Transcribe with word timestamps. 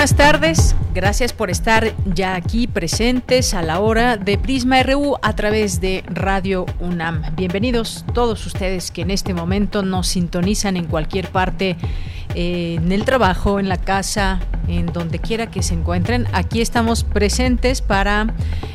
Buenas 0.00 0.16
tardes, 0.16 0.76
gracias 0.94 1.34
por 1.34 1.50
estar 1.50 1.92
ya 2.06 2.34
aquí 2.34 2.66
presentes 2.66 3.52
a 3.52 3.60
la 3.60 3.80
hora 3.80 4.16
de 4.16 4.38
Prisma 4.38 4.82
RU 4.82 5.18
a 5.20 5.36
través 5.36 5.78
de 5.82 6.02
Radio 6.06 6.64
UNAM. 6.78 7.20
Bienvenidos 7.36 8.06
todos 8.14 8.46
ustedes 8.46 8.90
que 8.90 9.02
en 9.02 9.10
este 9.10 9.34
momento 9.34 9.82
nos 9.82 10.08
sintonizan 10.08 10.78
en 10.78 10.86
cualquier 10.86 11.28
parte 11.28 11.76
en 12.34 12.92
el 12.92 13.04
trabajo, 13.04 13.58
en 13.58 13.68
la 13.68 13.76
casa, 13.76 14.40
en 14.68 14.86
donde 14.86 15.18
quiera 15.18 15.50
que 15.50 15.62
se 15.62 15.74
encuentren. 15.74 16.26
Aquí 16.32 16.60
estamos 16.60 17.04
presentes 17.04 17.82
para 17.82 18.34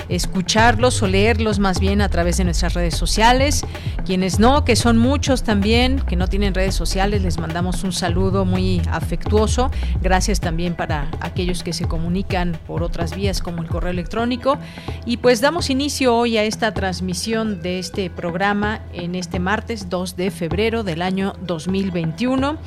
escucharlos 0.09 1.01
o 1.01 1.07
leerlos 1.07 1.59
más 1.59 1.79
bien 1.79 2.01
a 2.01 2.09
través 2.09 2.37
de 2.37 2.43
nuestras 2.43 2.73
redes 2.73 2.95
sociales. 2.95 3.65
Quienes 4.05 4.39
no, 4.39 4.65
que 4.65 4.75
son 4.75 4.97
muchos 4.97 5.43
también, 5.43 5.99
que 6.01 6.15
no 6.15 6.27
tienen 6.27 6.53
redes 6.53 6.75
sociales, 6.75 7.21
les 7.23 7.39
mandamos 7.39 7.83
un 7.83 7.91
saludo 7.91 8.45
muy 8.45 8.81
afectuoso. 8.91 9.71
Gracias 10.01 10.39
también 10.39 10.75
para 10.75 11.09
aquellos 11.21 11.63
que 11.63 11.73
se 11.73 11.85
comunican 11.85 12.57
por 12.67 12.83
otras 12.83 13.15
vías 13.15 13.41
como 13.41 13.61
el 13.61 13.67
correo 13.67 13.91
electrónico. 13.91 14.57
Y 15.05 15.17
pues 15.17 15.41
damos 15.41 15.69
inicio 15.69 16.15
hoy 16.15 16.37
a 16.37 16.43
esta 16.43 16.73
transmisión 16.73 17.61
de 17.61 17.79
este 17.79 18.09
programa 18.09 18.81
en 18.93 19.15
este 19.15 19.39
martes 19.39 19.89
2 19.89 20.15
de 20.15 20.29
febrero 20.29 20.83
del 20.83 21.01
año 21.01 21.33
2021 21.41 22.57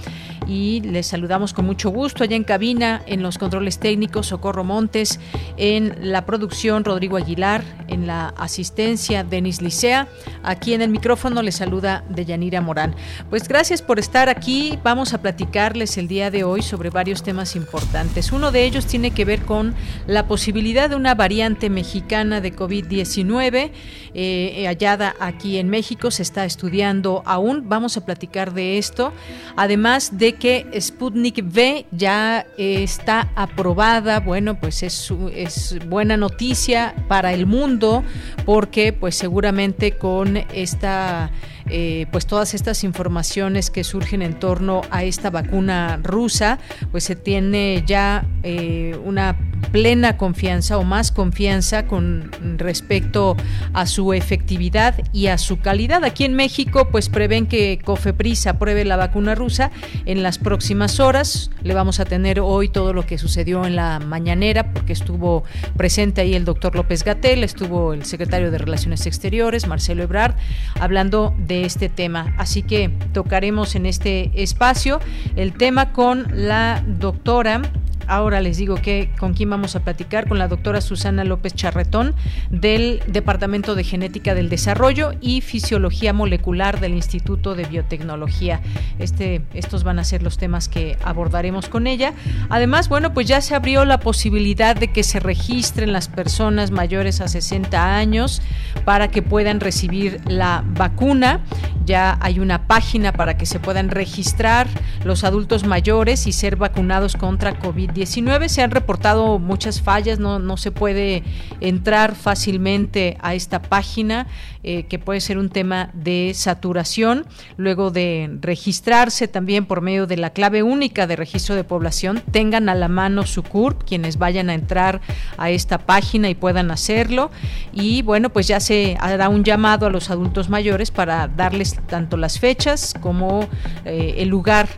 y 0.48 0.80
les 0.80 1.06
saludamos 1.06 1.52
con 1.52 1.66
mucho 1.66 1.90
gusto 1.90 2.24
allá 2.24 2.34
en 2.34 2.42
cabina, 2.42 3.02
en 3.06 3.22
los 3.22 3.36
controles 3.36 3.78
técnicos, 3.78 4.28
Socorro 4.28 4.64
Montes, 4.64 5.20
en 5.58 6.10
la 6.10 6.24
producción, 6.24 6.84
Rodrigo 6.84 7.18
Aguilar, 7.18 7.62
en 7.86 8.06
la 8.06 8.28
asistencia, 8.28 9.24
Denis 9.24 9.60
Licea. 9.60 10.08
Aquí 10.42 10.72
en 10.72 10.80
el 10.80 10.88
micrófono 10.88 11.42
les 11.42 11.56
saluda 11.56 12.02
Deyanira 12.08 12.62
Morán. 12.62 12.96
Pues 13.28 13.46
gracias 13.46 13.82
por 13.82 13.98
estar 13.98 14.30
aquí. 14.30 14.78
Vamos 14.82 15.12
a 15.12 15.20
platicarles 15.20 15.98
el 15.98 16.08
día 16.08 16.30
de 16.30 16.44
hoy 16.44 16.62
sobre 16.62 16.88
varios 16.88 17.22
temas 17.22 17.54
importantes. 17.54 18.32
Uno 18.32 18.50
de 18.50 18.64
ellos 18.64 18.86
tiene 18.86 19.10
que 19.10 19.26
ver 19.26 19.42
con 19.42 19.74
la 20.06 20.26
posibilidad 20.26 20.88
de 20.88 20.96
una 20.96 21.14
variante 21.14 21.68
mexicana 21.68 22.40
de 22.40 22.56
COVID-19 22.56 23.70
eh, 24.14 24.64
hallada 24.66 25.14
aquí 25.20 25.58
en 25.58 25.68
México. 25.68 26.10
Se 26.10 26.22
está 26.22 26.46
estudiando 26.46 27.22
aún. 27.26 27.68
Vamos 27.68 27.96
a 27.98 28.04
platicar 28.04 28.54
de 28.54 28.78
esto. 28.78 29.12
Además 29.56 30.18
de 30.18 30.37
que 30.38 30.66
Sputnik 30.80 31.42
V 31.42 31.86
ya 31.90 32.46
está 32.56 33.30
aprobada. 33.34 34.20
Bueno, 34.20 34.58
pues 34.58 34.82
es, 34.82 35.12
es 35.34 35.78
buena 35.88 36.16
noticia 36.16 36.94
para 37.08 37.32
el 37.32 37.46
mundo 37.46 38.04
porque 38.44 38.92
pues 38.92 39.16
seguramente 39.16 39.92
con 39.92 40.36
esta 40.36 41.30
eh, 41.70 42.06
pues 42.12 42.26
todas 42.26 42.54
estas 42.54 42.84
informaciones 42.84 43.70
que 43.70 43.84
surgen 43.84 44.22
en 44.22 44.38
torno 44.38 44.82
a 44.90 45.04
esta 45.04 45.30
vacuna 45.30 46.00
rusa, 46.02 46.58
pues 46.90 47.04
se 47.04 47.16
tiene 47.16 47.82
ya 47.86 48.26
eh, 48.42 48.98
una 49.04 49.36
plena 49.72 50.16
confianza 50.16 50.78
o 50.78 50.84
más 50.84 51.12
confianza 51.12 51.86
con 51.86 52.30
respecto 52.58 53.36
a 53.74 53.86
su 53.86 54.12
efectividad 54.12 54.94
y 55.12 55.26
a 55.26 55.38
su 55.38 55.60
calidad. 55.60 56.04
Aquí 56.04 56.24
en 56.24 56.34
México, 56.34 56.88
pues 56.90 57.08
prevén 57.08 57.46
que 57.46 57.78
Cofepris 57.84 58.46
apruebe 58.46 58.84
la 58.84 58.96
vacuna 58.96 59.34
rusa 59.34 59.70
en 60.06 60.22
las 60.22 60.38
próximas 60.38 61.00
horas. 61.00 61.50
Le 61.62 61.74
vamos 61.74 62.00
a 62.00 62.04
tener 62.04 62.40
hoy 62.40 62.68
todo 62.68 62.92
lo 62.92 63.04
que 63.04 63.18
sucedió 63.18 63.64
en 63.64 63.76
la 63.76 63.98
mañanera, 63.98 64.72
porque 64.72 64.92
estuvo 64.92 65.44
presente 65.76 66.20
ahí 66.20 66.34
el 66.34 66.44
doctor 66.44 66.74
López 66.74 67.04
Gatel, 67.04 67.44
estuvo 67.44 67.92
el 67.92 68.04
secretario 68.04 68.50
de 68.50 68.58
Relaciones 68.58 69.06
Exteriores, 69.06 69.66
Marcelo 69.66 70.02
Ebrard, 70.02 70.34
hablando 70.80 71.34
de 71.38 71.57
este 71.64 71.88
tema. 71.88 72.34
Así 72.38 72.62
que 72.62 72.90
tocaremos 73.12 73.74
en 73.74 73.86
este 73.86 74.30
espacio 74.42 75.00
el 75.36 75.52
tema 75.52 75.92
con 75.92 76.26
la 76.32 76.82
doctora 76.86 77.62
Ahora 78.08 78.40
les 78.40 78.56
digo 78.56 78.76
que 78.76 79.10
con 79.18 79.34
quién 79.34 79.50
vamos 79.50 79.76
a 79.76 79.80
platicar, 79.80 80.26
con 80.26 80.38
la 80.38 80.48
doctora 80.48 80.80
Susana 80.80 81.24
López 81.24 81.52
Charretón 81.54 82.14
del 82.48 83.02
Departamento 83.06 83.74
de 83.74 83.84
Genética 83.84 84.34
del 84.34 84.48
Desarrollo 84.48 85.12
y 85.20 85.42
Fisiología 85.42 86.14
Molecular 86.14 86.80
del 86.80 86.94
Instituto 86.94 87.54
de 87.54 87.66
Biotecnología. 87.66 88.62
Este, 88.98 89.42
estos 89.52 89.84
van 89.84 89.98
a 89.98 90.04
ser 90.04 90.22
los 90.22 90.38
temas 90.38 90.70
que 90.70 90.96
abordaremos 91.04 91.68
con 91.68 91.86
ella. 91.86 92.14
Además, 92.48 92.88
bueno, 92.88 93.12
pues 93.12 93.26
ya 93.26 93.42
se 93.42 93.54
abrió 93.54 93.84
la 93.84 94.00
posibilidad 94.00 94.74
de 94.74 94.88
que 94.88 95.02
se 95.02 95.20
registren 95.20 95.92
las 95.92 96.08
personas 96.08 96.70
mayores 96.70 97.20
a 97.20 97.28
60 97.28 97.94
años 97.94 98.40
para 98.86 99.08
que 99.08 99.20
puedan 99.20 99.60
recibir 99.60 100.22
la 100.26 100.64
vacuna. 100.66 101.40
Ya 101.84 102.18
hay 102.20 102.38
una 102.38 102.66
página 102.66 103.12
para 103.12 103.36
que 103.36 103.44
se 103.46 103.60
puedan 103.60 103.90
registrar 103.90 104.66
los 105.04 105.24
adultos 105.24 105.66
mayores 105.66 106.26
y 106.26 106.32
ser 106.32 106.56
vacunados 106.56 107.16
contra 107.16 107.58
COVID-19 107.58 107.97
se 108.06 108.62
han 108.62 108.70
reportado 108.70 109.38
muchas 109.38 109.80
fallas, 109.80 110.18
no, 110.18 110.38
no 110.38 110.56
se 110.56 110.70
puede 110.70 111.22
entrar 111.60 112.14
fácilmente 112.14 113.16
a 113.20 113.34
esta 113.34 113.62
página, 113.62 114.26
eh, 114.62 114.84
que 114.84 114.98
puede 114.98 115.20
ser 115.20 115.38
un 115.38 115.48
tema 115.48 115.90
de 115.94 116.32
saturación. 116.34 117.26
Luego 117.56 117.90
de 117.90 118.38
registrarse 118.40 119.28
también 119.28 119.66
por 119.66 119.80
medio 119.80 120.06
de 120.06 120.16
la 120.16 120.30
clave 120.30 120.62
única 120.62 121.06
de 121.06 121.16
registro 121.16 121.54
de 121.54 121.64
población, 121.64 122.22
tengan 122.30 122.68
a 122.68 122.74
la 122.74 122.88
mano 122.88 123.24
su 123.24 123.42
CURP, 123.42 123.84
quienes 123.84 124.18
vayan 124.18 124.50
a 124.50 124.54
entrar 124.54 125.00
a 125.36 125.50
esta 125.50 125.78
página 125.78 126.28
y 126.28 126.34
puedan 126.34 126.70
hacerlo. 126.70 127.30
Y 127.72 128.02
bueno, 128.02 128.30
pues 128.30 128.48
ya 128.48 128.60
se 128.60 128.96
hará 129.00 129.28
un 129.28 129.44
llamado 129.44 129.86
a 129.86 129.90
los 129.90 130.10
adultos 130.10 130.48
mayores 130.48 130.90
para 130.90 131.28
darles 131.28 131.78
tanto 131.86 132.16
las 132.16 132.38
fechas 132.38 132.94
como 133.00 133.48
eh, 133.84 134.16
el 134.18 134.28
lugar 134.28 134.68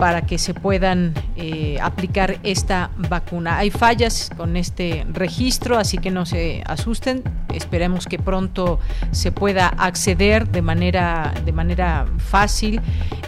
para 0.00 0.22
que 0.22 0.38
se 0.38 0.54
puedan 0.54 1.12
eh, 1.36 1.76
aplicar 1.82 2.38
esta 2.42 2.88
vacuna. 2.96 3.58
Hay 3.58 3.70
fallas 3.70 4.30
con 4.34 4.56
este 4.56 5.04
registro, 5.12 5.76
así 5.76 5.98
que 5.98 6.10
no 6.10 6.24
se 6.24 6.62
asusten. 6.64 7.22
Esperemos 7.52 8.06
que 8.06 8.18
pronto 8.18 8.80
se 9.10 9.30
pueda 9.30 9.66
acceder 9.68 10.48
de 10.48 10.62
manera, 10.62 11.34
de 11.44 11.52
manera 11.52 12.06
fácil 12.16 12.80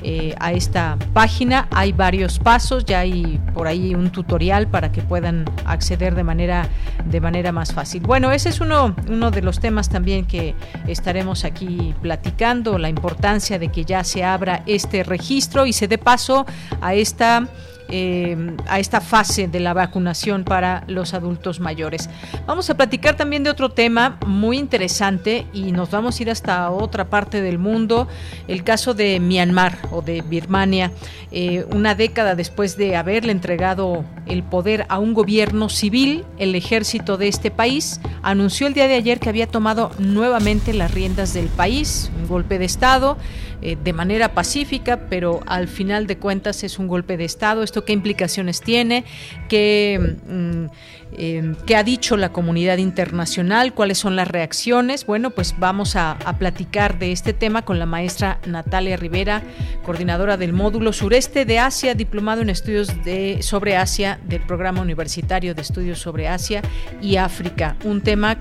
eh, 0.02 0.34
a 0.40 0.52
esta 0.52 0.96
página. 1.12 1.68
Hay 1.72 1.92
varios 1.92 2.38
pasos, 2.38 2.86
ya 2.86 3.00
hay 3.00 3.38
por 3.52 3.66
ahí 3.66 3.94
un 3.94 4.10
tutorial 4.10 4.66
para 4.66 4.92
que 4.92 5.02
puedan 5.02 5.44
acceder 5.66 6.14
de 6.14 6.24
manera, 6.24 6.68
de 7.04 7.20
manera 7.20 7.52
más 7.52 7.74
fácil. 7.74 8.00
Bueno, 8.00 8.32
ese 8.32 8.48
es 8.48 8.60
uno, 8.60 8.96
uno 9.10 9.30
de 9.30 9.42
los 9.42 9.60
temas 9.60 9.90
también 9.90 10.24
que 10.24 10.54
estaremos 10.86 11.44
aquí 11.44 11.94
platicando, 12.00 12.78
la 12.78 12.88
importancia 12.88 13.58
de 13.58 13.68
que 13.68 13.84
ya 13.84 14.04
se 14.04 14.24
abra 14.24 14.62
este 14.64 15.04
registro 15.04 15.66
y 15.66 15.74
se 15.74 15.86
dé 15.86 15.98
paso 15.98 16.46
a 16.80 16.94
esta 16.94 17.48
eh, 17.94 18.56
a 18.68 18.78
esta 18.78 19.02
fase 19.02 19.48
de 19.48 19.60
la 19.60 19.74
vacunación 19.74 20.44
para 20.44 20.82
los 20.86 21.12
adultos 21.12 21.60
mayores. 21.60 22.08
Vamos 22.46 22.70
a 22.70 22.74
platicar 22.74 23.18
también 23.18 23.44
de 23.44 23.50
otro 23.50 23.68
tema 23.68 24.18
muy 24.26 24.56
interesante 24.56 25.46
y 25.52 25.72
nos 25.72 25.90
vamos 25.90 26.18
a 26.18 26.22
ir 26.22 26.30
hasta 26.30 26.70
otra 26.70 27.10
parte 27.10 27.42
del 27.42 27.58
mundo, 27.58 28.08
el 28.48 28.64
caso 28.64 28.94
de 28.94 29.20
Myanmar 29.20 29.76
o 29.90 30.00
de 30.00 30.22
Birmania, 30.22 30.90
eh, 31.32 31.66
una 31.70 31.94
década 31.94 32.34
después 32.34 32.78
de 32.78 32.96
haberle 32.96 33.32
entregado 33.32 34.06
el 34.24 34.42
poder 34.42 34.86
a 34.88 34.98
un 34.98 35.12
gobierno 35.12 35.68
civil, 35.68 36.24
el 36.38 36.54
ejército 36.54 37.18
de 37.18 37.28
este 37.28 37.50
país 37.50 38.00
anunció 38.22 38.68
el 38.68 38.74
día 38.74 38.88
de 38.88 38.94
ayer 38.94 39.20
que 39.20 39.28
había 39.28 39.48
tomado 39.48 39.90
nuevamente 39.98 40.72
las 40.72 40.94
riendas 40.94 41.34
del 41.34 41.48
país, 41.48 42.10
un 42.18 42.26
golpe 42.26 42.58
de 42.58 42.64
Estado 42.64 43.18
eh, 43.62 43.76
de 43.82 43.92
manera 43.92 44.34
pacífica, 44.34 45.08
pero 45.08 45.40
al 45.46 45.68
final 45.68 46.06
de 46.06 46.18
cuentas 46.18 46.64
es 46.64 46.78
un 46.78 46.88
golpe 46.88 47.16
de 47.16 47.24
Estado. 47.24 47.62
¿Esto 47.62 47.84
qué 47.84 47.92
implicaciones 47.92 48.60
tiene? 48.60 49.04
¿Qué, 49.48 50.16
mm, 50.26 50.66
eh, 51.14 51.54
¿qué 51.66 51.76
ha 51.76 51.82
dicho 51.82 52.16
la 52.16 52.32
comunidad 52.32 52.78
internacional? 52.78 53.74
¿Cuáles 53.74 53.98
son 53.98 54.16
las 54.16 54.28
reacciones? 54.28 55.04
Bueno, 55.04 55.30
pues 55.30 55.54
vamos 55.58 55.94
a, 55.96 56.18
platicar 56.38 56.98
de 56.98 57.12
este 57.12 57.34
tema 57.34 57.62
con 57.62 57.78
la 57.78 57.86
maestra 57.86 58.40
Natalia 58.46 58.96
Rivera, 58.96 59.42
coordinadora 59.84 60.36
del 60.36 60.52
módulo 60.52 60.92
sureste 60.92 61.44
de 61.44 61.58
Asia, 61.58 61.94
diplomado 61.94 62.40
en 62.40 62.50
estudios 62.50 63.04
de, 63.04 63.42
sobre 63.42 63.76
Asia 63.76 64.18
del 64.24 64.40
Programa 64.40 64.80
Universitario 64.80 65.54
de 65.54 65.62
Estudios 65.62 65.98
sobre 65.98 66.26
Asia 66.26 66.62
y 67.00 67.16
África. 67.16 67.76
Un 67.84 68.00
tema 68.00 68.38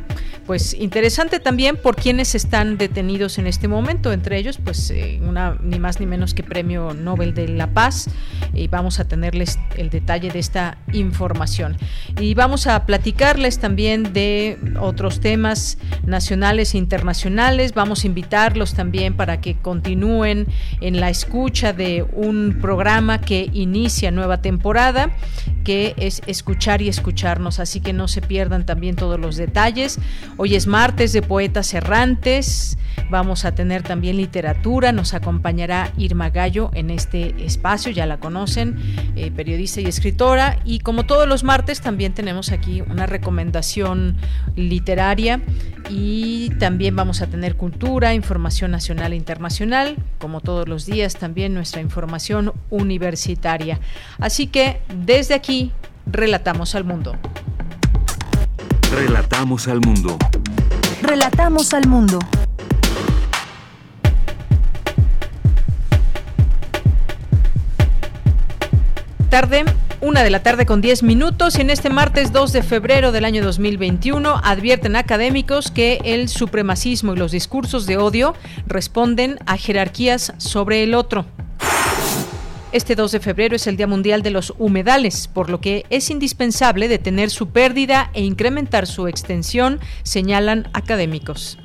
pues 0.47 0.73
interesante 0.73 1.39
también 1.39 1.75
por 1.75 1.95
quienes 1.95 2.33
están 2.33 2.77
detenidos 2.77 3.37
en 3.37 3.47
este 3.47 3.67
momento, 3.67 4.13
entre 4.13 4.37
ellos 4.37 4.57
pues 4.63 4.89
eh, 4.91 5.10
una 5.19 5.57
ni 5.61 5.79
más 5.79 5.99
ni 5.99 6.05
menos 6.05 6.33
que 6.33 6.43
Premio 6.43 6.93
Nobel 6.93 7.33
de 7.33 7.47
la 7.47 7.67
Paz 7.73 8.09
y 8.53 8.67
vamos 8.67 8.99
a 8.99 9.05
tenerles 9.05 9.59
el 9.77 9.89
detalle 9.89 10.29
de 10.29 10.39
esta 10.39 10.77
información. 10.93 11.77
Y 12.19 12.33
vamos 12.33 12.67
a 12.67 12.85
platicarles 12.85 13.59
también 13.59 14.13
de 14.13 14.57
otros 14.79 15.19
temas 15.19 15.77
nacionales 16.05 16.73
e 16.73 16.77
internacionales, 16.77 17.73
vamos 17.73 18.03
a 18.03 18.07
invitarlos 18.07 18.73
también 18.73 19.15
para 19.15 19.41
que 19.41 19.55
continúen 19.55 20.47
en 20.81 20.99
la 20.99 21.09
escucha 21.09 21.73
de 21.73 22.05
un 22.13 22.57
programa 22.61 23.19
que 23.19 23.49
inicia 23.53 24.11
nueva 24.11 24.41
temporada, 24.41 25.11
que 25.63 25.93
es 25.97 26.21
escuchar 26.27 26.81
y 26.81 26.89
escucharnos, 26.89 27.59
así 27.59 27.79
que 27.79 27.93
no 27.93 28.07
se 28.07 28.21
pierdan 28.21 28.65
también 28.65 28.95
todos 28.95 29.19
los 29.19 29.37
detalles. 29.37 29.99
Hoy 30.37 30.55
es 30.55 30.67
martes 30.67 31.13
de 31.13 31.21
Poetas 31.21 31.73
Errantes, 31.73 32.77
vamos 33.09 33.45
a 33.45 33.53
tener 33.53 33.83
también 33.83 34.17
literatura, 34.17 34.91
nos 35.01 35.15
acompañará 35.15 35.91
Irma 35.97 36.29
Gallo 36.29 36.69
en 36.75 36.91
este 36.91 37.43
espacio, 37.43 37.91
ya 37.91 38.05
la 38.05 38.19
conocen, 38.19 38.77
eh, 39.15 39.31
periodista 39.31 39.81
y 39.81 39.85
escritora, 39.85 40.59
y 40.63 40.77
como 40.77 41.07
todos 41.07 41.27
los 41.27 41.43
martes 41.43 41.81
también 41.81 42.13
tenemos 42.13 42.51
aquí 42.51 42.81
una 42.81 43.07
recomendación 43.07 44.15
literaria 44.55 45.41
y 45.89 46.51
también 46.59 46.95
vamos 46.95 47.23
a 47.23 47.25
tener 47.25 47.55
cultura, 47.55 48.13
información 48.13 48.69
nacional 48.69 49.13
e 49.13 49.15
internacional, 49.15 49.97
como 50.19 50.39
todos 50.39 50.69
los 50.69 50.85
días 50.85 51.15
también 51.15 51.55
nuestra 51.55 51.81
información 51.81 52.53
universitaria. 52.69 53.79
Así 54.19 54.45
que 54.45 54.81
desde 54.93 55.33
aquí 55.33 55.71
relatamos 56.05 56.75
al 56.75 56.83
mundo. 56.83 57.15
Relatamos 58.93 59.67
al 59.67 59.81
mundo. 59.81 60.19
Relatamos 61.01 61.73
al 61.73 61.87
mundo. 61.87 62.19
Tarde, 69.31 69.63
una 70.01 70.23
de 70.23 70.29
la 70.29 70.43
tarde 70.43 70.65
con 70.65 70.81
10 70.81 71.03
minutos 71.03 71.57
y 71.57 71.61
en 71.61 71.69
este 71.69 71.89
martes 71.89 72.33
2 72.33 72.51
de 72.51 72.63
febrero 72.63 73.13
del 73.13 73.23
año 73.23 73.41
2021 73.41 74.41
advierten 74.43 74.97
académicos 74.97 75.71
que 75.71 76.01
el 76.03 76.27
supremacismo 76.27 77.13
y 77.13 77.15
los 77.15 77.31
discursos 77.31 77.85
de 77.85 77.95
odio 77.95 78.35
responden 78.67 79.39
a 79.45 79.55
jerarquías 79.55 80.33
sobre 80.35 80.83
el 80.83 80.95
otro. 80.95 81.25
Este 82.73 82.95
2 82.95 83.09
de 83.09 83.19
febrero 83.21 83.55
es 83.55 83.67
el 83.67 83.77
Día 83.77 83.87
Mundial 83.87 84.21
de 84.21 84.31
los 84.31 84.53
Humedales, 84.59 85.29
por 85.29 85.49
lo 85.49 85.61
que 85.61 85.85
es 85.89 86.09
indispensable 86.09 86.89
detener 86.89 87.29
su 87.29 87.47
pérdida 87.51 88.11
e 88.13 88.23
incrementar 88.23 88.85
su 88.85 89.07
extensión, 89.07 89.79
señalan 90.03 90.67
académicos. 90.73 91.57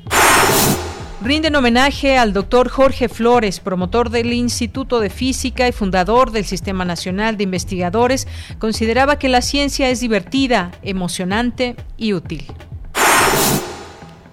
Rinden 1.19 1.55
homenaje 1.55 2.15
al 2.17 2.31
doctor 2.31 2.69
Jorge 2.69 3.09
Flores, 3.09 3.59
promotor 3.59 4.11
del 4.11 4.33
Instituto 4.33 4.99
de 4.99 5.09
Física 5.09 5.67
y 5.67 5.71
fundador 5.71 6.31
del 6.31 6.45
Sistema 6.45 6.85
Nacional 6.85 7.37
de 7.37 7.43
Investigadores. 7.43 8.27
Consideraba 8.59 9.17
que 9.17 9.27
la 9.27 9.41
ciencia 9.41 9.89
es 9.89 9.99
divertida, 9.99 10.71
emocionante 10.83 11.75
y 11.97 12.13
útil 12.13 12.45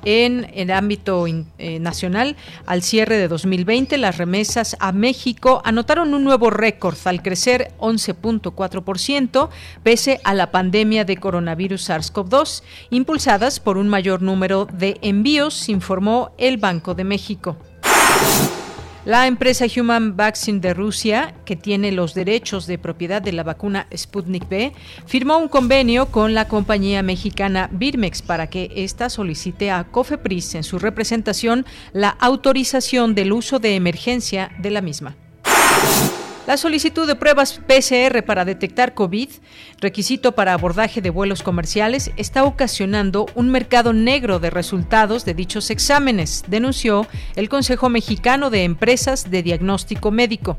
en 0.04 0.50
el 0.54 0.70
ámbito 0.70 1.26
eh, 1.26 1.78
nacional. 1.80 2.36
Al 2.66 2.82
cierre 2.82 3.16
de 3.16 3.28
2020, 3.28 3.98
las 3.98 4.18
remesas 4.18 4.76
a 4.80 4.92
México 4.92 5.62
anotaron 5.64 6.14
un 6.14 6.24
nuevo 6.24 6.50
récord 6.50 6.96
al 7.04 7.22
crecer 7.22 7.72
11.4%, 7.78 9.48
pese 9.82 10.20
a 10.24 10.34
la 10.34 10.50
pandemia 10.50 11.04
de 11.04 11.16
coronavirus 11.16 11.90
SARS-CoV-2, 11.90 12.62
impulsadas 12.90 13.60
por 13.60 13.78
un 13.78 13.88
mayor 13.88 14.22
número 14.22 14.66
de 14.66 14.98
envíos, 15.02 15.68
informó 15.68 16.32
el 16.38 16.56
Banco 16.56 16.94
de 16.94 17.04
México. 17.04 17.56
La 19.04 19.26
empresa 19.26 19.66
Human 19.76 20.16
Vaccine 20.16 20.60
de 20.60 20.72
Rusia, 20.72 21.34
que 21.44 21.56
tiene 21.56 21.92
los 21.92 22.14
derechos 22.14 22.66
de 22.66 22.78
propiedad 22.78 23.20
de 23.20 23.32
la 23.32 23.42
vacuna 23.42 23.86
Sputnik 23.94 24.44
V, 24.50 24.72
firmó 25.04 25.36
un 25.36 25.48
convenio 25.48 26.06
con 26.06 26.32
la 26.32 26.48
compañía 26.48 27.02
mexicana 27.02 27.68
Birmex 27.70 28.22
para 28.22 28.46
que 28.46 28.72
ésta 28.74 29.10
solicite 29.10 29.70
a 29.70 29.84
COFEPRIS 29.84 30.54
en 30.54 30.64
su 30.64 30.78
representación 30.78 31.66
la 31.92 32.08
autorización 32.08 33.14
del 33.14 33.34
uso 33.34 33.58
de 33.58 33.74
emergencia 33.74 34.50
de 34.58 34.70
la 34.70 34.80
misma. 34.80 35.16
La 36.46 36.58
solicitud 36.58 37.06
de 37.06 37.14
pruebas 37.14 37.58
PCR 37.66 38.22
para 38.22 38.44
detectar 38.44 38.92
COVID, 38.92 39.30
requisito 39.80 40.32
para 40.32 40.52
abordaje 40.52 41.00
de 41.00 41.08
vuelos 41.08 41.42
comerciales, 41.42 42.10
está 42.18 42.44
ocasionando 42.44 43.24
un 43.34 43.48
mercado 43.48 43.94
negro 43.94 44.38
de 44.40 44.50
resultados 44.50 45.24
de 45.24 45.32
dichos 45.32 45.70
exámenes, 45.70 46.44
denunció 46.46 47.06
el 47.34 47.48
Consejo 47.48 47.88
Mexicano 47.88 48.50
de 48.50 48.64
Empresas 48.64 49.30
de 49.30 49.42
Diagnóstico 49.42 50.10
Médico. 50.10 50.58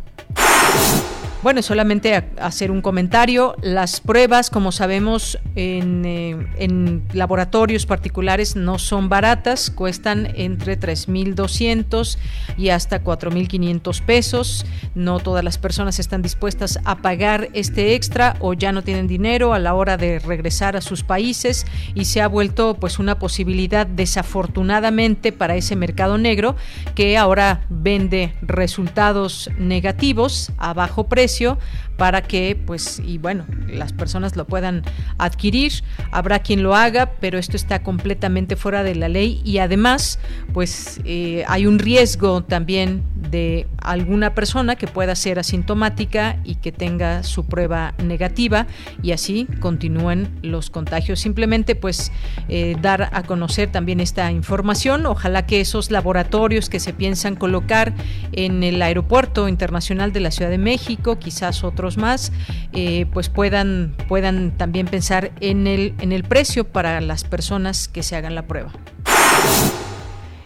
Bueno, 1.45 1.61
solamente 1.61 2.15
hacer 2.41 2.71
un 2.71 2.81
comentario. 2.81 3.55
Las 3.61 3.99
pruebas, 4.01 4.49
como 4.49 4.71
sabemos, 4.71 5.37
en, 5.55 6.03
eh, 6.03 6.47
en 6.57 7.03
laboratorios 7.13 7.85
particulares 7.85 8.55
no 8.55 8.79
son 8.79 9.09
baratas, 9.09 9.69
cuestan 9.69 10.27
entre 10.33 10.79
3.200 10.79 12.17
y 12.57 12.69
hasta 12.69 13.03
4.500 13.03 14.01
pesos. 14.01 14.65
No 14.95 15.19
todas 15.19 15.43
las 15.43 15.59
personas 15.59 15.99
están 15.99 16.23
dispuestas 16.23 16.79
a 16.83 16.95
pagar 16.95 17.49
este 17.53 17.93
extra 17.93 18.37
o 18.39 18.55
ya 18.55 18.71
no 18.71 18.81
tienen 18.81 19.05
dinero 19.05 19.53
a 19.53 19.59
la 19.59 19.75
hora 19.75 19.97
de 19.97 20.17
regresar 20.17 20.75
a 20.75 20.81
sus 20.81 21.03
países 21.03 21.67
y 21.93 22.05
se 22.05 22.21
ha 22.21 22.27
vuelto 22.27 22.73
pues 22.79 22.97
una 22.97 23.19
posibilidad 23.19 23.85
desafortunadamente 23.85 25.31
para 25.31 25.55
ese 25.55 25.75
mercado 25.75 26.17
negro 26.17 26.55
que 26.95 27.19
ahora 27.19 27.67
vende 27.69 28.33
resultados 28.41 29.51
negativos 29.59 30.51
a 30.57 30.73
bajo 30.73 31.07
precio 31.07 31.34
negocio 31.35 31.57
para 31.97 32.21
que, 32.21 32.57
pues, 32.65 33.01
y 33.05 33.17
bueno, 33.17 33.45
las 33.67 33.93
personas 33.93 34.35
lo 34.35 34.45
puedan 34.45 34.83
adquirir. 35.17 35.83
Habrá 36.11 36.39
quien 36.39 36.63
lo 36.63 36.75
haga, 36.75 37.11
pero 37.19 37.37
esto 37.37 37.55
está 37.55 37.83
completamente 37.83 38.55
fuera 38.55 38.83
de 38.83 38.95
la 38.95 39.09
ley 39.09 39.41
y 39.43 39.59
además, 39.59 40.19
pues, 40.53 40.99
eh, 41.05 41.43
hay 41.47 41.67
un 41.67 41.79
riesgo 41.79 42.43
también 42.43 43.03
de 43.15 43.67
alguna 43.81 44.33
persona 44.33 44.75
que 44.75 44.87
pueda 44.87 45.15
ser 45.15 45.39
asintomática 45.39 46.37
y 46.43 46.55
que 46.55 46.71
tenga 46.71 47.23
su 47.23 47.45
prueba 47.45 47.93
negativa 48.03 48.67
y 49.01 49.11
así 49.11 49.47
continúen 49.59 50.39
los 50.41 50.69
contagios. 50.69 51.19
Simplemente, 51.19 51.75
pues, 51.75 52.11
eh, 52.49 52.75
dar 52.81 53.09
a 53.11 53.23
conocer 53.23 53.71
también 53.71 53.99
esta 53.99 54.31
información. 54.31 55.05
Ojalá 55.05 55.45
que 55.45 55.61
esos 55.61 55.91
laboratorios 55.91 56.69
que 56.69 56.79
se 56.79 56.93
piensan 56.93 57.35
colocar 57.35 57.93
en 58.31 58.63
el 58.63 58.81
aeropuerto 58.81 59.47
internacional 59.47 60.11
de 60.11 60.19
la 60.19 60.31
Ciudad 60.31 60.51
de 60.51 60.57
México, 60.57 61.17
quizás 61.19 61.63
más, 61.97 62.31
eh, 62.73 63.05
pues 63.13 63.29
puedan, 63.29 63.95
puedan 64.07 64.51
también 64.51 64.87
pensar 64.87 65.31
en 65.39 65.67
el, 65.67 65.93
en 65.99 66.11
el 66.11 66.23
precio 66.23 66.65
para 66.65 66.99
las 67.01 67.23
personas 67.23 67.87
que 67.87 68.03
se 68.03 68.15
hagan 68.15 68.35
la 68.35 68.47
prueba. 68.47 68.71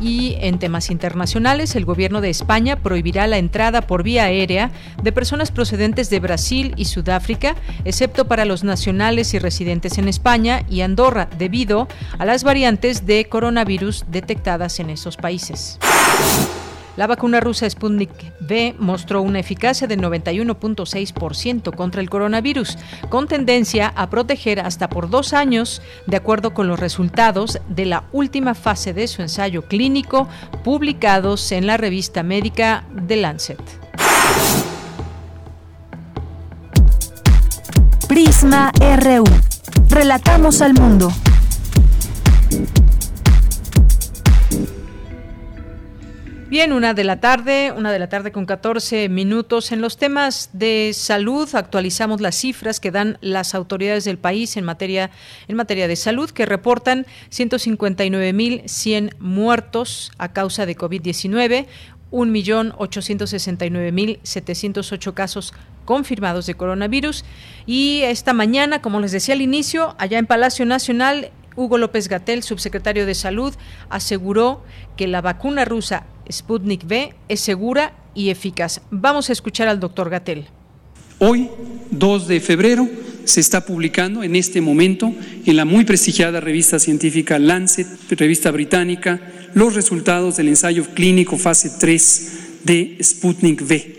Y 0.00 0.36
en 0.38 0.60
temas 0.60 0.90
internacionales, 0.90 1.74
el 1.74 1.84
gobierno 1.84 2.20
de 2.20 2.30
España 2.30 2.76
prohibirá 2.76 3.26
la 3.26 3.38
entrada 3.38 3.80
por 3.80 4.04
vía 4.04 4.24
aérea 4.24 4.70
de 5.02 5.10
personas 5.10 5.50
procedentes 5.50 6.08
de 6.08 6.20
Brasil 6.20 6.72
y 6.76 6.84
Sudáfrica, 6.84 7.56
excepto 7.84 8.28
para 8.28 8.44
los 8.44 8.62
nacionales 8.62 9.34
y 9.34 9.40
residentes 9.40 9.98
en 9.98 10.06
España 10.06 10.62
y 10.70 10.82
Andorra, 10.82 11.28
debido 11.36 11.88
a 12.16 12.24
las 12.24 12.44
variantes 12.44 13.06
de 13.06 13.24
coronavirus 13.24 14.04
detectadas 14.08 14.78
en 14.78 14.90
esos 14.90 15.16
países. 15.16 15.80
La 16.96 17.06
vacuna 17.08 17.40
rusa 17.40 17.68
Sputnik 17.68 18.10
V 18.40 18.76
mostró 18.78 19.20
una 19.20 19.40
eficacia 19.40 19.88
del 19.88 20.00
91.6% 20.00 21.74
contra 21.74 22.00
el 22.00 22.08
coronavirus, 22.08 22.78
con 23.08 23.26
tendencia 23.26 23.92
a 23.96 24.08
proteger 24.10 24.60
hasta 24.60 24.88
por 24.88 25.10
dos 25.10 25.32
años, 25.32 25.82
de 26.06 26.16
acuerdo 26.16 26.54
con 26.54 26.68
los 26.68 26.78
resultados 26.78 27.58
de 27.68 27.86
la 27.86 28.04
última 28.12 28.54
fase 28.54 28.92
de 28.92 29.08
su 29.08 29.22
ensayo 29.22 29.66
clínico 29.66 30.28
publicados 30.62 31.50
en 31.52 31.66
la 31.66 31.76
revista 31.76 32.22
médica 32.22 32.84
The 33.08 33.16
Lancet. 33.16 33.60
Prisma 38.08 38.70
RU. 39.02 39.24
Relatamos 39.88 40.62
al 40.62 40.74
mundo. 40.74 41.10
Bien, 46.54 46.72
una 46.72 46.94
de 46.94 47.02
la 47.02 47.18
tarde, 47.18 47.74
una 47.76 47.90
de 47.90 47.98
la 47.98 48.08
tarde 48.08 48.30
con 48.30 48.46
14 48.46 49.08
minutos. 49.08 49.72
En 49.72 49.80
los 49.80 49.96
temas 49.96 50.50
de 50.52 50.92
salud 50.94 51.52
actualizamos 51.52 52.20
las 52.20 52.36
cifras 52.36 52.78
que 52.78 52.92
dan 52.92 53.18
las 53.22 53.56
autoridades 53.56 54.04
del 54.04 54.18
país 54.18 54.56
en 54.56 54.62
materia, 54.62 55.10
en 55.48 55.56
materia 55.56 55.88
de 55.88 55.96
salud, 55.96 56.30
que 56.30 56.46
reportan 56.46 57.06
159.100 57.32 59.16
muertos 59.18 60.12
a 60.16 60.32
causa 60.32 60.64
de 60.64 60.76
COVID-19, 60.76 61.66
1.869.708 62.12 65.12
casos 65.12 65.54
confirmados 65.84 66.46
de 66.46 66.54
coronavirus. 66.54 67.24
Y 67.66 68.02
esta 68.02 68.32
mañana, 68.32 68.80
como 68.80 69.00
les 69.00 69.10
decía 69.10 69.34
al 69.34 69.42
inicio, 69.42 69.96
allá 69.98 70.20
en 70.20 70.26
Palacio 70.26 70.64
Nacional, 70.66 71.32
Hugo 71.56 71.78
López 71.78 72.06
Gatel, 72.06 72.44
subsecretario 72.44 73.06
de 73.06 73.16
Salud, 73.16 73.56
aseguró 73.88 74.62
que 74.96 75.08
la 75.08 75.20
vacuna 75.20 75.64
rusa 75.64 76.06
Sputnik 76.30 76.84
V 76.84 77.14
es 77.28 77.40
segura 77.40 77.94
y 78.14 78.30
eficaz. 78.30 78.80
Vamos 78.90 79.28
a 79.28 79.32
escuchar 79.32 79.68
al 79.68 79.80
doctor 79.80 80.10
Gatel. 80.10 80.46
Hoy, 81.18 81.48
2 81.90 82.28
de 82.28 82.40
febrero, 82.40 82.88
se 83.24 83.40
está 83.40 83.64
publicando 83.64 84.22
en 84.22 84.36
este 84.36 84.60
momento 84.60 85.12
en 85.46 85.56
la 85.56 85.64
muy 85.64 85.84
prestigiada 85.84 86.40
revista 86.40 86.78
científica 86.78 87.38
Lancet, 87.38 87.86
revista 88.10 88.50
británica, 88.50 89.20
los 89.54 89.74
resultados 89.74 90.36
del 90.36 90.48
ensayo 90.48 90.84
clínico 90.94 91.38
fase 91.38 91.70
3 91.78 92.32
de 92.64 92.98
Sputnik 93.02 93.62
V, 93.62 93.98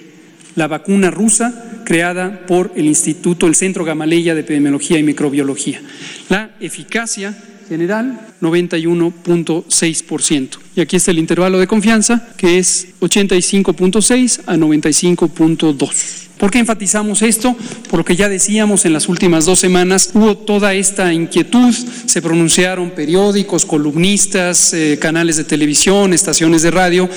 la 0.56 0.68
vacuna 0.68 1.12
rusa 1.12 1.82
creada 1.86 2.46
por 2.46 2.72
el 2.76 2.86
Instituto, 2.86 3.48
el 3.48 3.56
Centro 3.56 3.86
Gamaleya 3.86 4.34
de 4.34 4.42
Epidemiología 4.42 5.00
y 5.00 5.04
Microbiología. 5.04 5.82
La 6.30 6.56
eficacia 6.60 7.38
general 7.68 8.20
91.6%. 8.42 10.50
Y 10.76 10.82
aquí 10.82 10.96
está 10.96 11.12
el 11.12 11.20
intervalo 11.20 11.60
de 11.60 11.68
confianza, 11.68 12.28
que 12.38 12.58
es 12.58 12.88
85.6 13.02 14.42
a 14.46 14.56
95.2. 14.56 16.26
¿Por 16.38 16.52
qué 16.52 16.60
enfatizamos 16.60 17.22
esto? 17.22 17.56
Porque 17.90 18.18
ya 18.18 18.28
decíamos 18.28 18.84
en 18.86 18.92
las 18.94 19.08
últimas 19.08 19.46
dos 19.46 19.60
semanas 19.60 20.10
hubo 20.14 20.36
toda 20.38 20.74
esta 20.74 21.14
inquietud, 21.14 21.74
se 21.74 22.22
pronunciaron 22.22 22.92
periódicos, 22.92 23.66
columnistas, 23.66 24.74
eh, 24.74 24.98
canales 25.00 25.38
de 25.38 25.46
televisión, 25.46 26.14
estaciones 26.14 26.62
de 26.62 26.72
radio, 26.72 27.10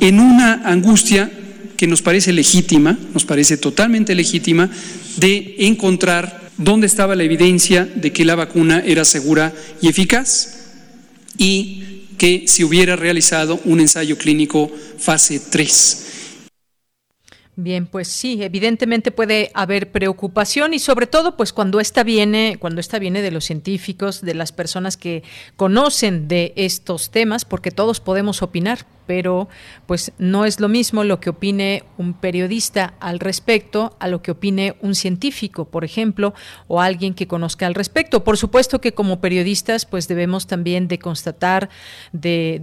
en 0.00 0.18
una 0.18 0.62
angustia 0.64 1.30
que 1.76 1.86
nos 1.86 2.02
parece 2.02 2.32
legítima, 2.32 2.98
nos 3.12 3.24
parece 3.24 3.58
totalmente 3.58 4.12
legítima, 4.14 4.68
de 5.16 5.54
encontrar 5.60 6.43
dónde 6.56 6.86
estaba 6.86 7.16
la 7.16 7.24
evidencia 7.24 7.84
de 7.84 8.12
que 8.12 8.24
la 8.24 8.34
vacuna 8.34 8.82
era 8.84 9.04
segura 9.04 9.52
y 9.80 9.88
eficaz 9.88 10.64
y 11.36 12.06
que 12.18 12.46
se 12.46 12.64
hubiera 12.64 12.96
realizado 12.96 13.60
un 13.64 13.80
ensayo 13.80 14.16
clínico 14.16 14.70
fase 14.98 15.40
3. 15.50 16.00
Bien, 17.56 17.86
pues 17.86 18.08
sí, 18.08 18.42
evidentemente 18.42 19.12
puede 19.12 19.52
haber 19.54 19.92
preocupación 19.92 20.74
y 20.74 20.80
sobre 20.80 21.06
todo 21.06 21.36
pues 21.36 21.52
cuando 21.52 21.78
esta 21.78 22.02
viene, 22.02 22.56
cuando 22.58 22.80
esta 22.80 22.98
viene 22.98 23.22
de 23.22 23.30
los 23.30 23.44
científicos, 23.44 24.22
de 24.22 24.34
las 24.34 24.50
personas 24.50 24.96
que 24.96 25.22
conocen 25.54 26.26
de 26.26 26.52
estos 26.56 27.12
temas, 27.12 27.44
porque 27.44 27.70
todos 27.70 28.00
podemos 28.00 28.42
opinar, 28.42 28.86
pero 29.06 29.48
pues 29.86 30.12
no 30.18 30.44
es 30.44 30.60
lo 30.60 30.68
mismo 30.68 31.04
lo 31.04 31.20
que 31.20 31.30
opine 31.30 31.84
un 31.98 32.14
periodista 32.14 32.94
al 33.00 33.20
respecto 33.20 33.96
a 33.98 34.08
lo 34.08 34.22
que 34.22 34.30
opine 34.30 34.76
un 34.80 34.94
científico, 34.94 35.66
por 35.66 35.84
ejemplo, 35.84 36.34
o 36.68 36.80
alguien 36.80 37.14
que 37.14 37.26
conozca 37.26 37.66
al 37.66 37.74
respecto. 37.74 38.24
Por 38.24 38.36
supuesto 38.36 38.80
que 38.80 38.92
como 38.92 39.20
periodistas 39.20 39.86
pues 39.86 40.08
debemos 40.08 40.46
también 40.46 40.88
de 40.88 40.98
constatar, 40.98 41.68
de, 42.12 42.60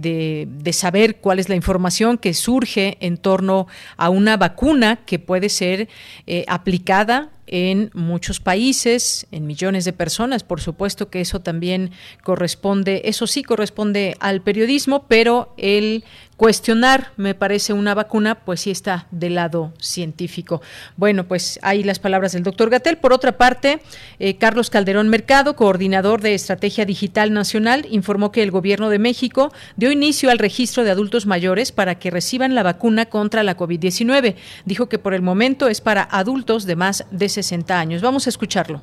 de, 0.48 0.72
saber 0.72 1.16
cuál 1.16 1.38
es 1.38 1.48
la 1.48 1.54
información 1.54 2.18
que 2.18 2.32
surge 2.34 2.96
en 3.00 3.18
torno 3.18 3.66
a 3.96 4.08
una 4.08 4.36
vacuna 4.36 4.96
que 5.04 5.18
puede 5.18 5.48
ser 5.48 5.88
eh, 6.26 6.44
aplicada 6.48 7.30
en 7.46 7.90
muchos 7.92 8.40
países, 8.40 9.26
en 9.30 9.46
millones 9.46 9.84
de 9.84 9.92
personas. 9.92 10.42
Por 10.42 10.60
supuesto 10.60 11.10
que 11.10 11.20
eso 11.20 11.40
también 11.40 11.90
corresponde, 12.22 13.02
eso 13.04 13.26
sí 13.26 13.42
corresponde 13.42 14.16
al 14.20 14.40
periodismo, 14.40 15.06
pero 15.06 15.52
el 15.58 16.04
cuestionar, 16.42 17.12
me 17.16 17.36
parece, 17.36 17.72
una 17.72 17.94
vacuna, 17.94 18.34
pues 18.34 18.62
sí 18.62 18.72
está 18.72 19.06
del 19.12 19.36
lado 19.36 19.72
científico. 19.78 20.60
Bueno, 20.96 21.28
pues 21.28 21.60
ahí 21.62 21.84
las 21.84 22.00
palabras 22.00 22.32
del 22.32 22.42
doctor 22.42 22.68
Gatel. 22.68 22.98
Por 22.98 23.12
otra 23.12 23.38
parte, 23.38 23.80
eh, 24.18 24.38
Carlos 24.38 24.68
Calderón 24.68 25.08
Mercado, 25.08 25.54
coordinador 25.54 26.20
de 26.20 26.34
Estrategia 26.34 26.84
Digital 26.84 27.32
Nacional, 27.32 27.86
informó 27.90 28.32
que 28.32 28.42
el 28.42 28.50
Gobierno 28.50 28.90
de 28.90 28.98
México 28.98 29.52
dio 29.76 29.92
inicio 29.92 30.32
al 30.32 30.40
registro 30.40 30.82
de 30.82 30.90
adultos 30.90 31.26
mayores 31.26 31.70
para 31.70 32.00
que 32.00 32.10
reciban 32.10 32.56
la 32.56 32.64
vacuna 32.64 33.06
contra 33.06 33.44
la 33.44 33.56
COVID-19. 33.56 34.34
Dijo 34.64 34.88
que 34.88 34.98
por 34.98 35.14
el 35.14 35.22
momento 35.22 35.68
es 35.68 35.80
para 35.80 36.02
adultos 36.02 36.66
de 36.66 36.74
más 36.74 37.04
de 37.12 37.28
60 37.28 37.78
años. 37.78 38.02
Vamos 38.02 38.26
a 38.26 38.30
escucharlo 38.30 38.82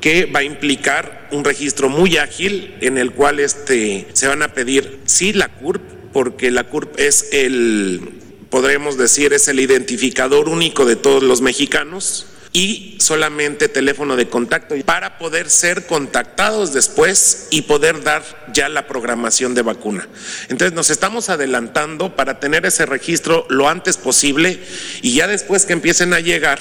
que 0.00 0.26
va 0.26 0.40
a 0.40 0.44
implicar 0.44 1.28
un 1.32 1.44
registro 1.44 1.88
muy 1.88 2.18
ágil 2.18 2.76
en 2.80 2.96
el 2.96 3.10
cual 3.10 3.40
este, 3.40 4.06
se 4.12 4.28
van 4.28 4.42
a 4.42 4.54
pedir, 4.54 5.00
sí, 5.04 5.34
la 5.34 5.48
CURP, 5.48 5.99
porque 6.12 6.50
la 6.50 6.64
CURP 6.64 6.98
es 6.98 7.28
el, 7.32 8.20
podremos 8.50 8.96
decir, 8.96 9.32
es 9.32 9.48
el 9.48 9.60
identificador 9.60 10.48
único 10.48 10.84
de 10.84 10.96
todos 10.96 11.22
los 11.22 11.40
mexicanos 11.40 12.26
y 12.52 12.96
solamente 12.98 13.68
teléfono 13.68 14.16
de 14.16 14.28
contacto 14.28 14.74
para 14.84 15.18
poder 15.18 15.48
ser 15.48 15.86
contactados 15.86 16.72
después 16.72 17.46
y 17.50 17.62
poder 17.62 18.02
dar 18.02 18.24
ya 18.52 18.68
la 18.68 18.88
programación 18.88 19.54
de 19.54 19.62
vacuna. 19.62 20.08
Entonces 20.48 20.74
nos 20.74 20.90
estamos 20.90 21.28
adelantando 21.28 22.16
para 22.16 22.40
tener 22.40 22.66
ese 22.66 22.86
registro 22.86 23.46
lo 23.50 23.68
antes 23.68 23.96
posible 23.96 24.60
y 25.00 25.14
ya 25.14 25.28
después 25.28 25.64
que 25.64 25.74
empiecen 25.74 26.12
a 26.12 26.20
llegar 26.20 26.58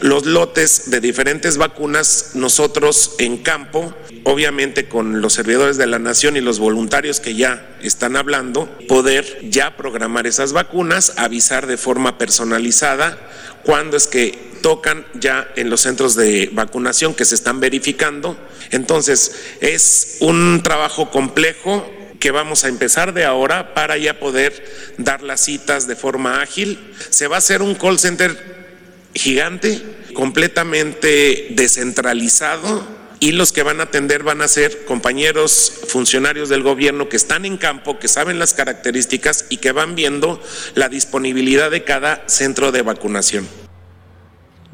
los 0.00 0.26
lotes 0.26 0.90
de 0.90 1.00
diferentes 1.00 1.56
vacunas, 1.56 2.30
nosotros 2.34 3.14
en 3.18 3.38
campo, 3.38 3.94
obviamente 4.24 4.88
con 4.88 5.20
los 5.20 5.34
servidores 5.34 5.76
de 5.76 5.86
la 5.86 5.98
nación 5.98 6.36
y 6.36 6.40
los 6.40 6.58
voluntarios 6.58 7.20
que 7.20 7.34
ya 7.34 7.76
están 7.82 8.16
hablando, 8.16 8.66
poder 8.88 9.50
ya 9.50 9.76
programar 9.76 10.26
esas 10.26 10.52
vacunas, 10.52 11.14
avisar 11.16 11.66
de 11.66 11.76
forma 11.76 12.18
personalizada 12.18 13.18
cuándo 13.64 13.96
es 13.96 14.06
que 14.06 14.54
tocan 14.62 15.04
ya 15.14 15.48
en 15.56 15.68
los 15.68 15.82
centros 15.82 16.14
de 16.14 16.48
vacunación 16.52 17.14
que 17.14 17.24
se 17.24 17.34
están 17.34 17.60
verificando. 17.60 18.38
Entonces, 18.70 19.34
es 19.60 20.18
un 20.20 20.62
trabajo 20.62 21.10
complejo 21.10 21.90
que 22.18 22.30
vamos 22.30 22.64
a 22.64 22.68
empezar 22.68 23.12
de 23.12 23.24
ahora 23.24 23.74
para 23.74 23.98
ya 23.98 24.18
poder 24.18 24.94
dar 24.96 25.22
las 25.22 25.42
citas 25.42 25.86
de 25.86 25.96
forma 25.96 26.40
ágil. 26.40 26.78
Se 27.10 27.26
va 27.26 27.36
a 27.36 27.38
hacer 27.38 27.60
un 27.60 27.74
call 27.74 27.98
center 27.98 28.63
gigante, 29.14 29.80
completamente 30.14 31.48
descentralizado 31.50 32.86
y 33.20 33.32
los 33.32 33.52
que 33.52 33.62
van 33.62 33.80
a 33.80 33.84
atender 33.84 34.22
van 34.22 34.42
a 34.42 34.48
ser 34.48 34.84
compañeros 34.84 35.72
funcionarios 35.88 36.48
del 36.48 36.62
gobierno 36.62 37.08
que 37.08 37.16
están 37.16 37.44
en 37.44 37.56
campo, 37.56 37.98
que 37.98 38.08
saben 38.08 38.38
las 38.38 38.54
características 38.54 39.46
y 39.48 39.58
que 39.58 39.72
van 39.72 39.94
viendo 39.94 40.42
la 40.74 40.88
disponibilidad 40.88 41.70
de 41.70 41.84
cada 41.84 42.22
centro 42.28 42.70
de 42.70 42.82
vacunación. 42.82 43.63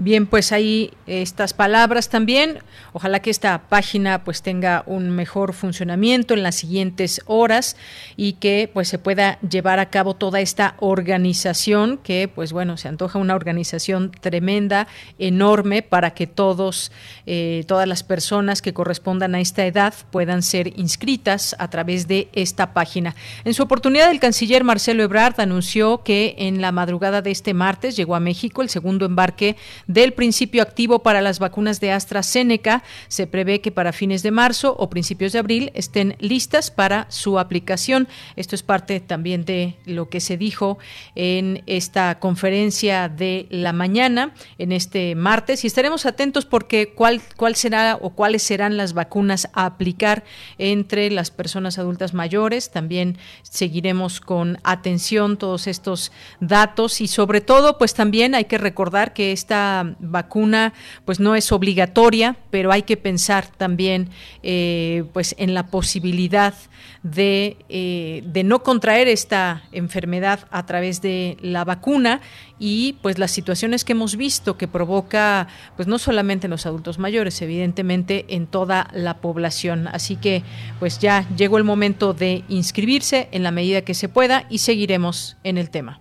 Bien, 0.02 0.26
pues 0.26 0.50
ahí 0.50 0.94
estas 1.06 1.52
palabras 1.52 2.08
también. 2.08 2.60
Ojalá 2.94 3.20
que 3.20 3.28
esta 3.28 3.68
página 3.68 4.24
pues 4.24 4.40
tenga 4.40 4.82
un 4.86 5.10
mejor 5.10 5.52
funcionamiento 5.52 6.32
en 6.32 6.42
las 6.42 6.54
siguientes 6.54 7.20
horas 7.26 7.76
y 8.16 8.32
que 8.32 8.70
pues 8.72 8.88
se 8.88 8.98
pueda 8.98 9.38
llevar 9.40 9.78
a 9.78 9.90
cabo 9.90 10.14
toda 10.14 10.40
esta 10.40 10.74
organización 10.78 11.98
que 11.98 12.28
pues 12.34 12.50
bueno 12.54 12.78
se 12.78 12.88
antoja 12.88 13.18
una 13.18 13.34
organización 13.34 14.10
tremenda, 14.10 14.88
enorme 15.18 15.82
para 15.82 16.12
que 16.12 16.26
todos 16.26 16.92
eh, 17.26 17.64
todas 17.68 17.86
las 17.86 18.02
personas 18.02 18.62
que 18.62 18.72
correspondan 18.72 19.34
a 19.34 19.40
esta 19.40 19.66
edad 19.66 19.92
puedan 20.10 20.42
ser 20.42 20.78
inscritas 20.78 21.54
a 21.58 21.68
través 21.68 22.08
de 22.08 22.30
esta 22.32 22.72
página. 22.72 23.14
En 23.44 23.52
su 23.52 23.64
oportunidad 23.64 24.10
el 24.10 24.18
canciller 24.18 24.64
Marcelo 24.64 25.02
Ebrard 25.02 25.38
anunció 25.42 26.02
que 26.02 26.36
en 26.38 26.62
la 26.62 26.72
madrugada 26.72 27.20
de 27.20 27.32
este 27.32 27.52
martes 27.52 27.98
llegó 27.98 28.14
a 28.14 28.20
México 28.20 28.62
el 28.62 28.70
segundo 28.70 29.04
embarque 29.04 29.56
del 29.92 30.12
principio 30.12 30.62
activo 30.62 31.00
para 31.00 31.20
las 31.20 31.40
vacunas 31.40 31.80
de 31.80 31.90
AstraZeneca. 31.90 32.84
Se 33.08 33.26
prevé 33.26 33.60
que 33.60 33.72
para 33.72 33.92
fines 33.92 34.22
de 34.22 34.30
marzo 34.30 34.76
o 34.78 34.88
principios 34.88 35.32
de 35.32 35.40
abril 35.40 35.72
estén 35.74 36.16
listas 36.20 36.70
para 36.70 37.06
su 37.10 37.40
aplicación. 37.40 38.06
Esto 38.36 38.54
es 38.54 38.62
parte 38.62 39.00
también 39.00 39.44
de 39.44 39.76
lo 39.86 40.08
que 40.08 40.20
se 40.20 40.36
dijo 40.36 40.78
en 41.16 41.64
esta 41.66 42.20
conferencia 42.20 43.08
de 43.08 43.46
la 43.50 43.72
mañana, 43.72 44.32
en 44.58 44.70
este 44.70 45.16
martes, 45.16 45.64
y 45.64 45.66
estaremos 45.66 46.06
atentos 46.06 46.46
porque 46.46 46.92
cuál, 46.94 47.20
cuál 47.36 47.56
será 47.56 47.98
o 48.00 48.10
cuáles 48.10 48.44
serán 48.44 48.76
las 48.76 48.92
vacunas 48.92 49.48
a 49.54 49.66
aplicar 49.66 50.22
entre 50.58 51.10
las 51.10 51.32
personas 51.32 51.78
adultas 51.78 52.14
mayores. 52.14 52.70
También 52.70 53.18
seguiremos 53.42 54.20
con 54.20 54.58
atención 54.62 55.36
todos 55.36 55.66
estos 55.66 56.12
datos 56.38 57.00
y 57.00 57.08
sobre 57.08 57.40
todo, 57.40 57.76
pues 57.76 57.94
también 57.94 58.36
hay 58.36 58.44
que 58.44 58.58
recordar 58.58 59.12
que 59.12 59.32
esta 59.32 59.79
vacuna 59.98 60.72
pues 61.04 61.20
no 61.20 61.34
es 61.34 61.52
obligatoria, 61.52 62.36
pero 62.50 62.72
hay 62.72 62.82
que 62.82 62.96
pensar 62.96 63.46
también 63.46 64.10
eh, 64.42 65.04
pues 65.12 65.34
en 65.38 65.54
la 65.54 65.66
posibilidad 65.66 66.54
de, 67.02 67.56
eh, 67.68 68.22
de 68.26 68.44
no 68.44 68.62
contraer 68.62 69.08
esta 69.08 69.62
enfermedad 69.72 70.46
a 70.50 70.66
través 70.66 71.00
de 71.00 71.36
la 71.40 71.64
vacuna 71.64 72.20
y 72.58 72.94
pues 73.00 73.18
las 73.18 73.30
situaciones 73.30 73.84
que 73.84 73.92
hemos 73.92 74.16
visto 74.16 74.58
que 74.58 74.68
provoca 74.68 75.48
pues 75.76 75.88
no 75.88 75.98
solamente 75.98 76.46
en 76.46 76.50
los 76.50 76.66
adultos 76.66 76.98
mayores, 76.98 77.40
evidentemente 77.40 78.26
en 78.28 78.46
toda 78.46 78.88
la 78.92 79.18
población. 79.18 79.88
Así 79.88 80.16
que 80.16 80.42
pues 80.78 80.98
ya 80.98 81.26
llegó 81.36 81.58
el 81.58 81.64
momento 81.64 82.12
de 82.12 82.44
inscribirse 82.48 83.28
en 83.32 83.42
la 83.42 83.50
medida 83.50 83.82
que 83.82 83.94
se 83.94 84.08
pueda 84.08 84.46
y 84.50 84.58
seguiremos 84.58 85.36
en 85.42 85.58
el 85.58 85.70
tema. 85.70 86.00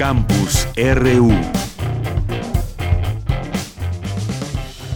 Campus 0.00 0.66
RU 0.78 1.30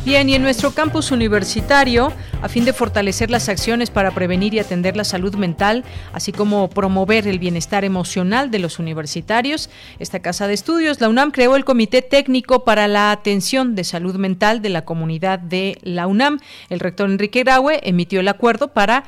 Bien, 0.06 0.28
y 0.28 0.34
en 0.34 0.42
nuestro 0.42 0.73
campus 0.73 1.12
universitario, 1.12 2.12
a 2.42 2.49
fin 2.50 2.66
de 2.66 2.75
fortalecer 2.75 3.30
las 3.30 3.49
acciones 3.49 3.88
para 3.88 4.11
prevenir 4.11 4.52
y 4.52 4.58
atender 4.58 4.99
la 4.99 5.04
salud 5.04 5.34
mental, 5.34 5.82
así 6.12 6.30
como 6.30 6.68
promover 6.68 7.26
el 7.26 7.38
bienestar 7.38 7.87
emocional 7.87 8.50
de 8.50 8.58
los 8.58 8.78
universitarios, 8.78 9.70
esta 9.99 10.20
casa 10.20 10.46
de 10.46 10.52
estudios, 10.52 11.00
la 11.00 11.08
UNAM, 11.08 11.30
creó 11.30 11.56
el 11.56 11.64
Comité 11.64 12.02
Técnico 12.02 12.64
para 12.64 12.87
la 12.87 13.12
Atención 13.12 13.75
de 13.75 13.84
Salud 13.84 14.16
Mental 14.16 14.61
de 14.61 14.68
la 14.68 14.84
comunidad 14.84 15.38
de 15.38 15.78
la 15.80 16.06
UNAM. 16.06 16.38
El 16.68 16.80
rector 16.80 17.08
Enrique 17.08 17.42
Graue 17.42 17.80
emitió 17.82 18.20
el 18.20 18.28
acuerdo 18.28 18.75
para 18.75 19.04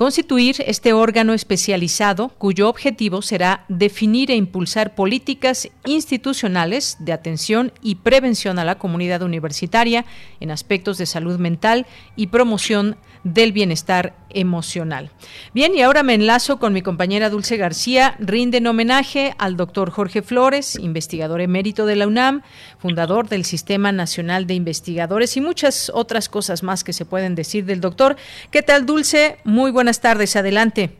constituir 0.00 0.56
este 0.66 0.94
órgano 0.94 1.34
especializado 1.34 2.30
cuyo 2.38 2.70
objetivo 2.70 3.20
será 3.20 3.66
definir 3.68 4.30
e 4.30 4.34
impulsar 4.34 4.94
políticas 4.94 5.68
institucionales 5.84 6.96
de 7.00 7.12
atención 7.12 7.70
y 7.82 7.96
prevención 7.96 8.58
a 8.58 8.64
la 8.64 8.78
comunidad 8.78 9.20
universitaria 9.20 10.06
en 10.40 10.52
aspectos 10.52 10.96
de 10.96 11.04
salud 11.04 11.38
mental 11.38 11.86
y 12.16 12.28
promoción 12.28 12.96
del 13.24 13.52
bienestar 13.52 14.14
emocional. 14.30 15.10
Bien, 15.52 15.74
y 15.74 15.82
ahora 15.82 16.02
me 16.02 16.14
enlazo 16.14 16.58
con 16.58 16.72
mi 16.72 16.82
compañera 16.82 17.30
Dulce 17.30 17.56
García. 17.56 18.14
Rinden 18.18 18.66
homenaje 18.66 19.32
al 19.38 19.56
doctor 19.56 19.90
Jorge 19.90 20.22
Flores, 20.22 20.78
investigador 20.78 21.40
emérito 21.40 21.86
de 21.86 21.96
la 21.96 22.06
UNAM, 22.06 22.42
fundador 22.78 23.28
del 23.28 23.44
Sistema 23.44 23.92
Nacional 23.92 24.46
de 24.46 24.54
Investigadores 24.54 25.36
y 25.36 25.40
muchas 25.40 25.90
otras 25.94 26.28
cosas 26.28 26.62
más 26.62 26.84
que 26.84 26.92
se 26.92 27.04
pueden 27.04 27.34
decir 27.34 27.64
del 27.64 27.80
doctor. 27.80 28.16
¿Qué 28.50 28.62
tal, 28.62 28.86
Dulce? 28.86 29.36
Muy 29.44 29.70
buenas 29.70 30.00
tardes. 30.00 30.36
Adelante. 30.36 30.90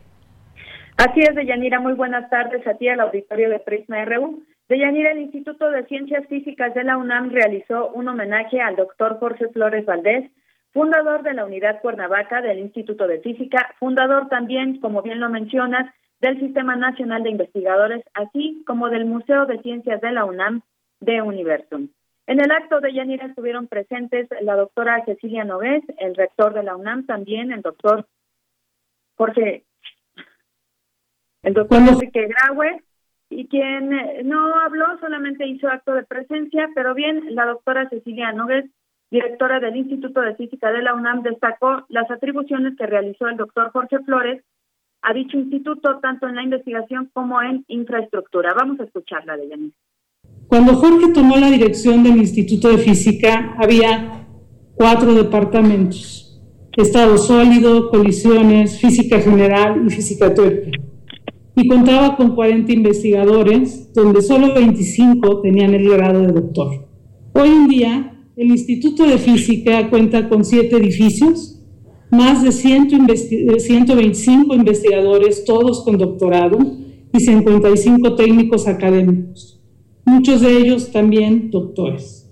Así 0.97 1.21
es, 1.21 1.33
Deyanira. 1.35 1.79
Muy 1.79 1.93
buenas 1.93 2.29
tardes 2.29 2.65
a 2.67 2.75
ti, 2.75 2.87
al 2.87 2.99
auditorio 2.99 3.49
de 3.49 3.59
Prisma 3.59 4.05
RU. 4.05 4.43
Deyanira, 4.69 5.11
el 5.11 5.19
Instituto 5.19 5.69
de 5.69 5.83
Ciencias 5.85 6.25
Físicas 6.27 6.73
de 6.73 6.83
la 6.83 6.97
UNAM 6.97 7.31
realizó 7.31 7.89
un 7.89 8.07
homenaje 8.07 8.61
al 8.61 8.75
doctor 8.75 9.19
Jorge 9.19 9.47
Flores 9.49 9.85
Valdés, 9.85 10.29
fundador 10.73 11.23
de 11.23 11.33
la 11.33 11.45
Unidad 11.45 11.81
Cuernavaca 11.81 12.41
del 12.41 12.59
Instituto 12.59 13.07
de 13.07 13.19
Física, 13.19 13.73
fundador 13.79 14.29
también, 14.29 14.79
como 14.79 15.01
bien 15.01 15.19
lo 15.19 15.29
mencionas, 15.29 15.93
del 16.19 16.39
Sistema 16.39 16.75
Nacional 16.75 17.23
de 17.23 17.31
Investigadores, 17.31 18.03
así 18.13 18.63
como 18.67 18.89
del 18.89 19.05
Museo 19.05 19.45
de 19.45 19.59
Ciencias 19.61 20.01
de 20.01 20.11
la 20.11 20.25
UNAM 20.25 20.61
de 20.99 21.21
Universum. 21.21 21.89
En 22.27 22.39
el 22.39 22.51
acto 22.51 22.79
de 22.79 22.93
Yanira 22.93 23.25
estuvieron 23.25 23.67
presentes 23.67 24.29
la 24.41 24.55
doctora 24.55 25.03
Cecilia 25.05 25.43
Nogués, 25.43 25.83
el 25.97 26.15
rector 26.15 26.53
de 26.53 26.63
la 26.63 26.75
UNAM 26.75 27.05
también, 27.05 27.51
el 27.51 27.61
doctor 27.61 28.05
Jorge, 29.17 29.65
el 31.41 31.53
doctor 31.53 31.79
Enrique 31.79 32.27
Graue, 32.27 32.81
y 33.29 33.47
quien 33.47 33.89
no 34.27 34.59
habló 34.59 34.99
solamente 34.99 35.47
hizo 35.47 35.67
acto 35.69 35.93
de 35.93 36.03
presencia, 36.03 36.69
pero 36.75 36.93
bien, 36.93 37.33
la 37.33 37.45
doctora 37.45 37.89
Cecilia 37.89 38.31
Nogués 38.31 38.65
directora 39.11 39.59
del 39.59 39.75
Instituto 39.75 40.21
de 40.21 40.35
Física 40.35 40.71
de 40.71 40.81
la 40.81 40.95
UNAM, 40.95 41.21
destacó 41.21 41.85
las 41.89 42.09
atribuciones 42.09 42.75
que 42.77 42.87
realizó 42.87 43.27
el 43.27 43.37
doctor 43.37 43.71
Jorge 43.71 43.99
Flores 43.99 44.41
a 45.03 45.13
dicho 45.13 45.37
instituto, 45.37 45.99
tanto 46.01 46.27
en 46.27 46.35
la 46.35 46.43
investigación 46.43 47.09
como 47.13 47.41
en 47.41 47.65
infraestructura. 47.67 48.53
Vamos 48.55 48.79
a 48.79 48.83
escucharla 48.83 49.35
de 49.35 49.49
Yanis. 49.49 49.73
Cuando 50.47 50.73
Jorge 50.75 51.11
tomó 51.13 51.37
la 51.37 51.49
dirección 51.49 52.03
del 52.03 52.17
Instituto 52.17 52.69
de 52.69 52.77
Física, 52.77 53.55
había 53.57 54.27
cuatro 54.75 55.13
departamentos. 55.13 56.41
Estado 56.77 57.17
sólido, 57.17 57.89
colisiones, 57.89 58.79
física 58.79 59.19
general 59.19 59.83
y 59.85 59.89
física 59.89 60.33
teórica. 60.33 60.71
Y 61.55 61.67
contaba 61.67 62.15
con 62.15 62.35
40 62.35 62.71
investigadores, 62.71 63.91
donde 63.93 64.21
solo 64.21 64.53
25 64.53 65.41
tenían 65.41 65.73
el 65.73 65.89
grado 65.89 66.21
de 66.21 66.31
doctor. 66.31 66.87
Hoy 67.33 67.49
en 67.49 67.67
día, 67.67 68.10
el 68.41 68.49
Instituto 68.49 69.05
de 69.05 69.19
Física 69.19 69.87
cuenta 69.91 70.27
con 70.27 70.43
siete 70.43 70.77
edificios, 70.77 71.59
más 72.09 72.41
de 72.41 72.51
125 72.51 74.55
investigadores, 74.55 75.45
todos 75.45 75.83
con 75.83 75.99
doctorado, 75.99 76.57
y 77.13 77.19
55 77.19 78.15
técnicos 78.15 78.67
académicos, 78.67 79.61
muchos 80.05 80.41
de 80.41 80.57
ellos 80.57 80.91
también 80.91 81.51
doctores. 81.51 82.27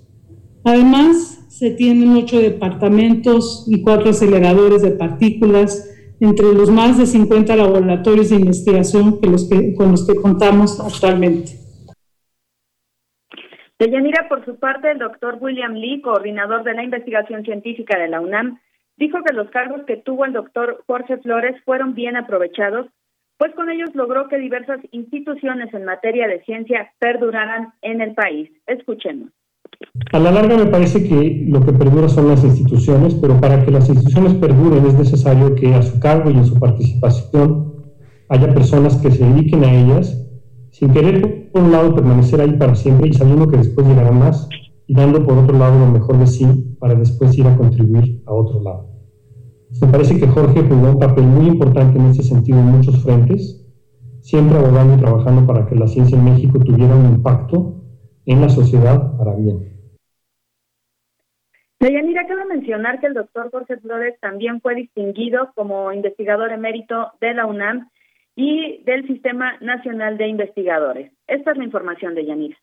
Además, 0.63 1.41
se 1.47 1.69
tienen 1.71 2.13
ocho 2.13 2.39
departamentos 2.39 3.65
y 3.67 3.81
cuatro 3.81 4.09
aceleradores 4.09 4.81
de 4.81 4.89
partículas 4.91 5.91
entre 6.19 6.55
los 6.55 6.71
más 6.71 6.97
de 6.97 7.05
50 7.05 7.55
laboratorios 7.55 8.29
de 8.29 8.37
investigación 8.37 9.19
con 9.19 9.91
los 9.91 10.07
que 10.07 10.15
contamos 10.15 10.79
actualmente. 10.79 11.58
Deyanira, 13.79 14.27
por 14.27 14.43
su 14.43 14.57
parte, 14.57 14.91
el 14.91 14.99
doctor 14.99 15.37
William 15.39 15.73
Lee, 15.73 16.01
coordinador 16.01 16.63
de 16.63 16.73
la 16.73 16.83
investigación 16.83 17.45
científica 17.45 17.97
de 17.97 18.09
la 18.09 18.19
UNAM, 18.19 18.59
dijo 18.97 19.19
que 19.23 19.33
los 19.33 19.49
cargos 19.51 19.83
que 19.87 19.95
tuvo 19.95 20.25
el 20.25 20.33
doctor 20.33 20.83
Jorge 20.85 21.17
Flores 21.19 21.55
fueron 21.63 21.95
bien 21.95 22.17
aprovechados, 22.17 22.87
pues 23.37 23.55
con 23.55 23.69
ellos 23.69 23.95
logró 23.95 24.27
que 24.27 24.37
diversas 24.37 24.81
instituciones 24.91 25.73
en 25.73 25.85
materia 25.85 26.27
de 26.27 26.43
ciencia 26.43 26.91
perduraran 26.99 27.73
en 27.81 28.01
el 28.01 28.13
país. 28.13 28.51
Escuchemos. 28.67 29.29
A 30.11 30.19
la 30.19 30.31
larga 30.31 30.57
me 30.57 30.69
parece 30.69 31.07
que 31.07 31.45
lo 31.47 31.65
que 31.65 31.71
perdura 31.71 32.09
son 32.09 32.27
las 32.27 32.43
instituciones, 32.43 33.15
pero 33.15 33.39
para 33.39 33.63
que 33.63 33.71
las 33.71 33.87
instituciones 33.87 34.33
perduren 34.33 34.85
es 34.87 34.95
necesario 34.95 35.55
que 35.55 35.73
a 35.73 35.81
su 35.81 36.01
cargo 36.01 36.29
y 36.29 36.33
en 36.33 36.45
su 36.45 36.59
participación 36.59 37.75
haya 38.27 38.53
personas 38.53 38.97
que 38.97 39.09
se 39.09 39.23
dediquen 39.23 39.63
a 39.63 39.71
ellas 39.71 40.28
sin 40.79 40.93
querer 40.93 41.51
por 41.51 41.61
un 41.61 41.73
lado 41.73 41.93
permanecer 41.93 42.39
ahí 42.39 42.53
para 42.53 42.73
siempre 42.73 43.09
y 43.09 43.13
sabiendo 43.13 43.49
que 43.49 43.57
después 43.57 43.85
llegará 43.85 44.11
más 44.11 44.47
y 44.87 44.95
dando 44.95 45.25
por 45.25 45.37
otro 45.37 45.57
lado 45.57 45.77
lo 45.77 45.87
mejor 45.87 46.17
de 46.17 46.25
sí 46.25 46.45
para 46.79 46.95
después 46.95 47.37
ir 47.37 47.47
a 47.47 47.57
contribuir 47.57 48.23
a 48.25 48.31
otro 48.31 48.63
lado. 48.63 48.87
Me 49.81 49.87
parece 49.89 50.17
que 50.17 50.27
Jorge 50.27 50.61
jugó 50.61 50.91
un 50.91 50.99
papel 50.99 51.25
muy 51.25 51.47
importante 51.47 51.99
en 51.99 52.05
ese 52.05 52.23
sentido 52.23 52.59
en 52.59 52.67
muchos 52.67 53.03
frentes, 53.03 53.69
siempre 54.21 54.57
abogando 54.57 54.95
y 54.95 54.99
trabajando 54.99 55.45
para 55.45 55.67
que 55.67 55.75
la 55.75 55.85
ciencia 55.85 56.17
en 56.17 56.23
México 56.23 56.59
tuviera 56.59 56.95
un 56.95 57.07
impacto 57.07 57.83
en 58.25 58.39
la 58.39 58.47
sociedad 58.47 59.17
para 59.17 59.35
bien. 59.35 59.59
Deyanira, 61.81 62.25
cabe 62.25 62.45
mencionar 62.45 63.01
que 63.01 63.07
el 63.07 63.15
doctor 63.15 63.51
Jorge 63.51 63.77
Flores 63.77 64.17
también 64.21 64.61
fue 64.61 64.75
distinguido 64.75 65.51
como 65.55 65.91
investigador 65.91 66.53
emérito 66.53 67.11
de 67.19 67.33
la 67.33 67.45
UNAM 67.45 67.89
y 68.39 68.81
del 68.85 69.05
Sistema 69.05 69.57
Nacional 69.59 70.17
de 70.17 70.29
Investigadores. 70.29 71.11
Esta 71.27 71.51
es 71.51 71.57
la 71.57 71.65
información 71.65 72.15
de 72.15 72.25
Yanira. 72.25 72.55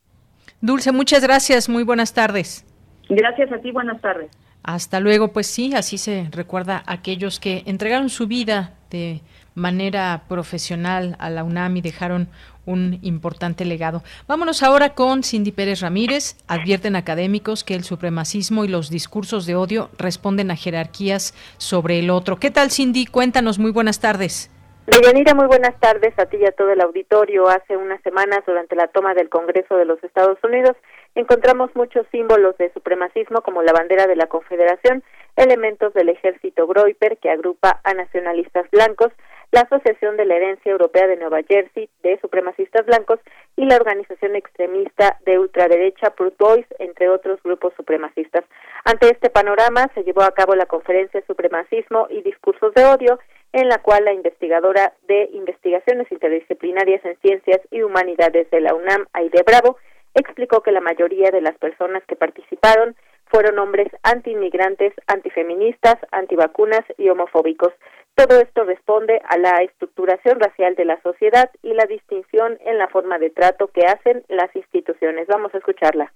Dulce, 0.63 0.91
muchas 0.91 1.23
gracias. 1.23 1.69
Muy 1.69 1.85
buenas 1.85 2.15
tardes. 2.15 2.65
Gracias 3.11 3.53
a 3.53 3.59
ti. 3.59 3.73
Buenas 3.73 4.01
tardes. 4.01 4.31
Hasta 4.63 5.01
luego. 5.01 5.35
Pues 5.35 5.47
sí, 5.49 5.75
así 5.75 5.99
se 5.99 6.29
recuerda 6.33 6.83
a 6.87 6.95
aquellos 6.95 7.39
que 7.39 7.63
entregaron 7.67 8.09
su 8.09 8.27
vida 8.27 8.73
de 8.89 9.21
manera 9.55 10.23
profesional 10.31 11.15
a 11.19 11.29
la 11.29 11.45
UNAM 11.45 11.77
y 11.77 11.83
dejaron 11.83 12.29
un 12.65 12.99
importante 13.03 13.67
legado. 13.67 14.03
Vámonos 14.27 14.63
ahora 14.63 14.95
con 14.95 15.23
Cindy 15.25 15.53
Pérez 15.53 15.83
Ramírez. 15.83 16.39
Advierten 16.49 16.97
académicos 16.97 17.65
que 17.65 17.75
el 17.75 17.85
supremacismo 17.85 18.65
y 18.65 18.69
los 18.69 18.89
discursos 18.89 19.45
de 19.45 19.57
odio 19.57 19.91
responden 19.99 20.51
a 20.51 20.57
jerarquías 20.57 21.35
sobre 21.59 21.99
el 21.99 22.09
otro. 22.09 22.39
¿Qué 22.39 22.51
tal, 22.51 22.71
Cindy? 22.71 23.05
Cuéntanos. 23.05 23.59
Muy 23.59 23.73
buenas 23.73 24.01
tardes. 24.01 24.51
Deyanira, 24.87 25.35
muy 25.35 25.47
buenas 25.47 25.75
tardes 25.81 26.17
a 26.17 26.27
ti 26.27 26.37
y 26.37 26.45
a 26.45 26.53
todo 26.53 26.71
el 26.71 26.81
auditorio. 26.81 27.49
Hace 27.49 27.77
unas 27.77 28.01
semanas, 28.03 28.45
durante 28.47 28.77
la 28.77 28.87
toma 28.87 29.15
del 29.15 29.29
Congreso 29.29 29.77
de 29.77 29.85
los 29.85 30.03
Estados 30.05 30.39
Unidos, 30.45 30.77
encontramos 31.17 31.75
muchos 31.75 32.07
símbolos 32.13 32.57
de 32.59 32.73
supremacismo 32.73 33.43
como 33.43 33.65
la 33.65 33.73
bandera 33.73 34.07
de 34.07 34.15
la 34.15 34.29
Confederación, 34.29 35.03
elementos 35.35 35.93
del 35.93 36.11
ejército 36.11 36.69
Groiper 36.69 37.19
que 37.19 37.31
agrupa 37.31 37.81
a 37.83 37.95
nacionalistas 37.95 38.71
blancos, 38.71 39.11
la 39.57 39.63
Asociación 39.63 40.19
de 40.19 40.27
la 40.27 40.37
Herencia 40.37 40.71
Europea 40.71 41.07
de 41.07 41.17
Nueva 41.17 41.41
Jersey 41.49 41.89
de 42.03 42.21
supremacistas 42.21 42.85
blancos 42.85 43.19
y 43.57 43.65
la 43.65 43.77
organización 43.77 44.37
extremista 44.37 45.19
de 45.25 45.39
ultraderecha 45.39 46.11
Proud 46.11 46.35
Boys, 46.39 46.67
entre 46.79 47.09
otros 47.09 47.43
grupos 47.43 47.73
supremacistas. 47.75 48.45
Ante 48.85 49.09
este 49.09 49.31
panorama 49.31 49.91
se 49.95 50.05
llevó 50.05 50.25
a 50.25 50.33
cabo 50.33 50.55
la 50.55 50.67
conferencia 50.67 51.25
Supremacismo 51.27 52.07
y 52.11 52.21
Discursos 52.21 52.75
de 52.75 52.85
Odio, 52.85 53.19
en 53.55 53.71
la 53.71 53.79
cual 53.79 54.05
la 54.05 54.13
investigadora 54.13 54.93
de 55.09 55.31
investigaciones 55.33 56.13
interdisciplinarias 56.13 57.03
en 57.07 57.17
ciencias 57.23 57.63
y 57.71 57.81
humanidades 57.81 58.51
de 58.51 58.61
la 58.61 58.75
UNAM, 58.75 59.07
Aide 59.15 59.43
Bravo, 59.43 59.79
explicó 60.13 60.61
que 60.61 60.73
la 60.73 60.83
mayoría 60.83 61.31
de 61.31 61.41
las 61.41 61.57
personas 61.57 62.03
que 62.07 62.17
participaron 62.17 62.95
fueron 63.27 63.59
hombres 63.59 63.89
antiinmigrantes, 64.03 64.93
antifeministas, 65.07 65.97
antivacunas 66.11 66.83
y 66.99 67.09
homofóbicos. 67.09 67.73
Todo 68.15 68.41
esto 68.41 68.65
responde 68.65 69.21
a 69.29 69.37
la 69.37 69.63
estructuración 69.63 70.41
racial 70.41 70.75
de 70.75 70.87
la 70.87 71.01
sociedad 71.03 71.51
y 71.63 71.75
la 71.75 71.85
distinción 71.87 72.59
en 72.65 72.79
la 72.79 72.89
forma 72.89 73.19
de 73.19 73.31
trato 73.31 73.69
que 73.69 73.87
hacen 73.87 74.25
las 74.29 74.55
instituciones. 74.57 75.27
Vamos 75.27 75.55
a 75.55 75.59
escucharla. 75.59 76.13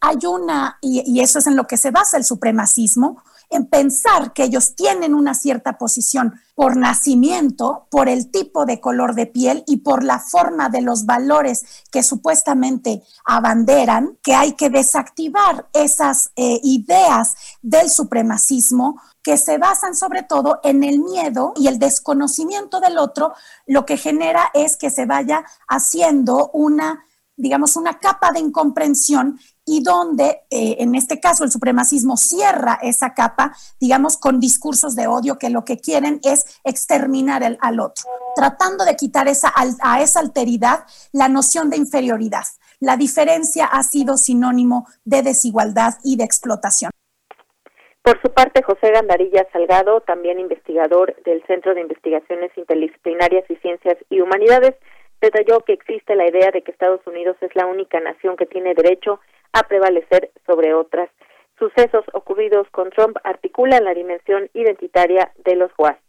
Hay 0.00 0.18
una, 0.26 0.78
y, 0.80 1.20
eso 1.20 1.38
es 1.38 1.46
en 1.46 1.56
lo 1.56 1.66
que 1.66 1.76
se 1.76 1.90
basa 1.90 2.16
el 2.16 2.24
supremacismo, 2.24 3.22
en 3.50 3.66
pensar 3.66 4.32
que 4.32 4.44
ellos 4.44 4.74
tienen 4.74 5.14
una 5.14 5.32
cierta 5.34 5.78
posición 5.78 6.38
por 6.54 6.76
nacimiento, 6.76 7.86
por 7.90 8.08
el 8.08 8.30
tipo 8.30 8.66
de 8.66 8.80
color 8.80 9.14
de 9.14 9.26
piel 9.26 9.64
y 9.66 9.78
por 9.78 10.04
la 10.04 10.18
forma 10.18 10.68
de 10.68 10.82
los 10.82 11.06
valores 11.06 11.64
que 11.90 12.02
supuestamente 12.02 13.02
abanderan, 13.24 14.18
que 14.22 14.34
hay 14.34 14.52
que 14.52 14.68
desactivar 14.68 15.68
esas 15.72 16.30
eh, 16.36 16.60
ideas 16.62 17.34
del 17.62 17.88
supremacismo 17.88 19.00
que 19.22 19.38
se 19.38 19.58
basan 19.58 19.94
sobre 19.94 20.22
todo 20.22 20.60
en 20.62 20.84
el 20.84 21.00
miedo 21.00 21.52
y 21.56 21.68
el 21.68 21.78
desconocimiento 21.78 22.80
del 22.80 22.98
otro, 22.98 23.34
lo 23.66 23.86
que 23.86 23.96
genera 23.96 24.50
es 24.54 24.76
que 24.76 24.90
se 24.90 25.06
vaya 25.06 25.44
haciendo 25.68 26.50
una 26.52 27.04
digamos, 27.38 27.76
una 27.76 28.00
capa 28.00 28.32
de 28.32 28.40
incomprensión 28.40 29.38
y 29.68 29.82
donde, 29.82 30.40
eh, 30.50 30.76
en 30.78 30.94
este 30.94 31.20
caso, 31.20 31.44
el 31.44 31.50
supremacismo 31.50 32.16
cierra 32.16 32.78
esa 32.82 33.12
capa, 33.12 33.52
digamos, 33.78 34.16
con 34.16 34.40
discursos 34.40 34.96
de 34.96 35.06
odio 35.06 35.38
que 35.38 35.50
lo 35.50 35.64
que 35.64 35.76
quieren 35.76 36.20
es 36.24 36.58
exterminar 36.64 37.42
al 37.60 37.80
otro, 37.80 38.04
tratando 38.34 38.86
de 38.86 38.96
quitar 38.96 39.28
esa, 39.28 39.52
a 39.82 40.00
esa 40.00 40.20
alteridad 40.20 40.86
la 41.12 41.28
noción 41.28 41.68
de 41.68 41.76
inferioridad. 41.76 42.44
La 42.80 42.96
diferencia 42.96 43.66
ha 43.66 43.82
sido 43.82 44.16
sinónimo 44.16 44.86
de 45.04 45.22
desigualdad 45.22 45.94
y 46.02 46.16
de 46.16 46.24
explotación. 46.24 46.90
Por 48.02 48.22
su 48.22 48.32
parte, 48.32 48.62
José 48.62 48.90
Gandarilla 48.90 49.46
Salgado, 49.52 50.00
también 50.00 50.40
investigador 50.40 51.14
del 51.24 51.44
Centro 51.46 51.74
de 51.74 51.82
Investigaciones 51.82 52.50
Interdisciplinarias 52.56 53.44
y 53.50 53.56
Ciencias 53.56 53.98
y 54.08 54.22
Humanidades, 54.22 54.76
detalló 55.20 55.60
que 55.60 55.74
existe 55.74 56.14
la 56.16 56.26
idea 56.26 56.50
de 56.50 56.62
que 56.62 56.70
Estados 56.70 57.06
Unidos 57.06 57.36
es 57.42 57.54
la 57.54 57.66
única 57.66 58.00
nación 58.00 58.36
que 58.36 58.46
tiene 58.46 58.74
derecho 58.74 59.14
a 59.14 59.20
prevalecer 59.68 60.30
sobre 60.46 60.74
otras. 60.74 61.10
Sucesos 61.58 62.04
ocurridos 62.12 62.66
con 62.70 62.90
Trump 62.90 63.16
articulan 63.24 63.84
la 63.84 63.94
dimensión 63.94 64.48
identitaria 64.54 65.32
de 65.44 65.56
los 65.56 65.70
WASP. 65.76 66.00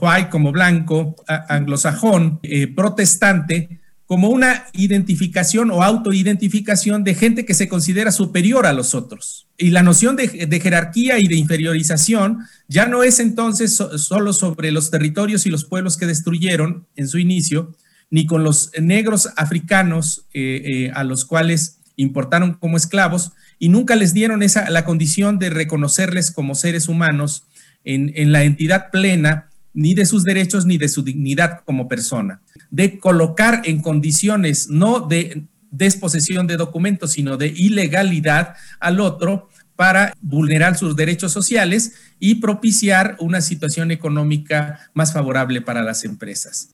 White 0.00 0.28
como 0.28 0.52
blanco, 0.52 1.14
anglosajón, 1.48 2.40
eh, 2.42 2.66
protestante, 2.66 3.80
como 4.06 4.28
una 4.28 4.66
identificación 4.72 5.70
o 5.70 5.82
autoidentificación 5.82 7.04
de 7.04 7.14
gente 7.14 7.46
que 7.46 7.54
se 7.54 7.68
considera 7.68 8.12
superior 8.12 8.66
a 8.66 8.72
los 8.72 8.94
otros. 8.94 9.48
Y 9.56 9.70
la 9.70 9.82
noción 9.82 10.16
de, 10.16 10.28
jerarquía 10.60 11.18
y 11.18 11.28
de 11.28 11.36
inferiorización 11.36 12.40
ya 12.68 12.86
no 12.86 13.02
es 13.02 13.18
entonces 13.18 13.74
solo 13.74 14.32
sobre 14.32 14.72
los 14.72 14.90
territorios 14.90 15.46
y 15.46 15.50
los 15.50 15.64
pueblos 15.64 15.96
que 15.96 16.06
destruyeron 16.06 16.86
en 16.96 17.08
su 17.08 17.18
inicio, 17.18 17.74
ni 18.10 18.26
con 18.26 18.44
los 18.44 18.72
negros 18.78 19.30
africanos 19.36 20.26
eh, 20.34 20.62
eh, 20.64 20.90
a 20.94 21.02
los 21.02 21.24
cuales 21.24 21.80
importaron 21.96 22.54
como 22.54 22.76
esclavos 22.76 23.32
y 23.58 23.68
nunca 23.68 23.96
les 23.96 24.14
dieron 24.14 24.42
esa, 24.42 24.68
la 24.70 24.84
condición 24.84 25.38
de 25.38 25.50
reconocerles 25.50 26.30
como 26.30 26.54
seres 26.54 26.88
humanos 26.88 27.44
en, 27.84 28.12
en 28.14 28.32
la 28.32 28.44
entidad 28.44 28.90
plena 28.90 29.50
ni 29.72 29.94
de 29.94 30.06
sus 30.06 30.22
derechos 30.22 30.66
ni 30.66 30.78
de 30.78 30.88
su 30.88 31.02
dignidad 31.02 31.60
como 31.64 31.88
persona, 31.88 32.40
de 32.70 32.98
colocar 32.98 33.62
en 33.64 33.82
condiciones 33.82 34.68
no 34.68 35.00
de 35.00 35.44
desposesión 35.70 36.46
de 36.46 36.56
documentos, 36.56 37.12
sino 37.12 37.36
de 37.36 37.48
ilegalidad 37.48 38.54
al 38.78 39.00
otro 39.00 39.48
para 39.76 40.14
vulnerar 40.20 40.78
sus 40.78 40.94
derechos 40.94 41.32
sociales 41.32 41.94
y 42.20 42.36
propiciar 42.36 43.16
una 43.18 43.40
situación 43.40 43.90
económica 43.90 44.90
más 44.94 45.12
favorable 45.12 45.60
para 45.60 45.82
las 45.82 46.04
empresas. 46.04 46.70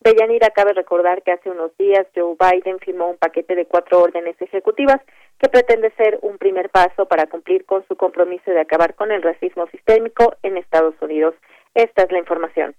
Deyanira, 0.00 0.50
cabe 0.50 0.72
recordar 0.72 1.22
que 1.22 1.32
hace 1.32 1.50
unos 1.50 1.76
días 1.76 2.06
Joe 2.14 2.36
Biden 2.38 2.78
firmó 2.78 3.10
un 3.10 3.16
paquete 3.16 3.54
de 3.54 3.66
cuatro 3.66 4.00
órdenes 4.00 4.36
ejecutivas 4.40 5.00
que 5.38 5.48
pretende 5.48 5.92
ser 5.96 6.18
un 6.22 6.38
primer 6.38 6.70
paso 6.70 7.06
para 7.06 7.26
cumplir 7.26 7.64
con 7.64 7.84
su 7.88 7.96
compromiso 7.96 8.50
de 8.50 8.60
acabar 8.60 8.94
con 8.94 9.10
el 9.10 9.22
racismo 9.22 9.66
sistémico 9.68 10.36
en 10.42 10.56
Estados 10.56 10.94
Unidos. 11.00 11.34
Esta 11.74 12.04
es 12.04 12.12
la 12.12 12.18
información. 12.18 12.74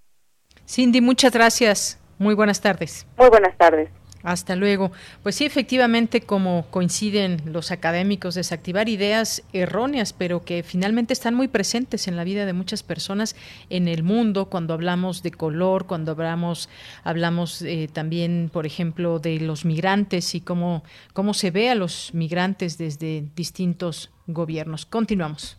Cindy, 0.65 1.01
muchas 1.01 1.33
gracias. 1.33 2.01
Muy 2.17 2.35
buenas 2.35 2.61
tardes. 2.61 3.05
Muy 3.17 3.29
buenas 3.29 3.57
tardes. 3.57 3.89
Hasta 4.23 4.55
luego. 4.55 4.91
Pues 5.23 5.35
sí, 5.35 5.45
efectivamente, 5.45 6.21
como 6.21 6.65
coinciden 6.71 7.41
los 7.45 7.71
académicos, 7.71 8.35
desactivar 8.35 8.89
ideas 8.89 9.43
erróneas, 9.53 10.11
pero 10.11 10.43
que 10.43 10.63
finalmente 10.63 11.13
están 11.13 11.35
muy 11.35 11.47
presentes 11.47 12.07
en 12.07 12.17
la 12.17 12.25
vida 12.25 12.45
de 12.45 12.53
muchas 12.53 12.83
personas 12.83 13.35
en 13.69 13.87
el 13.87 14.03
mundo, 14.03 14.45
cuando 14.47 14.73
hablamos 14.73 15.23
de 15.23 15.31
color, 15.31 15.85
cuando 15.85 16.11
hablamos, 16.11 16.67
hablamos 17.03 17.61
eh, 17.61 17.89
también, 17.91 18.49
por 18.51 18.65
ejemplo, 18.65 19.19
de 19.19 19.39
los 19.39 19.63
migrantes 19.63 20.35
y 20.35 20.41
cómo, 20.41 20.83
cómo 21.13 21.33
se 21.33 21.51
ve 21.51 21.69
a 21.69 21.75
los 21.75 22.13
migrantes 22.13 22.77
desde 22.77 23.25
distintos 23.35 24.11
gobiernos. 24.27 24.85
Continuamos. 24.85 25.58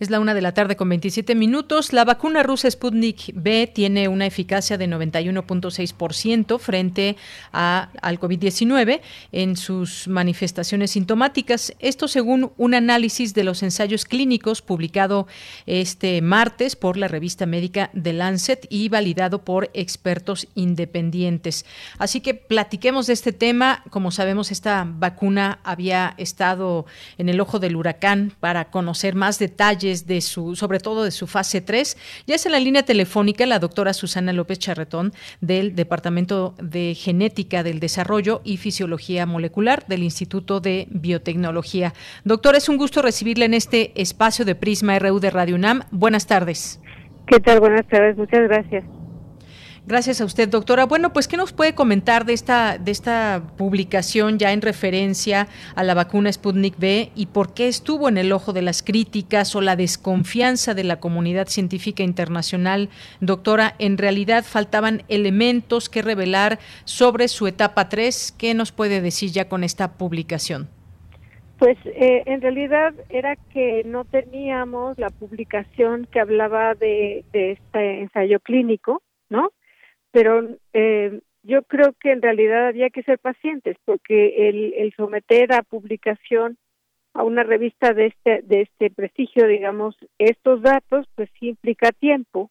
Es 0.00 0.08
la 0.08 0.18
una 0.18 0.32
de 0.32 0.40
la 0.40 0.54
tarde 0.54 0.76
con 0.76 0.88
27 0.88 1.34
minutos. 1.34 1.92
La 1.92 2.06
vacuna 2.06 2.42
rusa 2.42 2.70
Sputnik 2.70 3.32
B 3.34 3.70
tiene 3.70 4.08
una 4.08 4.24
eficacia 4.24 4.78
de 4.78 4.88
91.6% 4.88 6.58
frente 6.58 7.18
a, 7.52 7.90
al 8.00 8.18
COVID-19 8.18 9.02
en 9.30 9.56
sus 9.58 10.08
manifestaciones 10.08 10.92
sintomáticas. 10.92 11.74
Esto 11.80 12.08
según 12.08 12.50
un 12.56 12.72
análisis 12.72 13.34
de 13.34 13.44
los 13.44 13.62
ensayos 13.62 14.06
clínicos 14.06 14.62
publicado 14.62 15.26
este 15.66 16.22
martes 16.22 16.76
por 16.76 16.96
la 16.96 17.06
revista 17.06 17.44
médica 17.44 17.90
The 17.92 18.14
Lancet 18.14 18.66
y 18.70 18.88
validado 18.88 19.44
por 19.44 19.68
expertos 19.74 20.48
independientes. 20.54 21.66
Así 21.98 22.22
que 22.22 22.32
platiquemos 22.32 23.06
de 23.06 23.12
este 23.12 23.32
tema. 23.34 23.84
Como 23.90 24.12
sabemos, 24.12 24.50
esta 24.50 24.86
vacuna 24.88 25.60
había 25.62 26.14
estado 26.16 26.86
en 27.18 27.28
el 27.28 27.38
ojo 27.38 27.58
del 27.58 27.76
huracán 27.76 28.32
para 28.40 28.70
conocer 28.70 29.14
más 29.14 29.38
detalles 29.38 29.89
de 29.90 30.20
su, 30.20 30.56
sobre 30.56 30.78
todo 30.78 31.04
de 31.04 31.10
su 31.10 31.26
fase 31.26 31.60
3. 31.60 31.96
Ya 32.26 32.34
es 32.34 32.46
en 32.46 32.52
la 32.52 32.60
línea 32.60 32.84
telefónica 32.84 33.46
la 33.46 33.58
doctora 33.58 33.92
Susana 33.92 34.32
López 34.32 34.58
Charretón 34.58 35.12
del 35.40 35.74
Departamento 35.74 36.54
de 36.62 36.94
Genética 36.94 37.62
del 37.62 37.80
Desarrollo 37.80 38.40
y 38.44 38.56
Fisiología 38.56 39.26
Molecular 39.26 39.86
del 39.86 40.02
Instituto 40.02 40.60
de 40.60 40.86
Biotecnología. 40.90 41.92
Doctora, 42.24 42.58
es 42.58 42.68
un 42.68 42.76
gusto 42.76 43.02
recibirla 43.02 43.44
en 43.44 43.54
este 43.54 43.92
espacio 44.00 44.44
de 44.44 44.54
Prisma 44.54 44.98
RU 44.98 45.20
de 45.20 45.30
Radio 45.30 45.56
UNAM. 45.56 45.82
Buenas 45.90 46.26
tardes. 46.26 46.80
¿Qué 47.26 47.40
tal? 47.40 47.60
Buenas 47.60 47.86
tardes, 47.86 48.16
muchas 48.16 48.42
gracias. 48.48 48.84
Gracias 49.86 50.20
a 50.20 50.26
usted, 50.26 50.48
doctora. 50.48 50.84
Bueno, 50.84 51.12
pues, 51.12 51.26
¿qué 51.26 51.36
nos 51.36 51.52
puede 51.52 51.74
comentar 51.74 52.26
de 52.26 52.34
esta, 52.34 52.76
de 52.76 52.90
esta 52.90 53.42
publicación 53.56 54.38
ya 54.38 54.52
en 54.52 54.60
referencia 54.60 55.48
a 55.74 55.82
la 55.82 55.94
vacuna 55.94 56.30
Sputnik 56.30 56.78
B 56.78 57.10
y 57.14 57.26
por 57.26 57.54
qué 57.54 57.66
estuvo 57.66 58.08
en 58.08 58.18
el 58.18 58.30
ojo 58.32 58.52
de 58.52 58.62
las 58.62 58.82
críticas 58.82 59.56
o 59.56 59.62
la 59.62 59.76
desconfianza 59.76 60.74
de 60.74 60.84
la 60.84 61.00
comunidad 61.00 61.48
científica 61.48 62.02
internacional? 62.02 62.90
Doctora, 63.20 63.74
en 63.78 63.96
realidad 63.96 64.44
faltaban 64.44 65.02
elementos 65.08 65.88
que 65.88 66.02
revelar 66.02 66.58
sobre 66.84 67.26
su 67.28 67.46
etapa 67.46 67.88
3. 67.88 68.34
¿Qué 68.38 68.52
nos 68.52 68.72
puede 68.72 69.00
decir 69.00 69.30
ya 69.30 69.48
con 69.48 69.64
esta 69.64 69.94
publicación? 69.94 70.68
Pues 71.58 71.78
eh, 71.84 72.22
en 72.26 72.42
realidad 72.42 72.94
era 73.08 73.36
que 73.36 73.82
no 73.84 74.04
teníamos 74.04 74.98
la 74.98 75.10
publicación 75.10 76.06
que 76.10 76.20
hablaba 76.20 76.74
de 76.74 77.24
este 77.32 78.00
ensayo 78.00 78.40
clínico, 78.40 79.02
¿no? 79.28 79.50
Pero 80.12 80.48
eh, 80.72 81.20
yo 81.42 81.62
creo 81.62 81.94
que 81.98 82.12
en 82.12 82.22
realidad 82.22 82.68
había 82.68 82.90
que 82.90 83.02
ser 83.02 83.18
pacientes 83.18 83.76
porque 83.84 84.48
el, 84.48 84.74
el 84.74 84.92
someter 84.94 85.52
a 85.52 85.62
publicación 85.62 86.58
a 87.14 87.24
una 87.24 87.42
revista 87.42 87.92
de 87.92 88.06
este 88.06 88.42
de 88.42 88.62
este 88.62 88.90
prestigio 88.90 89.46
digamos 89.46 89.96
estos 90.18 90.62
datos 90.62 91.06
pues 91.14 91.28
sí 91.38 91.48
implica 91.48 91.90
tiempo. 91.92 92.50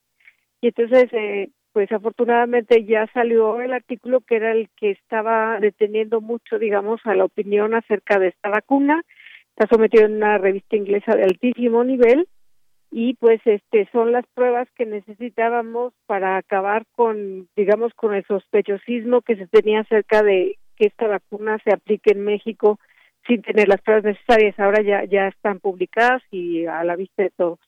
Y 0.62 0.68
entonces 0.68 1.08
eh, 1.14 1.50
pues 1.72 1.92
afortunadamente 1.92 2.84
ya 2.86 3.08
salió 3.14 3.62
el 3.62 3.74
artículo 3.74 4.22
que 4.22 4.38
era 4.38 4.52
el 4.52 4.70
que 4.76 4.92
estaba 4.92 5.60
deteniendo 5.60 6.20
mucho 6.20 6.58
digamos 6.60 7.00
a 7.06 7.16
la 7.16 7.26
opinión 7.26 7.74
acerca 7.74 8.20
de 8.20 8.30
esta 8.30 8.50
vacuna. 8.50 9.04
Está 9.56 9.68
sometido 9.76 10.06
en 10.06 10.16
una 10.16 10.38
revista 10.38 10.76
inglesa 10.76 11.16
de 11.16 11.24
altísimo 11.24 11.84
nivel 11.84 12.28
y 12.92 13.14
pues 13.16 13.40
este 13.46 13.88
son 13.92 14.12
las 14.12 14.26
pruebas 14.34 14.68
que 14.76 14.86
necesitábamos 14.86 15.94
para 16.06 16.38
acabar 16.38 16.86
con 16.96 17.48
digamos 17.56 17.94
con 17.94 18.14
el 18.14 18.26
sospechosismo 18.26 19.22
que 19.22 19.36
se 19.36 19.48
tenía 19.48 19.82
acerca 19.82 20.24
de 20.24 20.58
que 20.76 20.88
esta 20.88 21.08
vacuna 21.08 21.60
se 21.64 21.74
aplique 21.74 22.12
en 22.12 22.24
México 22.24 22.80
sin 23.28 23.42
tener 23.42 23.68
las 23.68 23.82
pruebas 23.82 24.06
necesarias. 24.06 24.60
Ahora 24.60 24.82
ya 24.82 25.04
ya 25.06 25.28
están 25.28 25.60
publicadas 25.60 26.24
y 26.32 26.66
a 26.66 26.84
la 26.84 26.96
vista 26.96 27.24
de 27.24 27.32
todos 27.32 27.60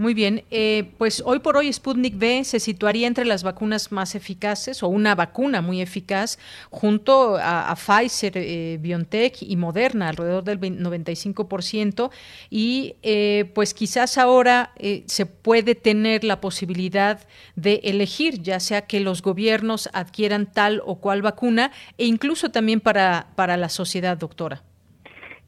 muy 0.00 0.14
bien, 0.14 0.44
eh, 0.50 0.92
pues 0.96 1.22
hoy 1.26 1.40
por 1.40 1.58
hoy 1.58 1.70
Sputnik 1.70 2.16
V 2.16 2.44
se 2.44 2.58
situaría 2.58 3.06
entre 3.06 3.26
las 3.26 3.42
vacunas 3.42 3.92
más 3.92 4.14
eficaces 4.14 4.82
o 4.82 4.88
una 4.88 5.14
vacuna 5.14 5.60
muy 5.60 5.82
eficaz 5.82 6.38
junto 6.70 7.36
a, 7.38 7.76
Pfizer, 7.76 8.32
eh, 8.36 8.78
BioNTech 8.80 9.42
y 9.42 9.56
Moderna, 9.56 10.08
alrededor 10.08 10.42
del 10.44 10.58
95%. 10.58 12.10
Y 12.48 12.96
eh, 13.02 13.50
pues 13.54 13.74
quizás 13.74 14.16
ahora 14.16 14.72
se 15.04 15.26
puede 15.26 15.74
tener 15.74 16.24
la 16.24 16.40
posibilidad 16.40 17.20
de 17.54 17.82
elegir, 17.84 18.42
ya 18.42 18.58
sea 18.58 18.86
que 18.86 19.00
los 19.00 19.20
gobiernos 19.20 19.90
adquieran 19.92 20.50
tal 20.50 20.80
o 20.86 20.96
cual 20.96 21.20
vacuna 21.20 21.72
e 21.98 22.06
incluso 22.06 22.50
también 22.50 22.80
para, 22.80 23.28
para 23.36 23.58
la 23.58 23.68
sociedad, 23.68 24.16
doctora. 24.16 24.62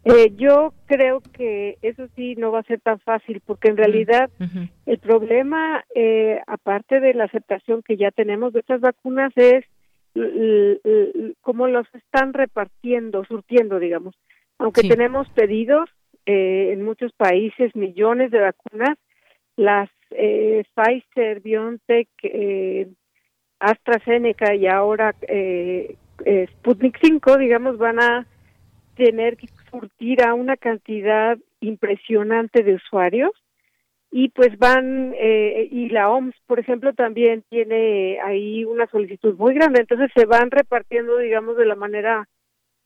Eh, 0.04 0.32
yo 0.36 0.74
creo 0.86 1.20
que 1.20 1.78
eso 1.80 2.08
sí 2.16 2.34
no 2.34 2.50
va 2.50 2.60
a 2.60 2.64
ser 2.64 2.80
tan 2.80 2.98
fácil 3.00 3.40
porque 3.46 3.68
en 3.68 3.76
realidad 3.76 4.30
el 4.84 4.98
problema, 4.98 5.84
eh, 5.94 6.40
aparte 6.46 6.98
de 6.98 7.14
la 7.14 7.24
aceptación 7.24 7.82
que 7.82 7.96
ya 7.96 8.10
tenemos 8.10 8.52
de 8.52 8.60
estas 8.60 8.80
vacunas, 8.80 9.32
es 9.36 9.64
cómo 11.40 11.68
los 11.68 11.86
están 11.94 12.32
repartiendo, 12.32 13.24
surtiendo, 13.24 13.78
digamos. 13.78 14.14
Aunque 14.58 14.82
tenemos 14.82 15.28
pedidos 15.30 15.88
eh, 16.26 16.70
en 16.72 16.82
muchos 16.84 17.12
países, 17.12 17.74
millones 17.74 18.30
de 18.30 18.40
vacunas, 18.40 18.98
las 19.56 19.90
eh, 20.10 20.64
Pfizer, 20.74 21.40
BioNTech, 21.40 22.08
eh, 22.22 22.88
AstraZeneca 23.58 24.54
y 24.54 24.66
ahora 24.66 25.14
eh, 25.22 25.96
Sputnik 26.52 26.98
5, 27.02 27.38
digamos, 27.38 27.78
van 27.78 28.00
a 28.00 28.26
tener 28.96 29.36
que 29.36 29.46
surtir 29.72 30.22
a 30.22 30.34
una 30.34 30.56
cantidad 30.56 31.36
impresionante 31.60 32.62
de 32.62 32.74
usuarios. 32.74 33.32
Y 34.14 34.28
pues 34.28 34.58
van 34.58 35.14
eh, 35.18 35.68
y 35.70 35.88
la 35.88 36.10
OMS 36.10 36.34
por 36.46 36.60
ejemplo 36.60 36.92
también 36.92 37.44
tiene 37.48 38.20
ahí 38.20 38.64
una 38.64 38.86
solicitud 38.88 39.34
muy 39.38 39.54
grande. 39.54 39.80
Entonces 39.80 40.10
se 40.14 40.26
van 40.26 40.50
repartiendo 40.50 41.16
digamos 41.16 41.56
de 41.56 41.64
la 41.64 41.76
manera 41.76 42.28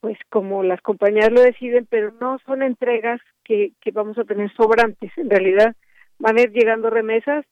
pues 0.01 0.17
como 0.31 0.63
las 0.63 0.81
compañías 0.83 1.33
lo 1.33 1.41
deciden 1.41 1.87
pero 1.91 2.13
no 2.21 2.39
son 2.47 2.63
entregas 2.63 3.21
que, 3.43 3.73
que 3.81 3.91
vamos 3.91 4.17
a 4.19 4.25
tener 4.25 4.53
sobrantes. 4.55 5.11
En 5.17 5.29
realidad 5.29 5.75
van 6.21 6.39
a 6.39 6.43
ir 6.43 6.53
llegando 6.53 6.91
remesas. 6.91 7.45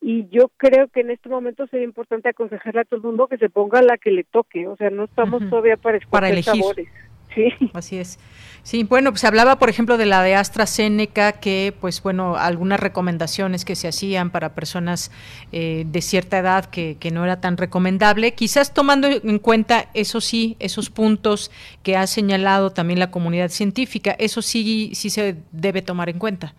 Y 0.00 0.26
yo 0.30 0.50
creo 0.56 0.88
que 0.88 1.02
en 1.02 1.12
este 1.12 1.28
momento 1.28 1.68
sería 1.68 1.84
importante 1.84 2.28
aconsejarle 2.28 2.80
a 2.80 2.84
todo 2.84 2.96
el 2.96 3.06
mundo 3.06 3.28
que 3.28 3.38
se 3.38 3.48
ponga 3.48 3.82
la 3.82 3.98
que 3.98 4.10
le 4.10 4.24
toque. 4.24 4.66
O 4.66 4.76
sea 4.76 4.90
no 4.90 5.04
estamos 5.04 5.48
todavía 5.48 5.76
para 5.76 5.98
escoger 5.98 6.10
para 6.10 6.28
elegir. 6.28 6.60
sabores 6.60 6.88
Sí. 7.34 7.48
Así 7.72 7.98
es. 7.98 8.18
Sí, 8.62 8.84
bueno, 8.84 9.10
pues 9.10 9.22
se 9.22 9.26
hablaba, 9.26 9.58
por 9.58 9.68
ejemplo, 9.68 9.96
de 9.96 10.06
la 10.06 10.22
de 10.22 10.36
AstraZeneca, 10.36 11.40
que, 11.40 11.74
pues 11.80 12.00
bueno, 12.02 12.36
algunas 12.36 12.78
recomendaciones 12.78 13.64
que 13.64 13.74
se 13.74 13.88
hacían 13.88 14.30
para 14.30 14.54
personas 14.54 15.10
eh, 15.50 15.84
de 15.86 16.00
cierta 16.00 16.38
edad 16.38 16.66
que, 16.66 16.96
que, 17.00 17.10
no 17.10 17.24
era 17.24 17.40
tan 17.40 17.56
recomendable, 17.56 18.34
quizás 18.34 18.72
tomando 18.72 19.08
en 19.08 19.38
cuenta, 19.40 19.86
eso 19.94 20.20
sí, 20.20 20.56
esos 20.60 20.90
puntos 20.90 21.50
que 21.82 21.96
ha 21.96 22.06
señalado 22.06 22.70
también 22.70 23.00
la 23.00 23.10
comunidad 23.10 23.48
científica, 23.48 24.14
eso 24.18 24.42
sí, 24.42 24.92
sí 24.94 25.10
se 25.10 25.36
debe 25.50 25.82
tomar 25.82 26.08
en 26.08 26.20
cuenta. 26.20 26.54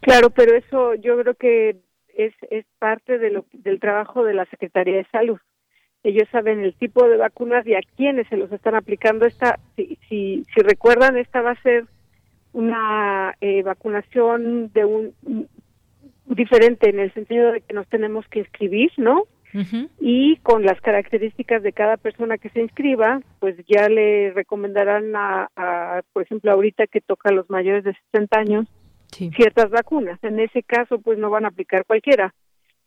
Claro, 0.00 0.30
pero 0.30 0.56
eso 0.56 0.94
yo 0.94 1.20
creo 1.20 1.34
que 1.34 1.76
es, 2.16 2.32
es 2.50 2.64
parte 2.78 3.18
de 3.18 3.30
lo, 3.30 3.44
del 3.52 3.80
trabajo 3.80 4.24
de 4.24 4.34
la 4.34 4.46
Secretaría 4.46 4.96
de 4.96 5.06
Salud 5.12 5.38
ellos 6.04 6.28
saben 6.30 6.60
el 6.60 6.74
tipo 6.74 7.08
de 7.08 7.16
vacunas 7.16 7.66
y 7.66 7.74
a 7.74 7.80
quiénes 7.96 8.28
se 8.28 8.36
los 8.36 8.52
están 8.52 8.74
aplicando. 8.74 9.24
Esta, 9.24 9.58
si, 9.74 9.98
si, 10.08 10.44
si 10.54 10.60
recuerdan, 10.60 11.16
esta 11.16 11.40
va 11.40 11.52
a 11.52 11.62
ser 11.62 11.86
una 12.52 13.34
eh, 13.40 13.62
vacunación 13.62 14.70
de 14.72 14.84
un 14.84 15.14
diferente 16.26 16.90
en 16.90 17.00
el 17.00 17.12
sentido 17.14 17.52
de 17.52 17.62
que 17.62 17.74
nos 17.74 17.88
tenemos 17.88 18.26
que 18.28 18.40
inscribir, 18.40 18.92
¿no? 18.96 19.24
Y 20.00 20.38
con 20.38 20.64
las 20.64 20.80
características 20.80 21.62
de 21.62 21.72
cada 21.72 21.96
persona 21.96 22.38
que 22.38 22.48
se 22.48 22.60
inscriba, 22.60 23.20
pues 23.38 23.54
ya 23.68 23.88
le 23.88 24.32
recomendarán 24.32 25.14
a, 25.14 25.48
a 25.54 26.02
por 26.12 26.24
ejemplo, 26.24 26.50
ahorita 26.50 26.88
que 26.88 27.00
toca 27.00 27.28
a 27.28 27.32
los 27.32 27.48
mayores 27.48 27.84
de 27.84 27.94
60 28.10 28.36
años, 28.36 28.66
ciertas 29.36 29.70
vacunas. 29.70 30.18
En 30.24 30.40
ese 30.40 30.64
caso, 30.64 30.98
pues 30.98 31.18
no 31.18 31.30
van 31.30 31.44
a 31.44 31.48
aplicar 31.48 31.84
cualquiera 31.86 32.34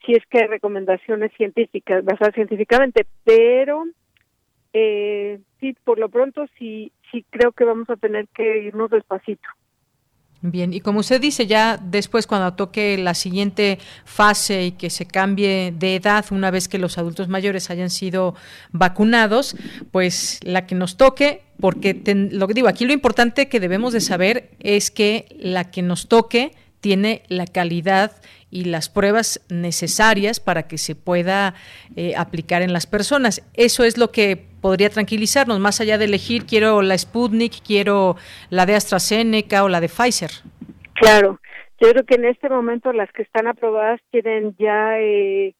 si 0.05 0.13
es 0.13 0.25
que 0.29 0.39
hay 0.39 0.47
recomendaciones 0.47 1.31
científicas, 1.36 2.03
basadas 2.03 2.36
científicamente, 2.36 3.05
pero 3.23 3.86
eh, 4.73 5.39
sí, 5.60 5.75
por 5.83 5.99
lo 5.99 6.10
pronto 6.10 6.45
sí, 6.57 6.91
sí 7.12 7.25
creo 7.29 7.51
que 7.51 7.65
vamos 7.65 7.89
a 7.89 7.95
tener 7.95 8.27
que 8.29 8.63
irnos 8.63 8.89
despacito. 8.89 9.47
Bien, 10.41 10.71
y 10.71 10.81
como 10.81 10.99
usted 10.99 11.19
dice, 11.19 11.47
ya 11.47 11.77
después 11.77 12.27
cuando 12.27 12.53
toque 12.53 12.95
la 12.99 13.15
siguiente 13.15 13.79
fase 14.05 14.65
y 14.65 14.71
que 14.73 14.91
se 14.91 15.07
cambie 15.07 15.73
de 15.75 15.95
edad, 15.95 16.25
una 16.29 16.51
vez 16.51 16.67
que 16.67 16.77
los 16.77 16.99
adultos 16.99 17.27
mayores 17.27 17.71
hayan 17.71 17.89
sido 17.89 18.36
vacunados, 18.71 19.55
pues 19.91 20.39
la 20.43 20.67
que 20.67 20.75
nos 20.75 20.95
toque, 20.95 21.41
porque 21.60 21.99
lo 22.31 22.47
que 22.47 22.53
digo, 22.53 22.67
aquí 22.67 22.86
lo 22.86 22.93
importante 22.93 23.49
que 23.49 23.60
debemos 23.60 23.93
de 23.93 24.01
saber 24.01 24.51
es 24.60 24.91
que 24.91 25.25
la 25.39 25.71
que 25.71 25.81
nos 25.81 26.07
toque 26.07 26.51
tiene 26.81 27.23
la 27.27 27.45
calidad 27.45 28.11
y 28.49 28.65
las 28.65 28.89
pruebas 28.89 29.45
necesarias 29.49 30.39
para 30.39 30.67
que 30.67 30.77
se 30.77 30.95
pueda 30.95 31.53
eh, 31.95 32.13
aplicar 32.15 32.61
en 32.61 32.73
las 32.73 32.87
personas. 32.87 33.41
Eso 33.53 33.83
es 33.83 33.97
lo 33.97 34.11
que 34.11 34.37
podría 34.61 34.89
tranquilizarnos, 34.89 35.59
más 35.59 35.81
allá 35.81 35.97
de 35.97 36.05
elegir 36.05 36.45
quiero 36.45 36.81
la 36.81 36.97
Sputnik, 36.97 37.61
quiero 37.65 38.15
la 38.49 38.65
de 38.65 38.75
AstraZeneca 38.75 39.63
o 39.63 39.69
la 39.69 39.81
de 39.81 39.89
Pfizer. 39.89 40.31
Claro, 40.93 41.39
yo 41.79 41.91
creo 41.91 42.05
que 42.05 42.15
en 42.15 42.25
este 42.25 42.49
momento 42.49 42.91
las 42.93 43.11
que 43.11 43.21
están 43.21 43.47
aprobadas 43.47 44.01
tienen 44.11 44.55
ya 44.57 44.99
eh, 44.99 45.53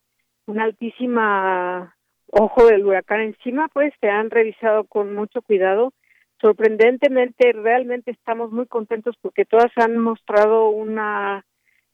una 0.46 0.64
altísima 0.64 1.96
ojo 2.32 2.66
del 2.66 2.86
huracán 2.86 3.22
encima, 3.22 3.68
pues 3.70 3.94
se 4.02 4.10
han 4.10 4.30
revisado 4.30 4.86
con 4.86 5.14
mucho 5.14 5.42
cuidado. 5.42 5.94
Sorprendentemente, 6.40 7.52
realmente 7.54 8.12
estamos 8.12 8.52
muy 8.52 8.68
contentos 8.68 9.16
porque 9.22 9.46
todas 9.46 9.72
han 9.76 9.98
mostrado 9.98 10.70
una 10.70 11.46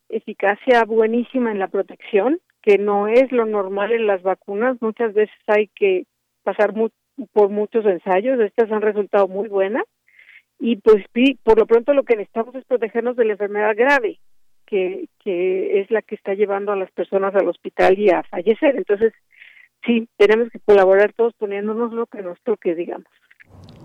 eficacia 0.10 0.84
buenísima 0.84 1.52
en 1.52 1.60
la 1.60 1.70
protección, 1.70 2.40
que 2.62 2.78
no 2.78 3.08
es 3.08 3.32
lo 3.32 3.46
normal 3.46 3.92
en 3.94 4.06
las 4.06 4.22
vacunas. 4.22 4.82
Muchas 4.82 5.14
veces 5.14 5.36
hay 5.48 5.68
que 5.76 6.06
pasar 6.44 6.74
por 7.32 7.50
muchos 7.50 7.86
ensayos, 7.86 8.40
estas 8.40 8.72
han 8.72 8.82
resultado 8.82 9.28
muy 9.28 9.48
buenas. 9.48 9.86
Y 10.60 10.78
pues 10.78 11.06
por 11.44 11.58
lo 11.60 11.66
pronto 11.66 11.94
lo 11.94 12.04
que 12.04 12.16
necesitamos 12.16 12.56
es 12.56 12.66
protegernos 12.66 13.16
de 13.16 13.26
la 13.26 13.34
enfermedad 13.34 13.76
grave, 13.76 14.20
que, 14.66 15.08
que 15.20 15.82
es 15.82 15.92
la 15.92 16.02
que 16.02 16.16
está 16.16 16.34
llevando 16.34 16.72
a 16.72 16.78
las 16.78 16.92
personas 16.92 17.36
al 17.36 17.48
hospital 17.48 17.98
y 17.98 18.10
a 18.10 18.24
fallecer. 18.24 18.76
Entonces, 18.76 19.14
sí, 19.86 20.08
tenemos 20.18 20.50
que 20.50 20.60
colaborar 20.60 21.14
todos 21.14 21.34
poniéndonos 21.34 21.92
lo 21.94 22.06
que 22.08 22.22
nos 22.22 22.40
toque, 22.44 22.76
digamos. 22.76 23.08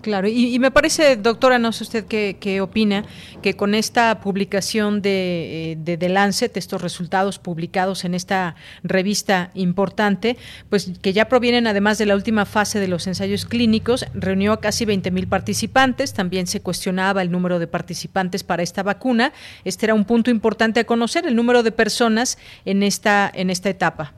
Claro, 0.09 0.27
y, 0.27 0.57
me 0.57 0.71
parece, 0.71 1.17
doctora, 1.17 1.59
no 1.59 1.71
sé 1.71 1.83
usted 1.83 2.05
qué, 2.07 2.61
opina, 2.61 3.05
que 3.43 3.55
con 3.55 3.75
esta 3.75 4.21
publicación 4.21 5.03
de, 5.03 5.73
eh, 5.73 5.75
de, 5.77 5.97
de, 5.97 6.09
Lancet, 6.09 6.57
estos 6.57 6.81
resultados 6.81 7.37
publicados 7.37 8.05
en 8.05 8.15
esta 8.15 8.55
revista 8.81 9.51
importante, 9.53 10.35
pues 10.67 10.93
que 11.03 11.13
ya 11.13 11.29
provienen 11.29 11.67
además 11.67 11.99
de 11.99 12.07
la 12.07 12.15
última 12.15 12.45
fase 12.45 12.79
de 12.79 12.87
los 12.87 13.05
ensayos 13.05 13.45
clínicos, 13.45 14.07
reunió 14.15 14.53
a 14.53 14.61
casi 14.61 14.83
20 14.83 15.11
mil 15.11 15.27
participantes, 15.27 16.15
también 16.15 16.47
se 16.47 16.59
cuestionaba 16.59 17.21
el 17.21 17.29
número 17.29 17.59
de 17.59 17.67
participantes 17.67 18.43
para 18.43 18.63
esta 18.63 18.81
vacuna. 18.81 19.31
Este 19.63 19.85
era 19.85 19.93
un 19.93 20.05
punto 20.05 20.31
importante 20.31 20.79
a 20.79 20.85
conocer, 20.85 21.27
el 21.27 21.35
número 21.35 21.61
de 21.61 21.71
personas 21.71 22.39
en 22.65 22.81
esta, 22.81 23.31
en 23.31 23.51
esta 23.51 23.69
etapa. 23.69 24.15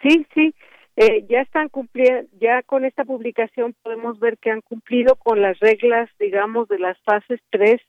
Sí, 0.00 0.26
sí. 0.34 0.54
Eh, 0.96 1.26
ya 1.28 1.40
están 1.40 1.68
cumpliendo, 1.68 2.28
ya 2.40 2.62
con 2.62 2.84
esta 2.84 3.04
publicación 3.04 3.74
podemos 3.82 4.20
ver 4.20 4.38
que 4.38 4.50
han 4.50 4.60
cumplido 4.60 5.16
con 5.16 5.42
las 5.42 5.58
reglas, 5.58 6.08
digamos, 6.20 6.68
de 6.68 6.78
las 6.78 6.96
fases 7.02 7.40
3, 7.50 7.80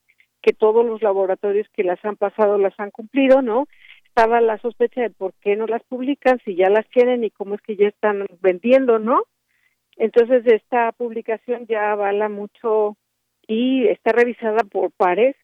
que 0.41 0.54
todos 0.54 0.86
los 0.86 1.02
laboratorios 1.02 1.68
que 1.74 1.84
las 1.84 2.04
han 2.04 2.15
pasado 2.15 2.58
las 2.58 2.80
han 2.80 2.91
cumplido, 2.91 3.41
¿no? 3.41 3.68
estaba 4.15 4.39
la 4.39 4.58
sospecha 4.60 5.02
de 5.02 5.10
por 5.10 5.34
qué 5.41 5.58
no 5.58 5.68
las 5.68 5.84
publican, 5.84 6.39
si 6.46 6.56
ya 6.56 6.70
las 6.70 6.88
tienen 6.88 7.26
y 7.26 7.32
cómo 7.32 7.56
es 7.56 7.62
que 7.62 7.76
ya 7.76 7.89
están 7.89 8.26
vendiendo, 8.39 8.98
¿no? 8.98 9.24
Entonces 9.98 10.44
esta 10.46 10.94
publicación 10.94 11.65
ya 11.68 11.91
avala 11.91 12.30
mucho 12.30 12.96
y 13.46 13.86
está 13.88 14.13
revisada 14.13 14.63
por 14.63 14.91
pares 14.91 15.36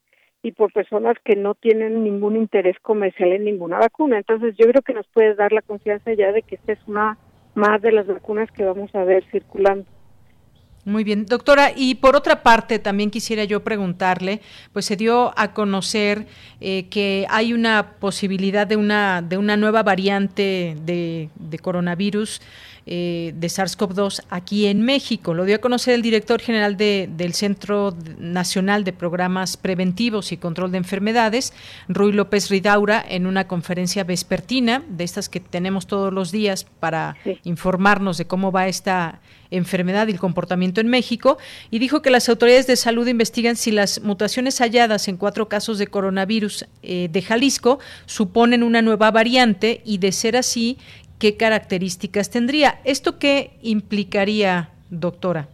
y 0.41 0.54
por 0.54 0.71
personas 0.71 1.17
que 1.26 1.36
no 1.36 1.54
tienen 1.54 2.06
ningún 2.06 2.38
interés 2.38 2.80
comercial 2.80 3.34
en 3.34 3.43
ninguna 3.43 3.78
vacuna. 3.78 4.17
Entonces 4.17 4.56
yo 4.58 4.65
creo 4.69 4.82
que 4.82 4.93
nos 4.93 5.08
puede 5.08 5.36
dar 5.36 5.52
la 5.52 5.62
confianza 5.62 6.13
ya 6.13 6.32
de 6.32 6.41
que 6.41 6.56
esta 6.56 6.71
es 6.71 6.80
una 6.88 7.17
más 7.55 7.81
de 7.81 7.91
las 7.91 8.07
vacunas 8.07 8.49
que 8.51 8.63
vamos 8.63 8.93
a 8.95 9.03
ver 9.03 9.23
circulando. 9.31 9.85
Muy 10.83 11.03
bien, 11.03 11.25
doctora. 11.27 11.71
Y 11.75 11.95
por 11.95 12.15
otra 12.15 12.41
parte, 12.41 12.79
también 12.79 13.11
quisiera 13.11 13.43
yo 13.43 13.63
preguntarle, 13.63 14.41
pues 14.73 14.85
se 14.85 14.95
dio 14.95 15.31
a 15.37 15.53
conocer 15.53 16.25
eh, 16.59 16.87
que 16.89 17.27
hay 17.29 17.53
una 17.53 17.97
posibilidad 17.99 18.65
de 18.65 18.77
una 18.77 19.21
de 19.21 19.37
una 19.37 19.57
nueva 19.57 19.83
variante 19.83 20.75
de, 20.83 21.29
de 21.35 21.59
coronavirus 21.59 22.41
eh, 22.93 23.32
de 23.38 23.47
SARS-CoV-2 23.47 24.23
aquí 24.30 24.67
en 24.67 24.82
México. 24.82 25.34
Lo 25.34 25.45
dio 25.45 25.56
a 25.56 25.60
conocer 25.60 25.93
el 25.93 26.01
director 26.01 26.41
general 26.41 26.75
del 26.75 27.34
Centro 27.34 27.95
Nacional 28.17 28.84
de 28.84 28.91
Programas 28.91 29.56
Preventivos 29.56 30.34
y 30.34 30.38
Control 30.38 30.73
de 30.73 30.80
Enfermedades, 30.80 31.54
Ruy 31.88 32.12
López 32.12 32.49
Ridaura, 32.49 33.01
en 33.08 33.27
una 33.27 33.47
conferencia 33.47 34.04
vespertina, 34.04 34.84
de 34.89 35.06
estas 35.06 35.30
que 35.30 35.39
tenemos 35.39 35.88
todos 35.88 36.12
los 36.12 36.34
días 36.34 36.65
para 36.82 37.15
informarnos 37.45 38.17
de 38.17 38.27
cómo 38.27 38.51
va 38.51 38.67
esta 38.67 39.21
enfermedad 39.51 40.08
y 40.08 40.12
el 40.12 40.19
comportamiento 40.19 40.82
en 40.82 40.88
México, 40.88 41.38
y 41.69 41.80
dijo 41.80 42.01
que 42.01 42.10
las 42.10 42.27
autoridades 42.30 42.67
de 42.67 42.75
salud 42.75 43.08
investigan 43.08 43.56
si 43.56 43.71
las 43.71 44.01
mutaciones 44.01 44.60
halladas 44.60 45.08
en 45.08 45.17
cuatro 45.17 45.49
casos 45.49 45.77
de 45.77 45.88
coronavirus 45.88 46.65
eh, 46.82 47.10
de 47.12 47.21
Jalisco 47.21 47.80
suponen 48.06 48.63
una 48.63 48.82
nueva 48.82 49.12
variante 49.12 49.82
y 49.86 49.97
de 49.99 50.12
ser 50.12 50.38
así, 50.38 50.77
qué 51.21 51.38
características 51.38 52.31
tendría. 52.31 52.81
¿Esto 52.84 53.19
qué 53.19 53.51
implicaría, 53.62 54.71
doctora? 54.89 55.47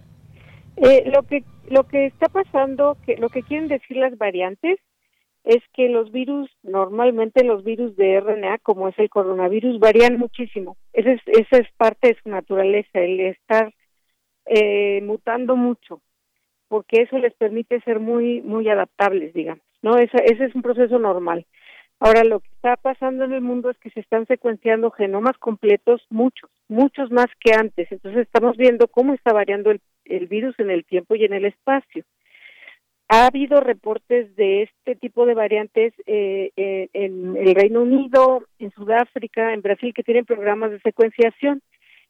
Eh, 0.78 1.12
lo 1.14 1.24
que 1.24 1.44
lo 1.70 1.84
que 1.84 2.06
está 2.06 2.30
pasando, 2.30 2.96
que 3.06 3.18
lo 3.18 3.28
que 3.28 3.44
quieren 3.44 3.68
decir 3.68 3.98
las 3.98 4.18
variantes 4.18 4.80
es 5.44 5.62
que 5.74 5.90
los 5.90 6.14
virus, 6.14 6.50
normalmente 6.64 7.44
los 7.44 7.66
virus 7.66 7.98
de 7.98 8.22
RNA, 8.22 8.60
como 8.60 8.88
es 8.88 8.98
el 8.98 9.10
coronavirus, 9.10 9.80
varían 9.80 10.18
muchísimo. 10.18 10.78
Esa 10.94 11.12
es, 11.12 11.22
esa 11.26 11.58
es 11.58 11.68
parte 11.76 12.10
de 12.10 12.18
su 12.24 12.30
naturaleza, 12.30 13.00
el 13.00 13.20
estar 13.20 13.74
eh, 14.46 15.02
mutando 15.02 15.58
mucho, 15.58 16.02
porque 16.70 17.02
eso 17.02 17.18
les 17.18 17.34
permite 17.34 17.82
ser 17.82 18.00
muy 18.00 18.42
muy 18.42 18.70
adaptables, 18.70 19.34
digamos. 19.34 19.64
No, 19.82 19.98
ese 19.98 20.18
es 20.24 20.56
un 20.56 20.62
proceso 20.62 20.98
normal. 20.98 21.46
Ahora, 22.00 22.24
lo 22.24 22.42
que 22.42 22.50
está 22.50 22.76
pasando 22.76 23.26
en 23.26 23.34
el 23.34 23.42
mundo 23.42 23.72
es 23.72 23.78
que 23.80 23.90
se 23.90 24.02
están 24.02 24.28
secuenciando 24.28 24.92
genomas 24.92 25.36
completos, 25.40 26.06
muchos, 26.10 26.50
muchos 26.68 27.12
más 27.12 27.28
que 27.40 27.54
antes. 27.54 27.92
Entonces, 27.92 28.22
estamos 28.22 28.56
viendo 28.56 28.88
cómo 28.88 29.16
está 29.16 29.34
variando 29.34 29.72
el, 29.72 30.28
virus 30.28 30.58
en 30.60 30.70
el 30.70 30.86
tiempo 30.86 31.16
y 31.16 31.26
en 31.26 31.34
el 31.34 31.46
espacio. 31.46 32.04
Ha 33.10 33.28
habido 33.28 33.62
reportes 33.62 34.36
de 34.36 34.64
este 34.64 34.96
tipo 34.96 35.26
de 35.26 35.34
variantes 35.34 35.94
eh, 36.06 36.52
eh, 36.56 36.90
en 36.94 37.36
el 37.36 37.56
Reino 37.56 37.82
Unido, 37.82 38.44
en 38.60 38.72
Sudáfrica, 38.72 39.54
en 39.54 39.62
Brasil, 39.62 39.94
que 39.94 40.04
tienen 40.04 40.26
programas 40.26 40.72
de 40.72 40.80
secuenciación. 40.82 41.62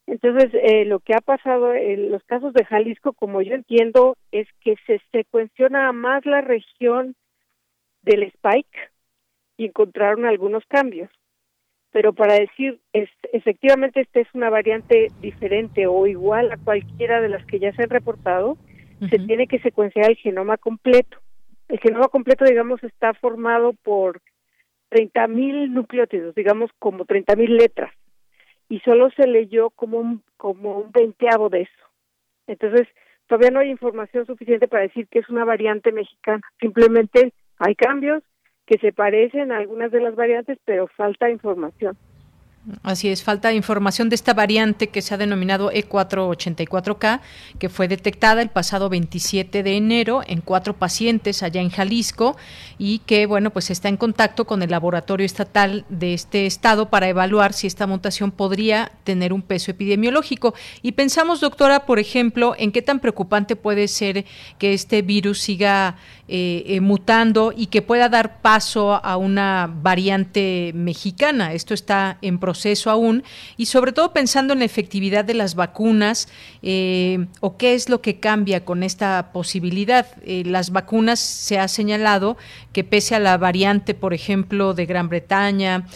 Entonces, 0.06 0.50
eh, 0.54 0.84
lo 0.84 1.00
que 1.00 1.14
ha 1.14 1.20
pasado 1.20 1.72
en 1.72 2.10
los 2.10 2.22
casos 2.24 2.52
de 2.52 2.64
Jalisco, 2.64 3.12
como 3.12 3.40
yo 3.42 3.54
entiendo, 3.54 4.16
es 4.32 4.48
que 4.60 4.74
se 4.86 5.00
secuenciona 5.12 5.92
más 5.92 6.26
la 6.26 6.40
región 6.40 7.14
del 8.02 8.24
spike, 8.24 8.90
y 9.58 9.66
encontraron 9.66 10.24
algunos 10.24 10.64
cambios. 10.66 11.10
Pero 11.90 12.14
para 12.14 12.34
decir, 12.34 12.80
es, 12.92 13.10
efectivamente, 13.32 14.00
esta 14.00 14.20
es 14.20 14.28
una 14.32 14.48
variante 14.48 15.08
diferente 15.20 15.86
o 15.86 16.06
igual 16.06 16.50
a 16.52 16.56
cualquiera 16.56 17.20
de 17.20 17.28
las 17.28 17.44
que 17.46 17.58
ya 17.58 17.72
se 17.72 17.82
han 17.82 17.90
reportado, 17.90 18.56
se 19.10 19.18
tiene 19.18 19.46
que 19.46 19.60
secuenciar 19.60 20.10
el 20.10 20.16
genoma 20.16 20.56
completo. 20.56 21.18
El 21.68 21.78
genoma 21.80 22.08
completo, 22.08 22.44
digamos, 22.44 22.82
está 22.82 23.14
formado 23.14 23.72
por 23.72 24.20
30.000 24.90 25.70
nucleótidos, 25.70 26.34
digamos, 26.34 26.70
como 26.78 27.04
30.000 27.04 27.48
letras. 27.48 27.92
Y 28.68 28.80
solo 28.80 29.10
se 29.10 29.26
leyó 29.26 29.70
como 29.70 29.98
un, 29.98 30.22
como 30.36 30.78
un 30.78 30.92
veinteavo 30.92 31.48
de 31.48 31.62
eso. 31.62 31.84
Entonces, 32.46 32.88
todavía 33.28 33.50
no 33.50 33.60
hay 33.60 33.70
información 33.70 34.26
suficiente 34.26 34.68
para 34.68 34.82
decir 34.82 35.06
que 35.08 35.20
es 35.20 35.28
una 35.28 35.44
variante 35.44 35.92
mexicana. 35.92 36.42
Simplemente 36.60 37.32
hay 37.58 37.74
cambios 37.74 38.22
que 38.68 38.76
se 38.78 38.92
parecen 38.92 39.50
a 39.50 39.56
algunas 39.56 39.90
de 39.90 40.00
las 40.00 40.14
variantes, 40.14 40.58
pero 40.66 40.88
falta 40.88 41.30
información. 41.30 41.96
Así 42.82 43.08
es, 43.08 43.22
falta 43.22 43.54
información 43.54 44.10
de 44.10 44.14
esta 44.14 44.34
variante 44.34 44.88
que 44.88 45.00
se 45.00 45.14
ha 45.14 45.16
denominado 45.16 45.70
E484K, 45.70 47.20
que 47.58 47.70
fue 47.70 47.88
detectada 47.88 48.42
el 48.42 48.50
pasado 48.50 48.90
27 48.90 49.62
de 49.62 49.76
enero 49.76 50.20
en 50.26 50.42
cuatro 50.42 50.74
pacientes 50.74 51.42
allá 51.42 51.62
en 51.62 51.70
Jalisco 51.70 52.36
y 52.76 52.98
que, 53.00 53.24
bueno, 53.24 53.50
pues 53.50 53.70
está 53.70 53.88
en 53.88 53.96
contacto 53.96 54.44
con 54.44 54.62
el 54.62 54.70
laboratorio 54.70 55.24
estatal 55.24 55.86
de 55.88 56.12
este 56.12 56.44
estado 56.44 56.90
para 56.90 57.08
evaluar 57.08 57.54
si 57.54 57.66
esta 57.66 57.86
mutación 57.86 58.32
podría 58.32 58.92
tener 59.04 59.32
un 59.32 59.40
peso 59.40 59.70
epidemiológico. 59.70 60.52
Y 60.82 60.92
pensamos, 60.92 61.40
doctora, 61.40 61.86
por 61.86 61.98
ejemplo, 61.98 62.54
en 62.58 62.72
qué 62.72 62.82
tan 62.82 63.00
preocupante 63.00 63.56
puede 63.56 63.88
ser 63.88 64.26
que 64.58 64.74
este 64.74 65.00
virus 65.00 65.40
siga 65.40 65.96
eh, 66.30 66.64
eh, 66.66 66.80
mutando 66.82 67.54
y 67.56 67.68
que 67.68 67.80
pueda 67.80 68.10
dar 68.10 68.42
paso 68.42 69.02
a 69.02 69.16
una 69.16 69.72
variante 69.82 70.72
mexicana. 70.74 71.54
Esto 71.54 71.72
está 71.72 72.18
en 72.20 72.38
proceso 72.38 72.90
aún 72.90 73.24
y 73.56 73.64
sobre 73.64 73.92
todo 73.92 74.12
pensando 74.12 74.52
en 74.52 74.58
la 74.58 74.66
efectividad 74.66 75.24
de 75.24 75.32
las 75.32 75.54
vacunas 75.54 76.28
eh, 76.62 77.26
o 77.40 77.56
qué 77.56 77.72
es 77.72 77.88
lo 77.88 78.02
que 78.02 78.20
cambia 78.20 78.66
con 78.66 78.82
esta 78.82 79.32
posibilidad. 79.32 80.06
las 80.26 80.70
vacunas 80.70 81.18
se 81.18 81.58
ha 81.58 81.66
señalado 81.66 82.36
que 82.74 82.84
pese 82.84 83.14
a 83.14 83.20
la 83.20 83.38
variante, 83.38 83.94
por 83.94 84.12
ejemplo, 84.12 84.74
de 84.74 84.84
Gran 84.84 85.08
Bretaña, 85.08 85.86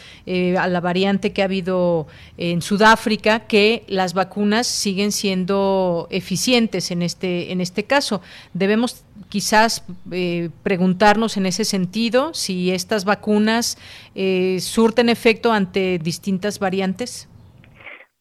a 0.59 0.67
la 0.67 0.81
variante 0.81 1.33
que 1.35 1.43
ha 1.43 1.45
habido 1.45 2.07
en 2.39 2.63
Sudáfrica, 2.63 3.41
que 3.41 3.85
las 3.87 4.15
vacunas 4.15 4.67
siguen 4.67 5.13
siendo 5.13 6.09
eficientes 6.11 6.91
en 6.91 7.03
este, 7.03 7.53
en 7.53 7.61
este 7.61 7.85
caso. 7.85 8.23
Debemos 8.55 9.05
quizás 9.33 9.83
eh, 10.13 10.51
preguntarnos 10.63 11.39
en 11.39 11.47
ese 11.47 11.65
sentido 11.65 12.35
si 12.35 12.71
estas 12.71 13.07
vacunas 13.07 13.79
eh, 14.15 14.59
surten 14.61 15.09
efecto 15.09 15.53
ante 15.53 15.99
distintas 15.99 16.59
variantes? 16.59 17.31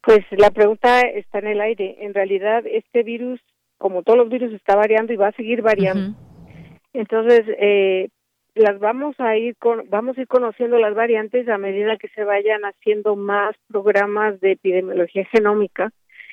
Pues 0.01 0.21
la 0.31 0.51
pregunta 0.51 1.01
está 1.01 1.39
en 1.39 1.47
el 1.47 1.59
aire. 1.59 1.97
En 1.99 2.13
realidad, 2.13 2.63
este 2.65 3.03
virus, 3.03 3.41
como 3.77 4.03
todos 4.03 4.19
los 4.19 4.29
virus, 4.29 4.53
está 4.53 4.77
variando 4.77 5.11
y 5.11 5.17
va 5.17 5.27
a 5.27 5.33
seguir 5.33 5.61
variando. 5.61 6.15
Entonces, 6.93 7.41
eh, 7.59 8.07
las 8.55 8.79
vamos 8.79 9.19
a 9.19 9.35
ir 9.35 9.57
con, 9.57 9.89
vamos 9.89 10.17
a 10.17 10.21
ir 10.21 10.27
conociendo 10.29 10.77
las 10.77 10.95
variantes 10.95 11.45
a 11.49 11.57
medida 11.57 11.97
que 11.97 12.07
se 12.15 12.23
vayan 12.23 12.61
haciendo 12.63 13.17
más 13.17 13.53
programas 13.67 14.39
de 14.39 14.53
epidemiología 14.53 15.25
genómica, 15.25 15.91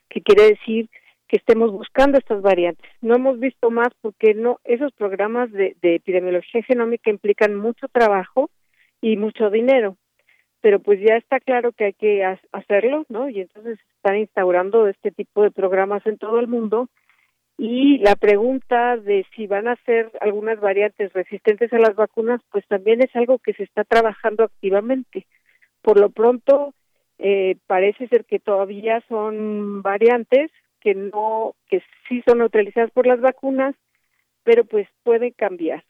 que 0.08 0.22
quiere 0.22 0.50
decir 0.50 0.88
que 1.28 1.36
estemos 1.36 1.70
buscando 1.70 2.18
estas 2.18 2.42
variantes. 2.42 2.90
No 3.00 3.14
hemos 3.14 3.38
visto 3.38 3.70
más 3.70 3.88
porque 4.00 4.34
no 4.34 4.58
esos 4.64 4.92
programas 4.92 5.52
de, 5.52 5.76
epidemiología 5.82 6.62
genómica 6.62 7.10
implican 7.10 7.54
mucho 7.54 7.86
trabajo 7.88 8.50
y 9.00 9.16
mucho 9.16 9.50
dinero, 9.50 9.96
pero 10.60 10.80
pues 10.80 11.00
ya 11.00 11.16
está 11.16 11.38
claro 11.38 11.72
que 11.72 11.84
hay 11.84 11.92
que 11.92 12.24
hacerlo, 12.52 13.04
¿no? 13.08 13.28
Y 13.28 13.40
entonces 13.40 13.78
están 13.96 14.16
instaurando 14.16 14.88
este 14.88 15.10
tipo 15.12 15.42
de 15.42 15.50
programas 15.50 16.04
en 16.06 16.18
todo 16.18 16.40
el 16.40 16.48
mundo 16.48 16.88
y 17.58 17.98
la 17.98 18.14
pregunta 18.14 18.96
de 18.96 19.26
si 19.34 19.46
van 19.48 19.66
a 19.68 19.76
ser 19.84 20.12
algunas 20.20 20.60
variantes 20.60 21.12
resistentes 21.12 21.72
a 21.72 21.78
las 21.78 21.96
vacunas, 21.96 22.40
pues 22.50 22.64
también 22.68 23.02
es 23.02 23.14
algo 23.14 23.38
que 23.38 23.52
se 23.52 23.64
está 23.64 23.84
trabajando 23.84 24.44
activamente. 24.44 25.26
Por 25.82 25.98
lo 25.98 26.10
pronto, 26.10 26.72
eh, 27.18 27.56
parece 27.66 28.06
ser 28.06 28.24
que 28.24 28.38
todavía 28.38 29.02
son 29.08 29.82
variantes, 29.82 30.52
que 30.80 30.94
no, 30.94 31.54
que 31.68 31.82
sí 32.08 32.22
son 32.26 32.38
neutralizadas 32.38 32.90
por 32.90 33.06
las 33.06 33.20
vacunas, 33.20 33.74
pero 34.44 34.64
pues 34.64 34.88
pueden 35.02 35.32
cambiar. 35.32 35.84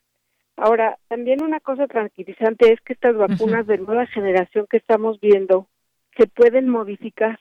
Ahora, 0.57 0.99
también 1.09 1.43
una 1.43 1.61
cosa 1.61 1.87
tranquilizante 1.87 2.73
es 2.73 2.81
que 2.81 2.93
estas 2.93 3.17
vacunas 3.17 3.67
de 3.67 3.79
nueva 3.79 4.07
generación 4.07 4.67
que 4.69 4.79
estamos 4.79 5.21
viendo 5.21 5.69
se 6.17 6.27
pueden 6.27 6.69
modificar. 6.69 7.39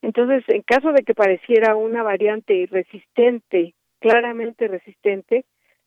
Entonces, 0.00 0.42
en 0.48 0.62
caso 0.62 0.92
de 0.92 1.02
que 1.02 1.14
pareciera 1.14 1.76
una 1.76 2.02
variante 2.02 2.66
resistente, 2.70 3.74
claramente 3.98 4.68
resistente, 4.68 5.44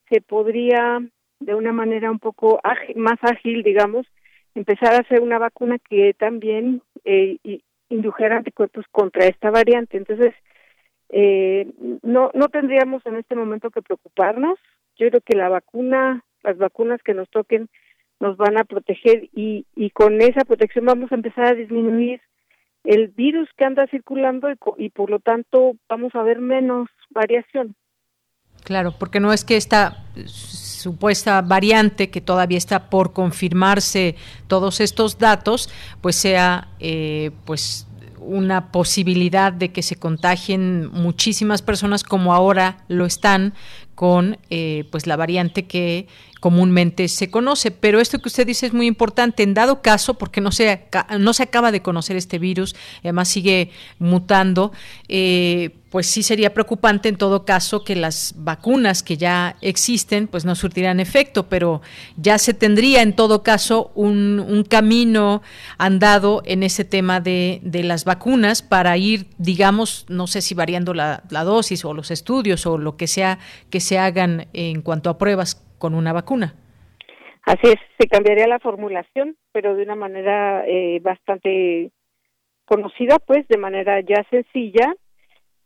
se 0.09 0.21
podría 0.21 1.01
de 1.39 1.55
una 1.55 1.73
manera 1.73 2.11
un 2.11 2.19
poco 2.19 2.61
más 2.95 3.17
ágil, 3.21 3.63
digamos, 3.63 4.05
empezar 4.53 4.93
a 4.93 4.99
hacer 4.99 5.21
una 5.21 5.39
vacuna 5.39 5.79
que 5.79 6.13
también 6.13 6.83
eh, 7.03 7.37
indujera 7.89 8.37
anticuerpos 8.37 8.85
contra 8.91 9.25
esta 9.25 9.49
variante. 9.49 9.97
Entonces, 9.97 10.33
eh, 11.15 11.71
no, 12.01 12.31
no 12.33 12.49
tendríamos 12.49 13.05
en 13.05 13.17
este 13.17 13.35
momento 13.35 13.69
que 13.69 13.83
preocuparnos. 13.83 14.57
Yo 14.97 15.09
creo 15.09 15.21
que 15.21 15.37
la 15.37 15.47
vacuna, 15.47 16.23
las 16.41 16.57
vacunas 16.57 17.01
que 17.03 17.13
nos 17.13 17.29
toquen 17.29 17.69
nos 18.19 18.35
van 18.37 18.57
a 18.57 18.63
proteger 18.63 19.29
y, 19.33 19.65
y 19.75 19.91
con 19.91 20.21
esa 20.21 20.43
protección 20.45 20.85
vamos 20.85 21.11
a 21.11 21.15
empezar 21.15 21.45
a 21.45 21.53
disminuir 21.53 22.19
el 22.83 23.09
virus 23.09 23.47
que 23.57 23.65
anda 23.65 23.87
circulando 23.87 24.47
y, 24.77 24.89
por 24.89 25.09
lo 25.09 25.19
tanto 25.19 25.73
vamos 25.87 26.13
a 26.15 26.23
ver 26.23 26.39
menos 26.39 26.89
variación. 27.11 27.75
Claro, 28.63 28.93
porque 28.97 29.19
no 29.19 29.33
es 29.33 29.43
que 29.43 29.57
esta 29.57 30.05
supuesta 30.25 31.41
variante 31.41 32.09
que 32.09 32.21
todavía 32.21 32.57
está 32.57 32.89
por 32.89 33.13
confirmarse 33.13 34.15
todos 34.47 34.79
estos 34.79 35.17
datos, 35.17 35.69
pues 36.01 36.15
sea 36.15 36.69
eh, 36.79 37.31
pues 37.45 37.87
una 38.25 38.71
posibilidad 38.71 39.53
de 39.53 39.71
que 39.71 39.81
se 39.81 39.95
contagien 39.95 40.89
muchísimas 40.91 41.61
personas 41.61 42.03
como 42.03 42.33
ahora 42.33 42.77
lo 42.87 43.05
están 43.05 43.53
con 43.95 44.37
eh, 44.49 44.85
pues 44.91 45.07
la 45.07 45.15
variante 45.15 45.65
que 45.65 46.07
comúnmente 46.43 47.07
se 47.07 47.31
conoce. 47.31 47.71
Pero 47.71 48.01
esto 48.01 48.19
que 48.19 48.27
usted 48.27 48.45
dice 48.45 48.65
es 48.65 48.73
muy 48.73 48.85
importante. 48.85 49.43
En 49.43 49.53
dado 49.53 49.81
caso, 49.81 50.15
porque 50.15 50.41
no 50.41 50.51
se, 50.51 50.87
no 51.17 51.31
se 51.31 51.43
acaba 51.43 51.71
de 51.71 51.81
conocer 51.81 52.17
este 52.17 52.37
virus, 52.37 52.75
además 52.99 53.29
sigue 53.29 53.71
mutando, 53.97 54.73
eh, 55.07 55.69
pues 55.89 56.07
sí 56.07 56.23
sería 56.23 56.55
preocupante 56.55 57.07
en 57.07 57.17
todo 57.17 57.45
caso 57.45 57.83
que 57.83 57.95
las 57.95 58.33
vacunas 58.35 59.03
que 59.03 59.15
ya 59.15 59.57
existen 59.61 60.27
pues 60.27 60.43
no 60.43 60.55
surtirán 60.55 60.99
efecto, 60.99 61.47
pero 61.47 61.81
ya 62.17 62.39
se 62.39 62.55
tendría 62.55 63.03
en 63.03 63.15
todo 63.15 63.43
caso 63.43 63.91
un, 63.93 64.39
un 64.39 64.63
camino 64.63 65.43
andado 65.77 66.41
en 66.45 66.63
ese 66.63 66.83
tema 66.83 67.21
de, 67.21 67.61
de, 67.63 67.83
las 67.83 68.05
vacunas 68.05 68.63
para 68.63 68.97
ir, 68.97 69.27
digamos, 69.37 70.05
no 70.09 70.25
sé 70.25 70.41
si 70.41 70.55
variando 70.55 70.95
la, 70.95 71.23
la 71.29 71.43
dosis 71.43 71.85
o 71.85 71.93
los 71.93 72.09
estudios 72.09 72.65
o 72.65 72.79
lo 72.79 72.97
que 72.97 73.05
sea 73.05 73.37
que 73.69 73.79
se 73.79 73.99
hagan 73.99 74.47
en 74.51 74.81
cuanto 74.81 75.11
a 75.11 75.19
pruebas 75.19 75.62
con 75.83 75.95
una 75.95 76.13
vacuna. 76.13 76.55
Así 77.41 77.67
es, 77.67 77.75
se 77.99 78.07
cambiaría 78.07 78.47
la 78.47 78.59
formulación, 78.59 79.35
pero 79.51 79.75
de 79.75 79.83
una 79.83 79.95
manera 79.95 80.65
eh, 80.65 81.01
bastante 81.01 81.91
conocida, 82.63 83.19
pues 83.19 83.45
de 83.49 83.57
manera 83.57 83.99
ya 83.99 84.25
sencilla, 84.29 84.95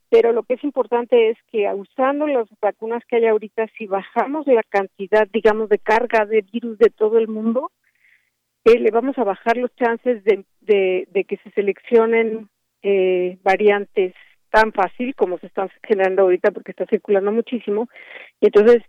pero 0.10 0.32
lo 0.32 0.42
que 0.42 0.56
es 0.56 0.64
importante 0.64 1.30
es 1.30 1.38
que 1.52 1.72
usando 1.72 2.26
las 2.26 2.48
vacunas 2.60 3.04
que 3.08 3.18
hay 3.18 3.28
ahorita, 3.28 3.68
si 3.78 3.86
bajamos 3.86 4.48
la 4.48 4.64
cantidad, 4.64 5.28
digamos, 5.32 5.70
de 5.70 5.78
carga 5.78 6.26
de 6.26 6.44
virus 6.52 6.80
de 6.80 6.90
todo 6.90 7.20
el 7.20 7.28
mundo, 7.28 7.70
eh, 8.66 8.80
le 8.80 8.90
vamos 8.90 9.20
a 9.20 9.24
bajar 9.24 9.56
los 9.58 9.70
chances 9.76 10.24
de, 10.24 10.46
de, 10.62 11.24
que 11.26 11.38
se 11.44 11.52
seleccionen 11.52 12.50
eh, 12.82 13.38
variantes 13.44 14.16
tan 14.50 14.74
fácil 14.74 15.14
como 15.14 15.38
se 15.38 15.46
están 15.46 15.70
generando 15.84 16.24
ahorita 16.24 16.50
porque 16.50 16.72
está 16.72 16.88
circulando 16.88 17.32
muchísimo. 17.32 17.88
Y 18.42 18.48
entonces 18.48 18.82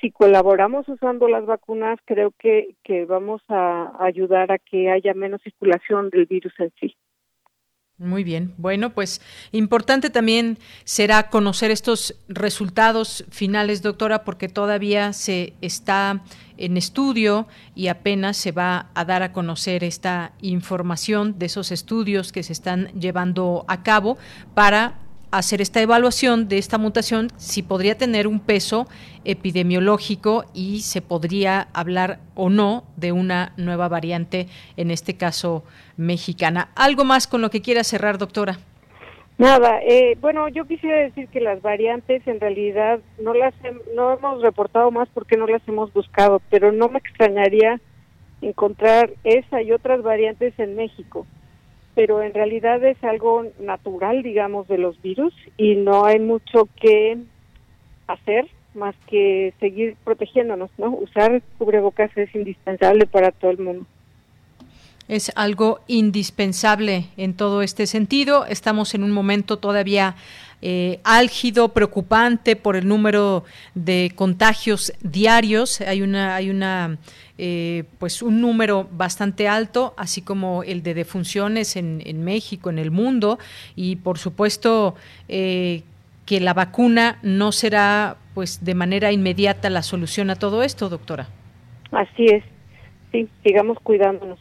si 0.00 0.10
colaboramos 0.10 0.88
usando 0.88 1.28
las 1.28 1.44
vacunas, 1.46 1.98
creo 2.04 2.32
que, 2.38 2.76
que 2.82 3.04
vamos 3.04 3.42
a 3.48 3.92
ayudar 4.00 4.50
a 4.52 4.58
que 4.58 4.90
haya 4.90 5.14
menos 5.14 5.42
circulación 5.42 6.10
del 6.10 6.26
virus 6.26 6.52
en 6.58 6.72
sí. 6.80 6.96
Muy 8.00 8.24
bien. 8.24 8.54
Bueno, 8.56 8.94
pues 8.94 9.20
importante 9.52 10.08
también 10.08 10.56
será 10.84 11.28
conocer 11.28 11.70
estos 11.70 12.18
resultados 12.28 13.26
finales, 13.28 13.82
doctora, 13.82 14.24
porque 14.24 14.48
todavía 14.48 15.12
se 15.12 15.52
está 15.60 16.22
en 16.56 16.78
estudio 16.78 17.46
y 17.74 17.88
apenas 17.88 18.38
se 18.38 18.52
va 18.52 18.86
a 18.94 19.04
dar 19.04 19.22
a 19.22 19.32
conocer 19.32 19.84
esta 19.84 20.32
información 20.40 21.38
de 21.38 21.44
esos 21.46 21.72
estudios 21.72 22.32
que 22.32 22.42
se 22.42 22.54
están 22.54 22.86
llevando 22.98 23.66
a 23.68 23.82
cabo 23.82 24.16
para 24.54 24.94
hacer 25.30 25.60
esta 25.60 25.80
evaluación 25.80 26.48
de 26.48 26.58
esta 26.58 26.78
mutación, 26.78 27.28
si 27.36 27.62
podría 27.62 27.96
tener 27.96 28.26
un 28.26 28.40
peso 28.40 28.86
epidemiológico 29.24 30.44
y 30.54 30.80
se 30.80 31.02
podría 31.02 31.68
hablar 31.72 32.20
o 32.34 32.50
no 32.50 32.84
de 32.96 33.12
una 33.12 33.52
nueva 33.56 33.88
variante, 33.88 34.48
en 34.76 34.90
este 34.90 35.16
caso 35.16 35.64
mexicana. 35.96 36.70
¿Algo 36.74 37.04
más 37.04 37.26
con 37.26 37.40
lo 37.40 37.50
que 37.50 37.62
quiera 37.62 37.84
cerrar, 37.84 38.18
doctora? 38.18 38.58
Nada, 39.38 39.80
eh, 39.82 40.18
bueno, 40.20 40.48
yo 40.48 40.66
quisiera 40.66 40.98
decir 40.98 41.28
que 41.28 41.40
las 41.40 41.62
variantes 41.62 42.26
en 42.26 42.40
realidad 42.40 43.00
no 43.22 43.32
las 43.32 43.54
no 43.96 44.12
hemos 44.12 44.42
reportado 44.42 44.90
más 44.90 45.08
porque 45.14 45.38
no 45.38 45.46
las 45.46 45.66
hemos 45.66 45.90
buscado, 45.94 46.42
pero 46.50 46.72
no 46.72 46.90
me 46.90 46.98
extrañaría 46.98 47.80
encontrar 48.42 49.10
esa 49.24 49.62
y 49.62 49.72
otras 49.72 50.02
variantes 50.02 50.52
en 50.58 50.76
México 50.76 51.26
pero 51.94 52.22
en 52.22 52.32
realidad 52.34 52.82
es 52.84 53.02
algo 53.02 53.46
natural, 53.58 54.22
digamos, 54.22 54.68
de 54.68 54.78
los 54.78 55.00
virus 55.02 55.34
y 55.56 55.74
no 55.74 56.04
hay 56.04 56.18
mucho 56.18 56.68
que 56.80 57.18
hacer 58.06 58.48
más 58.74 58.94
que 59.08 59.52
seguir 59.60 59.96
protegiéndonos, 60.04 60.70
¿no? 60.78 60.90
Usar 60.90 61.42
cubrebocas 61.58 62.16
es 62.16 62.34
indispensable 62.34 63.06
para 63.06 63.32
todo 63.32 63.50
el 63.50 63.58
mundo. 63.58 63.86
Es 65.08 65.32
algo 65.34 65.80
indispensable 65.88 67.06
en 67.16 67.34
todo 67.34 67.62
este 67.62 67.88
sentido. 67.88 68.46
Estamos 68.46 68.94
en 68.94 69.02
un 69.02 69.10
momento 69.10 69.58
todavía 69.58 70.14
eh, 70.62 71.00
álgido, 71.02 71.70
preocupante 71.70 72.54
por 72.54 72.76
el 72.76 72.86
número 72.86 73.44
de 73.74 74.12
contagios 74.14 74.92
diarios. 75.00 75.80
Hay 75.80 76.02
una, 76.02 76.36
hay 76.36 76.50
una 76.50 76.98
eh, 77.42 77.84
pues 77.98 78.20
un 78.20 78.42
número 78.42 78.86
bastante 78.92 79.48
alto, 79.48 79.94
así 79.96 80.20
como 80.20 80.62
el 80.62 80.82
de 80.82 80.92
defunciones 80.92 81.74
en, 81.76 82.02
en 82.04 82.22
México, 82.22 82.68
en 82.68 82.78
el 82.78 82.90
mundo, 82.90 83.38
y 83.74 83.96
por 83.96 84.18
supuesto 84.18 84.94
eh, 85.26 85.82
que 86.26 86.38
la 86.38 86.52
vacuna 86.52 87.18
no 87.22 87.50
será 87.50 88.18
pues 88.34 88.62
de 88.62 88.74
manera 88.74 89.10
inmediata 89.10 89.70
la 89.70 89.82
solución 89.82 90.28
a 90.28 90.36
todo 90.36 90.62
esto, 90.62 90.90
doctora. 90.90 91.28
Así 91.92 92.26
es, 92.26 92.44
sí, 93.10 93.26
sigamos 93.42 93.78
cuidándonos. 93.82 94.38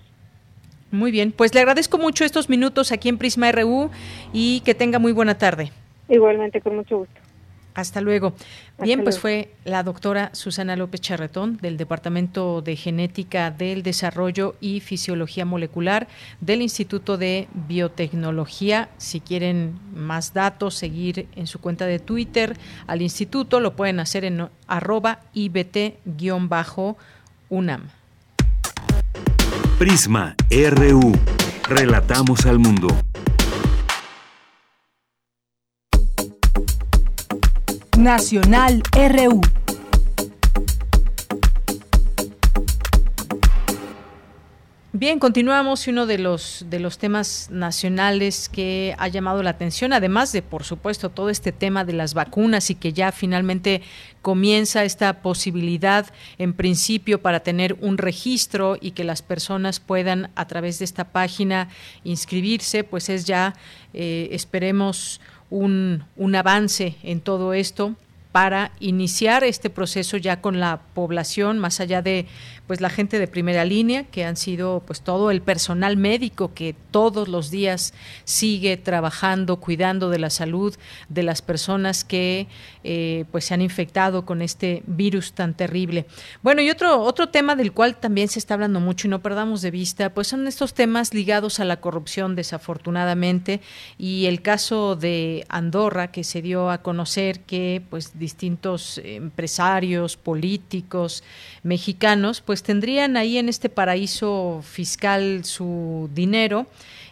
Muy 0.91 1.12
bien, 1.12 1.32
pues 1.32 1.54
le 1.54 1.62
agradezco 1.62 1.97
mucho 2.00 2.26
estos 2.26 2.50
minutos 2.50 2.91
aquí 2.91 3.08
en 3.08 3.18
Prisma 3.18 3.50
RU 3.54 3.91
y 4.34 4.60
que 4.66 4.76
tenga 4.76 5.00
muy 5.00 5.14
buena 5.14 5.38
tarde. 5.38 5.72
Igualmente, 6.10 6.60
con 6.60 6.76
mucho 6.76 6.97
gusto. 6.97 7.28
Hasta 7.76 8.01
luego. 8.01 8.34
Bien, 8.82 9.03
pues 9.03 9.20
fue 9.20 9.53
la 9.63 9.84
doctora 9.84 10.32
Susana 10.34 10.76
López 10.76 11.01
Charretón 11.01 11.57
del 11.57 11.78
Departamento 11.78 12.61
de 12.61 12.76
Genética 12.76 13.51
del 13.51 13.84
Desarrollo 13.84 14.55
y 14.59 14.80
Fisiología 14.80 15.45
Molecular 15.45 16.07
del 16.41 16.61
Instituto 16.61 17.17
de 17.17 17.47
Biotecnología. 17.67 18.89
Si 18.97 19.20
quieren 19.22 19.80
más 19.93 20.34
datos, 20.34 20.76
seguir 20.76 21.28
en 21.36 21.47
su 21.47 21.59
cuenta 21.59 21.86
de 21.86 21.99
Twitter 21.99 22.57
al 22.88 23.01
instituto, 23.01 23.59
lo 23.59 23.76
pueden 23.76 23.99
hacer 23.99 24.26
en 24.26 24.49
arroba 24.67 25.20
IBT-UNAM. 25.34 25.99
Prisma 29.78 30.36
RU. 30.49 31.13
Relatamos 31.70 32.45
al 32.45 32.59
mundo. 32.59 32.88
Nacional 38.00 38.82
RU. 38.93 39.41
Bien, 44.93 45.20
continuamos 45.20 45.86
uno 45.88 46.06
de 46.06 46.18
los 46.18 46.66
de 46.70 46.80
los 46.80 46.97
temas 46.97 47.50
nacionales 47.52 48.47
que 48.47 48.95
ha 48.97 49.10
llamado 49.10 49.43
la 49.43 49.50
atención, 49.50 49.91
además 49.91 50.32
de 50.32 50.41
por 50.41 50.64
supuesto 50.64 51.10
todo 51.10 51.30
este 51.30 51.52
tema 51.52 51.84
de 51.84 51.91
las 51.91 52.14
vacunas 52.14 52.70
y 52.70 52.76
que 52.76 52.93
ya 52.93 53.12
finalmente 53.12 53.82
comienza 54.22 54.86
esta 54.86 55.22
posibilidad 55.22 56.06
en 56.38 56.54
principio 56.54 57.22
para 57.22 57.41
tener 57.41 57.78
un 57.82 57.97
registro 57.97 58.78
y 58.80 58.91
que 58.91 59.04
las 59.04 59.22
personas 59.22 59.82
puedan 59.82 60.32
a 60.36 60.47
través 60.47 60.80
de 60.80 60.86
esta 60.86 61.12
página 61.12 61.68
inscribirse, 62.06 62.86
pues 62.86 63.10
es 63.10 63.26
ya 63.26 63.56
eh, 63.93 64.30
esperemos 64.32 65.20
un, 65.50 66.04
un 66.16 66.36
avance 66.36 66.95
en 67.04 67.22
todo 67.22 67.54
esto 67.54 67.95
para 68.32 68.72
iniciar 68.80 69.43
este 69.43 69.70
proceso 69.70 70.18
ya 70.18 70.41
con 70.41 70.60
la 70.60 70.82
población, 70.93 71.58
más 71.58 71.80
allá 71.80 72.02
de 72.02 72.28
pues 72.70 72.82
la 72.82 72.91
gente 72.91 73.17
de 73.17 73.28
primera 73.28 73.65
línea, 73.65 74.03
que 74.03 74.26
han 74.26 74.38
sido 74.38 74.84
pues 74.86 75.01
todo 75.01 75.32
el 75.32 75.41
personal 75.41 75.97
médico 75.97 76.53
que 76.53 76.76
todos 76.91 77.28
los 77.28 77.49
días 77.49 77.95
sigue 78.26 78.78
trabajando, 78.78 79.59
cuidando 79.59 80.11
de 80.11 80.20
la 80.20 80.30
salud 80.30 80.76
de 81.07 81.24
las 81.24 81.41
personas 81.41 82.03
que 82.03 82.45
eh, 82.84 83.26
pues 83.32 83.45
se 83.45 83.55
han 83.55 83.63
infectado 83.63 84.24
con 84.24 84.43
este 84.43 84.84
virus 84.86 85.34
tan 85.34 85.55
terrible. 85.55 86.05
Bueno, 86.43 86.61
y 86.61 86.70
otro, 86.70 87.01
otro 87.01 87.30
tema 87.30 87.55
del 87.55 87.72
cual 87.72 87.95
también 87.95 88.28
se 88.28 88.38
está 88.38 88.53
hablando 88.53 88.80
mucho 88.80 89.07
y 89.07 89.09
no 89.09 89.24
perdamos 89.24 89.63
de 89.63 89.72
vista, 89.72 90.13
pues 90.13 90.28
son 90.28 90.47
estos 90.47 90.76
temas 90.76 91.11
ligados 91.11 91.59
a 91.59 91.65
la 91.65 91.82
corrupción, 91.82 92.36
desafortunadamente, 92.36 93.61
y 93.97 94.28
el 94.28 94.43
caso 94.43 94.95
de 94.95 95.43
Andorra, 95.49 96.11
que 96.11 96.24
se 96.24 96.43
dio 96.43 96.70
a 96.70 96.84
conocer 96.84 97.39
que 97.39 97.82
pues 97.89 98.20
distintos 98.20 99.01
empresarios, 99.03 100.17
políticos 100.17 101.24
mexicanos, 101.63 102.41
pues 102.41 102.59
tendrían 102.64 103.18
ahí 103.18 103.38
en 103.38 103.49
este 103.49 103.70
paraíso 103.70 104.62
fiscal 104.64 105.45
su 105.45 106.10
dinero 106.14 106.68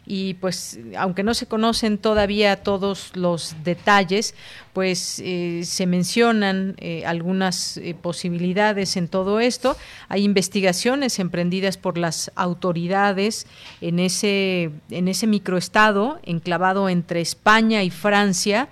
y 0.09 0.35
pues 0.35 0.79
aunque 0.97 1.21
no 1.21 1.33
se 1.33 1.47
conocen 1.47 1.97
todavía 1.97 2.63
todos 2.63 3.11
los 3.13 3.55
detalles, 3.65 4.35
pues 4.71 5.21
eh, 5.23 5.63
se 5.65 5.85
mencionan 5.85 6.75
eh, 6.77 7.05
algunas 7.05 7.75
eh, 7.75 7.93
posibilidades 7.93 8.95
en 8.95 9.09
todo 9.09 9.41
esto. 9.41 9.75
Hay 10.07 10.23
investigaciones 10.23 11.19
emprendidas 11.19 11.77
por 11.77 11.97
las 11.97 12.31
autoridades 12.35 13.47
en 13.81 13.99
ese, 13.99 14.71
en 14.91 15.09
ese 15.09 15.27
microestado 15.27 16.21
enclavado 16.23 16.87
entre 16.87 17.19
España 17.19 17.83
y 17.83 17.89
Francia. 17.89 18.69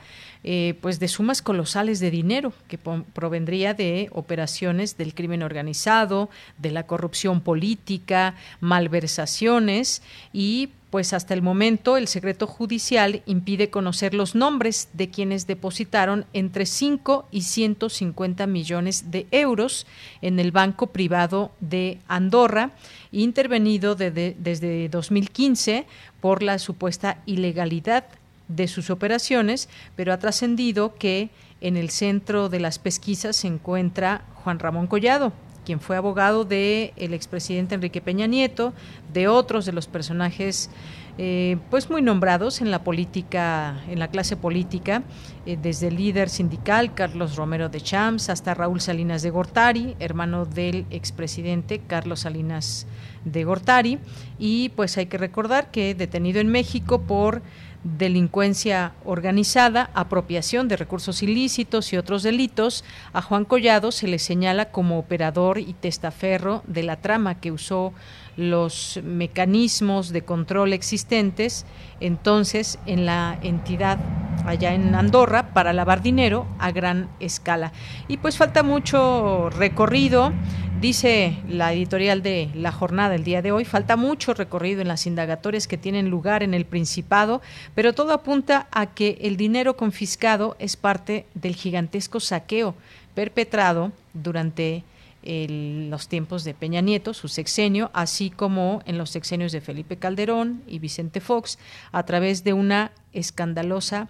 Pues 0.81 0.99
de 0.99 1.07
sumas 1.07 1.41
colosales 1.41 1.99
de 1.99 2.11
dinero 2.11 2.53
que 2.67 2.77
provendría 2.77 3.73
de 3.73 4.09
operaciones 4.11 4.95
del 4.95 5.15
crimen 5.15 5.41
organizado, 5.41 6.29
de 6.59 6.69
la 6.69 6.85
corrupción 6.85 7.41
política, 7.41 8.35
malversaciones 8.59 10.03
y 10.33 10.69
pues 10.95 11.11
hasta 11.11 11.33
el 11.33 11.41
momento 11.41 11.97
el 11.97 12.07
secreto 12.07 12.47
judicial 12.47 13.21
impide 13.25 13.69
conocer 13.69 14.13
los 14.13 14.33
nombres 14.33 14.87
de 14.93 15.09
quienes 15.09 15.45
depositaron 15.45 16.25
entre 16.31 16.65
5 16.65 17.27
y 17.31 17.41
150 17.41 18.47
millones 18.47 19.11
de 19.11 19.27
euros 19.31 19.87
en 20.21 20.39
el 20.39 20.53
banco 20.53 20.87
privado 20.87 21.51
de 21.59 21.99
Andorra, 22.07 22.71
intervenido 23.11 23.95
desde 23.95 24.87
2015 24.87 25.85
por 26.21 26.41
la 26.41 26.59
supuesta 26.59 27.21
ilegalidad 27.25 28.05
de 28.47 28.67
sus 28.67 28.89
operaciones, 28.89 29.69
pero 29.95 30.13
ha 30.13 30.19
trascendido 30.19 30.95
que 30.95 31.29
en 31.61 31.77
el 31.77 31.89
centro 31.89 32.49
de 32.49 32.59
las 32.59 32.79
pesquisas 32.79 33.35
se 33.35 33.47
encuentra 33.47 34.25
Juan 34.43 34.59
Ramón 34.59 34.87
Collado, 34.87 35.33
quien 35.65 35.79
fue 35.79 35.97
abogado 35.97 36.45
del 36.45 36.93
el 36.95 37.13
expresidente 37.13 37.75
Enrique 37.75 38.01
Peña 38.01 38.27
Nieto, 38.27 38.73
de 39.11 39.27
otros 39.27 39.65
de 39.65 39.71
los 39.71 39.87
personajes 39.87 40.69
eh, 41.17 41.57
pues 41.69 41.89
muy 41.89 42.01
nombrados 42.01 42.59
en 42.59 42.71
la 42.71 42.83
política, 42.83 43.81
en 43.87 43.99
la 43.99 44.09
clase 44.09 44.35
política, 44.35 45.03
eh, 45.45 45.57
desde 45.61 45.87
el 45.87 45.95
líder 45.95 46.29
sindical 46.29 46.93
Carlos 46.93 47.37
Romero 47.37 47.69
de 47.69 47.79
Champs 47.79 48.29
hasta 48.29 48.53
Raúl 48.53 48.81
Salinas 48.81 49.21
de 49.21 49.29
Gortari, 49.29 49.95
hermano 49.99 50.45
del 50.45 50.85
expresidente 50.89 51.79
Carlos 51.79 52.21
Salinas 52.21 52.85
de 53.23 53.45
Gortari, 53.45 53.97
y 54.39 54.69
pues 54.75 54.97
hay 54.97 55.05
que 55.05 55.17
recordar 55.17 55.71
que 55.71 55.95
detenido 55.95 56.41
en 56.41 56.49
México 56.49 57.01
por 57.01 57.41
delincuencia 57.85 58.93
organizada, 59.05 59.91
apropiación 59.93 60.67
de 60.67 60.75
recursos 60.75 61.21
ilícitos 61.21 61.93
y 61.93 61.97
otros 61.97 62.23
delitos, 62.23 62.83
a 63.13 63.21
Juan 63.21 63.45
Collado 63.45 63.91
se 63.91 64.07
le 64.07 64.17
señala 64.17 64.71
como 64.71 64.97
operador 64.97 65.59
y 65.59 65.73
testaferro 65.73 66.63
de 66.65 66.81
la 66.81 66.95
trama 66.97 67.39
que 67.39 67.51
usó 67.51 67.93
los 68.37 68.99
mecanismos 69.03 70.09
de 70.09 70.23
control 70.23 70.73
existentes 70.73 71.65
entonces 71.99 72.79
en 72.85 73.05
la 73.05 73.39
entidad 73.41 73.97
allá 74.45 74.73
en 74.73 74.93
Andorra 74.93 75.53
para 75.53 75.73
lavar 75.73 76.01
dinero 76.01 76.45
a 76.59 76.71
gran 76.71 77.09
escala. 77.19 77.71
Y 78.07 78.17
pues 78.17 78.37
falta 78.37 78.63
mucho 78.63 79.49
recorrido 79.49 80.33
Dice 80.81 81.37
la 81.47 81.71
editorial 81.71 82.21
de 82.21 82.51
La 82.53 82.73
Jornada 82.73 83.15
el 83.15 83.23
día 83.23 83.41
de 83.41 83.53
hoy, 83.53 83.63
falta 83.63 83.95
mucho 83.95 84.33
recorrido 84.33 84.81
en 84.81 84.89
las 84.89 85.07
indagatorias 85.07 85.67
que 85.67 85.77
tienen 85.77 86.09
lugar 86.09 86.43
en 86.43 86.53
el 86.53 86.65
Principado, 86.65 87.41
pero 87.73 87.93
todo 87.93 88.11
apunta 88.11 88.67
a 88.71 88.87
que 88.87 89.17
el 89.21 89.37
dinero 89.37 89.77
confiscado 89.77 90.57
es 90.59 90.75
parte 90.75 91.25
del 91.33 91.55
gigantesco 91.55 92.19
saqueo 92.19 92.75
perpetrado 93.15 93.93
durante 94.13 94.83
los 95.25 96.07
tiempos 96.07 96.43
de 96.43 96.53
Peña 96.53 96.81
Nieto, 96.81 97.13
su 97.13 97.27
sexenio, 97.27 97.89
así 97.93 98.29
como 98.29 98.81
en 98.85 98.97
los 98.97 99.09
sexenios 99.09 99.51
de 99.51 99.61
Felipe 99.61 99.97
Calderón 99.97 100.63
y 100.67 100.79
Vicente 100.79 101.19
Fox, 101.19 101.57
a 101.91 102.03
través 102.05 102.43
de 102.43 102.53
una 102.53 102.91
escandalosa 103.11 104.09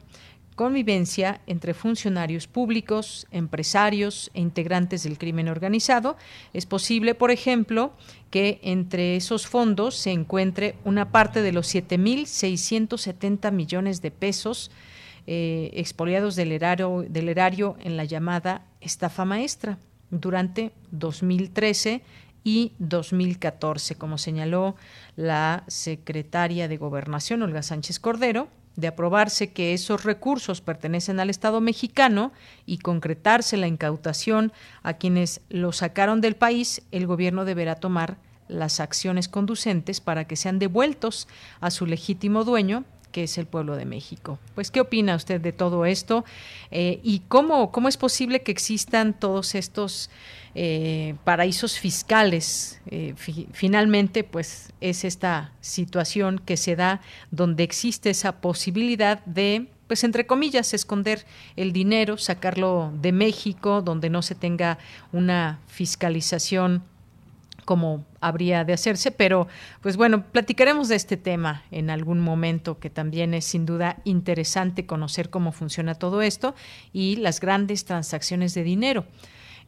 convivencia 0.55 1.41
entre 1.47 1.73
funcionarios 1.73 2.47
públicos, 2.47 3.27
empresarios 3.31 4.31
e 4.33 4.41
integrantes 4.41 5.03
del 5.03 5.17
crimen 5.17 5.49
organizado. 5.49 6.15
Es 6.53 6.65
posible, 6.65 7.13
por 7.13 7.31
ejemplo, 7.31 7.93
que 8.29 8.59
entre 8.63 9.15
esos 9.17 9.47
fondos 9.47 9.95
se 9.95 10.11
encuentre 10.11 10.75
una 10.85 11.11
parte 11.11 11.41
de 11.41 11.51
los 11.51 11.73
7.670 11.73 13.51
millones 13.51 14.01
de 14.01 14.11
pesos 14.11 14.71
eh, 15.27 15.71
expoliados 15.73 16.35
del 16.35 16.51
erario 16.51 17.77
en 17.81 17.97
la 17.97 18.05
llamada 18.05 18.65
estafa 18.79 19.25
maestra 19.25 19.77
durante 20.11 20.71
2013 20.91 22.01
y 22.43 22.73
2014, 22.79 23.95
como 23.95 24.17
señaló 24.17 24.75
la 25.15 25.63
secretaria 25.67 26.67
de 26.67 26.77
Gobernación, 26.77 27.41
Olga 27.41 27.63
Sánchez 27.63 27.99
Cordero, 27.99 28.47
de 28.75 28.87
aprobarse 28.87 29.51
que 29.51 29.73
esos 29.73 30.03
recursos 30.03 30.61
pertenecen 30.61 31.19
al 31.19 31.29
Estado 31.29 31.61
mexicano 31.61 32.31
y 32.65 32.79
concretarse 32.79 33.57
la 33.57 33.67
incautación 33.67 34.51
a 34.83 34.93
quienes 34.93 35.41
lo 35.49 35.71
sacaron 35.71 36.21
del 36.21 36.35
país, 36.35 36.81
el 36.91 37.07
gobierno 37.07 37.45
deberá 37.45 37.75
tomar 37.75 38.17
las 38.47 38.79
acciones 38.79 39.27
conducentes 39.27 40.01
para 40.01 40.25
que 40.25 40.35
sean 40.35 40.59
devueltos 40.59 41.27
a 41.61 41.71
su 41.71 41.85
legítimo 41.85 42.43
dueño, 42.43 42.83
que 43.15 43.23
es 43.23 43.37
el 43.37 43.45
pueblo 43.45 43.77
de 43.77 43.85
México. 43.85 44.39
Pues, 44.55 44.71
¿qué 44.71 44.81
opina 44.81 45.15
usted 45.15 45.39
de 45.39 45.53
todo 45.53 45.85
esto? 45.85 46.25
Eh, 46.69 46.99
¿Y 47.01 47.19
cómo, 47.29 47.71
cómo 47.71 47.87
es 47.87 47.95
posible 47.95 48.41
que 48.41 48.51
existan 48.51 49.17
todos 49.17 49.55
estos 49.55 50.09
eh, 50.53 51.15
paraísos 51.23 51.79
fiscales. 51.79 52.81
Eh, 52.87 53.13
finalmente, 53.53 54.25
pues 54.25 54.73
es 54.81 55.05
esta 55.05 55.53
situación 55.61 56.41
que 56.45 56.57
se 56.57 56.75
da 56.75 56.99
donde 57.31 57.63
existe 57.63 58.09
esa 58.09 58.41
posibilidad 58.41 59.23
de 59.25 59.67
pues 59.87 60.03
entre 60.03 60.25
comillas, 60.25 60.73
esconder 60.73 61.25
el 61.55 61.71
dinero, 61.71 62.17
sacarlo 62.17 62.91
de 63.01 63.11
México, 63.11 63.81
donde 63.81 64.09
no 64.09 64.23
se 64.23 64.33
tenga 64.33 64.79
una 65.13 65.59
fiscalización 65.67 66.83
como 67.65 68.05
habría 68.21 68.63
de 68.63 68.73
hacerse, 68.73 69.11
pero 69.11 69.47
pues 69.81 69.97
bueno, 69.97 70.23
platicaremos 70.23 70.87
de 70.87 70.95
este 70.95 71.17
tema 71.17 71.63
en 71.71 71.89
algún 71.89 72.19
momento 72.19 72.79
que 72.79 72.89
también 72.89 73.33
es 73.33 73.45
sin 73.45 73.65
duda 73.65 73.97
interesante 74.05 74.85
conocer 74.85 75.29
cómo 75.29 75.51
funciona 75.51 75.95
todo 75.95 76.21
esto 76.21 76.55
y 76.93 77.17
las 77.17 77.39
grandes 77.39 77.85
transacciones 77.85 78.53
de 78.53 78.63
dinero. 78.63 79.05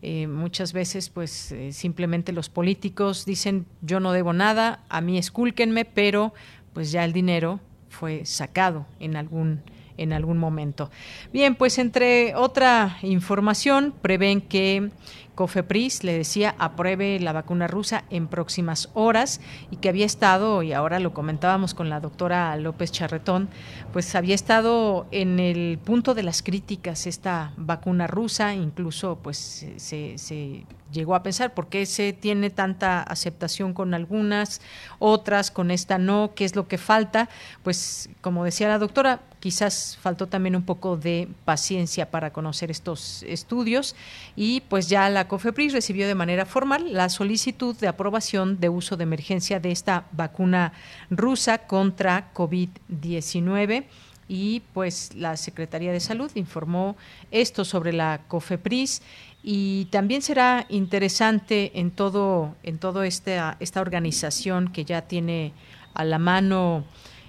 Eh, 0.04 0.28
muchas 0.28 0.74
veces, 0.74 1.10
pues 1.10 1.52
eh, 1.52 1.74
simplemente 1.74 2.32
los 2.32 2.50
políticos 2.50 3.26
dicen 3.26 3.66
yo 3.82 4.00
no 4.00 4.12
debo 4.12 4.32
nada, 4.32 4.84
a 4.90 5.02
mí 5.02 5.18
escúlquenme, 5.18 5.86
pero 5.86 6.34
pues 6.74 6.92
ya 6.92 7.04
el 7.04 7.14
dinero 7.14 7.60
fue 7.90 8.24
sacado 8.26 8.86
en 9.00 9.16
algún 9.16 9.64
en 9.98 10.14
algún 10.14 10.38
momento. 10.38 10.92
Bien, 11.34 11.56
pues 11.56 11.80
entre 11.80 12.36
otra 12.36 12.98
información, 13.02 13.94
prevén 14.02 14.42
que 14.42 14.92
Cofepris, 15.38 16.04
le 16.04 16.18
decía, 16.18 16.56
apruebe 16.58 17.20
la 17.20 17.32
vacuna 17.32 17.68
rusa 17.68 18.06
en 18.10 18.28
próximas 18.28 18.90
horas 18.96 19.40
y 19.70 19.76
que 19.76 19.88
había 19.88 20.08
estado, 20.08 20.64
y 20.64 20.74
ahora 20.74 21.00
lo 21.00 21.14
comentábamos 21.14 21.76
con 21.76 21.92
la 21.92 22.00
doctora 22.00 22.56
López 22.58 22.92
Charretón, 22.92 23.48
pues 23.94 24.16
había 24.16 24.34
estado 24.34 25.06
en 25.12 25.40
el 25.40 25.78
punto 25.78 26.16
de 26.16 26.24
las 26.24 26.42
críticas 26.42 27.06
esta 27.06 27.54
vacuna 27.56 28.08
rusa, 28.08 28.56
incluso 28.56 29.20
pues 29.22 29.68
se, 29.78 30.18
se 30.18 30.66
llegó 30.92 31.14
a 31.14 31.22
pensar 31.22 31.54
por 31.54 31.68
qué 31.68 31.86
se 31.86 32.14
tiene 32.14 32.50
tanta 32.50 33.04
aceptación 33.04 33.74
con 33.74 33.94
algunas, 33.94 34.60
otras 34.98 35.52
con 35.52 35.70
esta 35.70 36.00
no, 36.00 36.32
qué 36.36 36.46
es 36.46 36.56
lo 36.56 36.68
que 36.68 36.80
falta. 36.80 37.30
Pues 37.62 38.10
como 38.22 38.44
decía 38.44 38.68
la 38.68 38.80
doctora, 38.80 39.22
quizás 39.40 39.98
faltó 40.02 40.28
también 40.28 40.56
un 40.56 40.64
poco 40.64 40.98
de 40.98 41.28
paciencia 41.46 42.10
para 42.10 42.32
conocer 42.32 42.72
estos 42.72 43.24
estudios 43.24 43.96
y 44.36 44.62
pues 44.62 44.90
ya 44.90 45.10
la 45.10 45.28
COFEPRIS 45.28 45.74
recibió 45.74 46.08
de 46.08 46.16
manera 46.16 46.46
formal 46.46 46.94
la 46.94 47.10
solicitud 47.10 47.76
de 47.76 47.88
aprobación 47.88 48.60
de 48.60 48.70
uso 48.70 48.98
de 48.98 49.04
emergencia 49.04 49.60
de 49.60 49.72
esta 49.72 50.06
vacuna 50.12 50.74
rusa 51.10 51.60
contra 51.60 52.34
COVID-19 52.34 53.86
y 54.28 54.62
pues 54.74 55.16
la 55.16 55.38
Secretaría 55.38 55.92
de 55.92 56.00
Salud 56.00 56.32
informó 56.36 56.98
esto 57.32 57.64
sobre 57.64 57.94
la 57.94 58.22
COFEPRIS 58.28 59.02
y 59.44 59.86
también 59.86 60.22
será 60.22 60.66
interesante 60.70 61.80
en 61.80 61.92
todo 61.92 62.56
en 62.64 62.80
todo 62.80 63.04
esta 63.04 63.56
esta 63.60 63.82
organización 63.82 64.72
que 64.74 64.84
ya 64.84 65.04
tiene 65.04 65.54
a 65.94 66.04
la 66.04 66.20
mano 66.20 66.84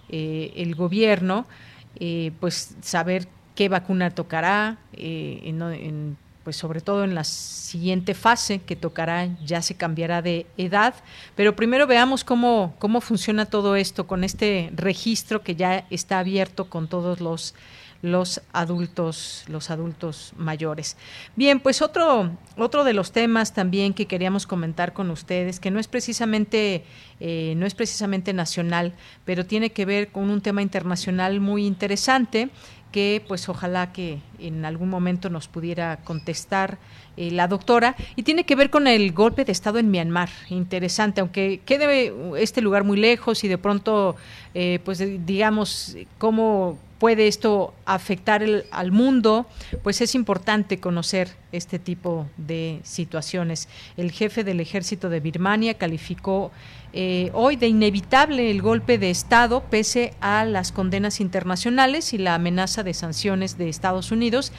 eh, 0.08 0.52
el 0.56 0.74
gobierno 0.74 1.46
eh, 1.96 2.32
pues 2.40 2.74
saber 2.82 3.28
qué 3.54 3.68
vacuna 3.68 4.10
tocará 4.10 4.78
eh, 4.92 5.40
en, 5.44 6.16
pues 6.44 6.56
sobre 6.56 6.80
todo 6.80 7.04
en 7.04 7.14
la 7.14 7.24
siguiente 7.24 8.14
fase 8.14 8.60
que 8.60 8.76
tocará 8.76 9.28
ya 9.44 9.60
se 9.62 9.74
cambiará 9.74 10.22
de 10.22 10.46
edad. 10.56 10.94
Pero 11.34 11.56
primero 11.56 11.86
veamos 11.86 12.24
cómo 12.24 12.74
cómo 12.78 13.00
funciona 13.00 13.46
todo 13.46 13.76
esto 13.76 14.06
con 14.06 14.24
este 14.24 14.70
registro 14.74 15.42
que 15.42 15.56
ya 15.56 15.86
está 15.90 16.20
abierto 16.20 16.70
con 16.70 16.88
todos 16.88 17.20
los 17.20 17.54
los 18.02 18.40
adultos, 18.52 19.44
los 19.48 19.70
adultos 19.70 20.32
mayores. 20.36 20.96
Bien, 21.34 21.58
pues 21.60 21.82
otro, 21.82 22.30
otro 22.56 22.84
de 22.84 22.92
los 22.92 23.12
temas 23.12 23.54
también 23.54 23.94
que 23.94 24.06
queríamos 24.06 24.46
comentar 24.46 24.92
con 24.92 25.10
ustedes, 25.10 25.58
que 25.58 25.70
no 25.70 25.80
es 25.80 25.88
precisamente, 25.88 26.84
eh, 27.20 27.54
no 27.56 27.66
es 27.66 27.74
precisamente 27.74 28.32
nacional, 28.32 28.94
pero 29.24 29.46
tiene 29.46 29.70
que 29.70 29.84
ver 29.84 30.08
con 30.12 30.30
un 30.30 30.40
tema 30.40 30.62
internacional 30.62 31.40
muy 31.40 31.66
interesante 31.66 32.50
que 32.92 33.22
pues 33.26 33.48
ojalá 33.48 33.92
que 33.92 34.20
en 34.38 34.64
algún 34.64 34.88
momento 34.88 35.28
nos 35.28 35.48
pudiera 35.48 35.98
contestar 36.04 36.78
eh, 37.20 37.32
la 37.32 37.48
doctora 37.48 37.96
y 38.14 38.22
tiene 38.22 38.44
que 38.44 38.54
ver 38.54 38.70
con 38.70 38.86
el 38.86 39.12
golpe 39.12 39.44
de 39.44 39.50
estado 39.50 39.80
en 39.80 39.90
Myanmar 39.90 40.28
interesante 40.50 41.20
aunque 41.20 41.60
quede 41.64 42.14
este 42.38 42.60
lugar 42.60 42.84
muy 42.84 42.96
lejos 42.96 43.42
y 43.42 43.48
de 43.48 43.58
pronto 43.58 44.14
eh, 44.54 44.78
pues 44.84 45.02
digamos 45.26 45.96
cómo 46.18 46.78
puede 46.98 47.28
esto 47.28 47.74
afectar 47.86 48.44
al 48.70 48.92
mundo, 48.92 49.46
pues 49.82 50.00
es 50.00 50.14
importante 50.14 50.78
conocer 50.78 51.36
este 51.52 51.78
tipo 51.78 52.26
de 52.36 52.80
situaciones. 52.82 53.68
El 53.96 54.10
jefe 54.10 54.44
del 54.44 54.60
ejército 54.60 55.08
de 55.08 55.20
Birmania 55.20 55.74
calificó 55.74 56.50
eh, 56.92 57.30
hoy 57.34 57.56
de 57.56 57.68
inevitable 57.68 58.50
el 58.50 58.62
golpe 58.62 58.98
de 58.98 59.10
Estado 59.10 59.62
pese 59.62 60.14
a 60.20 60.44
las 60.44 60.72
condenas 60.72 61.20
internacionales 61.20 62.12
y 62.14 62.18
la 62.18 62.34
amenaza 62.34 62.82
de 62.82 62.94
sanciones 62.94 63.58
de 63.58 63.68
Estados 63.68 64.10
Unidos. 64.10 64.52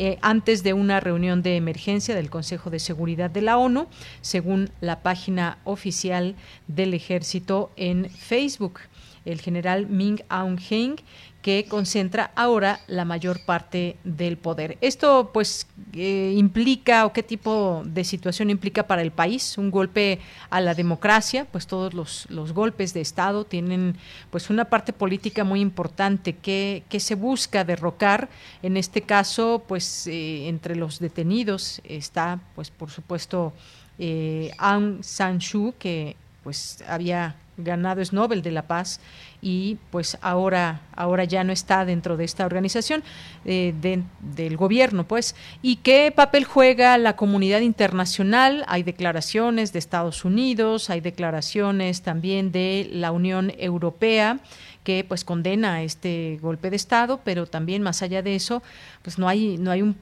Eh, 0.00 0.16
antes 0.22 0.62
de 0.62 0.74
una 0.74 1.00
reunión 1.00 1.42
de 1.42 1.56
emergencia 1.56 2.14
del 2.14 2.30
Consejo 2.30 2.70
de 2.70 2.78
Seguridad 2.78 3.30
de 3.30 3.42
la 3.42 3.58
ONU, 3.58 3.88
según 4.20 4.70
la 4.80 5.02
página 5.02 5.58
oficial 5.64 6.36
del 6.68 6.94
ejército 6.94 7.72
en 7.74 8.08
Facebook. 8.08 8.78
El 9.24 9.40
general 9.40 9.88
Ming 9.88 10.22
Aung 10.28 10.60
Hlaing 10.60 11.00
que 11.42 11.66
concentra 11.68 12.32
ahora 12.34 12.80
la 12.88 13.04
mayor 13.04 13.44
parte 13.44 13.96
del 14.02 14.36
poder. 14.36 14.76
Esto 14.80 15.30
pues 15.32 15.68
eh, 15.92 16.34
implica 16.36 17.06
o 17.06 17.12
qué 17.12 17.22
tipo 17.22 17.82
de 17.86 18.02
situación 18.02 18.50
implica 18.50 18.86
para 18.88 19.02
el 19.02 19.12
país 19.12 19.56
un 19.56 19.70
golpe 19.70 20.18
a 20.50 20.60
la 20.60 20.74
democracia, 20.74 21.44
pues 21.44 21.68
todos 21.68 21.94
los, 21.94 22.26
los 22.28 22.52
golpes 22.52 22.92
de 22.92 23.00
Estado 23.00 23.44
tienen 23.44 23.96
pues 24.30 24.50
una 24.50 24.64
parte 24.64 24.92
política 24.92 25.44
muy 25.44 25.60
importante 25.60 26.34
que, 26.34 26.82
que 26.88 26.98
se 26.98 27.14
busca 27.14 27.64
derrocar. 27.64 28.28
En 28.62 28.76
este 28.76 29.02
caso 29.02 29.62
pues 29.66 30.08
eh, 30.08 30.48
entre 30.48 30.74
los 30.74 30.98
detenidos 30.98 31.80
está 31.84 32.40
pues 32.56 32.70
por 32.70 32.90
supuesto 32.90 33.52
eh, 34.00 34.50
Aung 34.58 35.04
San 35.04 35.40
Suu 35.40 35.74
que 35.78 36.16
pues 36.42 36.82
había 36.88 37.36
ganado 37.58 38.00
es 38.00 38.12
Nobel 38.12 38.42
de 38.42 38.52
la 38.52 38.62
Paz 38.62 39.00
y 39.40 39.78
pues 39.90 40.18
ahora 40.20 40.82
ahora 40.96 41.24
ya 41.24 41.44
no 41.44 41.52
está 41.52 41.84
dentro 41.84 42.16
de 42.16 42.24
esta 42.24 42.44
organización 42.44 43.04
eh, 43.44 43.72
del 44.20 44.56
gobierno 44.56 45.06
pues 45.06 45.36
y 45.62 45.76
qué 45.76 46.12
papel 46.14 46.44
juega 46.44 46.98
la 46.98 47.14
comunidad 47.14 47.60
internacional. 47.60 48.64
Hay 48.66 48.82
declaraciones 48.82 49.72
de 49.72 49.78
Estados 49.78 50.24
Unidos 50.24 50.90
hay 50.90 51.00
declaraciones 51.00 52.02
también 52.02 52.52
de 52.52 52.88
la 52.92 53.12
Unión 53.12 53.52
Europea 53.58 54.40
que 54.88 55.04
pues 55.04 55.22
condena 55.22 55.82
este 55.82 56.38
golpe 56.40 56.70
de 56.70 56.76
estado, 56.76 57.20
pero 57.22 57.44
también 57.44 57.82
más 57.82 58.00
allá 58.00 58.22
de 58.22 58.34
eso, 58.34 58.62
pues 59.02 59.18
no 59.18 59.28
hay 59.28 59.58
no 59.58 59.70
hay 59.70 59.82
un, 59.82 59.98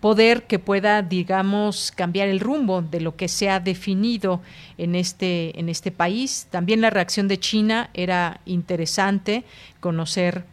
poder 0.00 0.44
que 0.44 0.58
pueda 0.58 1.02
digamos 1.02 1.92
cambiar 1.94 2.26
el 2.28 2.40
rumbo 2.40 2.80
de 2.80 3.02
lo 3.02 3.16
que 3.16 3.28
se 3.28 3.50
ha 3.50 3.60
definido 3.60 4.40
en 4.78 4.94
este 4.94 5.60
en 5.60 5.68
este 5.68 5.90
país. 5.90 6.46
También 6.48 6.80
la 6.80 6.88
reacción 6.88 7.28
de 7.28 7.38
China 7.38 7.90
era 7.92 8.40
interesante 8.46 9.44
conocer 9.78 10.46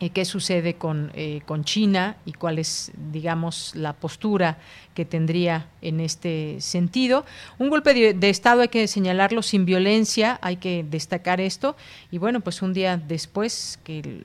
eh, 0.00 0.08
qué 0.08 0.24
sucede 0.24 0.74
con, 0.74 1.12
eh, 1.14 1.42
con 1.44 1.62
China 1.62 2.16
y 2.24 2.32
cuál 2.32 2.58
es, 2.58 2.90
digamos, 3.12 3.74
la 3.74 3.92
postura 3.92 4.56
que 4.94 5.04
tendría 5.04 5.66
en 5.82 6.00
este 6.00 6.60
sentido. 6.60 7.24
Un 7.58 7.68
golpe 7.68 8.14
de, 8.14 8.30
Estado 8.30 8.62
hay 8.62 8.68
que 8.68 8.86
señalarlo 8.86 9.42
sin 9.42 9.64
violencia, 9.64 10.38
hay 10.40 10.56
que 10.56 10.84
destacar 10.88 11.40
esto. 11.40 11.76
Y 12.10 12.18
bueno, 12.18 12.40
pues 12.40 12.62
un 12.62 12.72
día 12.72 12.96
después, 12.96 13.78
que 13.84 14.22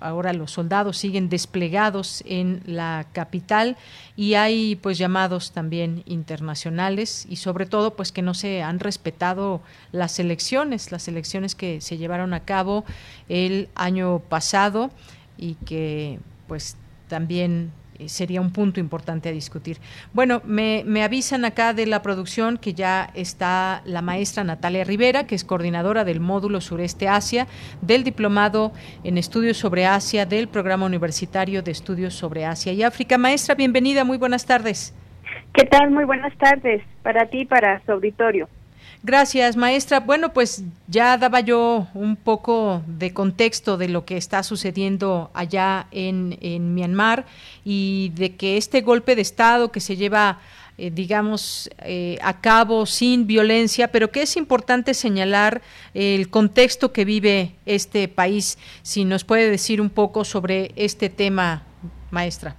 ahora 0.00 0.32
los 0.32 0.52
soldados 0.52 0.96
siguen 0.96 1.28
desplegados 1.28 2.22
en 2.26 2.62
la 2.64 3.06
capital 3.12 3.76
y 4.16 4.34
hay 4.34 4.76
pues 4.76 4.98
llamados 4.98 5.52
también 5.52 6.02
internacionales 6.06 7.26
y 7.28 7.36
sobre 7.36 7.66
todo 7.66 7.94
pues 7.94 8.12
que 8.12 8.22
no 8.22 8.34
se 8.34 8.62
han 8.62 8.78
respetado 8.78 9.60
las 9.92 10.18
elecciones, 10.18 10.92
las 10.92 11.08
elecciones 11.08 11.54
que 11.54 11.80
se 11.80 11.98
llevaron 11.98 12.34
a 12.34 12.40
cabo 12.40 12.84
el 13.28 13.68
año 13.74 14.20
pasado 14.20 14.90
y 15.36 15.54
que 15.66 16.20
pues 16.46 16.76
también 17.08 17.72
sería 18.06 18.40
un 18.40 18.52
punto 18.52 18.80
importante 18.80 19.28
a 19.28 19.32
discutir. 19.32 19.78
Bueno, 20.12 20.42
me, 20.44 20.82
me, 20.86 21.02
avisan 21.02 21.44
acá 21.44 21.72
de 21.72 21.86
la 21.86 22.02
producción 22.02 22.58
que 22.58 22.74
ya 22.74 23.10
está 23.14 23.82
la 23.84 24.02
maestra 24.02 24.44
Natalia 24.44 24.84
Rivera, 24.84 25.26
que 25.26 25.34
es 25.34 25.44
coordinadora 25.44 26.04
del 26.04 26.20
módulo 26.20 26.60
Sureste 26.60 27.08
Asia 27.08 27.46
del 27.80 28.04
Diplomado 28.04 28.72
en 29.04 29.18
Estudios 29.18 29.56
sobre 29.56 29.86
Asia 29.86 30.26
del 30.26 30.48
Programa 30.48 30.86
Universitario 30.86 31.62
de 31.62 31.70
Estudios 31.70 32.14
sobre 32.14 32.44
Asia 32.44 32.72
y 32.72 32.82
África. 32.82 33.18
Maestra, 33.18 33.54
bienvenida, 33.54 34.04
muy 34.04 34.18
buenas 34.18 34.46
tardes. 34.46 34.94
¿Qué 35.52 35.64
tal? 35.66 35.90
Muy 35.90 36.04
buenas 36.04 36.36
tardes 36.36 36.82
para 37.02 37.26
ti 37.26 37.40
y 37.40 37.44
para 37.44 37.80
su 37.84 37.92
auditorio. 37.92 38.48
Gracias, 39.06 39.54
maestra. 39.58 40.00
Bueno, 40.00 40.32
pues 40.32 40.64
ya 40.88 41.18
daba 41.18 41.40
yo 41.40 41.88
un 41.92 42.16
poco 42.16 42.80
de 42.86 43.12
contexto 43.12 43.76
de 43.76 43.90
lo 43.90 44.06
que 44.06 44.16
está 44.16 44.42
sucediendo 44.42 45.30
allá 45.34 45.88
en, 45.90 46.38
en 46.40 46.74
Myanmar 46.74 47.26
y 47.66 48.12
de 48.14 48.34
que 48.34 48.56
este 48.56 48.80
golpe 48.80 49.14
de 49.14 49.20
Estado 49.20 49.70
que 49.70 49.80
se 49.80 49.96
lleva, 49.96 50.38
eh, 50.78 50.90
digamos, 50.90 51.70
eh, 51.82 52.16
a 52.22 52.40
cabo 52.40 52.86
sin 52.86 53.26
violencia, 53.26 53.88
pero 53.88 54.10
que 54.10 54.22
es 54.22 54.38
importante 54.38 54.94
señalar 54.94 55.60
el 55.92 56.30
contexto 56.30 56.94
que 56.94 57.04
vive 57.04 57.50
este 57.66 58.08
país. 58.08 58.56
Si 58.80 59.04
nos 59.04 59.22
puede 59.22 59.50
decir 59.50 59.82
un 59.82 59.90
poco 59.90 60.24
sobre 60.24 60.70
este 60.76 61.10
tema, 61.10 61.62
maestra. 62.10 62.56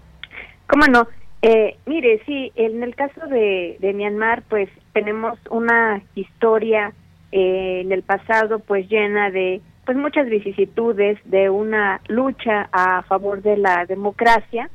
¿Cómo 0.67 0.85
no? 0.85 1.07
Eh, 1.41 1.75
mire, 1.87 2.21
sí, 2.27 2.51
en 2.55 2.83
el 2.83 2.93
caso 2.95 3.25
de, 3.31 3.77
de 3.79 3.93
Myanmar, 3.93 4.43
pues 4.43 4.69
tenemos 4.95 5.37
una 5.49 6.01
historia 6.15 6.93
eh, 7.33 7.81
en 7.81 7.91
el 7.91 8.01
pasado, 8.01 8.59
pues 8.59 8.87
llena 8.87 9.29
de 9.29 9.59
pues 9.85 9.97
muchas 9.97 10.27
vicisitudes, 10.27 11.19
de 11.25 11.49
una 11.49 11.99
lucha 12.07 12.69
a 12.71 13.03
favor 13.03 13.41
de 13.41 13.57
la 13.57 13.85
democracia. 13.85 14.69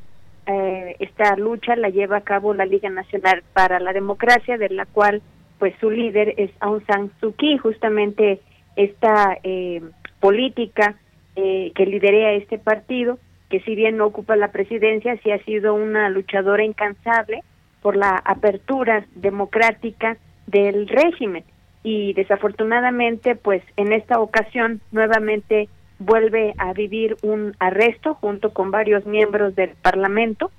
Eh, 0.46 0.94
esta 0.98 1.36
lucha 1.36 1.74
la 1.74 1.88
lleva 1.88 2.18
a 2.18 2.20
cabo 2.20 2.52
la 2.52 2.66
Liga 2.66 2.90
Nacional 2.90 3.42
para 3.54 3.80
la 3.80 3.94
Democracia, 3.94 4.58
de 4.58 4.68
la 4.68 4.84
cual 4.84 5.22
pues 5.58 5.74
su 5.80 5.90
líder 5.90 6.34
es 6.36 6.50
Aung 6.60 6.84
San 6.86 7.10
Suu 7.18 7.32
Kyi, 7.32 7.56
justamente 7.56 8.40
esta 8.76 9.38
eh, 9.42 9.80
política 10.20 10.96
eh, 11.34 11.72
que 11.74 11.86
liderea 11.86 12.32
este 12.32 12.58
partido 12.58 13.18
que 13.48 13.60
si 13.60 13.74
bien 13.74 13.96
no 13.96 14.06
ocupa 14.06 14.36
la 14.36 14.52
presidencia, 14.52 15.18
sí 15.22 15.32
ha 15.32 15.42
sido 15.44 15.74
una 15.74 16.08
luchadora 16.08 16.62
incansable 16.62 17.42
por 17.82 17.96
la 17.96 18.16
apertura 18.16 19.04
democrática 19.14 20.16
del 20.46 20.88
régimen. 20.88 21.44
Y 21.82 22.12
desafortunadamente 22.12 23.36
pues 23.36 23.62
en 23.76 23.92
esta 23.92 24.20
ocasión 24.20 24.80
nuevamente 24.92 25.68
vuelve 25.98 26.54
a 26.58 26.72
vivir 26.72 27.16
un 27.22 27.54
arresto 27.58 28.14
junto 28.14 28.52
con 28.52 28.70
varios 28.70 29.06
miembros 29.06 29.54
del 29.54 29.70
parlamento. 29.82 30.50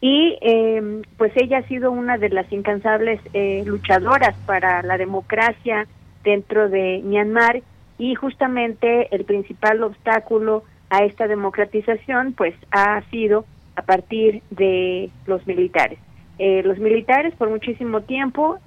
Y 0.00 0.38
eh, 0.42 1.02
pues 1.16 1.32
ella 1.36 1.58
ha 1.58 1.68
sido 1.68 1.90
una 1.90 2.18
de 2.18 2.28
las 2.28 2.50
incansables 2.52 3.20
eh, 3.32 3.64
luchadoras 3.66 4.36
para 4.46 4.82
la 4.82 4.98
democracia 4.98 5.86
dentro 6.22 6.68
de 6.68 7.00
Myanmar. 7.02 7.62
Y 7.98 8.14
justamente 8.14 9.14
el 9.14 9.24
principal 9.24 9.82
obstáculo 9.82 10.64
a 10.90 11.04
esta 11.04 11.26
democratización 11.26 12.34
pues 12.34 12.54
ha 12.70 13.00
sido 13.10 13.46
a 13.74 13.82
partir 13.82 14.42
de 14.50 15.10
los 15.26 15.46
militares. 15.46 15.98
Eh, 16.38 16.62
los 16.64 16.78
militares 16.78 17.34
por 17.36 17.48
muchísimo 17.48 18.02
tiempo 18.02 18.58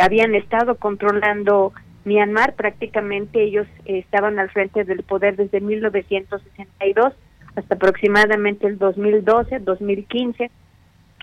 habían 0.00 0.34
estado 0.34 0.76
controlando 0.76 1.72
Myanmar, 2.04 2.54
prácticamente 2.54 3.42
ellos 3.42 3.66
estaban 3.84 4.38
al 4.38 4.50
frente 4.50 4.84
del 4.84 5.02
poder 5.02 5.36
desde 5.36 5.60
1962 5.60 7.14
hasta 7.56 7.74
aproximadamente 7.74 8.66
el 8.66 8.78
2012, 8.78 9.60
2015, 9.60 10.50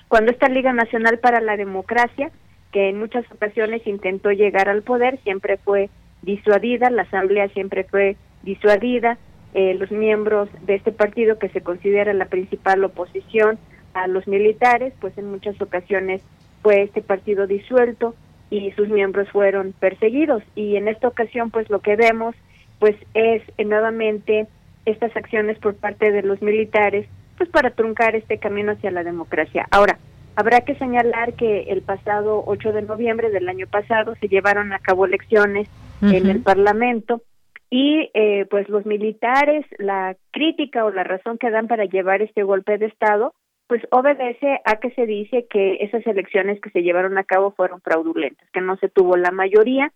cuando 0.07 0.31
esta 0.31 0.49
Liga 0.49 0.73
Nacional 0.73 1.19
para 1.19 1.39
la 1.39 1.55
Democracia, 1.55 2.31
que 2.71 2.89
en 2.89 2.99
muchas 2.99 3.29
ocasiones 3.31 3.85
intentó 3.87 4.31
llegar 4.31 4.69
al 4.69 4.83
poder, 4.83 5.19
siempre 5.23 5.57
fue 5.57 5.89
disuadida, 6.21 6.89
la 6.89 7.03
Asamblea 7.03 7.47
siempre 7.49 7.85
fue 7.85 8.17
disuadida, 8.43 9.17
eh, 9.53 9.75
los 9.75 9.89
miembros 9.91 10.49
de 10.65 10.75
este 10.75 10.91
partido 10.91 11.39
que 11.39 11.49
se 11.49 11.61
considera 11.61 12.13
la 12.13 12.25
principal 12.25 12.83
oposición 12.83 13.57
a 13.95 14.07
los 14.07 14.27
militares, 14.27 14.93
pues 14.99 15.17
en 15.17 15.31
muchas 15.31 15.59
ocasiones 15.61 16.21
fue 16.61 16.83
este 16.83 17.01
partido 17.01 17.47
disuelto 17.47 18.13
y 18.49 18.71
sus 18.71 18.89
miembros 18.89 19.29
fueron 19.29 19.73
perseguidos 19.79 20.43
y 20.53 20.75
en 20.75 20.87
esta 20.87 21.07
ocasión 21.07 21.49
pues 21.49 21.69
lo 21.69 21.79
que 21.79 21.95
vemos 21.95 22.35
pues 22.79 22.95
es 23.13 23.41
nuevamente 23.57 24.47
estas 24.85 25.15
acciones 25.15 25.57
por 25.59 25.75
parte 25.75 26.11
de 26.11 26.21
los 26.21 26.41
militares, 26.41 27.07
pues 27.37 27.49
para 27.49 27.71
truncar 27.71 28.15
este 28.15 28.37
camino 28.37 28.73
hacia 28.73 28.91
la 28.91 29.03
democracia. 29.03 29.65
Ahora, 29.71 29.97
habrá 30.35 30.61
que 30.61 30.75
señalar 30.75 31.33
que 31.33 31.63
el 31.69 31.81
pasado 31.81 32.43
8 32.45 32.73
de 32.73 32.81
noviembre 32.83 33.31
del 33.31 33.49
año 33.49 33.65
pasado 33.65 34.13
se 34.19 34.27
llevaron 34.27 34.73
a 34.73 34.79
cabo 34.79 35.05
elecciones 35.05 35.69
en 36.01 36.27
el 36.27 36.41
Parlamento 36.41 37.21
y 37.69 38.11
eh, 38.13 38.45
pues 38.49 38.69
los 38.69 38.85
militares, 38.85 39.65
la 39.79 40.15
crítica 40.31 40.85
o 40.85 40.91
la 40.91 41.03
razón 41.03 41.37
que 41.37 41.49
dan 41.49 41.67
para 41.67 41.85
llevar 41.85 42.21
este 42.21 42.43
golpe 42.43 42.77
de 42.77 42.87
Estado, 42.87 43.33
pues 43.67 43.81
obedece 43.91 44.61
a 44.63 44.75
que 44.77 44.91
se 44.91 45.05
dice 45.05 45.47
que 45.49 45.77
esas 45.81 46.05
elecciones 46.05 46.61
que 46.61 46.69
se 46.69 46.83
llevaron 46.83 47.17
a 47.17 47.23
cabo 47.23 47.51
fueron 47.51 47.81
fraudulentas, 47.81 48.49
que 48.51 48.61
no 48.61 48.77
se 48.77 48.89
tuvo 48.89 49.17
la 49.17 49.31
mayoría. 49.31 49.91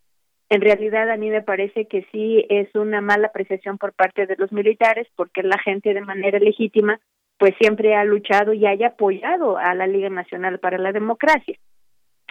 En 0.50 0.62
realidad 0.62 1.10
a 1.12 1.18
mí 1.18 1.30
me 1.30 1.44
parece 1.44 1.86
que 1.86 2.08
sí 2.12 2.46
es 2.50 2.74
una 2.74 3.02
mala 3.02 3.28
apreciación 3.28 3.78
por 3.78 3.94
parte 3.94 4.26
de 4.26 4.36
los 4.38 4.52
militares 4.52 5.08
porque 5.16 5.44
la 5.44 5.60
gente 5.60 5.94
de 5.94 6.02
manera 6.02 6.40
legítima 6.40 7.00
pues 7.38 7.54
siempre 7.60 7.96
ha 7.96 8.04
luchado 8.04 8.54
y 8.54 8.66
haya 8.66 8.88
apoyado 8.88 9.58
a 9.58 9.74
la 9.74 9.88
Liga 9.88 10.10
Nacional 10.10 10.60
para 10.60 10.78
la 10.78 10.92
Democracia. 10.92 11.58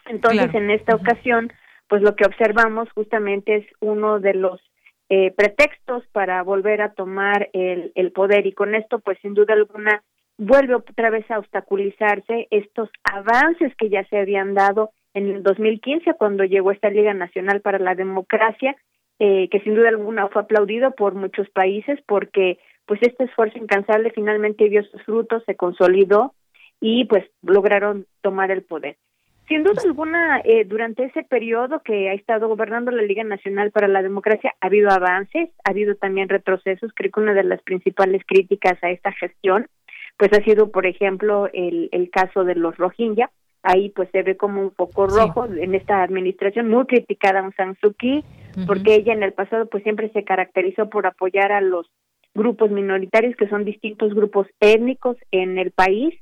Entonces, 0.07 0.55
en 0.55 0.71
esta 0.71 0.95
ocasión, 0.95 1.51
pues 1.89 2.03
lo 2.03 2.15
que 2.15 2.27
observamos 2.27 2.91
justamente 2.93 3.57
es 3.57 3.67
uno 3.81 4.21
de 4.21 4.35
los 4.35 4.61
eh, 5.09 5.33
pretextos 5.33 6.07
para 6.13 6.43
volver 6.43 6.83
a 6.83 6.93
tomar 6.93 7.49
el, 7.55 7.93
el 7.95 8.13
poder 8.13 8.47
y 8.47 8.53
con 8.53 8.75
esto, 8.75 8.99
pues 8.99 9.19
sin 9.23 9.33
duda 9.33 9.55
alguna, 9.55 10.03
vuelve 10.39 10.77
otra 10.77 11.11
vez 11.11 11.29
a 11.31 11.39
obstaculizarse 11.39 12.47
estos 12.51 12.89
avances 13.05 13.75
que 13.77 13.91
ya 13.91 14.05
se 14.05 14.19
habían 14.19 14.55
dado 14.55 14.91
en 15.15 15.29
el 15.29 15.43
2015 15.43 16.15
cuando 16.15 16.45
llegó 16.45 16.71
esta 16.71 16.91
Liga 16.91 17.13
Nacional 17.13 17.61
para 17.61 17.79
la 17.79 17.95
Democracia, 17.95 18.77
eh, 19.19 19.49
que 19.51 19.61
sin 19.61 19.75
duda 19.75 19.89
alguna 19.89 20.29
fue 20.29 20.43
aplaudido 20.43 20.93
por 20.93 21.15
muchos 21.15 21.51
países 21.51 21.99
porque 22.07 22.59
pues 22.87 23.01
este 23.03 23.25
esfuerzo 23.25 23.59
incansable 23.59 24.13
finalmente 24.15 24.69
dio 24.69 24.83
sus 24.85 25.03
frutos, 25.03 25.43
se 25.45 25.57
consolidó 25.57 26.35
y 26.81 27.05
pues 27.07 27.25
lograron 27.43 28.07
tomar 28.23 28.51
el 28.51 28.63
poder. 28.63 28.97
Sin 29.49 29.65
duda 29.65 29.81
alguna, 29.83 30.41
eh, 30.45 30.65
durante 30.65 31.05
ese 31.05 31.23
periodo 31.23 31.81
que 31.83 32.11
ha 32.11 32.13
estado 32.13 32.49
gobernando 32.49 32.91
la 32.91 33.03
Liga 33.03 33.25
Nacional 33.25 33.71
para 33.71 33.89
la 33.89 34.03
Democracia, 34.03 34.55
ha 34.61 34.67
habido 34.67 34.91
avances, 34.91 35.49
ha 35.65 35.71
habido 35.71 35.95
también 35.97 36.29
retrocesos. 36.29 36.93
Creo 36.95 37.11
que 37.11 37.21
una 37.21 37.33
de 37.33 37.45
las 37.45 37.63
principales 37.63 38.23
críticas 38.27 38.77
a 38.83 38.91
esta 38.91 39.11
gestión, 39.13 39.67
pues 40.19 40.33
ha 40.33 40.43
sido, 40.43 40.71
por 40.71 40.85
ejemplo, 40.87 41.49
el, 41.53 41.89
el 41.93 42.11
caso 42.11 42.45
de 42.45 42.57
los 42.57 42.77
Rohingya. 42.77 43.31
Ahí 43.63 43.91
pues 43.91 44.09
se 44.13 44.23
ve 44.23 44.37
como 44.37 44.61
un 44.63 44.73
foco 44.73 45.07
rojo 45.07 45.47
en 45.47 45.75
esta 45.75 46.03
administración, 46.03 46.69
muy 46.69 46.87
criticada 46.87 47.41
a 47.41 47.43
Aung 47.43 47.55
San 47.55 47.77
Suu 47.81 47.93
Kyi, 47.93 48.25
porque 48.67 48.95
ella 48.95 49.13
en 49.13 49.23
el 49.23 49.33
pasado 49.33 49.67
pues 49.67 49.83
siempre 49.83 50.11
se 50.11 50.25
caracterizó 50.25 50.89
por 50.89 51.07
apoyar 51.07 51.53
a 51.53 51.61
los 51.61 51.91
grupos 52.35 52.71
minoritarios 52.71 53.37
que 53.37 53.49
son 53.49 53.65
distintos 53.65 54.15
grupos 54.15 54.47
étnicos 54.61 55.17
en 55.33 55.59
el 55.59 55.73
país. 55.73 56.15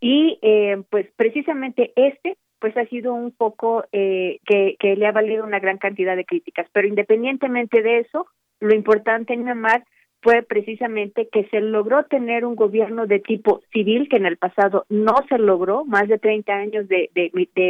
Y 0.00 0.38
eh, 0.42 0.82
pues 0.90 1.06
precisamente 1.16 1.92
este 1.96 2.36
pues 2.60 2.76
ha 2.76 2.84
sido 2.86 3.14
un 3.14 3.30
poco 3.30 3.84
eh, 3.92 4.38
que, 4.46 4.76
que 4.78 4.96
le 4.96 5.06
ha 5.06 5.12
valido 5.12 5.44
una 5.44 5.60
gran 5.60 5.78
cantidad 5.78 6.16
de 6.16 6.26
críticas. 6.26 6.66
Pero 6.72 6.88
independientemente 6.88 7.82
de 7.82 8.00
eso 8.00 8.26
lo 8.60 8.74
importante 8.74 9.32
en 9.32 9.44
Myanmar 9.44 9.84
fue 10.22 10.42
precisamente 10.42 11.28
que 11.32 11.48
se 11.48 11.60
logró 11.60 12.04
tener 12.04 12.44
un 12.44 12.54
gobierno 12.54 13.06
de 13.06 13.20
tipo 13.20 13.62
civil 13.72 14.08
que 14.08 14.16
en 14.16 14.26
el 14.26 14.36
pasado 14.36 14.84
no 14.88 15.14
se 15.28 15.38
logró 15.38 15.84
más 15.84 16.08
de 16.08 16.18
30 16.18 16.52
años 16.52 16.88
de, 16.88 17.10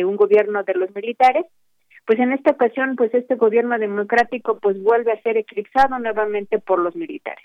un 0.05 0.17
gobierno 0.17 0.63
de 0.65 0.75
los 0.75 0.95
militares 0.95 1.47
pues 2.07 2.19
en 2.19 2.33
esta 2.33 2.51
ocasión 2.51 2.97
pues 2.97 3.15
este 3.15 3.37
gobierno 3.37 3.79
democrático 3.79 4.59
pues 4.59 4.83
vuelve 4.83 5.13
a 5.13 5.23
ser 5.23 5.37
eclipsado 5.37 5.97
nuevamente 5.99 6.59
por 6.59 6.81
los 6.81 6.97
militares. 6.97 7.45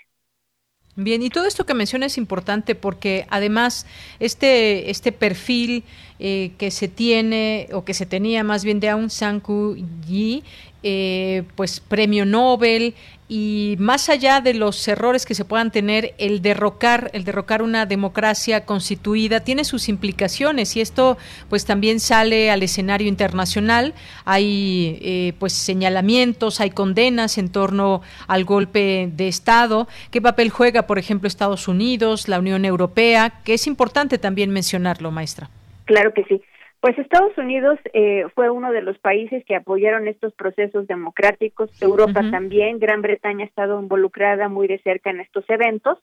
Bien, 0.98 1.22
y 1.22 1.28
todo 1.28 1.46
esto 1.46 1.66
que 1.66 1.74
menciona 1.74 2.06
es 2.06 2.16
importante 2.16 2.74
porque 2.74 3.26
además 3.28 3.86
este, 4.18 4.90
este 4.90 5.12
perfil 5.12 5.84
eh, 6.18 6.52
que 6.56 6.70
se 6.70 6.88
tiene 6.88 7.68
o 7.74 7.84
que 7.84 7.92
se 7.92 8.06
tenía 8.06 8.42
más 8.42 8.64
bien 8.64 8.80
de 8.80 8.88
Aung 8.88 9.10
San 9.10 9.42
Suu 9.44 9.76
Kyi, 10.06 10.42
eh, 10.82 11.44
pues 11.56 11.80
premio 11.80 12.24
Nobel, 12.24 12.94
y 13.28 13.74
más 13.80 14.08
allá 14.08 14.40
de 14.40 14.54
los 14.54 14.86
errores 14.86 15.26
que 15.26 15.34
se 15.34 15.44
puedan 15.44 15.72
tener, 15.72 16.14
el 16.18 16.42
derrocar, 16.42 17.10
el 17.12 17.24
derrocar 17.24 17.60
una 17.60 17.84
democracia 17.84 18.64
constituida 18.64 19.40
tiene 19.40 19.64
sus 19.64 19.88
implicaciones 19.88 20.76
y 20.76 20.80
esto 20.80 21.18
pues 21.48 21.64
también 21.64 21.98
sale 21.98 22.52
al 22.52 22.62
escenario 22.62 23.08
internacional. 23.08 23.94
Hay 24.24 24.98
eh, 25.02 25.32
pues 25.40 25.54
señalamientos, 25.54 26.60
hay 26.60 26.70
condenas 26.70 27.36
en 27.36 27.50
torno 27.50 28.00
al 28.28 28.44
golpe 28.44 29.10
de 29.12 29.26
Estado. 29.26 29.88
¿Qué 30.12 30.22
papel 30.22 30.50
juega, 30.50 30.86
por 30.86 30.98
ejemplo, 30.98 31.26
Estados 31.26 31.66
Unidos, 31.66 32.28
la 32.28 32.38
Unión 32.38 32.64
Europea? 32.64 33.40
Que 33.44 33.54
es 33.54 33.66
importante 33.66 34.18
también 34.18 34.50
mencionarlo, 34.50 35.10
maestra. 35.10 35.50
Claro 35.86 36.12
que 36.14 36.22
sí. 36.24 36.40
Pues 36.86 37.00
Estados 37.00 37.36
Unidos 37.36 37.80
eh, 37.94 38.26
fue 38.36 38.48
uno 38.48 38.70
de 38.70 38.80
los 38.80 38.96
países 39.00 39.44
que 39.44 39.56
apoyaron 39.56 40.06
estos 40.06 40.32
procesos 40.34 40.86
democráticos, 40.86 41.68
Europa 41.82 42.20
también, 42.30 42.78
Gran 42.78 43.02
Bretaña 43.02 43.44
ha 43.44 43.48
estado 43.48 43.80
involucrada 43.80 44.48
muy 44.48 44.68
de 44.68 44.78
cerca 44.78 45.10
en 45.10 45.18
estos 45.18 45.44
eventos, 45.48 45.98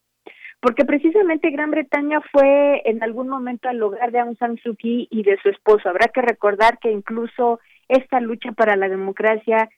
porque 0.60 0.84
precisamente 0.84 1.52
Gran 1.52 1.72
Bretaña 1.72 2.20
fue 2.34 2.82
en 2.84 3.02
algún 3.02 3.30
momento 3.30 3.70
al 3.70 3.82
hogar 3.82 4.12
de 4.12 4.20
Aung 4.20 4.38
San 4.38 4.58
Suu 4.58 4.76
Kyi 4.76 5.08
y 5.10 5.24
de 5.24 5.38
su 5.42 5.48
esposo. 5.48 5.88
Habrá 5.88 6.10
que 6.10 6.22
recordar 6.22 6.78
que 6.80 6.92
incluso 6.92 7.62
esta 7.88 8.20
lucha 8.20 8.52
para 8.52 8.76
la 8.76 8.90
democracia 8.90 9.70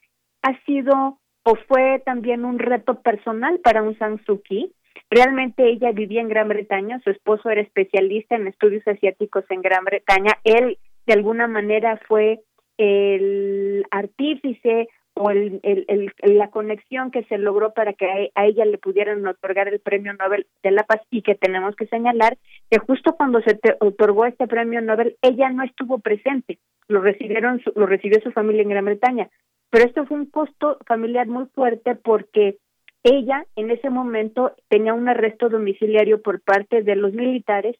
ha 0.41 0.59
sido 0.65 1.19
o 1.43 1.55
fue 1.67 2.01
también 2.03 2.45
un 2.45 2.57
reto 2.57 3.03
personal 3.03 3.59
para 3.59 3.81
Aung 3.81 3.95
San 3.99 4.25
Suu 4.25 4.41
Kyi. 4.41 4.73
Realmente 5.11 5.69
ella 5.69 5.91
vivía 5.91 6.21
en 6.21 6.29
Gran 6.29 6.47
Bretaña, 6.47 6.99
su 7.03 7.11
esposo 7.11 7.51
era 7.51 7.61
especialista 7.61 8.35
en 8.35 8.47
estudios 8.47 8.87
asiáticos 8.87 9.45
en 9.51 9.61
Gran 9.61 9.85
Bretaña, 9.85 10.31
él 10.43 10.79
de 11.05 11.13
alguna 11.13 11.47
manera 11.47 11.99
fue 12.07 12.41
el 12.77 13.85
artífice 13.91 14.89
o 15.15 15.29
el, 15.29 15.61
el, 15.63 16.11
la 16.23 16.49
conexión 16.49 17.09
que 17.09 17.23
se 17.23 17.37
logró 17.37 17.73
para 17.73 17.93
que 17.93 18.31
a, 18.35 18.45
ella 18.45 18.65
le 18.65 18.77
pudieran 18.77 19.25
otorgar 19.25 19.69
el 19.69 19.79
premio 19.79 20.13
Nobel 20.13 20.45
de 20.61 20.71
la 20.71 20.83
Paz 20.83 21.01
y 21.09 21.21
que 21.21 21.35
tenemos 21.35 21.75
que 21.77 21.87
señalar 21.87 22.37
que 22.69 22.79
justo 22.79 23.15
cuando 23.15 23.41
se 23.41 23.57
otorgó 23.79 24.25
este 24.25 24.45
premio 24.45 24.81
Nobel 24.81 25.15
ella 25.21 25.49
no 25.49 25.63
estuvo 25.63 25.99
presente, 25.99 26.59
lo 26.89 26.99
recibieron 27.01 27.61
lo 27.75 27.85
recibió 27.85 28.19
su 28.21 28.31
familia 28.31 28.63
en 28.63 28.69
Gran 28.69 28.85
Bretaña, 28.85 29.29
pero 29.69 29.85
esto 29.85 30.05
fue 30.05 30.17
un 30.17 30.25
costo 30.25 30.79
familiar 30.85 31.27
muy 31.27 31.45
fuerte 31.45 31.95
porque 31.95 32.57
ella 33.03 33.45
en 33.55 33.71
ese 33.71 33.89
momento 33.89 34.53
tenía 34.67 34.93
un 34.93 35.07
arresto 35.07 35.47
domiciliario 35.47 36.21
por 36.21 36.41
parte 36.41 36.81
de 36.81 36.95
los 36.95 37.13
militares 37.13 37.77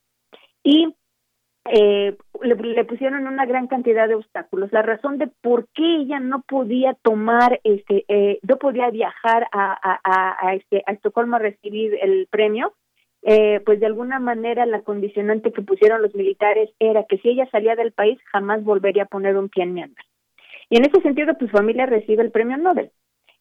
y 0.64 0.96
eh, 1.72 2.16
le, 2.42 2.86
pusieron 2.86 3.28
una 3.28 3.46
gran 3.46 3.68
cantidad 3.68 4.08
de 4.08 4.16
obstáculos. 4.16 4.72
La 4.72 4.82
razón 4.82 5.18
de 5.18 5.28
por 5.42 5.68
qué 5.74 5.98
ella 6.02 6.20
no 6.20 6.44
podía 6.48 6.96
tomar, 7.02 7.60
este, 7.64 8.06
eh, 8.08 8.40
no 8.48 8.58
podía 8.58 8.90
viajar 8.90 9.48
a, 9.52 10.54
este, 10.54 10.84
a 10.86 10.92
Estocolmo 10.94 11.38
a 11.38 11.40
recibir 11.40 11.98
el 12.02 12.28
premio, 12.30 12.74
eh, 13.24 13.62
pues 13.66 13.80
de 13.80 13.88
alguna 13.88 14.20
manera 14.20 14.66
la 14.66 14.82
condicionante 14.82 15.52
que 15.52 15.64
pusieron 15.64 16.02
los 16.02 16.14
militares 16.14 16.70
era 16.80 17.06
que 17.06 17.18
si 17.18 17.30
ella 17.30 17.50
salía 17.50 17.76
del 17.76 17.92
país 17.92 18.20
jamás 18.32 18.64
volvería 18.64 19.04
a 19.04 19.08
poner 19.08 19.36
un 19.36 19.50
pie 19.50 19.64
en 19.64 19.74
Myanmar. 19.74 20.06
Y 20.70 20.78
en 20.78 20.86
ese 20.86 21.02
sentido, 21.02 21.36
tu 21.36 21.48
familia 21.48 21.86
recibe 21.86 22.24
el 22.24 22.32
premio 22.32 22.58
Nobel. 22.58 22.92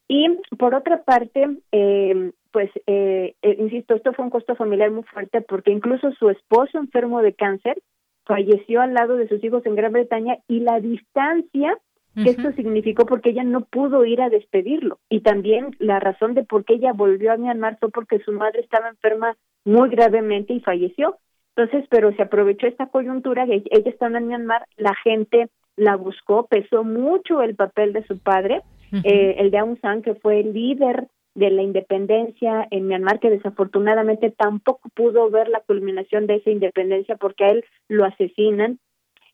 Y 0.09 0.29
por 0.59 0.75
otra 0.75 1.03
parte, 1.03 1.49
eh, 1.73 2.33
pues, 2.53 2.71
eh, 2.87 3.35
eh, 3.43 3.57
insisto, 3.59 3.95
esto 3.95 4.13
fue 4.13 4.25
un 4.25 4.31
costo 4.31 4.55
familiar 4.55 4.91
muy 4.91 5.03
fuerte 5.05 5.41
porque 5.41 5.71
incluso 5.71 6.13
su 6.13 6.29
esposo 6.29 6.79
enfermo 6.79 7.23
de 7.23 7.35
cáncer 7.35 7.81
falleció 8.25 8.81
al 8.81 8.95
lado 8.95 9.17
de 9.17 9.29
sus 9.29 9.43
hijos 9.45 9.65
en 9.67 9.77
Gran 9.77 9.93
Bretaña 9.93 10.39
y 10.49 10.61
la 10.61 10.81
distancia 10.81 11.77
que 12.15 12.31
esto 12.31 12.53
significó 12.53 13.07
porque 13.07 13.31
ella 13.31 13.43
no 13.43 13.63
pudo 13.63 14.05
ir 14.05 14.23
a 14.23 14.31
despedirlo. 14.31 15.01
Y 15.09 15.21
también 15.21 15.75
la 15.81 15.99
razón 15.99 16.35
de 16.35 16.45
por 16.45 16.65
qué 16.65 16.75
ella 16.75 16.93
volvió 16.93 17.33
a 17.33 17.37
Myanmar 17.37 17.79
fue 17.81 17.91
porque 17.91 18.21
su 18.21 18.31
madre 18.31 18.61
estaba 18.61 18.89
enferma 18.89 19.37
muy 19.65 19.91
gravemente 19.91 20.53
y 20.53 20.61
falleció. 20.61 21.17
Entonces, 21.57 21.87
pero 21.91 22.15
se 22.15 22.23
aprovechó 22.23 22.69
esta 22.69 22.87
coyuntura 22.87 23.47
que 23.47 23.65
ella 23.71 23.91
estaba 23.91 24.19
en 24.19 24.29
Myanmar, 24.29 24.65
la 24.77 24.95
gente 25.03 25.49
la 25.77 25.97
buscó, 25.97 26.47
pesó 26.47 26.85
mucho 26.85 27.43
el 27.43 27.57
papel 27.57 27.93
de 27.93 28.05
su 28.05 28.19
padre, 28.19 28.63
eh, 28.93 29.37
el 29.39 29.51
de 29.51 29.59
Aung 29.59 29.81
San, 29.81 30.03
que 30.03 30.15
fue 30.15 30.39
el 30.39 30.53
líder 30.53 31.09
de 31.35 31.51
la 31.51 31.63
independencia 31.63 32.67
en 32.71 32.87
Myanmar, 32.87 33.19
que 33.19 33.31
desafortunadamente 33.31 34.31
tampoco 34.31 34.89
pudo 34.95 35.31
ver 35.31 35.49
la 35.49 35.61
culminación 35.61 36.27
de 36.27 36.37
esa 36.37 36.51
independencia 36.51 37.17
porque 37.17 37.45
a 37.45 37.51
él 37.51 37.65
lo 37.89 38.05
asesinan. 38.05 38.79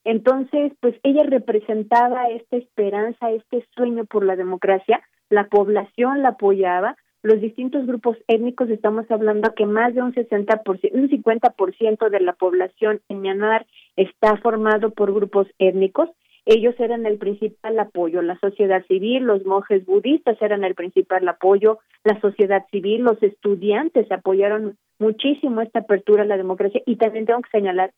Entonces, 0.05 0.73
pues 0.81 0.95
ella 1.03 1.25
representaba 1.25 2.29
esta 2.31 2.57
esperanza, 2.57 3.31
este 3.31 3.67
sueño 3.75 4.07
por 4.07 4.25
la 4.25 4.37
democracia, 4.37 5.03
la 5.29 5.49
población 5.49 6.23
la 6.23 6.31
apoyaba, 6.31 6.97
los 7.23 7.39
distintos 7.41 7.87
grupos 7.87 8.17
étnicos, 8.29 8.71
estamos 8.71 9.11
hablando 9.11 9.53
que 9.55 9.67
más 9.67 9.95
de 9.95 10.01
un 10.01 10.15
60%, 10.15 10.91
un 10.93 11.11
50% 11.11 12.09
de 12.09 12.21
la 12.21 12.33
población 12.33 13.03
en 13.11 13.21
Myanmar 13.21 13.67
está 13.97 14.39
formado 14.39 14.91
por 14.91 15.13
grupos 15.13 15.47
étnicos 15.59 16.09
ellos 16.53 16.75
eran 16.81 17.07
el 17.07 17.17
principal 17.17 17.79
apoyo, 17.79 18.23
la 18.23 18.37
sociedad 18.41 18.85
civil, 18.87 19.23
los 19.23 19.47
monjes 19.47 19.87
budistas 19.87 20.37
eran 20.43 20.65
el 20.65 20.75
principal 20.75 21.29
apoyo, 21.29 21.79
la 22.03 22.21
sociedad 22.21 22.67
civil, 22.73 23.03
los 23.03 23.23
estudiantes 23.23 24.11
apoyaron 24.11 24.77
muchísimo 24.99 25.61
esta 25.61 25.79
apertura 25.79 26.25
a 26.25 26.27
la 26.27 26.37
democracia. 26.37 26.83
Y 26.87 26.97
también 26.97 27.27
tengo 27.27 27.41
que 27.43 27.51
señalar 27.51 27.93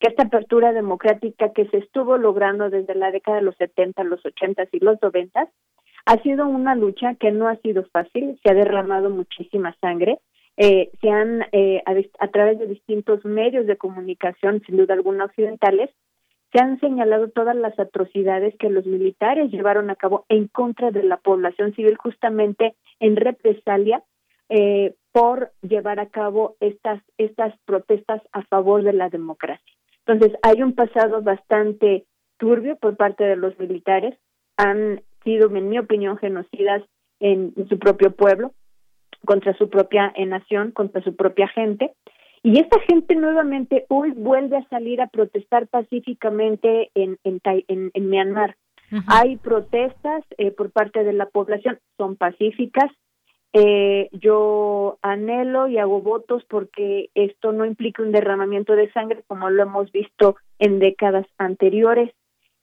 que 0.00 0.08
esta 0.08 0.22
apertura 0.22 0.72
democrática 0.72 1.52
que 1.52 1.66
se 1.66 1.76
estuvo 1.76 2.16
logrando 2.16 2.70
desde 2.70 2.94
la 2.94 3.10
década 3.10 3.38
de 3.38 3.44
los 3.44 3.56
70, 3.56 4.02
los 4.04 4.24
80 4.24 4.68
y 4.72 4.78
los 4.78 4.96
90 5.02 5.50
ha 6.06 6.22
sido 6.22 6.48
una 6.48 6.74
lucha 6.74 7.14
que 7.16 7.30
no 7.30 7.46
ha 7.46 7.56
sido 7.56 7.84
fácil, 7.92 8.40
se 8.42 8.50
ha 8.50 8.54
derramado 8.54 9.10
muchísima 9.10 9.76
sangre, 9.82 10.18
eh, 10.56 10.88
se 11.02 11.10
han, 11.10 11.44
eh, 11.52 11.82
a, 11.84 12.28
través 12.28 12.58
de 12.58 12.68
distintos 12.68 13.22
medios 13.26 13.66
de 13.66 13.76
comunicación, 13.76 14.62
sin 14.64 14.78
duda 14.78 14.94
alguna 14.94 15.26
occidentales, 15.26 15.90
se 16.52 16.60
han 16.60 16.80
señalado 16.80 17.28
todas 17.28 17.56
las 17.56 17.78
atrocidades 17.78 18.54
que 18.58 18.70
los 18.70 18.86
militares 18.86 19.50
llevaron 19.50 19.90
a 19.90 19.96
cabo 19.96 20.24
en 20.28 20.48
contra 20.48 20.90
de 20.90 21.02
la 21.02 21.18
población 21.18 21.74
civil, 21.74 21.96
justamente 21.96 22.74
en 23.00 23.16
represalia 23.16 24.02
eh, 24.48 24.94
por 25.12 25.52
llevar 25.62 26.00
a 26.00 26.08
cabo 26.08 26.56
estas, 26.60 27.02
estas 27.18 27.54
protestas 27.66 28.22
a 28.32 28.42
favor 28.44 28.82
de 28.82 28.94
la 28.94 29.10
democracia. 29.10 29.74
Entonces, 30.06 30.38
hay 30.42 30.62
un 30.62 30.74
pasado 30.74 31.20
bastante 31.22 32.06
turbio 32.38 32.76
por 32.76 32.96
parte 32.96 33.24
de 33.24 33.36
los 33.36 33.58
militares, 33.58 34.16
han 34.56 35.02
sido, 35.22 35.54
en 35.54 35.68
mi 35.68 35.78
opinión, 35.78 36.16
genocidas 36.16 36.82
en, 37.20 37.52
su 37.68 37.78
propio 37.78 38.12
pueblo, 38.12 38.52
contra 39.26 39.52
su 39.58 39.68
propia 39.68 40.14
nación, 40.26 40.70
contra 40.70 41.02
su 41.02 41.14
propia 41.14 41.48
gente. 41.48 41.92
Y 42.42 42.60
esta 42.60 42.80
gente 42.80 43.14
nuevamente 43.14 43.84
hoy 43.88 44.12
vuelve 44.12 44.58
a 44.58 44.68
salir 44.68 45.00
a 45.00 45.08
protestar 45.08 45.66
pacíficamente 45.66 46.90
en, 46.94 47.18
en, 47.24 47.40
en, 47.94 48.10
Myanmar. 48.10 48.56
Hay 49.06 49.36
protestas 49.36 50.24
eh, 50.38 50.50
por 50.50 50.70
parte 50.70 51.04
de 51.04 51.12
la 51.12 51.26
población, 51.26 51.78
son 51.98 52.16
pacíficas, 52.16 52.90
eh, 53.52 54.08
yo 54.12 54.98
anhelo 55.02 55.68
y 55.68 55.78
hago 55.78 56.00
votos 56.02 56.44
porque 56.48 57.10
esto 57.14 57.52
no 57.52 57.64
implica 57.64 58.02
un 58.02 58.12
derramamiento 58.12 58.74
de 58.76 58.92
sangre 58.92 59.24
como 59.26 59.48
lo 59.50 59.62
hemos 59.62 59.90
visto 59.90 60.36
en 60.58 60.78
décadas 60.78 61.26
anteriores. 61.38 62.10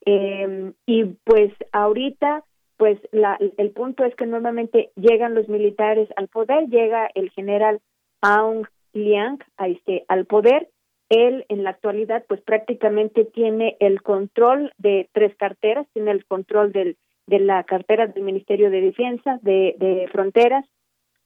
Eh, 0.04 0.72
y 0.86 1.04
pues 1.24 1.52
ahorita, 1.72 2.44
pues 2.76 2.98
la, 3.10 3.36
el 3.58 3.70
punto 3.70 4.04
es 4.04 4.14
que 4.14 4.26
normalmente 4.26 4.90
llegan 4.94 5.34
los 5.34 5.48
militares 5.48 6.08
al 6.16 6.28
poder, 6.28 6.68
llega 6.68 7.08
el 7.14 7.30
general 7.30 7.80
Aung 8.20 8.66
Liang 8.96 9.38
a 9.56 9.68
este, 9.68 10.04
al 10.08 10.26
poder. 10.26 10.68
Él 11.08 11.44
en 11.48 11.62
la 11.62 11.70
actualidad 11.70 12.24
pues 12.26 12.40
prácticamente 12.40 13.24
tiene 13.24 13.76
el 13.78 14.02
control 14.02 14.72
de 14.78 15.08
tres 15.12 15.36
carteras, 15.36 15.86
tiene 15.92 16.10
el 16.10 16.24
control 16.24 16.72
del, 16.72 16.96
de 17.26 17.38
la 17.38 17.62
cartera 17.64 18.08
del 18.08 18.24
Ministerio 18.24 18.70
de 18.70 18.80
Defensa, 18.80 19.38
de, 19.42 19.76
de 19.78 20.08
Fronteras, 20.10 20.64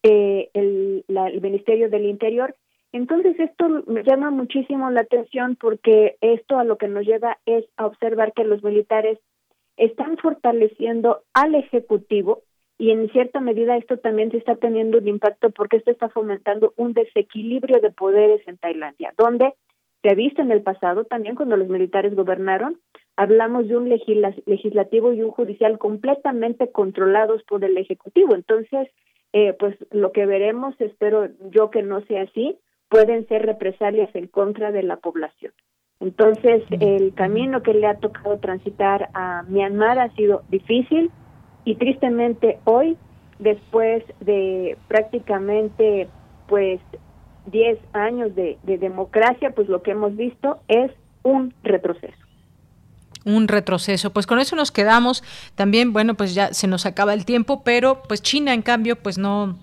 eh, 0.03 0.49
el, 0.53 1.03
el 1.07 1.41
Ministerio 1.41 1.89
del 1.89 2.05
Interior. 2.05 2.55
Entonces 2.91 3.39
esto 3.39 3.83
me 3.87 4.03
llama 4.03 4.29
muchísimo 4.31 4.89
la 4.91 5.01
atención 5.01 5.55
porque 5.55 6.17
esto 6.21 6.59
a 6.59 6.63
lo 6.63 6.77
que 6.77 6.87
nos 6.87 7.05
lleva 7.05 7.37
es 7.45 7.65
a 7.77 7.85
observar 7.85 8.33
que 8.33 8.43
los 8.43 8.63
militares 8.63 9.17
están 9.77 10.17
fortaleciendo 10.17 11.23
al 11.33 11.55
Ejecutivo 11.55 12.43
y 12.81 12.89
en 12.89 13.11
cierta 13.11 13.39
medida 13.41 13.77
esto 13.77 13.97
también 13.97 14.31
se 14.31 14.37
está 14.37 14.55
teniendo 14.55 14.97
un 14.97 15.07
impacto 15.07 15.51
porque 15.51 15.77
esto 15.77 15.91
está 15.91 16.09
fomentando 16.09 16.73
un 16.77 16.93
desequilibrio 16.93 17.79
de 17.79 17.91
poderes 17.91 18.41
en 18.47 18.57
Tailandia, 18.57 19.13
donde 19.19 19.53
se 20.01 20.09
ha 20.09 20.15
visto 20.15 20.41
en 20.41 20.49
el 20.49 20.63
pasado 20.63 21.03
también 21.03 21.35
cuando 21.35 21.57
los 21.57 21.67
militares 21.67 22.15
gobernaron, 22.15 22.79
hablamos 23.15 23.67
de 23.67 23.77
un 23.77 23.87
legislativo 23.87 25.13
y 25.13 25.21
un 25.21 25.29
judicial 25.29 25.77
completamente 25.77 26.71
controlados 26.71 27.43
por 27.43 27.63
el 27.63 27.77
Ejecutivo. 27.77 28.33
Entonces, 28.33 28.87
eh, 29.31 29.53
pues 29.59 29.75
lo 29.91 30.11
que 30.11 30.25
veremos, 30.25 30.73
espero 30.81 31.29
yo 31.51 31.69
que 31.69 31.83
no 31.83 32.01
sea 32.07 32.23
así, 32.23 32.57
pueden 32.89 33.27
ser 33.27 33.45
represalias 33.45 34.09
en 34.15 34.25
contra 34.25 34.71
de 34.71 34.81
la 34.81 34.95
población. 34.95 35.53
Entonces, 35.99 36.63
el 36.71 37.13
camino 37.13 37.61
que 37.61 37.75
le 37.75 37.85
ha 37.85 37.99
tocado 37.99 38.39
transitar 38.39 39.09
a 39.13 39.43
Myanmar 39.43 39.99
ha 39.99 40.09
sido 40.15 40.41
difícil 40.49 41.11
y 41.65 41.75
tristemente 41.75 42.59
hoy, 42.65 42.97
después 43.39 44.03
de 44.19 44.77
prácticamente 44.87 46.07
pues 46.47 46.79
10 47.47 47.79
años 47.93 48.35
de 48.35 48.57
democracia, 48.63 49.51
pues 49.51 49.67
lo 49.69 49.81
que 49.81 49.91
hemos 49.91 50.15
visto 50.15 50.59
es 50.67 50.91
un 51.23 51.53
retroceso 51.63 52.17
un 53.25 53.47
retroceso. 53.47 54.11
Pues 54.11 54.25
con 54.27 54.39
eso 54.39 54.55
nos 54.55 54.71
quedamos. 54.71 55.23
También, 55.55 55.93
bueno, 55.93 56.15
pues 56.15 56.33
ya 56.33 56.53
se 56.53 56.67
nos 56.67 56.85
acaba 56.85 57.13
el 57.13 57.25
tiempo, 57.25 57.63
pero 57.63 58.03
pues 58.03 58.21
China, 58.21 58.53
en 58.53 58.61
cambio, 58.61 58.95
pues 58.95 59.17
no 59.17 59.57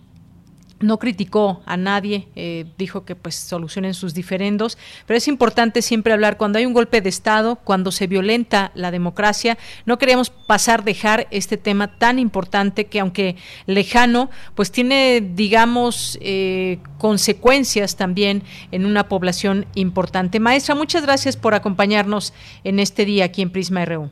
no 0.80 0.98
criticó 0.98 1.62
a 1.66 1.76
nadie, 1.76 2.28
eh, 2.36 2.66
dijo 2.76 3.04
que 3.04 3.16
pues 3.16 3.34
solucionen 3.34 3.94
sus 3.94 4.14
diferendos, 4.14 4.78
pero 5.06 5.18
es 5.18 5.28
importante 5.28 5.82
siempre 5.82 6.12
hablar 6.12 6.36
cuando 6.36 6.58
hay 6.58 6.66
un 6.66 6.72
golpe 6.72 7.00
de 7.00 7.08
Estado, 7.08 7.56
cuando 7.64 7.90
se 7.90 8.06
violenta 8.06 8.70
la 8.74 8.90
democracia, 8.90 9.58
no 9.86 9.98
queremos 9.98 10.30
pasar, 10.30 10.84
dejar 10.84 11.26
este 11.30 11.56
tema 11.56 11.98
tan 11.98 12.18
importante 12.18 12.86
que 12.86 13.00
aunque 13.00 13.36
lejano, 13.66 14.30
pues 14.54 14.70
tiene, 14.70 15.20
digamos, 15.20 16.18
eh, 16.20 16.78
consecuencias 16.98 17.96
también 17.96 18.42
en 18.70 18.86
una 18.86 19.08
población 19.08 19.66
importante. 19.74 20.40
Maestra, 20.40 20.74
muchas 20.74 21.04
gracias 21.04 21.36
por 21.36 21.54
acompañarnos 21.54 22.32
en 22.64 22.78
este 22.78 23.04
día 23.04 23.24
aquí 23.24 23.42
en 23.42 23.50
Prisma 23.50 23.84
RU. 23.84 24.10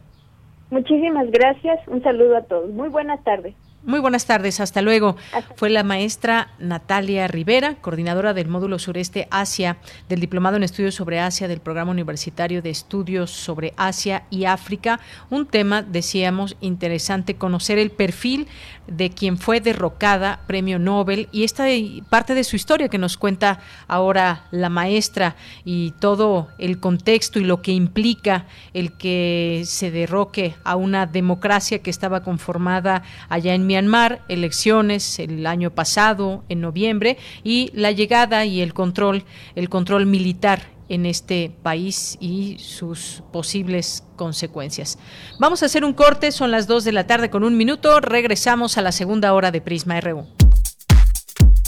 Muchísimas 0.71 1.31
gracias, 1.31 1.79
un 1.87 2.03
saludo 2.03 2.37
a 2.37 2.43
todos. 2.43 2.71
Muy 2.71 2.89
buenas 2.89 3.23
tardes. 3.23 3.55
Muy 3.87 4.01
buenas 4.01 4.27
tardes, 4.27 4.59
hasta 4.59 4.83
luego. 4.83 5.15
Fue 5.55 5.71
la 5.71 5.85
maestra 5.85 6.49
Natalia 6.59 7.29
Rivera, 7.29 7.77
coordinadora 7.77 8.35
del 8.35 8.49
módulo 8.49 8.81
sureste 8.81 9.29
Asia 9.31 9.77
del 10.09 10.19
Diplomado 10.19 10.57
en 10.57 10.65
Estudios 10.65 10.97
sobre 10.97 11.21
Asia 11.21 11.47
del 11.47 11.61
Programa 11.61 11.93
Universitario 11.93 12.63
de 12.63 12.71
Estudios 12.71 13.31
sobre 13.31 13.75
Asia 13.77 14.25
y 14.29 14.47
África. 14.47 14.99
Un 15.31 15.47
tema, 15.47 15.83
decíamos, 15.83 16.57
interesante, 16.61 17.37
conocer 17.37 17.79
el 17.79 17.93
perfil 17.93 18.49
de 18.87 19.11
quien 19.11 19.39
fue 19.39 19.61
derrocada, 19.61 20.41
premio 20.47 20.79
Nobel, 20.79 21.29
y 21.33 21.45
esta 21.45 21.67
parte 22.09 22.35
de 22.35 22.45
su 22.45 22.57
historia 22.57 22.89
que 22.89 22.99
nos 22.99 23.17
cuenta 23.17 23.61
ahora 23.89 24.45
la 24.51 24.69
maestra 24.69 25.37
y 25.65 25.93
todo 25.99 26.49
el 26.59 26.79
contexto 26.79 27.39
y 27.39 27.45
lo 27.45 27.63
que 27.63 27.73
implica 27.73 28.47
el 28.75 28.93
que 28.93 29.63
se 29.65 29.91
derroque 29.91 30.55
a 30.65 30.77
una 30.77 31.07
democracia 31.07 31.81
que 31.81 31.91
estaba 31.91 32.23
conformada 32.23 33.03
allá 33.29 33.55
en 33.55 33.67
Myanmar, 33.67 34.23
elecciones 34.29 35.19
el 35.19 35.47
año 35.47 35.71
pasado, 35.71 36.45
en 36.49 36.61
noviembre, 36.61 37.19
y 37.43 37.71
la 37.75 37.91
llegada 37.91 38.45
y 38.45 38.61
el 38.61 38.75
control, 38.75 39.25
el 39.55 39.69
control 39.69 40.07
militar 40.07 40.76
en 40.89 41.07
este 41.07 41.53
país 41.63 42.17
y 42.21 42.59
sus 42.59 43.23
posibles 43.33 44.05
consecuencias. 44.17 44.99
Vamos 45.39 45.63
a 45.63 45.67
hacer 45.67 45.85
un 45.85 45.93
corte, 45.93 46.33
son 46.33 46.51
las 46.51 46.67
2 46.67 46.85
de 46.85 46.93
la 46.93 47.07
tarde 47.07 47.31
con 47.31 47.45
un 47.45 47.57
minuto, 47.57 48.01
regresamos 48.01 48.79
a 48.79 48.83
la 48.83 48.93
segunda 48.93 49.33
hora 49.33 49.51
de 49.51 49.61
Prisma 49.61 50.01
RU. 50.01 50.27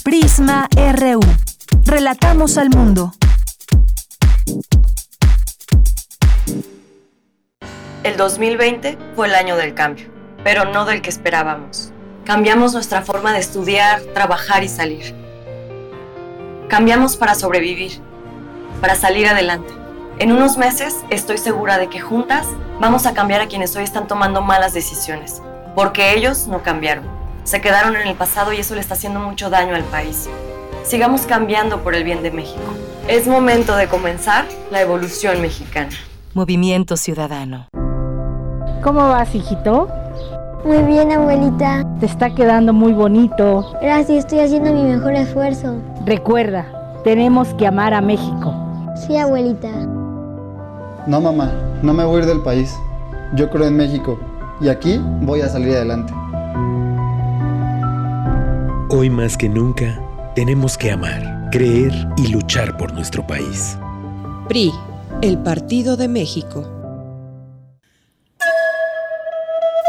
Prisma 0.05 0.69
RU. 0.75 1.21
Relatamos 1.85 2.57
al 2.59 2.71
mundo. 2.71 3.13
El 8.05 8.17
2020 8.17 8.97
fue 9.15 9.27
el 9.27 9.35
año 9.35 9.57
del 9.57 9.75
cambio, 9.75 10.07
pero 10.43 10.65
no 10.65 10.85
del 10.85 11.03
que 11.03 11.11
esperábamos. 11.11 11.93
Cambiamos 12.25 12.73
nuestra 12.73 13.03
forma 13.03 13.33
de 13.33 13.41
estudiar, 13.41 14.01
trabajar 14.15 14.63
y 14.63 14.69
salir. 14.69 15.15
Cambiamos 16.69 17.17
para 17.17 17.35
sobrevivir, 17.35 18.01
para 18.81 18.95
salir 18.95 19.27
adelante. 19.27 19.73
En 20.19 20.33
unos 20.33 20.59
meses 20.59 20.97
estoy 21.11 21.39
segura 21.39 21.79
de 21.79 21.89
que 21.89 22.01
juntas 22.01 22.47
vamos 22.81 23.07
a 23.07 23.15
cambiar 23.15 23.41
a 23.41 23.47
quienes 23.47 23.75
hoy 23.77 23.85
están 23.85 24.09
tomando 24.09 24.43
malas 24.43 24.75
decisiones, 24.75 25.43
porque 25.75 26.15
ellos 26.15 26.49
no 26.49 26.63
cambiaron. 26.63 27.05
Se 27.45 27.61
quedaron 27.61 27.97
en 27.97 28.09
el 28.09 28.15
pasado 28.15 28.53
y 28.53 28.57
eso 28.59 28.75
le 28.75 28.81
está 28.81 28.95
haciendo 28.95 29.21
mucho 29.21 29.49
daño 29.49 29.75
al 29.75 29.85
país. 29.85 30.29
Sigamos 30.85 31.23
cambiando 31.23 31.83
por 31.83 31.95
el 31.95 32.05
bien 32.05 32.23
de 32.23 32.31
México. 32.31 32.75
Es 33.09 33.27
momento 33.27 33.77
de 33.77 33.87
comenzar 33.87 34.45
la 34.71 34.81
evolución 34.81 35.41
mexicana. 35.41 35.91
Movimiento 36.35 36.97
Ciudadano. 36.97 37.69
¿Cómo 38.83 39.09
vas, 39.09 39.35
hijito? 39.35 39.89
Muy 40.65 40.83
bien, 40.83 41.13
abuelita. 41.13 41.87
Te 42.01 42.07
está 42.07 42.35
quedando 42.35 42.73
muy 42.73 42.93
bonito. 42.93 43.75
Gracias, 43.81 44.19
estoy 44.19 44.41
haciendo 44.41 44.73
mi 44.73 44.83
mejor 44.83 45.15
esfuerzo. 45.15 45.77
Recuerda, 46.05 46.67
tenemos 47.05 47.55
que 47.55 47.67
amar 47.67 47.95
a 47.95 48.01
México. 48.01 48.68
Sí, 49.07 49.17
abuelita. 49.17 49.71
No, 51.07 51.21
mamá, 51.21 51.53
no 51.83 51.95
me 51.95 52.05
voy 52.05 52.17
a 52.17 52.19
ir 52.21 52.27
del 52.27 52.43
país. 52.43 52.75
Yo 53.35 53.49
creo 53.51 53.67
en 53.67 53.77
México 53.77 54.19
y 54.61 54.69
aquí 54.69 55.01
voy 55.23 55.41
a 55.41 55.49
salir 55.49 55.75
adelante. 55.75 56.13
Hoy 58.91 59.11
más 59.11 59.37
que 59.37 59.49
nunca, 59.49 60.01
tenemos 60.35 60.77
que 60.77 60.91
amar, 60.91 61.49
creer 61.53 61.93
y 62.17 62.29
luchar 62.29 62.77
por 62.77 62.93
nuestro 62.93 63.27
país. 63.27 63.79
PRI, 64.49 64.73
el 65.23 65.39
Partido 65.39 65.97
de 65.97 66.09
México. 66.09 66.65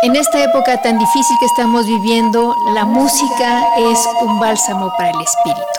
En 0.03 0.16
esta 0.16 0.43
época 0.43 0.82
tan 0.82 0.97
difícil 0.97 1.36
que 1.39 1.45
estamos 1.45 1.86
viviendo, 1.86 2.55
la 2.74 2.86
música 2.86 3.64
es 3.78 4.07
un 4.22 4.39
bálsamo 4.39 4.91
para 4.97 5.10
el 5.10 5.22
espíritu. 5.22 5.78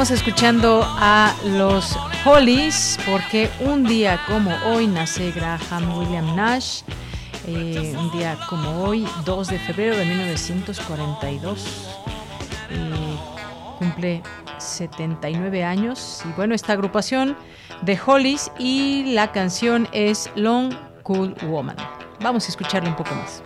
Estamos 0.00 0.20
escuchando 0.20 0.80
a 0.84 1.34
los 1.44 1.98
Hollies 2.24 2.96
porque 3.04 3.50
un 3.58 3.82
día 3.82 4.20
como 4.28 4.54
hoy 4.66 4.86
nace 4.86 5.32
Graham 5.32 5.98
William 5.98 6.36
Nash. 6.36 6.82
Eh, 7.48 7.96
un 7.98 8.08
día 8.12 8.38
como 8.48 8.84
hoy, 8.84 9.04
2 9.24 9.48
de 9.48 9.58
febrero 9.58 9.96
de 9.96 10.04
1942. 10.04 11.88
Eh, 12.70 13.16
cumple 13.80 14.22
79 14.58 15.64
años. 15.64 16.22
Y 16.24 16.28
bueno, 16.36 16.54
esta 16.54 16.74
agrupación 16.74 17.36
de 17.82 17.98
Hollies 18.06 18.52
y 18.56 19.14
la 19.14 19.32
canción 19.32 19.88
es 19.90 20.30
Long 20.36 20.72
Cool 21.02 21.34
Woman. 21.42 21.74
Vamos 22.20 22.46
a 22.46 22.50
escucharle 22.50 22.88
un 22.88 22.94
poco 22.94 23.16
más. 23.16 23.42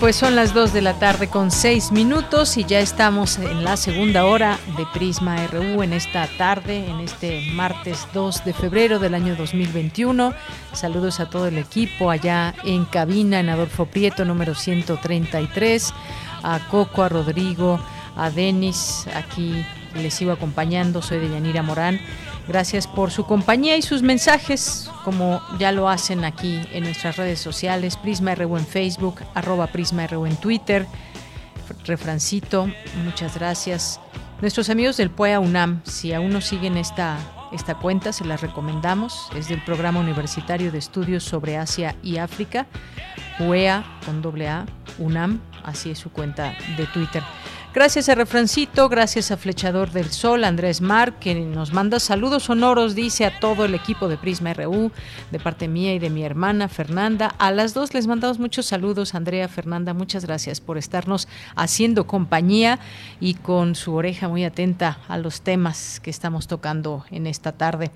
Pues 0.00 0.16
son 0.16 0.36
las 0.36 0.52
2 0.52 0.72
de 0.74 0.82
la 0.82 0.98
tarde 0.98 1.28
con 1.28 1.50
6 1.50 1.90
minutos 1.90 2.58
y 2.58 2.64
ya 2.64 2.80
estamos 2.80 3.38
en 3.38 3.64
la 3.64 3.76
segunda 3.76 4.26
hora 4.26 4.58
de 4.76 4.84
Prisma 4.92 5.46
RU 5.46 5.82
en 5.82 5.94
esta 5.94 6.28
tarde, 6.36 6.86
en 6.86 7.00
este 7.00 7.50
martes 7.52 8.06
2 8.12 8.44
de 8.44 8.52
febrero 8.52 8.98
del 8.98 9.14
año 9.14 9.34
2021. 9.36 10.34
Saludos 10.72 11.18
a 11.18 11.30
todo 11.30 11.46
el 11.46 11.56
equipo 11.56 12.10
allá 12.10 12.54
en 12.64 12.84
cabina, 12.84 13.40
en 13.40 13.48
Adolfo 13.48 13.86
Prieto, 13.86 14.24
número 14.24 14.54
133, 14.54 15.94
a 16.42 16.60
Coco, 16.68 17.02
a 17.02 17.08
Rodrigo, 17.08 17.80
a 18.16 18.30
Denis, 18.30 19.06
aquí 19.14 19.64
les 19.94 20.14
sigo 20.14 20.32
acompañando, 20.32 21.00
soy 21.00 21.18
de 21.18 21.30
Yanira 21.30 21.62
Morán. 21.62 22.00
Gracias 22.48 22.86
por 22.86 23.10
su 23.10 23.26
compañía 23.26 23.76
y 23.76 23.82
sus 23.82 24.02
mensajes, 24.02 24.88
como 25.04 25.42
ya 25.58 25.72
lo 25.72 25.88
hacen 25.88 26.24
aquí 26.24 26.60
en 26.72 26.84
nuestras 26.84 27.16
redes 27.16 27.40
sociales, 27.40 27.96
Prisma 27.96 28.36
RU 28.36 28.56
en 28.56 28.66
Facebook, 28.66 29.20
arroba 29.34 29.66
Prisma 29.66 30.06
RU 30.06 30.26
en 30.26 30.36
Twitter. 30.36 30.86
Refrancito, 31.84 32.70
muchas 33.04 33.34
gracias. 33.36 34.00
Nuestros 34.40 34.70
amigos 34.70 34.96
del 34.96 35.10
PUEA 35.10 35.40
UNAM, 35.40 35.80
si 35.84 36.12
aún 36.12 36.30
no 36.30 36.40
siguen 36.40 36.76
esta, 36.76 37.18
esta 37.52 37.74
cuenta, 37.74 38.12
se 38.12 38.24
las 38.24 38.42
recomendamos. 38.42 39.28
Es 39.34 39.48
del 39.48 39.64
Programa 39.64 39.98
Universitario 39.98 40.70
de 40.70 40.78
Estudios 40.78 41.24
sobre 41.24 41.56
Asia 41.56 41.96
y 42.02 42.18
África, 42.18 42.66
PUEA 43.38 43.84
con 44.04 44.22
doble 44.22 44.48
A, 44.48 44.66
UNAM, 44.98 45.40
así 45.64 45.90
es 45.90 45.98
su 45.98 46.10
cuenta 46.10 46.54
de 46.76 46.86
Twitter. 46.86 47.24
Gracias 47.76 48.08
a 48.08 48.14
Refrancito, 48.14 48.88
gracias 48.88 49.30
a 49.30 49.36
Flechador 49.36 49.90
del 49.90 50.10
Sol, 50.10 50.44
Andrés 50.44 50.80
Mar, 50.80 51.18
que 51.18 51.34
nos 51.34 51.74
manda 51.74 52.00
saludos 52.00 52.44
sonoros, 52.44 52.94
dice 52.94 53.26
a 53.26 53.38
todo 53.38 53.66
el 53.66 53.74
equipo 53.74 54.08
de 54.08 54.16
Prisma 54.16 54.54
RU, 54.54 54.90
de 55.30 55.38
parte 55.38 55.68
mía 55.68 55.92
y 55.92 55.98
de 55.98 56.08
mi 56.08 56.24
hermana 56.24 56.68
Fernanda. 56.68 57.34
A 57.38 57.52
las 57.52 57.74
dos 57.74 57.92
les 57.92 58.06
mandamos 58.06 58.38
muchos 58.38 58.64
saludos, 58.64 59.14
Andrea, 59.14 59.46
Fernanda, 59.46 59.92
muchas 59.92 60.24
gracias 60.24 60.58
por 60.58 60.78
estarnos 60.78 61.28
haciendo 61.54 62.06
compañía 62.06 62.78
y 63.20 63.34
con 63.34 63.74
su 63.74 63.94
oreja 63.94 64.26
muy 64.26 64.42
atenta 64.42 65.00
a 65.06 65.18
los 65.18 65.42
temas 65.42 66.00
que 66.00 66.08
estamos 66.08 66.46
tocando 66.46 67.04
en 67.10 67.26
esta 67.26 67.52
tarde. 67.52 67.90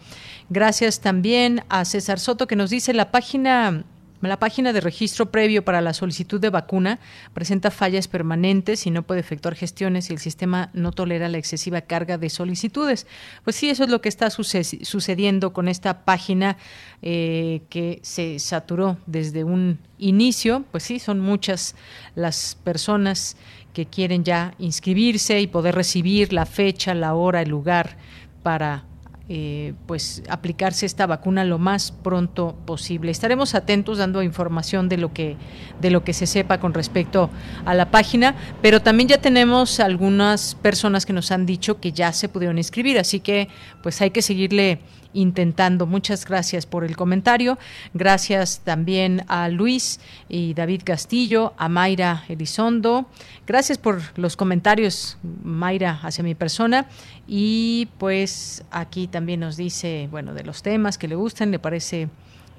Gracias 0.50 1.00
también 1.00 1.64
a 1.70 1.86
César 1.86 2.20
Soto 2.20 2.46
que 2.46 2.54
nos 2.54 2.68
dice 2.68 2.92
la 2.92 3.10
página 3.10 3.84
la 4.28 4.38
página 4.38 4.72
de 4.72 4.80
registro 4.80 5.30
previo 5.30 5.64
para 5.64 5.80
la 5.80 5.94
solicitud 5.94 6.40
de 6.40 6.50
vacuna 6.50 6.98
presenta 7.32 7.70
fallas 7.70 8.06
permanentes 8.06 8.86
y 8.86 8.90
no 8.90 9.02
puede 9.02 9.20
efectuar 9.20 9.54
gestiones 9.54 10.10
y 10.10 10.12
el 10.12 10.18
sistema 10.18 10.70
no 10.74 10.92
tolera 10.92 11.28
la 11.28 11.38
excesiva 11.38 11.80
carga 11.80 12.18
de 12.18 12.28
solicitudes. 12.28 13.06
Pues 13.44 13.56
sí, 13.56 13.70
eso 13.70 13.84
es 13.84 13.90
lo 13.90 14.00
que 14.00 14.10
está 14.10 14.28
sucediendo 14.30 15.52
con 15.52 15.68
esta 15.68 16.04
página 16.04 16.58
eh, 17.02 17.62
que 17.70 18.00
se 18.02 18.38
saturó 18.38 18.98
desde 19.06 19.44
un 19.44 19.78
inicio. 19.98 20.64
Pues 20.70 20.84
sí, 20.84 20.98
son 20.98 21.20
muchas 21.20 21.74
las 22.14 22.56
personas 22.62 23.36
que 23.72 23.86
quieren 23.86 24.24
ya 24.24 24.54
inscribirse 24.58 25.40
y 25.40 25.46
poder 25.46 25.74
recibir 25.74 26.32
la 26.32 26.44
fecha, 26.44 26.92
la 26.94 27.14
hora, 27.14 27.42
el 27.42 27.48
lugar 27.48 27.96
para 28.42 28.84
eh, 29.32 29.74
pues 29.86 30.24
aplicarse 30.28 30.84
esta 30.84 31.06
vacuna 31.06 31.44
lo 31.44 31.60
más 31.60 31.92
pronto 31.92 32.56
posible. 32.66 33.12
Estaremos 33.12 33.54
atentos 33.54 33.98
dando 33.98 34.24
información 34.24 34.88
de 34.88 34.96
lo 34.96 35.12
que 35.12 35.36
de 35.80 35.92
lo 35.92 36.02
que 36.02 36.14
se 36.14 36.26
sepa 36.26 36.58
con 36.58 36.74
respecto 36.74 37.30
a 37.64 37.74
la 37.74 37.92
página, 37.92 38.34
pero 38.60 38.82
también 38.82 39.08
ya 39.08 39.18
tenemos 39.18 39.78
algunas 39.78 40.56
personas 40.56 41.06
que 41.06 41.12
nos 41.12 41.30
han 41.30 41.46
dicho 41.46 41.78
que 41.78 41.92
ya 41.92 42.12
se 42.12 42.28
pudieron 42.28 42.58
inscribir, 42.58 42.98
así 42.98 43.20
que 43.20 43.46
pues 43.84 44.00
hay 44.00 44.10
que 44.10 44.20
seguirle 44.20 44.80
intentando. 45.12 45.86
Muchas 45.86 46.24
gracias 46.24 46.66
por 46.66 46.84
el 46.84 46.96
comentario. 46.96 47.58
Gracias 47.94 48.60
también 48.64 49.24
a 49.28 49.48
Luis 49.48 50.00
y 50.28 50.54
David 50.54 50.82
Castillo, 50.84 51.54
a 51.56 51.68
Mayra 51.68 52.24
Elizondo. 52.28 53.06
Gracias 53.46 53.78
por 53.78 54.00
los 54.16 54.36
comentarios, 54.36 55.18
Mayra, 55.42 56.00
hacia 56.02 56.24
mi 56.24 56.34
persona. 56.34 56.86
Y 57.26 57.88
pues 57.98 58.64
aquí 58.70 59.06
también 59.06 59.40
nos 59.40 59.56
dice, 59.56 60.08
bueno, 60.10 60.34
de 60.34 60.44
los 60.44 60.62
temas 60.62 60.98
que 60.98 61.08
le 61.08 61.14
gustan, 61.14 61.50
le 61.50 61.58
parece 61.58 62.08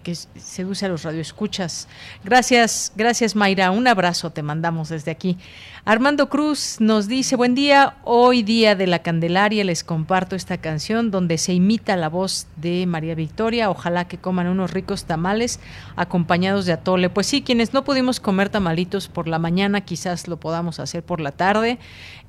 que 0.02 0.16
seduce 0.16 0.86
a 0.86 0.90
los 0.90 1.04
radioescuchas. 1.04 1.88
Gracias, 2.24 2.92
gracias 2.96 3.36
Mayra. 3.36 3.72
Un 3.72 3.88
abrazo 3.88 4.32
te 4.32 4.44
mandamos 4.44 4.90
desde 4.90 5.12
aquí. 5.12 5.38
Armando 5.84 6.30
Cruz 6.30 6.78
nos 6.80 7.08
dice, 7.08 7.36
buen 7.36 7.56
día, 7.56 7.96
hoy 8.04 8.44
día 8.44 8.76
de 8.76 8.86
la 8.86 9.00
Candelaria 9.00 9.64
les 9.64 9.84
comparto 9.84 10.36
esta 10.36 10.58
canción 10.58 11.10
donde 11.10 11.40
se 11.40 11.54
imita 11.54 11.96
la 11.96 12.08
voz 12.08 12.46
de 12.58 12.86
María 12.86 13.16
Victoria, 13.16 13.72
ojalá 13.72 14.08
que 14.08 14.20
coman 14.20 14.48
unos 14.48 14.72
ricos 14.72 15.06
tamales 15.06 15.60
acompañados 15.96 16.68
de 16.68 16.74
atole. 16.74 17.10
Pues 17.10 17.26
sí, 17.26 17.42
quienes 17.42 17.74
no 17.74 17.84
pudimos 17.84 18.20
comer 18.20 18.50
tamalitos 18.50 19.08
por 19.08 19.28
la 19.28 19.40
mañana, 19.40 19.82
quizás 19.82 20.28
lo 20.28 20.38
podamos 20.38 20.80
hacer 20.80 21.04
por 21.04 21.20
la 21.20 21.32
tarde 21.32 21.80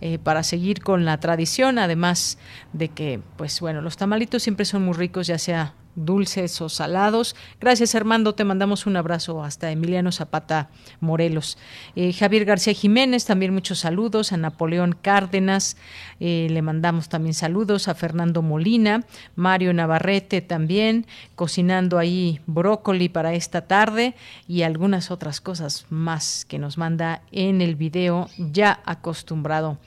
eh, 0.01 0.19
para 0.19 0.43
seguir 0.43 0.83
con 0.83 1.05
la 1.05 1.21
tradición, 1.21 1.79
además 1.79 2.39
de 2.73 2.89
que, 2.89 3.21
pues 3.37 3.61
bueno, 3.61 3.83
los 3.83 3.99
tamalitos 3.99 4.43
siempre 4.43 4.65
son 4.65 4.85
muy 4.85 4.95
ricos, 4.95 5.27
ya 5.27 5.39
sea 5.39 5.75
dulces 5.95 6.61
o 6.61 6.69
salados. 6.69 7.37
Gracias 7.61 7.95
Armando, 7.95 8.35
te 8.35 8.45
mandamos 8.45 8.87
un 8.87 8.97
abrazo 8.97 9.43
hasta 9.43 9.71
Emiliano 9.71 10.13
Zapata 10.13 10.71
Morelos. 11.01 11.59
Eh, 11.97 12.13
Javier 12.13 12.45
García 12.45 12.73
Jiménez, 12.73 13.25
también 13.25 13.53
muchos 13.53 13.81
saludos. 13.81 14.33
A 14.33 14.37
Napoleón 14.37 14.97
Cárdenas, 15.01 15.77
eh, 16.21 16.49
le 16.51 16.63
mandamos 16.63 17.09
también 17.09 17.35
saludos. 17.35 17.89
A 17.89 17.95
Fernando 17.95 18.43
Molina, 18.43 19.05
Mario 19.37 19.73
Navarrete 19.73 20.41
también, 20.41 21.07
cocinando 21.35 21.99
ahí 21.99 22.41
brócoli 22.47 23.09
para 23.09 23.35
esta 23.35 23.67
tarde 23.67 24.15
y 24.49 24.63
algunas 24.63 25.11
otras 25.11 25.41
cosas 25.41 25.87
más 25.91 26.45
que 26.45 26.59
nos 26.59 26.79
manda 26.79 27.23
en 27.33 27.61
el 27.61 27.77
video 27.77 28.29
ya 28.39 28.81
acostumbrado 28.85 29.79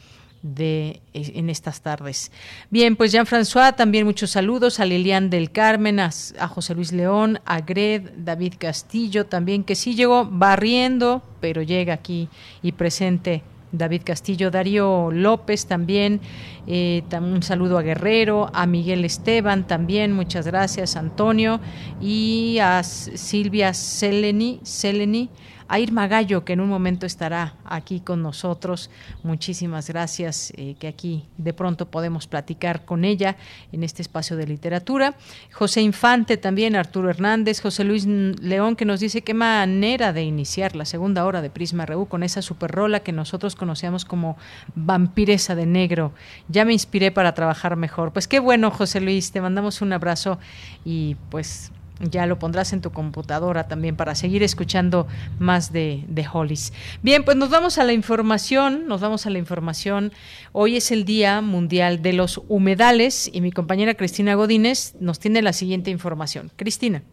de 0.46 1.02
en 1.14 1.50
estas 1.50 1.82
tardes. 1.82 2.32
Bien, 2.70 2.96
pues 2.96 3.12
Jean-François, 3.12 3.76
también 3.76 4.06
muchos 4.06 4.32
saludos 4.32 4.80
a 4.80 4.86
Lilian 4.86 5.30
del 5.30 5.52
Carmen, 5.52 6.00
a, 6.00 6.12
José 6.48 6.76
Luis 6.76 6.92
León, 6.92 7.40
a 7.46 7.62
Gred, 7.62 8.12
David 8.18 8.54
Castillo 8.60 9.26
también, 9.26 9.64
que 9.64 9.76
sí 9.76 9.96
llegó 9.96 10.26
barriendo, 10.26 11.24
pero 11.42 11.64
llega 11.64 11.96
aquí 11.96 12.30
y 12.62 12.74
presente 12.74 13.44
David 13.72 14.04
Castillo, 14.06 14.52
Darío 14.52 15.10
López 15.12 15.66
también, 15.66 16.22
eh, 16.68 17.04
un 17.20 17.42
saludo 17.42 17.80
a 17.80 17.82
Guerrero, 17.82 18.52
a 18.54 18.68
Miguel 18.68 19.04
Esteban 19.04 19.66
también, 19.66 20.12
muchas 20.14 20.46
gracias, 20.46 20.96
Antonio, 20.96 21.60
y 22.00 22.60
a 22.62 22.84
Silvia 22.84 23.74
Seleni, 23.74 24.60
Seleni 24.62 25.32
a 25.68 25.80
Irma 25.80 26.08
Gallo, 26.08 26.46
que 26.46 26.54
en 26.54 26.62
un 26.62 26.70
momento 26.70 27.06
estará 27.06 27.56
aquí 27.66 28.00
con 28.00 28.22
nosotros. 28.22 28.90
Muchísimas 29.24 29.88
gracias, 29.90 30.54
eh, 30.56 30.76
que 30.80 30.88
aquí 30.88 31.26
de 31.38 31.54
pronto 31.54 31.90
podemos 31.90 32.28
platicar 32.28 32.86
con 32.86 33.06
ella 33.06 33.36
en 33.72 33.84
este 33.84 34.02
espacio 34.02 34.38
de 34.38 34.48
literatura. 34.48 35.16
José 35.52 35.82
Infante 35.82 36.38
también, 36.38 36.76
Arturo 36.76 37.10
Hernández, 37.10 37.62
José 37.62 37.84
Luis 37.84 38.06
León, 38.06 38.76
que 38.76 38.86
nos 38.86 39.00
dice 39.00 39.22
qué 39.22 39.34
manera 39.34 40.14
de 40.14 40.24
iniciar 40.24 40.76
la 40.76 40.86
segunda 40.86 41.26
hora 41.26 41.42
de 41.42 41.50
Prisma 41.50 41.86
Reú 41.86 42.08
con 42.08 42.24
esa 42.24 42.42
super 42.42 42.72
rola 42.72 43.00
que 43.00 43.12
nosotros 43.12 43.56
conocíamos 43.56 44.06
como 44.06 44.38
Vampiresa 44.76 45.56
de 45.56 45.66
Negro. 45.66 46.14
Ya 46.48 46.66
me 46.66 46.74
inspiré 46.74 47.12
para 47.12 47.34
trabajar 47.34 47.76
mejor. 47.76 48.14
Pues 48.14 48.28
qué 48.28 48.40
bueno, 48.40 48.72
José 48.72 49.02
Luis, 49.02 49.32
te 49.32 49.42
mandamos 49.42 49.82
un 49.82 49.94
abrazo 49.94 50.40
y 50.84 51.16
pues 51.30 51.72
ya 52.00 52.26
lo 52.26 52.40
pondrás 52.40 52.74
en 52.74 52.82
tu 52.82 52.92
computadora 52.92 53.68
también 53.68 53.96
para 53.96 54.16
seguir 54.16 54.44
escuchando 54.44 55.08
más 55.40 55.72
de, 55.72 56.04
de 56.08 56.26
Hollis. 56.32 56.74
Bien, 57.02 57.24
pues 57.24 57.38
nos 57.38 57.50
vamos 57.50 57.78
a 57.78 57.84
la 57.84 57.94
información, 57.94 58.88
nos 58.88 59.02
vamos 59.02 59.26
a 59.26 59.30
la 59.30 59.40
información. 59.40 60.12
Hoy 60.52 60.78
es 60.78 60.92
el 60.92 61.06
Día 61.06 61.42
Mundial 61.42 62.02
de 62.02 62.14
los 62.14 62.42
Humedales 62.48 63.30
y 63.32 63.42
mi 63.42 63.52
compañera 63.52 63.94
Cristina 63.94 64.36
Godínez 64.36 64.96
nos 65.00 65.20
tiene 65.20 65.42
la 65.42 65.54
siguiente 65.54 65.92
información. 65.92 66.52
Cristina. 66.56 67.04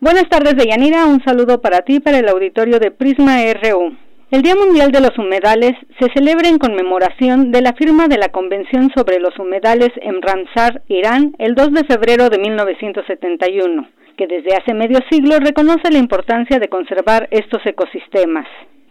Buenas 0.00 0.28
tardes, 0.28 0.56
Deyanira. 0.56 1.06
Un 1.06 1.22
saludo 1.24 1.60
para 1.60 1.82
ti, 1.82 1.98
para 1.98 2.18
el 2.18 2.28
auditorio 2.28 2.78
de 2.78 2.90
Prisma 2.90 3.38
RU. 3.52 4.07
El 4.30 4.42
Día 4.42 4.54
Mundial 4.54 4.92
de 4.92 5.00
los 5.00 5.16
Humedales 5.18 5.72
se 5.98 6.12
celebra 6.14 6.48
en 6.48 6.58
conmemoración 6.58 7.50
de 7.50 7.62
la 7.62 7.72
firma 7.72 8.08
de 8.08 8.18
la 8.18 8.28
Convención 8.28 8.90
sobre 8.94 9.20
los 9.20 9.38
Humedales 9.38 9.88
en 10.02 10.20
Ramsar, 10.20 10.82
Irán, 10.86 11.34
el 11.38 11.54
2 11.54 11.72
de 11.72 11.84
febrero 11.84 12.28
de 12.28 12.38
1971 12.38 13.88
que 14.18 14.26
desde 14.26 14.54
hace 14.54 14.74
medio 14.74 14.98
siglo 15.10 15.38
reconoce 15.38 15.90
la 15.90 15.98
importancia 15.98 16.58
de 16.58 16.68
conservar 16.68 17.28
estos 17.30 17.64
ecosistemas. 17.64 18.46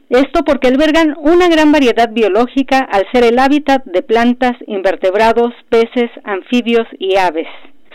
Esto 0.10 0.44
porque 0.46 0.70
albergan 0.70 1.16
una 1.20 1.50
gran 1.50 1.72
variedad 1.72 2.10
biológica 2.10 2.80
al 2.80 3.06
ser 3.12 3.26
el 3.26 3.38
hábitat 3.38 3.84
de 3.84 4.02
plantas, 4.02 4.54
invertebrados, 4.66 5.54
peces, 5.70 6.10
anfibios 6.24 6.88
y 6.98 7.18
aves. 7.18 7.48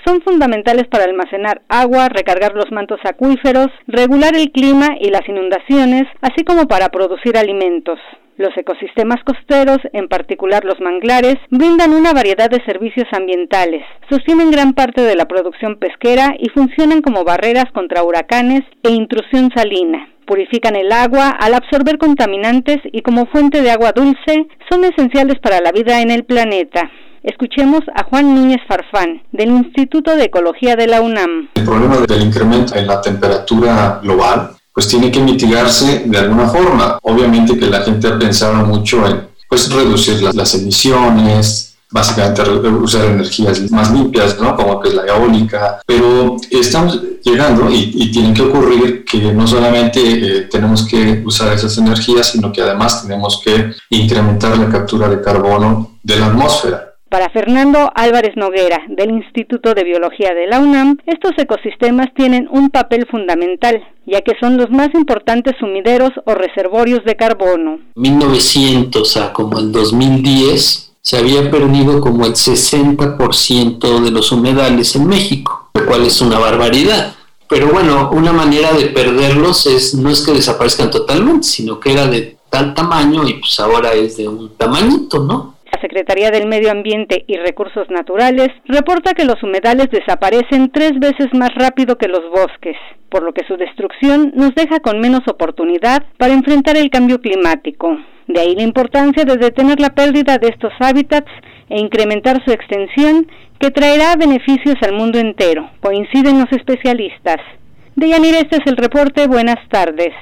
Son 0.05 0.21
fundamentales 0.23 0.89
para 0.89 1.05
almacenar 1.05 1.63
agua, 1.69 2.09
recargar 2.09 2.55
los 2.55 2.73
mantos 2.73 2.99
acuíferos, 3.05 3.69
regular 3.87 4.35
el 4.35 4.51
clima 4.51 4.97
y 5.01 5.11
las 5.11 5.29
inundaciones, 5.29 6.05
así 6.21 6.45
como 6.45 6.67
para 6.67 6.89
producir 6.89 7.37
alimentos. 7.37 8.01
Los 8.39 8.57
ecosistemas 8.57 9.23
costeros, 9.25 9.79
en 9.93 10.09
particular 10.09 10.65
los 10.65 10.81
manglares, 10.81 11.37
brindan 11.51 11.93
una 11.93 12.15
variedad 12.15 12.49
de 12.49 12.65
servicios 12.65 13.07
ambientales, 13.13 13.85
sostienen 14.09 14.51
gran 14.51 14.73
parte 14.73 15.03
de 15.03 15.17
la 15.17 15.27
producción 15.27 15.77
pesquera 15.77 16.35
y 16.39 16.49
funcionan 16.49 17.03
como 17.03 17.25
barreras 17.25 17.67
contra 17.75 18.03
huracanes 18.03 18.63
e 18.83 18.91
intrusión 18.91 19.51
salina. 19.55 20.09
Purifican 20.27 20.77
el 20.77 20.93
agua 20.93 21.29
al 21.29 21.53
absorber 21.53 21.99
contaminantes 21.99 22.79
y 22.91 23.03
como 23.03 23.27
fuente 23.27 23.61
de 23.61 23.71
agua 23.71 23.93
dulce 23.93 24.47
son 24.71 24.85
esenciales 24.85 25.39
para 25.41 25.61
la 25.61 25.73
vida 25.73 26.01
en 26.01 26.11
el 26.11 26.25
planeta. 26.25 26.91
Escuchemos 27.23 27.81
a 27.95 28.05
Juan 28.05 28.35
Núñez 28.35 28.61
Farfán, 28.67 29.23
del 29.31 29.51
Instituto 29.51 30.17
de 30.17 30.25
Ecología 30.25 30.75
de 30.75 30.87
la 30.87 31.03
UNAM. 31.03 31.51
El 31.55 31.65
problema 31.65 31.99
del 31.99 32.23
incremento 32.23 32.75
en 32.77 32.87
la 32.87 33.01
temperatura 33.01 34.01
global 34.03 34.57
pues 34.73 34.89
tiene 34.89 35.11
que 35.11 35.21
mitigarse 35.21 36.03
de 36.07 36.19
alguna 36.19 36.49
forma. 36.49 36.99
Obviamente 37.03 37.59
que 37.59 37.67
la 37.67 37.83
gente 37.83 38.09
ha 38.09 38.19
pensado 38.19 38.55
mucho 38.67 39.07
en 39.07 39.29
pues 39.49 39.71
reducir 39.71 40.23
las, 40.35 40.55
emisiones, 40.55 41.75
básicamente 41.91 42.43
usar 42.71 43.05
energías 43.05 43.71
más 43.71 43.93
limpias, 43.93 44.41
¿no? 44.41 44.57
Como 44.57 44.81
que 44.81 44.89
es 44.89 44.95
la 44.95 45.05
eólica, 45.05 45.83
pero 45.87 46.37
estamos 46.51 46.99
llegando 47.23 47.71
y, 47.71 47.93
y 47.95 48.11
tiene 48.11 48.33
que 48.33 48.41
ocurrir 48.41 49.05
que 49.05 49.19
no 49.33 49.47
solamente 49.47 50.01
eh, 50.01 50.41
tenemos 50.51 50.87
que 50.87 51.23
usar 51.27 51.53
esas 51.53 51.77
energías, 51.77 52.29
sino 52.29 52.51
que 52.51 52.63
además 52.63 53.03
tenemos 53.03 53.43
que 53.45 53.73
incrementar 53.91 54.57
la 54.57 54.71
captura 54.71 55.07
de 55.11 55.21
carbono 55.21 55.99
de 56.03 56.17
la 56.17 56.27
atmósfera. 56.29 56.92
Para 57.13 57.29
Fernando 57.29 57.93
Álvarez 57.95 58.37
Noguera, 58.37 58.79
del 58.89 59.11
Instituto 59.11 59.75
de 59.75 59.85
Biología 59.85 60.33
de 60.33 60.47
la 60.47 60.61
UNAM, 60.61 60.97
estos 61.05 61.33
ecosistemas 61.37 62.07
tienen 62.17 62.49
un 62.51 62.71
papel 62.71 63.07
fundamental, 63.07 63.83
ya 64.07 64.23
que 64.23 64.33
son 64.41 64.57
los 64.57 64.71
más 64.71 64.89
importantes 64.95 65.55
sumideros 65.61 66.13
o 66.25 66.35
reservorios 66.35 67.05
de 67.05 67.15
carbono. 67.15 67.81
1900 67.97 69.17
a 69.19 69.35
como 69.35 69.59
el 69.59 69.71
2010 69.73 70.95
se 71.03 71.19
había 71.19 71.51
perdido 71.51 72.01
como 72.01 72.25
el 72.25 72.33
60% 72.33 74.01
de 74.01 74.11
los 74.11 74.33
humedales 74.33 74.97
en 74.97 75.07
México, 75.07 75.69
lo 75.75 75.85
cual 75.85 76.07
es 76.07 76.19
una 76.23 76.39
barbaridad. 76.39 77.15
Pero 77.47 77.67
bueno, 77.67 78.09
una 78.15 78.33
manera 78.33 78.73
de 78.73 78.87
perderlos 78.87 79.67
es 79.67 79.95
no 79.95 80.09
es 80.09 80.23
que 80.23 80.33
desaparezcan 80.33 80.91
totalmente, 80.91 81.47
sino 81.47 81.79
que 81.79 81.93
era 81.93 82.07
de 82.07 82.39
tal 82.49 82.73
tamaño 82.73 83.29
y 83.29 83.35
pues 83.35 83.61
ahora 83.61 83.93
es 83.93 84.17
de 84.17 84.29
un 84.29 84.57
tamañito, 84.57 85.19
¿no? 85.19 85.57
La 85.73 85.81
Secretaría 85.81 86.31
del 86.31 86.47
Medio 86.47 86.71
Ambiente 86.71 87.25
y 87.27 87.37
Recursos 87.37 87.89
Naturales 87.91 88.49
reporta 88.67 89.15
que 89.15 89.25
los 89.25 89.43
humedales 89.43 89.89
desaparecen 89.91 90.71
tres 90.71 90.93
veces 91.01 91.29
más 91.33 91.51
rápido 91.55 91.97
que 91.97 92.09
los 92.09 92.21
bosques, 92.31 92.77
por 93.09 93.23
lo 93.23 93.33
que 93.33 93.47
su 93.47 93.57
destrucción 93.57 94.33
nos 94.35 94.55
deja 94.55 94.81
con 94.81 95.01
menos 95.01 95.23
oportunidad 95.27 96.05
para 96.19 96.35
enfrentar 96.35 96.77
el 96.77 96.91
cambio 96.91 97.21
climático. 97.21 97.97
De 98.29 98.41
ahí 98.41 98.55
la 98.55 98.63
importancia 98.63 99.25
de 99.25 99.37
detener 99.37 99.81
la 99.81 99.95
pérdida 99.95 100.39
de 100.39 100.49
estos 100.49 100.73
hábitats 100.79 101.31
e 101.69 101.81
incrementar 101.81 102.45
su 102.45 102.53
extensión, 102.53 103.27
que 103.59 103.71
traerá 103.71 104.17
beneficios 104.17 104.77
al 104.83 104.93
mundo 104.93 105.19
entero, 105.19 105.71
coinciden 105.81 106.39
los 106.39 106.53
especialistas. 106.53 107.39
Deyanira, 107.97 108.39
este 108.39 108.57
es 108.57 108.67
el 108.67 108.77
reporte. 108.77 109.27
Buenas 109.27 109.59
tardes. 109.69 110.13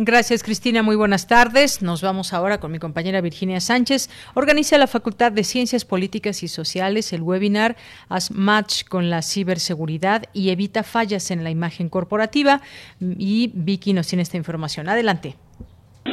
Gracias, 0.00 0.44
Cristina. 0.44 0.84
Muy 0.84 0.94
buenas 0.94 1.26
tardes. 1.26 1.82
Nos 1.82 2.02
vamos 2.02 2.32
ahora 2.32 2.60
con 2.60 2.70
mi 2.70 2.78
compañera 2.78 3.20
Virginia 3.20 3.60
Sánchez. 3.60 4.08
Organiza 4.34 4.78
la 4.78 4.86
Facultad 4.86 5.32
de 5.32 5.42
Ciencias 5.42 5.84
Políticas 5.84 6.44
y 6.44 6.48
Sociales 6.48 7.12
el 7.12 7.22
webinar 7.22 7.76
As 8.08 8.30
Match 8.30 8.84
con 8.84 9.10
la 9.10 9.22
ciberseguridad 9.22 10.26
y 10.32 10.50
evita 10.50 10.84
fallas 10.84 11.32
en 11.32 11.42
la 11.42 11.50
imagen 11.50 11.88
corporativa. 11.88 12.62
Y 13.00 13.50
Vicky 13.54 13.92
nos 13.92 14.06
tiene 14.06 14.22
esta 14.22 14.36
información. 14.36 14.88
Adelante. 14.88 15.34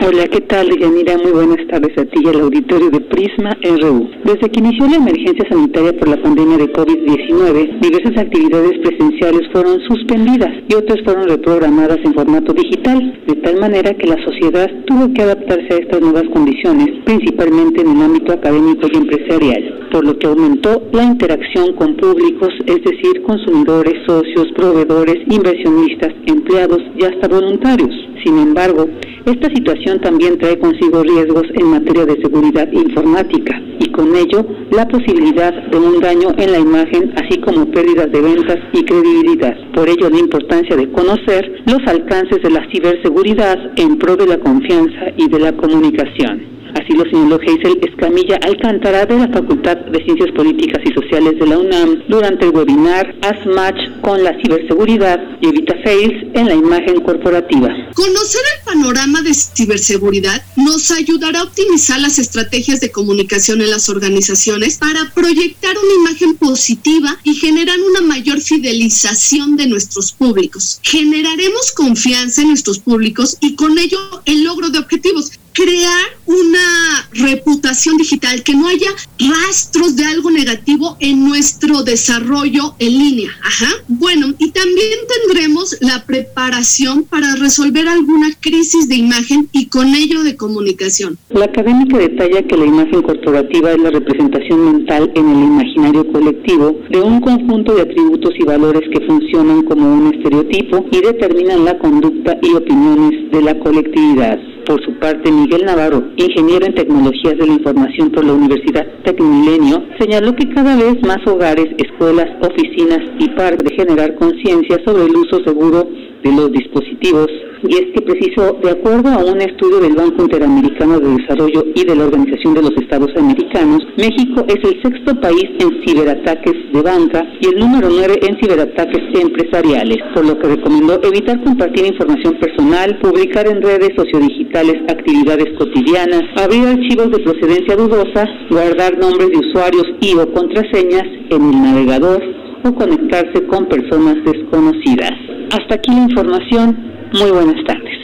Hola, 0.01 0.27
¿qué 0.27 0.41
tal, 0.41 0.67
Yanira? 0.77 1.17
Muy 1.17 1.31
buenas 1.31 1.65
tardes 1.67 1.97
a 1.97 2.05
ti 2.05 2.19
y 2.23 2.27
al 2.27 2.41
auditorio 2.41 2.89
de 2.91 2.99
Prisma 2.99 3.57
RU. 3.63 4.09
Desde 4.26 4.51
que 4.51 4.59
inició 4.59 4.88
la 4.88 4.97
emergencia 4.97 5.47
sanitaria 5.49 5.97
por 5.97 6.09
la 6.09 6.22
pandemia 6.22 6.57
de 6.57 6.72
COVID-19, 6.73 7.80
diversas 7.80 8.17
actividades 8.17 8.73
presenciales 8.84 9.41
fueron 9.53 9.80
suspendidas 9.88 10.51
y 10.67 10.76
otras 10.76 10.99
fueron 11.05 11.30
reprogramadas 11.30 11.97
en 12.03 12.13
formato 12.13 12.53
digital, 12.53 13.19
de 13.26 13.35
tal 13.35 13.59
manera 13.59 13.93
que 13.93 14.07
la 14.07 14.23
sociedad 14.26 14.69
tuvo 14.85 15.13
que 15.13 15.22
adaptarse 15.22 15.73
a 15.73 15.77
estas 15.77 16.01
nuevas 16.01 16.26
condiciones, 16.34 16.88
principalmente 17.05 17.81
en 17.81 17.95
el 17.95 18.01
ámbito 18.01 18.34
académico 18.34 18.88
y 18.91 18.97
empresarial, 18.97 19.88
por 19.91 20.05
lo 20.05 20.19
que 20.19 20.27
aumentó 20.27 20.84
la 20.91 21.03
interacción 21.03 21.73
con 21.77 21.95
públicos, 21.95 22.49
es 22.65 22.84
decir, 22.84 23.23
consumidores, 23.23 23.95
socios, 24.05 24.47
proveedores, 24.55 25.17
inversionistas, 25.30 26.13
empleados 26.26 26.81
y 26.97 27.05
hasta 27.05 27.27
voluntarios. 27.27 27.93
Sin 28.23 28.39
embargo, 28.39 28.88
esta 29.26 29.49
situación 29.53 29.85
también 29.94 30.40
trae 30.40 30.57
consigo 30.57 31.03
riesgos 31.03 31.44
en 31.53 31.68
materia 31.68 32.06
de 32.06 32.20
seguridad 32.20 32.68
informática 32.72 33.62
y 33.80 33.91
con 33.91 34.16
ello 34.16 34.45
la 34.72 34.88
posibilidad 34.88 35.53
de 35.53 35.78
un 35.78 35.99
daño 35.99 36.30
en 36.38 36.52
la 36.52 36.60
imagen, 36.60 37.14
así 37.16 37.40
como 37.40 37.70
pérdidas 37.70 38.12
de 38.12 38.20
ventas 38.20 38.57
y 38.74 38.84
credibilidad. 38.84 39.56
Por 39.74 39.88
ello, 39.88 40.10
la 40.10 40.18
importancia 40.18 40.76
de 40.76 40.91
conocer 40.91 41.64
los 41.68 41.86
alcances 41.88 42.41
de 42.41 42.49
la 42.49 42.68
ciberseguridad 42.72 43.57
en 43.78 43.98
pro 43.98 44.16
de 44.16 44.28
la 44.28 44.40
confianza 44.40 45.12
y 45.18 45.30
de 45.30 45.40
la 45.40 45.52
comunicación. 45.56 46.56
Así 46.76 46.91
lo 46.91 47.06
señaló 47.06 47.39
Geisel 47.39 47.80
Escamilla 47.81 48.35
Alcántara 48.43 49.06
de 49.06 49.18
la 49.18 49.30
Facultad 49.30 49.77
de 49.77 50.03
Ciencias 50.03 50.30
Políticas 50.35 50.81
y 50.85 50.93
Sociales 50.93 51.39
de 51.39 51.47
la 51.47 51.57
UNAM 51.57 52.03
durante 52.10 52.43
el 52.45 52.52
webinar 52.52 53.15
As 53.22 53.45
Match 53.45 53.77
con 54.02 54.22
la 54.22 54.38
ciberseguridad 54.41 55.18
y 55.39 55.47
evita 55.47 55.73
fails 55.85 56.27
en 56.34 56.47
la 56.47 56.53
imagen 56.53 56.99
corporativa. 56.99 57.69
Conocer 57.93 58.41
el 58.57 58.65
panorama 58.65 59.22
de 59.22 59.34
ciberseguridad 59.34 60.43
nos 60.57 60.91
ayudará 60.91 61.39
a 61.39 61.43
optimizar 61.43 62.02
las 62.02 62.19
estrategias 62.19 62.81
de 62.81 62.91
comunicación 62.91 63.61
en 63.61 63.72
las 63.72 63.88
organizaciones 63.88 64.77
para 64.77 65.14
proyectar 65.15 65.73
una 65.77 66.10
imagen 66.10 66.35
positiva 66.35 67.18
y 67.23 67.35
generar 67.35 67.77
una 67.80 68.02
mayor 68.02 68.41
fidelización 68.41 69.56
de 69.56 69.68
nuestros 69.68 70.11
públicos. 70.11 70.81
Generaremos 70.84 71.72
confianza 71.72 72.41
en 72.41 72.49
nuestros 72.49 72.80
públicos 72.80 73.38
y 73.39 73.56
con 73.56 73.80
ello 73.80 73.97
el 74.26 74.43
logro 74.43 74.69
de 74.72 74.80
objetivos 74.80 75.31
crear 75.56 76.06
una 76.26 77.07
reputación 77.14 77.98
digital, 77.98 78.44
que 78.44 78.53
no 78.53 78.68
haya 78.68 78.90
rastros 79.18 79.95
de 79.95 80.06
algo 80.06 80.30
negativo 80.30 80.98
en 80.99 81.23
nuestro 81.26 81.84
desarrollo 81.84 82.76
en 82.80 82.91
línea. 82.98 83.30
Ajá. 83.41 83.68
Bueno, 83.88 84.34
y 84.38 84.52
también 84.52 84.99
tendremos 85.23 85.77
la 85.82 86.06
preparación 86.06 87.03
para 87.03 87.36
resolver 87.36 87.88
alguna 87.88 88.30
crisis 88.41 88.90
de 88.90 88.95
imagen 88.95 89.48
y 89.53 89.68
con 89.68 89.95
ello 89.95 90.23
de 90.23 90.36
comunicación. 90.36 91.18
La 91.30 91.45
académica 91.45 91.98
detalla 91.98 92.44
que 92.44 92.57
la 92.57 92.65
imagen 92.65 93.02
corporativa 93.02 93.72
es 93.72 93.80
la 93.80 93.91
representación 93.91 94.65
mental 94.65 95.11
en 95.15 95.30
el 95.30 95.44
imaginario 95.44 96.11
colectivo 96.11 96.77
de 96.90 96.99
un 96.99 97.22
conjunto 97.22 97.76
de 97.76 97.84
atributos 97.84 98.34
y 98.38 98.44
valores 98.44 98.84
que 98.91 99.06
funcionan 99.06 99.64
como 99.64 99.94
un 99.94 100.14
estereotipo 100.14 100.86
y 100.91 101.02
determinan 101.02 101.64
la 101.64 101.77
conducta 101.77 102.38
y 102.41 102.53
opiniones 102.53 103.32
de 103.32 103.41
la 103.41 103.57
colectividad. 103.60 104.55
Por 104.66 104.84
su 104.84 104.94
parte, 104.96 105.32
Miguel 105.32 105.64
Navarro, 105.64 106.04
ingeniero 106.18 106.66
en 106.66 106.74
tecnologías 106.74 107.38
de 107.38 107.46
la 107.46 107.54
información 107.54 108.10
por 108.10 108.26
la 108.26 108.34
Universidad 108.34 108.84
Tecmilenio, 109.04 109.84
señaló 110.00 110.36
que 110.36 110.50
cada 110.50 110.76
vez 110.76 111.00
más 111.06 111.20
hogares, 111.28 111.68
escuelas, 111.78 112.28
oficinas 112.42 113.00
y 113.20 113.30
parques 113.30 113.70
de 113.70 113.76
generar 113.76 114.16
conciencia 114.16 114.82
sobre 114.84 115.04
el 115.06 115.16
uso 115.16 115.44
seguro 115.44 115.88
de 116.26 116.31
los 116.31 116.52
dispositivos 116.52 117.27
y 117.68 117.76
es 117.76 117.85
que 117.93 118.02
preciso, 118.02 118.57
de 118.61 118.72
acuerdo 118.72 119.10
a 119.10 119.23
un 119.26 119.41
estudio 119.41 119.80
del 119.80 119.95
Banco 119.95 120.23
Interamericano 120.23 120.99
de 120.99 121.18
Desarrollo 121.18 121.65
y 121.73 121.84
de 121.84 121.95
la 121.95 122.06
Organización 122.06 122.53
de 122.53 122.61
los 122.61 122.72
Estados 122.77 123.10
Americanos, 123.15 123.80
México 123.97 124.45
es 124.47 124.57
el 124.64 124.81
sexto 124.84 125.19
país 125.19 125.45
en 125.60 125.85
ciberataques 125.85 126.73
de 126.73 126.81
banca 126.81 127.26
y 127.41 127.47
el 127.47 127.60
número 127.60 127.89
nueve 127.89 128.19
en 128.22 128.38
ciberataques 128.39 129.02
empresariales, 129.19 129.97
por 130.14 130.26
lo 130.26 130.38
que 130.38 130.47
recomendó 130.47 131.02
evitar 131.03 131.43
compartir 131.43 131.85
información 131.85 132.38
personal, 132.39 132.99
publicar 132.99 133.47
en 133.47 133.61
redes 133.61 133.91
sociodigitales 133.95 134.81
actividades 134.89 135.57
cotidianas, 135.57 136.23
abrir 136.38 136.65
archivos 136.68 137.11
de 137.11 137.19
procedencia 137.19 137.76
dudosa, 137.76 138.27
guardar 138.49 138.97
nombres 138.97 139.30
de 139.30 139.38
usuarios 139.38 139.85
y 140.02 140.14
o 140.15 140.31
contraseñas 140.34 141.06
en 141.30 141.41
el 141.41 141.61
navegador 141.61 142.44
conectarse 142.74 143.46
con 143.48 143.66
personas 143.66 144.16
desconocidas. 144.26 145.12
Hasta 145.52 145.76
aquí 145.76 145.92
la 145.92 146.04
información. 146.04 146.76
Muy 147.14 147.32
buenas 147.32 147.64
tardes. 147.66 147.94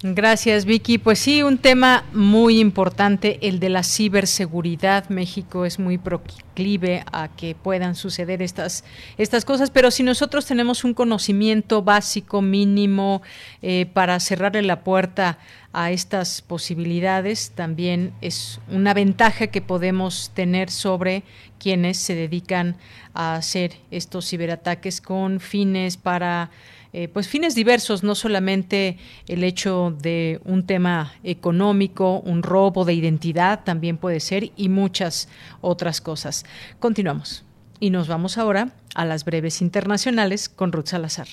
Gracias, 0.00 0.64
Vicky. 0.64 0.98
Pues 0.98 1.18
sí, 1.18 1.42
un 1.42 1.58
tema 1.58 2.04
muy 2.12 2.60
importante, 2.60 3.40
el 3.48 3.58
de 3.58 3.68
la 3.68 3.82
ciberseguridad. 3.82 5.08
México 5.08 5.64
es 5.64 5.80
muy 5.80 5.98
proclive 5.98 7.02
a 7.10 7.26
que 7.26 7.56
puedan 7.56 7.96
suceder 7.96 8.40
estas, 8.40 8.84
estas 9.16 9.44
cosas, 9.44 9.70
pero 9.70 9.90
si 9.90 10.04
nosotros 10.04 10.46
tenemos 10.46 10.84
un 10.84 10.94
conocimiento 10.94 11.82
básico, 11.82 12.42
mínimo, 12.42 13.22
eh, 13.60 13.86
para 13.92 14.20
cerrarle 14.20 14.62
la 14.62 14.84
puerta 14.84 15.38
a 15.72 15.90
estas 15.90 16.42
posibilidades, 16.42 17.50
también 17.56 18.12
es 18.20 18.60
una 18.70 18.94
ventaja 18.94 19.48
que 19.48 19.62
podemos 19.62 20.30
tener 20.32 20.70
sobre 20.70 21.24
quienes 21.58 21.98
se 21.98 22.14
dedican 22.14 22.76
a 23.14 23.34
hacer 23.34 23.72
estos 23.90 24.28
ciberataques 24.28 25.00
con 25.00 25.40
fines 25.40 25.96
para 25.96 26.50
eh, 26.92 27.08
pues 27.08 27.28
fines 27.28 27.54
diversos, 27.54 28.02
no 28.02 28.14
solamente 28.14 28.96
el 29.26 29.44
hecho 29.44 29.94
de 30.00 30.40
un 30.44 30.64
tema 30.66 31.12
económico, 31.22 32.20
un 32.20 32.42
robo 32.42 32.84
de 32.84 32.94
identidad 32.94 33.64
también 33.64 33.98
puede 33.98 34.20
ser 34.20 34.52
y 34.56 34.68
muchas 34.68 35.28
otras 35.60 36.00
cosas. 36.00 36.44
Continuamos 36.78 37.44
y 37.80 37.90
nos 37.90 38.08
vamos 38.08 38.38
ahora 38.38 38.72
a 38.94 39.04
las 39.04 39.24
breves 39.24 39.60
internacionales 39.60 40.48
con 40.48 40.72
Ruth 40.72 40.86
Salazar. 40.86 41.28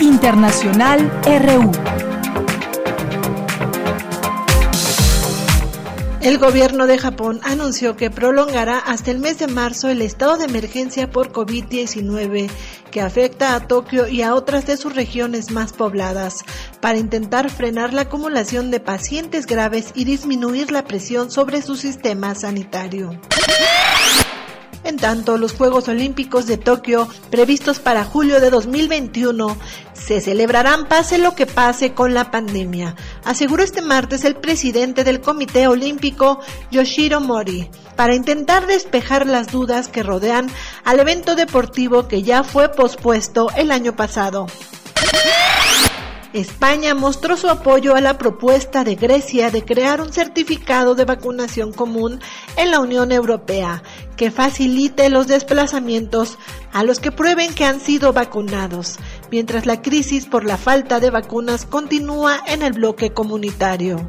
Internacional 0.00 1.10
RU. 1.24 1.91
El 6.22 6.38
gobierno 6.38 6.86
de 6.86 6.98
Japón 6.98 7.40
anunció 7.42 7.96
que 7.96 8.08
prolongará 8.08 8.78
hasta 8.78 9.10
el 9.10 9.18
mes 9.18 9.40
de 9.40 9.48
marzo 9.48 9.88
el 9.88 10.00
estado 10.02 10.36
de 10.36 10.44
emergencia 10.44 11.10
por 11.10 11.32
COVID-19 11.32 12.48
que 12.92 13.00
afecta 13.00 13.56
a 13.56 13.66
Tokio 13.66 14.06
y 14.06 14.22
a 14.22 14.36
otras 14.36 14.64
de 14.64 14.76
sus 14.76 14.94
regiones 14.94 15.50
más 15.50 15.72
pobladas, 15.72 16.44
para 16.80 16.98
intentar 16.98 17.50
frenar 17.50 17.92
la 17.92 18.02
acumulación 18.02 18.70
de 18.70 18.78
pacientes 18.78 19.46
graves 19.46 19.90
y 19.96 20.04
disminuir 20.04 20.70
la 20.70 20.84
presión 20.84 21.28
sobre 21.32 21.60
su 21.60 21.74
sistema 21.74 22.36
sanitario. 22.36 23.18
En 24.84 24.96
tanto, 24.96 25.38
los 25.38 25.52
Juegos 25.52 25.88
Olímpicos 25.88 26.46
de 26.46 26.56
Tokio, 26.58 27.08
previstos 27.30 27.78
para 27.78 28.04
julio 28.04 28.40
de 28.40 28.50
2021, 28.50 29.56
se 29.92 30.20
celebrarán 30.20 30.88
pase 30.88 31.18
lo 31.18 31.34
que 31.34 31.46
pase 31.46 31.94
con 31.94 32.14
la 32.14 32.30
pandemia, 32.30 32.96
aseguró 33.24 33.62
este 33.62 33.82
martes 33.82 34.24
el 34.24 34.34
presidente 34.34 35.04
del 35.04 35.20
Comité 35.20 35.68
Olímpico, 35.68 36.40
Yoshiro 36.72 37.20
Mori, 37.20 37.70
para 37.94 38.14
intentar 38.14 38.66
despejar 38.66 39.26
las 39.26 39.52
dudas 39.52 39.88
que 39.88 40.02
rodean 40.02 40.50
al 40.84 40.98
evento 40.98 41.36
deportivo 41.36 42.08
que 42.08 42.22
ya 42.22 42.42
fue 42.42 42.68
pospuesto 42.70 43.48
el 43.56 43.70
año 43.70 43.94
pasado. 43.94 44.46
España 46.32 46.94
mostró 46.94 47.36
su 47.36 47.48
apoyo 47.50 47.94
a 47.94 48.00
la 48.00 48.16
propuesta 48.16 48.84
de 48.84 48.94
Grecia 48.94 49.50
de 49.50 49.64
crear 49.64 50.00
un 50.00 50.12
certificado 50.12 50.94
de 50.94 51.04
vacunación 51.04 51.72
común 51.72 52.20
en 52.56 52.70
la 52.70 52.80
Unión 52.80 53.12
Europea 53.12 53.82
que 54.16 54.30
facilite 54.30 55.10
los 55.10 55.26
desplazamientos 55.26 56.38
a 56.72 56.84
los 56.84 57.00
que 57.00 57.12
prueben 57.12 57.54
que 57.54 57.66
han 57.66 57.80
sido 57.80 58.14
vacunados, 58.14 58.98
mientras 59.30 59.66
la 59.66 59.82
crisis 59.82 60.26
por 60.26 60.44
la 60.44 60.56
falta 60.56 61.00
de 61.00 61.10
vacunas 61.10 61.66
continúa 61.66 62.40
en 62.46 62.62
el 62.62 62.72
bloque 62.72 63.12
comunitario. 63.12 64.08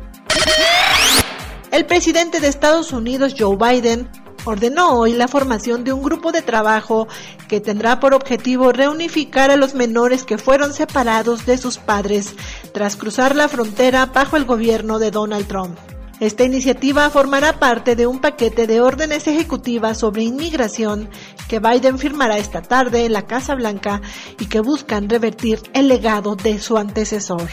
El 1.72 1.86
presidente 1.86 2.40
de 2.40 2.48
Estados 2.48 2.94
Unidos, 2.94 3.36
Joe 3.38 3.58
Biden, 3.58 4.08
ordenó 4.46 5.00
hoy 5.00 5.14
la 5.14 5.28
formación 5.28 5.84
de 5.84 5.94
un 5.94 6.04
grupo 6.04 6.32
de 6.32 6.42
trabajo 6.42 7.08
que 7.48 7.62
tendrá 7.62 8.00
por 8.00 8.14
objetivo 8.14 8.72
reunificar 8.72 9.52
a 9.52 9.56
los 9.56 9.74
menores 9.74 10.24
que 10.24 10.38
fueron 10.38 10.74
separados 10.74 11.46
de 11.46 11.58
sus 11.58 11.78
padres 11.78 12.36
tras 12.74 12.96
cruzar 12.96 13.36
la 13.36 13.48
frontera 13.48 14.06
bajo 14.08 14.38
el 14.38 14.46
gobierno 14.46 15.00
de 15.00 15.12
Donald 15.12 15.48
Trump. 15.48 15.78
Esta 16.20 16.44
iniciativa 16.44 17.10
formará 17.10 17.60
parte 17.60 17.96
de 17.96 18.08
un 18.08 18.20
paquete 18.20 18.68
de 18.68 18.82
órdenes 18.82 19.28
ejecutivas 19.28 19.98
sobre 19.98 20.24
inmigración 20.24 21.10
que 21.50 21.60
Biden 21.60 22.00
firmará 22.00 22.38
esta 22.38 22.62
tarde 22.62 23.06
en 23.06 23.14
la 23.14 23.24
Casa 23.24 23.56
Blanca 23.56 24.02
y 24.40 24.46
que 24.46 24.62
buscan 24.62 25.10
revertir 25.10 25.60
el 25.74 25.88
legado 25.88 26.36
de 26.36 26.60
su 26.60 26.78
antecesor. 26.78 27.50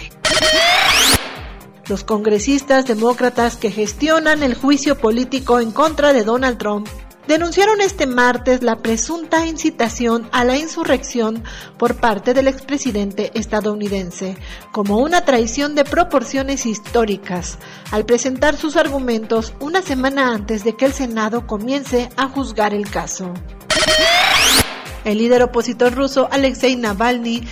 Los 1.90 2.04
congresistas 2.04 2.86
demócratas 2.86 3.56
que 3.56 3.72
gestionan 3.72 4.44
el 4.44 4.54
juicio 4.54 4.96
político 4.96 5.58
en 5.58 5.72
contra 5.72 6.12
de 6.12 6.22
Donald 6.22 6.56
Trump 6.56 6.86
denunciaron 7.26 7.80
este 7.80 8.06
martes 8.06 8.62
la 8.62 8.76
presunta 8.76 9.44
incitación 9.44 10.28
a 10.30 10.44
la 10.44 10.56
insurrección 10.56 11.42
por 11.78 11.96
parte 11.96 12.32
del 12.32 12.46
expresidente 12.46 13.32
estadounidense 13.34 14.36
como 14.70 14.98
una 14.98 15.24
traición 15.24 15.74
de 15.74 15.82
proporciones 15.82 16.64
históricas 16.64 17.58
al 17.90 18.06
presentar 18.06 18.56
sus 18.56 18.76
argumentos 18.76 19.52
una 19.58 19.82
semana 19.82 20.32
antes 20.32 20.62
de 20.62 20.76
que 20.76 20.84
el 20.84 20.92
Senado 20.92 21.48
comience 21.48 22.08
a 22.16 22.28
juzgar 22.28 22.72
el 22.72 22.88
caso. 22.88 23.34
El 25.04 25.18
líder 25.18 25.42
opositor 25.42 25.94
ruso 25.94 26.28
Alexei 26.30 26.76
Navalny 26.76 27.42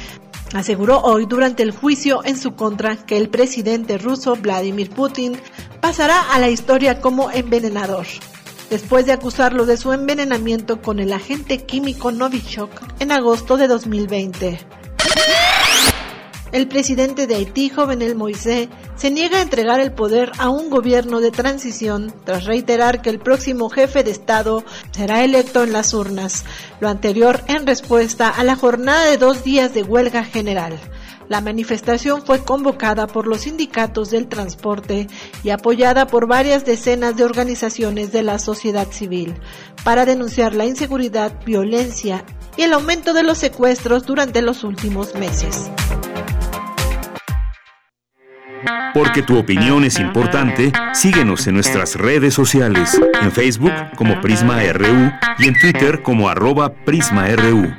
aseguró 0.54 1.00
hoy 1.00 1.26
durante 1.26 1.62
el 1.62 1.72
juicio 1.72 2.24
en 2.24 2.36
su 2.36 2.54
contra 2.54 2.96
que 2.96 3.16
el 3.16 3.28
presidente 3.28 3.98
ruso 3.98 4.36
Vladimir 4.36 4.90
Putin 4.90 5.38
pasará 5.80 6.32
a 6.32 6.38
la 6.38 6.48
historia 6.48 7.00
como 7.00 7.30
envenenador, 7.30 8.06
después 8.70 9.06
de 9.06 9.12
acusarlo 9.12 9.66
de 9.66 9.76
su 9.76 9.92
envenenamiento 9.92 10.80
con 10.80 11.00
el 11.00 11.12
agente 11.12 11.64
químico 11.64 12.12
Novichok 12.12 12.70
en 13.00 13.12
agosto 13.12 13.56
de 13.56 13.68
2020. 13.68 14.58
El 16.50 16.66
presidente 16.66 17.26
de 17.26 17.34
Haití, 17.34 17.68
Jovenel 17.68 18.14
Moisés, 18.14 18.68
se 18.96 19.10
niega 19.10 19.38
a 19.38 19.42
entregar 19.42 19.80
el 19.80 19.92
poder 19.92 20.32
a 20.38 20.48
un 20.48 20.70
gobierno 20.70 21.20
de 21.20 21.30
transición 21.30 22.12
tras 22.24 22.46
reiterar 22.46 23.02
que 23.02 23.10
el 23.10 23.18
próximo 23.18 23.68
jefe 23.68 24.02
de 24.02 24.10
Estado 24.12 24.64
será 24.90 25.24
electo 25.24 25.62
en 25.62 25.74
las 25.74 25.92
urnas, 25.92 26.46
lo 26.80 26.88
anterior 26.88 27.42
en 27.48 27.66
respuesta 27.66 28.30
a 28.30 28.44
la 28.44 28.56
jornada 28.56 29.04
de 29.04 29.18
dos 29.18 29.44
días 29.44 29.74
de 29.74 29.82
huelga 29.82 30.24
general. 30.24 30.78
La 31.28 31.42
manifestación 31.42 32.24
fue 32.24 32.42
convocada 32.42 33.06
por 33.06 33.26
los 33.26 33.42
sindicatos 33.42 34.10
del 34.10 34.28
transporte 34.28 35.06
y 35.44 35.50
apoyada 35.50 36.06
por 36.06 36.26
varias 36.26 36.64
decenas 36.64 37.14
de 37.16 37.24
organizaciones 37.24 38.12
de 38.12 38.22
la 38.22 38.38
sociedad 38.38 38.90
civil 38.90 39.34
para 39.84 40.06
denunciar 40.06 40.54
la 40.54 40.64
inseguridad, 40.64 41.32
violencia 41.44 42.24
y 42.56 42.62
el 42.62 42.72
aumento 42.72 43.12
de 43.12 43.22
los 43.22 43.36
secuestros 43.36 44.06
durante 44.06 44.40
los 44.40 44.64
últimos 44.64 45.14
meses. 45.14 45.70
Porque 48.94 49.22
tu 49.22 49.38
opinión 49.38 49.84
es 49.84 49.98
importante, 49.98 50.72
síguenos 50.92 51.46
en 51.46 51.54
nuestras 51.54 51.94
redes 51.94 52.34
sociales, 52.34 53.00
en 53.22 53.32
Facebook 53.32 53.72
como 53.96 54.20
Prisma 54.20 54.60
RU 54.72 55.12
y 55.38 55.48
en 55.48 55.58
Twitter 55.58 56.02
como 56.02 56.28
arroba 56.28 56.72
PrismaRU. 56.72 57.72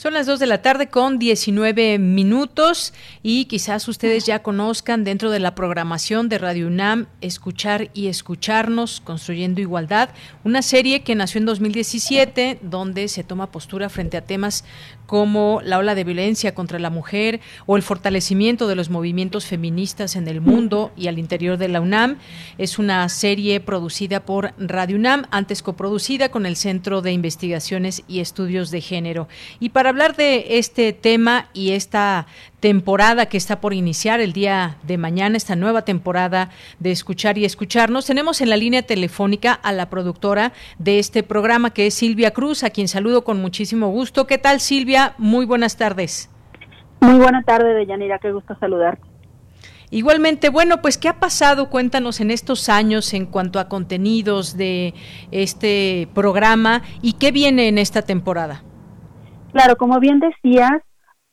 Son 0.00 0.14
las 0.14 0.24
2 0.24 0.40
de 0.40 0.46
la 0.46 0.62
tarde 0.62 0.88
con 0.88 1.18
19 1.18 1.98
minutos 1.98 2.94
y 3.22 3.44
quizás 3.44 3.86
ustedes 3.86 4.24
ya 4.24 4.42
conozcan 4.42 5.04
dentro 5.04 5.30
de 5.30 5.40
la 5.40 5.54
programación 5.54 6.30
de 6.30 6.38
Radio 6.38 6.68
UNAM 6.68 7.06
Escuchar 7.20 7.90
y 7.92 8.06
Escucharnos, 8.06 9.02
Construyendo 9.02 9.60
Igualdad, 9.60 10.08
una 10.42 10.62
serie 10.62 11.02
que 11.02 11.14
nació 11.14 11.40
en 11.40 11.44
2017 11.44 12.60
donde 12.62 13.08
se 13.08 13.24
toma 13.24 13.50
postura 13.50 13.90
frente 13.90 14.16
a 14.16 14.24
temas 14.24 14.64
como 15.10 15.60
la 15.64 15.78
ola 15.78 15.96
de 15.96 16.04
violencia 16.04 16.54
contra 16.54 16.78
la 16.78 16.88
mujer 16.88 17.40
o 17.66 17.76
el 17.76 17.82
fortalecimiento 17.82 18.68
de 18.68 18.76
los 18.76 18.90
movimientos 18.90 19.44
feministas 19.44 20.14
en 20.14 20.28
el 20.28 20.40
mundo 20.40 20.92
y 20.96 21.08
al 21.08 21.18
interior 21.18 21.58
de 21.58 21.66
la 21.66 21.80
UNAM. 21.80 22.18
Es 22.58 22.78
una 22.78 23.08
serie 23.08 23.58
producida 23.58 24.24
por 24.24 24.54
Radio 24.56 24.94
UNAM, 24.94 25.26
antes 25.32 25.64
coproducida 25.64 26.28
con 26.28 26.46
el 26.46 26.54
Centro 26.54 27.02
de 27.02 27.10
Investigaciones 27.10 28.04
y 28.06 28.20
Estudios 28.20 28.70
de 28.70 28.82
Género. 28.82 29.26
Y 29.58 29.70
para 29.70 29.88
hablar 29.88 30.14
de 30.14 30.58
este 30.58 30.92
tema 30.92 31.48
y 31.54 31.72
esta 31.72 32.28
temporada 32.60 33.26
que 33.26 33.36
está 33.36 33.60
por 33.60 33.74
iniciar 33.74 34.20
el 34.20 34.32
día 34.32 34.76
de 34.82 34.98
mañana, 34.98 35.36
esta 35.36 35.56
nueva 35.56 35.82
temporada 35.82 36.50
de 36.78 36.90
Escuchar 36.90 37.38
y 37.38 37.44
Escucharnos. 37.44 38.06
Tenemos 38.06 38.40
en 38.40 38.50
la 38.50 38.56
línea 38.56 38.82
telefónica 38.82 39.54
a 39.54 39.72
la 39.72 39.90
productora 39.90 40.52
de 40.78 40.98
este 40.98 41.22
programa, 41.22 41.70
que 41.70 41.86
es 41.86 41.94
Silvia 41.94 42.32
Cruz, 42.32 42.62
a 42.62 42.70
quien 42.70 42.88
saludo 42.88 43.24
con 43.24 43.40
muchísimo 43.40 43.88
gusto. 43.88 44.26
¿Qué 44.26 44.38
tal, 44.38 44.60
Silvia? 44.60 45.14
Muy 45.18 45.46
buenas 45.46 45.76
tardes. 45.76 46.30
Muy 47.00 47.18
buena 47.18 47.42
tarde, 47.42 47.74
Deyanira, 47.74 48.18
qué 48.18 48.30
gusto 48.30 48.54
saludarte. 48.60 49.08
Igualmente, 49.92 50.50
bueno, 50.50 50.82
pues 50.82 50.98
¿qué 50.98 51.08
ha 51.08 51.18
pasado? 51.18 51.68
Cuéntanos 51.68 52.20
en 52.20 52.30
estos 52.30 52.68
años 52.68 53.12
en 53.12 53.26
cuanto 53.26 53.58
a 53.58 53.68
contenidos 53.68 54.56
de 54.56 54.94
este 55.32 56.08
programa 56.14 56.82
y 57.02 57.14
qué 57.14 57.32
viene 57.32 57.66
en 57.66 57.78
esta 57.78 58.02
temporada. 58.02 58.62
Claro, 59.52 59.76
como 59.76 59.98
bien 59.98 60.20
decías, 60.20 60.80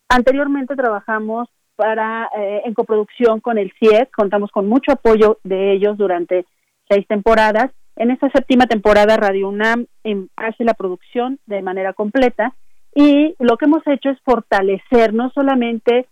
Anteriormente 0.09 0.75
trabajamos 0.75 1.49
para 1.75 2.29
eh, 2.37 2.61
en 2.65 2.73
coproducción 2.73 3.39
con 3.39 3.57
el 3.57 3.71
CIEC, 3.79 4.09
contamos 4.11 4.51
con 4.51 4.67
mucho 4.67 4.91
apoyo 4.91 5.39
de 5.43 5.73
ellos 5.73 5.97
durante 5.97 6.45
seis 6.89 7.05
temporadas. 7.07 7.71
En 7.95 8.11
esta 8.11 8.29
séptima 8.31 8.65
temporada 8.67 9.17
Radio 9.17 9.49
UNAM 9.49 9.85
em, 10.03 10.27
hace 10.35 10.63
la 10.63 10.73
producción 10.73 11.39
de 11.45 11.61
manera 11.61 11.93
completa 11.93 12.53
y 12.95 13.35
lo 13.39 13.57
que 13.57 13.65
hemos 13.65 13.85
hecho 13.85 14.09
es 14.09 14.19
fortalecer 14.21 15.13
no 15.13 15.29
solamente 15.31 16.07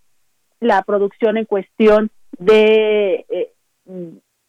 la 0.60 0.82
producción 0.84 1.38
en 1.38 1.46
cuestión 1.46 2.12
de 2.38 3.26
eh, 3.30 3.52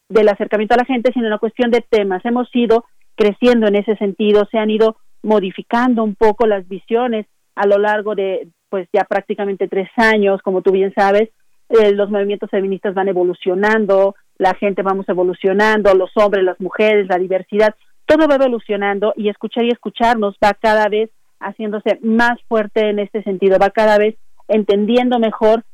del 0.09 0.29
acercamiento 0.29 0.75
a 0.75 0.79
la 0.79 0.85
gente, 0.85 1.13
sino 1.13 1.27
en 1.27 1.33
la 1.33 1.39
cuestión 1.39 1.71
de 1.71 1.81
temas. 1.81 2.25
Hemos 2.25 2.49
ido 2.55 2.85
creciendo 3.17 3.67
en 3.67 3.77
ese 3.77 3.97
sentido, 3.97 4.47
se 4.51 4.59
han 4.59 4.71
ido 4.71 4.97
modificando 5.23 6.05
un 6.05 6.15
poco 6.15 6.47
las 6.47 6.69
visiones 6.69 7.27
a 7.55 7.67
lo 7.67 7.79
largo 7.79 8.15
de, 8.15 8.49
pues 8.77 8.91
ya 8.93 9.05
prácticamente 9.05 9.69
tres 9.69 9.89
años, 9.97 10.43
como 10.43 10.61
tú 10.61 10.71
bien 10.71 10.93
sabes, 10.95 11.31
eh, 11.71 11.93
los 11.93 12.11
movimientos 12.11 12.51
feministas 12.51 12.93
van 12.93 13.09
evolucionando, 13.09 14.15
la 14.37 14.53
gente 14.53 14.83
vamos 14.83 15.09
evolucionando, 15.09 15.95
los 15.95 16.11
hombres, 16.17 16.45
las 16.45 16.61
mujeres, 16.61 17.07
la 17.09 17.17
diversidad, 17.17 17.75
todo 18.05 18.29
va 18.29 18.35
evolucionando 18.35 19.15
y 19.17 19.31
escuchar 19.31 19.65
y 19.65 19.71
escucharnos 19.71 20.37
va 20.45 20.53
cada 20.53 20.89
vez 20.89 21.09
haciéndose 21.41 21.99
más 22.03 22.39
fuerte 22.49 22.91
en 22.91 22.99
este 22.99 23.23
sentido, 23.23 23.57
va 23.59 23.71
cada 23.71 23.97
vez 23.97 24.17
entendiendo 24.47 25.19
mejor 25.19 25.65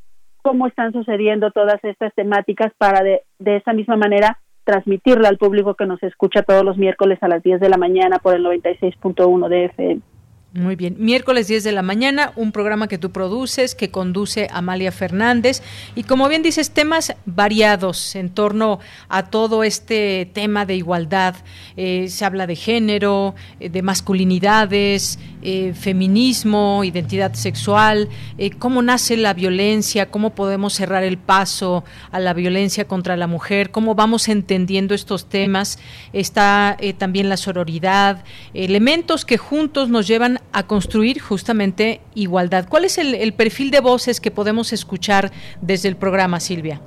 cómo 0.41 0.69
están 0.69 0.93
sucediendo 0.93 1.51
todas 1.51 1.83
estas 1.83 2.15
temáticas 2.15 2.73
para 2.79 3.03
de, 3.03 3.23
de 3.41 3.57
esa 3.57 3.73
misma 3.73 3.97
manera 3.97 4.39
transmitirla 4.63 5.29
al 5.29 5.39
público 5.39 5.75
que 5.75 5.87
nos 5.87 6.01
escucha 6.05 6.45
todos 6.45 6.65
los 6.65 6.79
miércoles 6.79 7.19
a 7.21 7.27
las 7.27 7.43
10 7.43 7.59
de 7.59 7.69
la 7.69 7.79
mañana 7.79 8.21
por 8.21 8.37
el 8.37 8.45
96.1 8.45 9.49
de 9.49 9.65
FM. 9.65 10.12
Muy 10.55 10.77
bien. 10.77 10.97
Miércoles 10.99 11.49
10 11.49 11.65
de 11.65 11.73
la 11.73 11.81
mañana, 11.81 12.35
un 12.37 12.53
programa 12.53 12.87
que 12.87 12.99
tú 12.99 13.11
produces, 13.11 13.75
que 13.75 13.91
conduce 13.91 14.49
Amalia 14.53 14.93
Fernández. 14.93 15.63
Y 15.95 16.03
como 16.03 16.29
bien 16.29 16.43
dices, 16.43 16.73
temas 16.73 17.15
variados 17.25 18.15
en 18.17 18.29
torno 18.29 18.79
a 19.09 19.31
todo 19.31 19.65
este 19.65 20.29
tema 20.35 20.67
de 20.67 20.77
igualdad. 20.77 21.37
Eh, 21.79 22.09
se 22.11 22.27
habla 22.27 22.47
de 22.47 22.57
género, 22.57 23.35
eh, 23.61 23.71
de 23.71 23.81
masculinidades, 23.81 25.19
eh, 25.41 25.73
feminismo, 25.73 26.85
identidad 26.85 27.33
sexual, 27.33 28.11
cómo 28.59 28.83
nace 28.83 29.17
la 29.17 29.33
violencia, 29.33 30.11
cómo 30.11 30.35
podemos 30.35 30.75
cerrar 30.75 31.03
el 31.03 31.17
paso 31.17 31.83
a 32.11 32.21
la 32.21 32.35
violencia 32.35 32.87
contra 32.87 33.17
la 33.17 33.27
mujer, 33.27 33.71
cómo 33.71 33.95
vamos 33.95 34.29
entendiendo 34.29 34.95
estos 34.95 35.31
temas. 35.31 35.79
Está 36.13 36.77
también 36.99 37.31
la 37.31 37.39
sororidad, 37.39 38.23
elementos 38.53 39.25
que 39.25 39.39
juntos 39.39 39.89
nos 39.89 40.07
llevan 40.07 40.42
a 40.53 40.67
construir 40.67 41.21
justamente 41.21 42.01
igualdad. 42.15 42.67
¿Cuál 42.69 42.85
es 42.85 42.99
el, 42.99 43.33
perfil 43.35 43.71
de 43.71 43.81
voces 43.81 44.21
que 44.21 44.31
podemos 44.31 44.73
escuchar 44.73 45.31
desde 45.61 45.89
el 45.89 45.97
programa, 45.97 46.41
Silvia? 46.41 46.81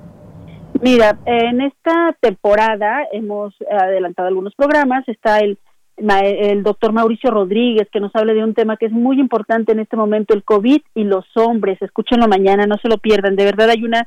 Mira, 0.81 1.17
en 1.25 1.61
esta 1.61 2.15
temporada 2.19 3.03
hemos 3.11 3.55
adelantado 3.71 4.27
algunos 4.27 4.53
programas. 4.55 5.07
Está 5.07 5.39
el, 5.39 5.57
el 5.97 6.63
doctor 6.63 6.91
Mauricio 6.91 7.31
Rodríguez, 7.31 7.87
que 7.91 7.99
nos 7.99 8.15
habla 8.15 8.33
de 8.33 8.43
un 8.43 8.53
tema 8.53 8.77
que 8.77 8.87
es 8.87 8.91
muy 8.91 9.19
importante 9.19 9.71
en 9.71 9.79
este 9.79 9.95
momento, 9.95 10.33
el 10.33 10.43
COVID 10.43 10.81
y 10.93 11.03
los 11.03 11.25
hombres. 11.35 11.81
Escúchenlo 11.81 12.27
mañana, 12.27 12.65
no 12.67 12.77
se 12.81 12.89
lo 12.89 12.97
pierdan. 12.97 13.35
De 13.35 13.45
verdad 13.45 13.69
hay 13.69 13.83
una 13.83 14.05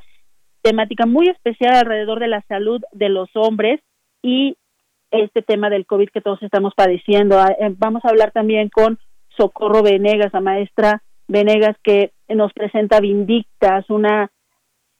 temática 0.62 1.06
muy 1.06 1.28
especial 1.28 1.74
alrededor 1.74 2.20
de 2.20 2.28
la 2.28 2.42
salud 2.48 2.82
de 2.92 3.08
los 3.08 3.30
hombres 3.34 3.80
y 4.22 4.56
este 5.10 5.42
tema 5.42 5.70
del 5.70 5.86
COVID 5.86 6.08
que 6.12 6.20
todos 6.20 6.42
estamos 6.42 6.74
padeciendo. 6.74 7.40
Ah, 7.40 7.54
eh, 7.58 7.74
vamos 7.76 8.04
a 8.04 8.08
hablar 8.08 8.32
también 8.32 8.68
con 8.68 8.98
Socorro 9.38 9.82
Venegas, 9.82 10.32
la 10.32 10.40
maestra 10.40 11.02
Venegas, 11.28 11.76
que 11.82 12.12
nos 12.28 12.52
presenta 12.52 13.00
Vindictas, 13.00 13.88
una 13.88 14.30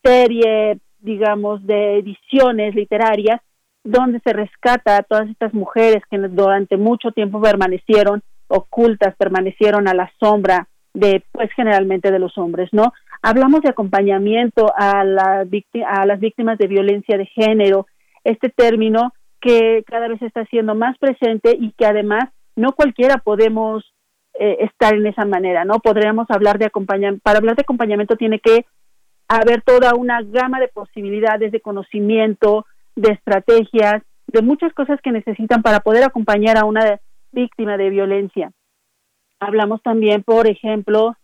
serie, 0.02 0.78
digamos, 1.00 1.66
de 1.66 1.98
ediciones 1.98 2.74
literarias 2.74 3.40
donde 3.84 4.20
se 4.20 4.32
rescata 4.32 4.96
a 4.96 5.02
todas 5.02 5.28
estas 5.28 5.54
mujeres 5.54 6.02
que 6.10 6.18
durante 6.18 6.76
mucho 6.76 7.10
tiempo 7.12 7.40
permanecieron 7.40 8.22
ocultas, 8.48 9.14
permanecieron 9.16 9.88
a 9.88 9.94
la 9.94 10.10
sombra 10.20 10.68
de, 10.94 11.22
pues 11.32 11.50
generalmente 11.54 12.10
de 12.10 12.18
los 12.18 12.36
hombres, 12.38 12.68
¿no? 12.72 12.92
Hablamos 13.22 13.62
de 13.62 13.70
acompañamiento 13.70 14.72
a, 14.76 15.04
la 15.04 15.46
a 15.86 16.06
las 16.06 16.20
víctimas 16.20 16.58
de 16.58 16.66
violencia 16.66 17.16
de 17.16 17.26
género, 17.26 17.86
este 18.24 18.48
término 18.48 19.12
que 19.40 19.84
cada 19.86 20.08
vez 20.08 20.20
está 20.22 20.44
siendo 20.46 20.74
más 20.74 20.98
presente 20.98 21.56
y 21.58 21.72
que 21.72 21.86
además 21.86 22.24
no 22.56 22.72
cualquiera 22.72 23.18
podemos 23.18 23.84
eh, 24.38 24.58
estar 24.60 24.94
en 24.94 25.06
esa 25.06 25.24
manera, 25.24 25.64
¿no? 25.64 25.80
Podríamos 25.80 26.30
hablar 26.30 26.58
de 26.58 26.66
acompañamiento, 26.66 27.22
para 27.22 27.38
hablar 27.38 27.56
de 27.56 27.62
acompañamiento 27.62 28.16
tiene 28.16 28.38
que 28.38 28.66
haber 29.28 29.62
toda 29.62 29.94
una 29.94 30.22
gama 30.22 30.60
de 30.60 30.68
posibilidades 30.68 31.52
de 31.52 31.60
conocimiento, 31.60 32.64
de 32.96 33.12
estrategias, 33.12 34.02
de 34.28 34.42
muchas 34.42 34.72
cosas 34.74 35.00
que 35.02 35.12
necesitan 35.12 35.62
para 35.62 35.80
poder 35.80 36.04
acompañar 36.04 36.56
a 36.56 36.64
una 36.64 37.00
víctima 37.32 37.76
de 37.76 37.90
violencia. 37.90 38.52
Hablamos 39.40 39.82
también, 39.82 40.22
por 40.22 40.46
ejemplo, 40.48 41.16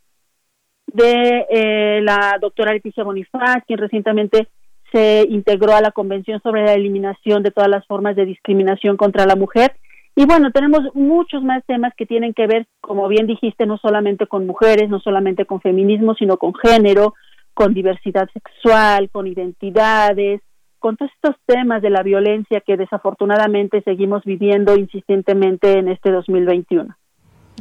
de 0.87 1.47
eh, 1.51 2.01
la 2.03 2.39
doctora 2.41 2.73
Leticia 2.73 3.05
Bonifaz, 3.05 3.65
quien 3.67 3.79
recientemente 3.79 4.49
se 4.93 5.27
integró 5.29 5.75
a 5.75 5.81
la 5.81 5.91
Convención 5.91 6.41
sobre 6.41 6.65
la 6.65 6.75
Eliminación 6.75 7.43
de 7.43 7.51
todas 7.51 7.69
las 7.71 7.87
formas 7.87 8.15
de 8.17 8.27
discriminación 8.27 8.97
contra 8.97 9.27
la 9.27 9.35
mujer. 9.35 9.77
Y 10.17 10.27
bueno, 10.27 10.53
tenemos 10.53 10.95
muchos 10.95 11.43
más 11.43 11.65
temas 11.67 11.93
que 11.97 12.07
tienen 12.07 12.35
que 12.35 12.47
ver, 12.47 12.67
como 12.81 13.09
bien 13.09 13.27
dijiste, 13.27 13.67
no 13.67 13.79
solamente 13.79 14.27
con 14.27 14.47
mujeres, 14.47 14.89
no 14.89 15.01
solamente 15.01 15.45
con 15.45 15.61
feminismo, 15.61 16.15
sino 16.15 16.37
con 16.37 16.55
género, 16.55 17.15
con 17.53 17.75
diversidad 17.75 18.29
sexual, 18.33 19.11
con 19.11 19.27
identidades, 19.27 20.41
con 20.79 20.97
todos 20.97 21.11
estos 21.15 21.37
temas 21.47 21.83
de 21.83 21.91
la 21.91 22.03
violencia 22.03 22.61
que 22.61 22.77
desafortunadamente 22.77 23.83
seguimos 23.83 24.23
viviendo 24.25 24.77
insistentemente 24.77 25.79
en 25.79 25.89
este 25.89 26.13
2021. 26.13 26.95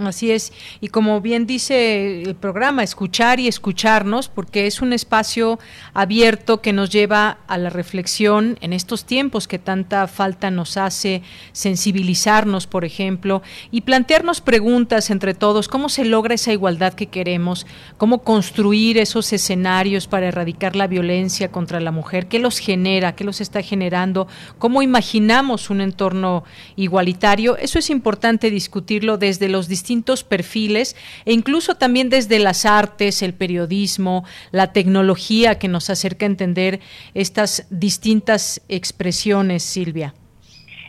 Así 0.01 0.31
es, 0.31 0.51
y 0.81 0.87
como 0.87 1.21
bien 1.21 1.45
dice 1.45 2.23
el 2.23 2.33
programa, 2.33 2.81
escuchar 2.81 3.39
y 3.39 3.47
escucharnos, 3.47 4.27
porque 4.27 4.65
es 4.65 4.81
un 4.81 4.91
espacio 4.91 5.59
abierto 5.93 6.61
que 6.61 6.73
nos 6.73 6.89
lleva 6.89 7.37
a 7.45 7.59
la 7.59 7.69
reflexión 7.69 8.57
en 8.61 8.73
estos 8.73 9.05
tiempos 9.05 9.47
que 9.47 9.59
tanta 9.59 10.07
falta 10.07 10.49
nos 10.49 10.77
hace 10.77 11.21
sensibilizarnos, 11.51 12.65
por 12.65 12.85
ejemplo, 12.85 13.43
y 13.69 13.81
plantearnos 13.81 14.41
preguntas 14.41 15.11
entre 15.11 15.35
todos, 15.35 15.67
cómo 15.67 15.89
se 15.89 16.05
logra 16.05 16.33
esa 16.33 16.51
igualdad 16.51 16.93
que 16.93 17.07
queremos, 17.07 17.67
cómo 17.97 18.23
construir 18.23 18.97
esos 18.97 19.31
escenarios 19.31 20.07
para 20.07 20.29
erradicar 20.29 20.75
la 20.75 20.87
violencia 20.87 21.51
contra 21.51 21.79
la 21.79 21.91
mujer, 21.91 22.25
qué 22.25 22.39
los 22.39 22.57
genera, 22.57 23.13
qué 23.15 23.25
los 23.25 23.41
está 23.41 23.61
generando, 23.61 24.27
cómo 24.57 24.81
imaginamos 24.81 25.69
un 25.69 25.81
entorno 25.81 26.45
igualitario. 26.77 27.57
Eso 27.57 27.77
es 27.77 27.91
importante 27.91 28.49
discutirlo 28.49 29.19
desde 29.19 29.49
los 29.49 29.67
distintos 29.67 29.82
distintos 29.83 30.23
perfiles 30.23 30.95
e 31.25 31.33
incluso 31.33 31.75
también 31.75 32.09
desde 32.09 32.39
las 32.39 32.65
artes, 32.65 33.21
el 33.21 33.33
periodismo, 33.33 34.23
la 34.51 34.71
tecnología 34.71 35.59
que 35.59 35.67
nos 35.67 35.89
acerca 35.89 36.25
a 36.25 36.29
entender 36.29 36.79
estas 37.13 37.67
distintas 37.69 38.61
expresiones, 38.69 39.61
Silvia. 39.63 40.13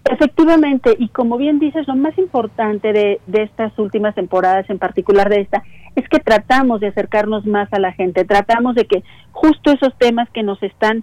Efectivamente, 0.08 0.94
y 0.96 1.08
como 1.08 1.36
bien 1.38 1.58
dices, 1.58 1.88
lo 1.88 1.96
más 1.96 2.16
importante 2.18 2.92
de, 2.92 3.20
estas 3.32 3.76
últimas 3.78 4.14
temporadas, 4.14 4.70
en 4.70 4.78
particular 4.78 5.28
de 5.28 5.40
esta, 5.40 5.64
es 5.96 6.08
que 6.08 6.20
tratamos 6.20 6.80
de 6.80 6.88
acercarnos 6.88 7.46
más 7.46 7.72
a 7.72 7.80
la 7.80 7.92
gente, 7.92 8.24
tratamos 8.24 8.76
de 8.76 8.84
que 8.84 9.02
justo 9.32 9.72
esos 9.72 9.96
temas 9.98 10.28
que 10.30 10.44
nos 10.44 10.62
están 10.62 11.02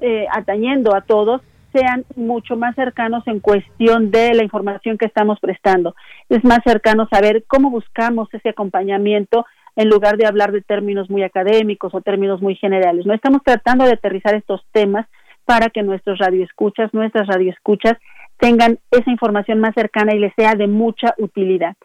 eh, 0.00 0.26
atañendo 0.32 0.96
a 0.96 1.02
todos 1.02 1.42
sean 1.74 2.04
mucho 2.14 2.56
más 2.56 2.74
cercanos 2.76 3.26
en 3.26 3.40
cuestión 3.40 4.10
de 4.10 4.32
la 4.34 4.44
información 4.44 4.96
que 4.96 5.06
estamos 5.06 5.40
prestando. 5.40 5.94
Es 6.28 6.44
más 6.44 6.60
cercano 6.64 7.08
saber 7.10 7.44
cómo 7.48 7.70
buscamos 7.70 8.28
ese 8.32 8.50
acompañamiento 8.50 9.44
en 9.76 9.88
lugar 9.88 10.16
de 10.16 10.26
hablar 10.26 10.52
de 10.52 10.62
términos 10.62 11.10
muy 11.10 11.24
académicos 11.24 11.92
o 11.94 12.00
términos 12.00 12.40
muy 12.40 12.54
generales. 12.54 13.06
No 13.06 13.12
estamos 13.12 13.42
tratando 13.44 13.84
de 13.84 13.92
aterrizar 13.92 14.34
estos 14.34 14.64
temas 14.72 15.06
para 15.44 15.68
que 15.68 15.82
nuestros 15.82 16.18
radioescuchas, 16.18 16.94
nuestras 16.94 17.26
radioescuchas 17.26 17.94
tengan 18.38 18.78
esa 18.90 19.10
información 19.10 19.58
más 19.58 19.74
cercana 19.74 20.14
y 20.14 20.20
les 20.20 20.32
sea 20.36 20.54
de 20.54 20.68
mucha 20.68 21.14
utilidad 21.18 21.76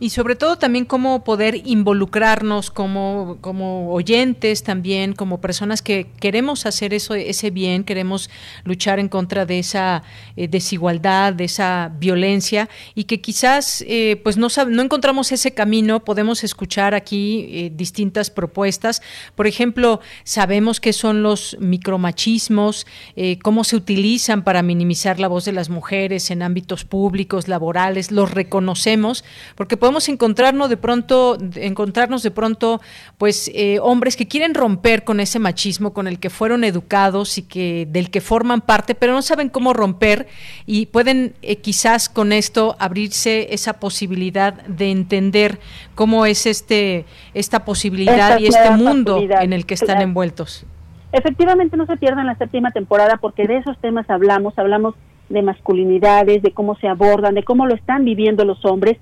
y 0.00 0.10
sobre 0.10 0.36
todo 0.36 0.56
también 0.56 0.84
cómo 0.84 1.24
poder 1.24 1.62
involucrarnos 1.64 2.70
como, 2.70 3.38
como 3.40 3.92
oyentes 3.92 4.62
también, 4.62 5.12
como 5.12 5.40
personas 5.40 5.82
que 5.82 6.08
queremos 6.20 6.66
hacer 6.66 6.94
eso, 6.94 7.14
ese 7.14 7.50
bien, 7.50 7.84
queremos 7.84 8.30
luchar 8.64 8.98
en 8.98 9.08
contra 9.08 9.46
de 9.46 9.58
esa 9.58 10.02
eh, 10.36 10.48
desigualdad, 10.48 11.32
de 11.32 11.44
esa 11.44 11.92
violencia 11.98 12.68
y 12.94 13.04
que 13.04 13.20
quizás 13.20 13.84
eh, 13.86 14.20
pues 14.22 14.36
no, 14.36 14.48
no 14.68 14.82
encontramos 14.82 15.32
ese 15.32 15.54
camino, 15.54 16.04
podemos 16.04 16.44
escuchar 16.44 16.94
aquí 16.94 17.46
eh, 17.50 17.72
distintas 17.74 18.30
propuestas. 18.30 19.02
Por 19.34 19.46
ejemplo, 19.46 20.00
sabemos 20.24 20.80
qué 20.80 20.92
son 20.92 21.22
los 21.22 21.56
micromachismos, 21.60 22.86
cómo 23.42 23.64
se 23.64 23.76
utilizan 23.76 24.44
para 24.44 24.62
minimizar 24.62 25.20
la 25.20 25.28
voz 25.28 25.44
de 25.44 25.52
las 25.52 25.68
mujeres 25.68 26.30
en 26.30 26.42
ámbitos 26.42 26.84
públicos, 26.84 27.48
laborales, 27.48 28.10
los 28.10 28.30
reconocemos, 28.30 29.24
porque 29.54 29.76
podemos 29.84 30.08
encontrarnos 30.08 30.70
de 30.70 30.78
pronto, 30.78 31.36
encontrarnos 31.56 32.22
de 32.22 32.30
pronto, 32.30 32.80
pues 33.18 33.50
eh, 33.54 33.78
hombres 33.82 34.16
que 34.16 34.26
quieren 34.26 34.54
romper 34.54 35.04
con 35.04 35.20
ese 35.20 35.38
machismo 35.38 35.92
con 35.92 36.06
el 36.06 36.18
que 36.18 36.30
fueron 36.30 36.64
educados 36.64 37.36
y 37.36 37.42
que 37.42 37.86
del 37.90 38.10
que 38.10 38.22
forman 38.22 38.62
parte, 38.62 38.94
pero 38.94 39.12
no 39.12 39.20
saben 39.20 39.50
cómo 39.50 39.74
romper 39.74 40.26
y 40.64 40.86
pueden 40.86 41.34
eh, 41.42 41.56
quizás 41.56 42.08
con 42.08 42.32
esto 42.32 42.76
abrirse 42.78 43.52
esa 43.52 43.74
posibilidad 43.74 44.54
de 44.54 44.90
entender 44.90 45.58
cómo 45.94 46.24
es 46.24 46.46
este 46.46 47.04
esta 47.34 47.66
posibilidad 47.66 48.38
y 48.38 48.46
este 48.46 48.70
mundo 48.70 49.20
en 49.20 49.52
el 49.52 49.66
que 49.66 49.74
están 49.74 50.00
envueltos. 50.00 50.64
Efectivamente 51.12 51.76
no 51.76 51.84
se 51.84 51.98
pierdan 51.98 52.24
la 52.24 52.38
séptima 52.38 52.70
temporada 52.70 53.18
porque 53.20 53.46
de 53.46 53.58
esos 53.58 53.76
temas 53.82 54.08
hablamos, 54.08 54.58
hablamos 54.58 54.94
de 55.28 55.42
masculinidades, 55.42 56.42
de 56.42 56.52
cómo 56.52 56.74
se 56.76 56.88
abordan, 56.88 57.34
de 57.34 57.42
cómo 57.42 57.66
lo 57.66 57.74
están 57.74 58.06
viviendo 58.06 58.46
los 58.46 58.64
hombres 58.64 58.96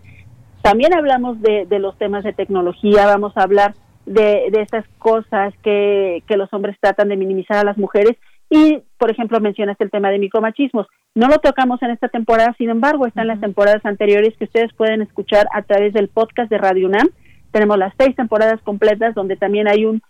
también 0.62 0.94
hablamos 0.94 1.40
de, 1.40 1.66
los 1.78 1.96
temas 1.98 2.24
de 2.24 2.32
tecnología, 2.32 3.06
vamos 3.06 3.36
a 3.36 3.42
hablar 3.42 3.74
de, 4.06 4.48
de 4.50 4.62
estas 4.62 4.86
cosas 4.98 5.54
que, 5.62 6.22
que 6.26 6.36
los 6.36 6.52
hombres 6.52 6.76
tratan 6.80 7.08
de 7.08 7.16
minimizar 7.16 7.58
a 7.58 7.64
las 7.64 7.78
mujeres 7.78 8.16
y, 8.48 8.82
por 8.98 9.10
ejemplo, 9.10 9.40
mencionaste 9.40 9.84
el 9.84 9.90
tema 9.90 10.10
de 10.10 10.18
micromachismos. 10.18 10.86
No 11.14 11.28
lo 11.28 11.38
tocamos 11.38 11.82
en 11.82 11.90
esta 11.90 12.08
temporada, 12.08 12.54
sin 12.58 12.68
embargo, 12.68 13.06
están 13.06 13.26
las 13.26 13.40
temporadas 13.40 13.84
anteriores 13.84 14.36
que 14.36 14.44
ustedes 14.44 14.72
pueden 14.74 15.00
escuchar 15.00 15.46
a 15.54 15.62
través 15.62 15.94
del 15.94 16.08
podcast 16.08 16.50
de 16.50 16.58
Radio 16.58 16.86
UNAM. 16.86 17.08
Tenemos 17.50 17.78
las 17.78 17.94
seis 17.98 18.14
temporadas 18.14 18.60
completas 18.62 19.14
donde 19.14 19.36
también 19.36 19.68
hay 19.68 19.86
un 19.86 20.02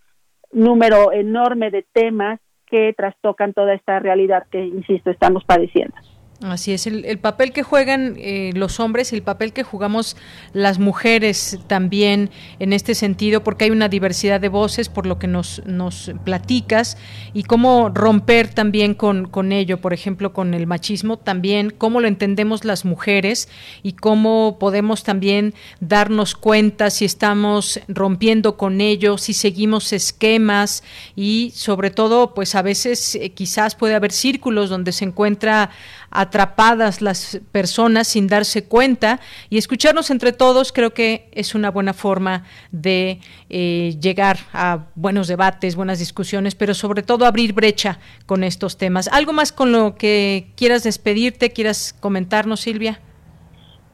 número 0.51 1.13
enorme 1.13 1.71
de 1.71 1.85
temas 1.93 2.39
que 2.67 2.93
trastocan 2.97 3.53
toda 3.53 3.73
esta 3.73 3.99
realidad 3.99 4.45
que, 4.51 4.65
insisto, 4.65 5.09
estamos 5.09 5.45
padeciendo. 5.45 5.95
Así 6.41 6.73
es, 6.73 6.87
el, 6.87 7.19
papel 7.19 7.53
que 7.53 7.63
juegan 7.63 8.15
eh, 8.17 8.51
los 8.53 8.81
hombres 8.81 9.13
el 9.13 9.21
papel 9.21 9.53
que 9.53 9.63
jugamos 9.63 10.17
las 10.51 10.77
mujeres 10.77 11.59
también 11.67 12.31
en 12.59 12.73
este 12.73 12.95
sentido, 12.95 13.45
porque 13.45 13.65
hay 13.65 13.71
una 13.71 13.87
diversidad 13.87 14.41
de 14.41 14.49
voces, 14.49 14.89
por 14.89 15.05
lo 15.05 15.19
que 15.19 15.27
nos, 15.27 15.61
nos 15.65 16.11
platicas, 16.25 16.97
y 17.33 17.43
cómo 17.43 17.89
romper 17.93 18.49
también 18.49 18.93
con, 18.93 19.25
con 19.25 19.53
ello, 19.53 19.79
por 19.79 19.93
ejemplo, 19.93 20.33
con 20.33 20.53
el 20.53 20.67
machismo, 20.67 21.17
también 21.17 21.69
cómo 21.69 22.01
lo 22.01 22.09
entendemos 22.09 22.65
las 22.65 22.83
mujeres 22.83 23.47
y 23.81 23.93
cómo 23.93 24.57
podemos 24.59 25.03
también 25.03 25.53
darnos 25.79 26.35
cuenta 26.35 26.89
si 26.89 27.05
estamos 27.05 27.79
rompiendo 27.87 28.57
con 28.57 28.81
ello, 28.81 29.17
si 29.17 29.33
seguimos 29.33 29.93
esquemas 29.93 30.83
y 31.15 31.53
sobre 31.55 31.89
todo, 31.89 32.33
pues 32.33 32.55
a 32.55 32.61
veces 32.61 33.15
eh, 33.15 33.29
quizás 33.29 33.75
puede 33.75 33.95
haber 33.95 34.11
círculos 34.11 34.69
donde 34.69 34.91
se 34.91 35.05
encuentra 35.05 35.69
atrapadas 36.13 37.01
las 37.01 37.41
personas 37.51 38.07
sin 38.07 38.27
darse 38.27 38.65
cuenta 38.65 39.19
y 39.49 39.57
escucharnos 39.57 40.11
entre 40.11 40.31
todos 40.31 40.71
creo 40.71 40.93
que 40.93 41.27
es 41.31 41.55
una 41.55 41.71
buena 41.71 41.93
forma 41.93 42.43
de 42.71 43.19
eh, 43.49 43.97
llegar 43.99 44.37
a 44.53 44.85
buenos 44.95 45.27
debates, 45.27 45.75
buenas 45.75 45.99
discusiones, 45.99 46.53
pero 46.53 46.75
sobre 46.75 47.01
todo 47.01 47.25
abrir 47.25 47.53
brecha 47.53 47.99
con 48.27 48.43
estos 48.43 48.77
temas. 48.77 49.07
¿Algo 49.07 49.33
más 49.33 49.51
con 49.51 49.71
lo 49.71 49.95
que 49.95 50.51
quieras 50.55 50.83
despedirte, 50.83 51.51
quieras 51.51 51.95
comentarnos, 51.99 52.61
Silvia? 52.61 52.99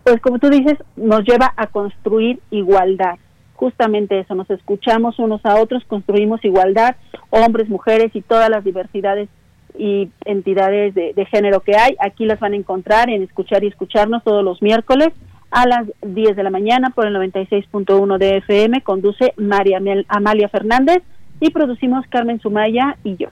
Pues 0.03 0.19
como 0.21 0.39
tú 0.39 0.49
dices, 0.49 0.77
nos 0.97 1.23
lleva 1.23 1.53
a 1.55 1.67
construir 1.67 2.39
igualdad. 2.51 3.15
Justamente 3.53 4.19
eso, 4.19 4.35
nos 4.35 4.49
escuchamos 4.49 5.19
unos 5.19 5.45
a 5.45 5.55
otros, 5.55 5.83
construimos 5.85 6.43
igualdad, 6.43 6.95
hombres, 7.29 7.69
mujeres 7.69 8.11
y 8.13 8.21
todas 8.21 8.49
las 8.49 8.63
diversidades 8.63 9.29
y 9.77 10.09
entidades 10.25 10.93
de, 10.93 11.25
género 11.25 11.61
que 11.61 11.77
hay. 11.77 11.95
Aquí 11.99 12.25
las 12.25 12.39
van 12.39 12.53
a 12.53 12.57
encontrar 12.57 13.09
en 13.09 13.23
Escuchar 13.23 13.63
y 13.63 13.67
Escucharnos 13.67 14.23
todos 14.23 14.43
los 14.43 14.61
miércoles 14.61 15.09
a 15.51 15.67
las 15.67 15.87
10 16.01 16.35
de 16.35 16.43
la 16.43 16.49
mañana 16.49 16.91
por 16.91 17.07
el 17.07 17.15
96.1 17.15 18.17
de 18.17 18.37
FM. 18.37 18.81
Conduce 18.81 19.33
María 19.37 19.79
Amalia 20.07 20.49
Fernández 20.49 21.01
y 21.39 21.49
producimos 21.51 22.05
Carmen 22.07 22.39
Sumaya 22.39 22.97
y 23.03 23.15
yo. 23.17 23.29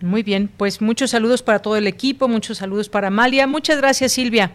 Muy 0.00 0.22
bien, 0.22 0.50
pues 0.54 0.82
muchos 0.82 1.10
saludos 1.10 1.42
para 1.42 1.60
todo 1.60 1.76
el 1.76 1.86
equipo, 1.86 2.28
muchos 2.28 2.58
saludos 2.58 2.88
para 2.88 3.08
Amalia. 3.08 3.46
Muchas 3.46 3.78
gracias, 3.78 4.12
Silvia. 4.12 4.50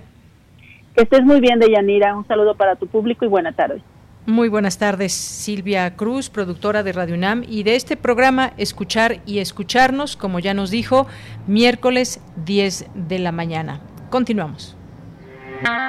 Que 0.96 1.04
estés 1.04 1.24
muy 1.24 1.40
bien, 1.40 1.60
Deyanira. 1.60 2.16
Un 2.16 2.28
saludo 2.28 2.56
para 2.56 2.76
tu 2.76 2.88
público 2.88 3.26
y 3.26 3.28
buena 3.28 3.52
tarde. 3.54 3.82
Muy 4.30 4.48
buenas 4.48 4.78
tardes, 4.78 5.12
Silvia 5.12 5.96
Cruz, 5.96 6.30
productora 6.30 6.84
de 6.84 6.94
Radio 6.94 7.16
UNAM 7.16 7.44
y 7.48 7.64
de 7.64 7.76
este 7.76 7.98
programa 7.98 8.54
Escuchar 8.58 9.22
y 9.26 9.40
Escucharnos, 9.40 10.16
como 10.16 10.38
ya 10.38 10.54
nos 10.54 10.70
dijo, 10.70 11.08
miércoles 11.48 12.22
10 12.46 12.86
de 12.94 13.18
la 13.18 13.32
mañana. 13.32 13.82
Continuamos. 14.12 14.78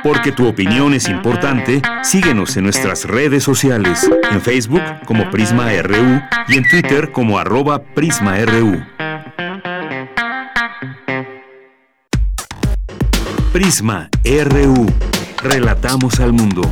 Porque 0.03 0.33
tu 0.33 0.49
opinión 0.49 0.95
es 0.95 1.07
importante, 1.11 1.83
síguenos 2.03 2.57
en 2.57 2.65
nuestras 2.65 3.05
redes 3.05 3.45
sociales, 3.45 4.11
en 4.33 4.41
Facebook 4.41 4.83
como 5.05 5.31
Prisma 5.31 5.71
RU 5.83 6.23
y 6.49 6.57
en 6.57 6.67
Twitter 6.67 7.13
como 7.13 7.39
arroba 7.39 7.83
PrismaRU. 7.83 8.83
Prisma 13.53 14.09
RU. 14.25 14.87
Relatamos 15.43 16.21
al 16.21 16.33
mundo. 16.33 16.63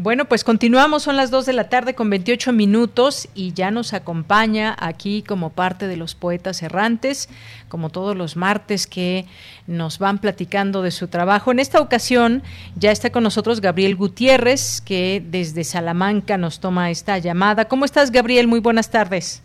Bueno, 0.00 0.26
pues 0.26 0.44
continuamos, 0.44 1.02
son 1.02 1.16
las 1.16 1.32
2 1.32 1.44
de 1.44 1.52
la 1.52 1.68
tarde 1.68 1.96
con 1.96 2.08
28 2.08 2.52
minutos 2.52 3.28
y 3.34 3.52
ya 3.52 3.72
nos 3.72 3.94
acompaña 3.94 4.76
aquí 4.78 5.24
como 5.26 5.50
parte 5.50 5.88
de 5.88 5.96
los 5.96 6.14
poetas 6.14 6.62
errantes, 6.62 7.28
como 7.68 7.90
todos 7.90 8.16
los 8.16 8.36
martes 8.36 8.86
que 8.86 9.24
nos 9.66 9.98
van 9.98 10.18
platicando 10.18 10.82
de 10.82 10.92
su 10.92 11.08
trabajo. 11.08 11.50
En 11.50 11.58
esta 11.58 11.80
ocasión 11.80 12.44
ya 12.76 12.92
está 12.92 13.10
con 13.10 13.24
nosotros 13.24 13.60
Gabriel 13.60 13.96
Gutiérrez, 13.96 14.80
que 14.82 15.20
desde 15.26 15.64
Salamanca 15.64 16.36
nos 16.36 16.60
toma 16.60 16.92
esta 16.92 17.18
llamada. 17.18 17.64
¿Cómo 17.64 17.84
estás, 17.84 18.12
Gabriel? 18.12 18.46
Muy 18.46 18.60
buenas 18.60 18.92
tardes. 18.92 19.42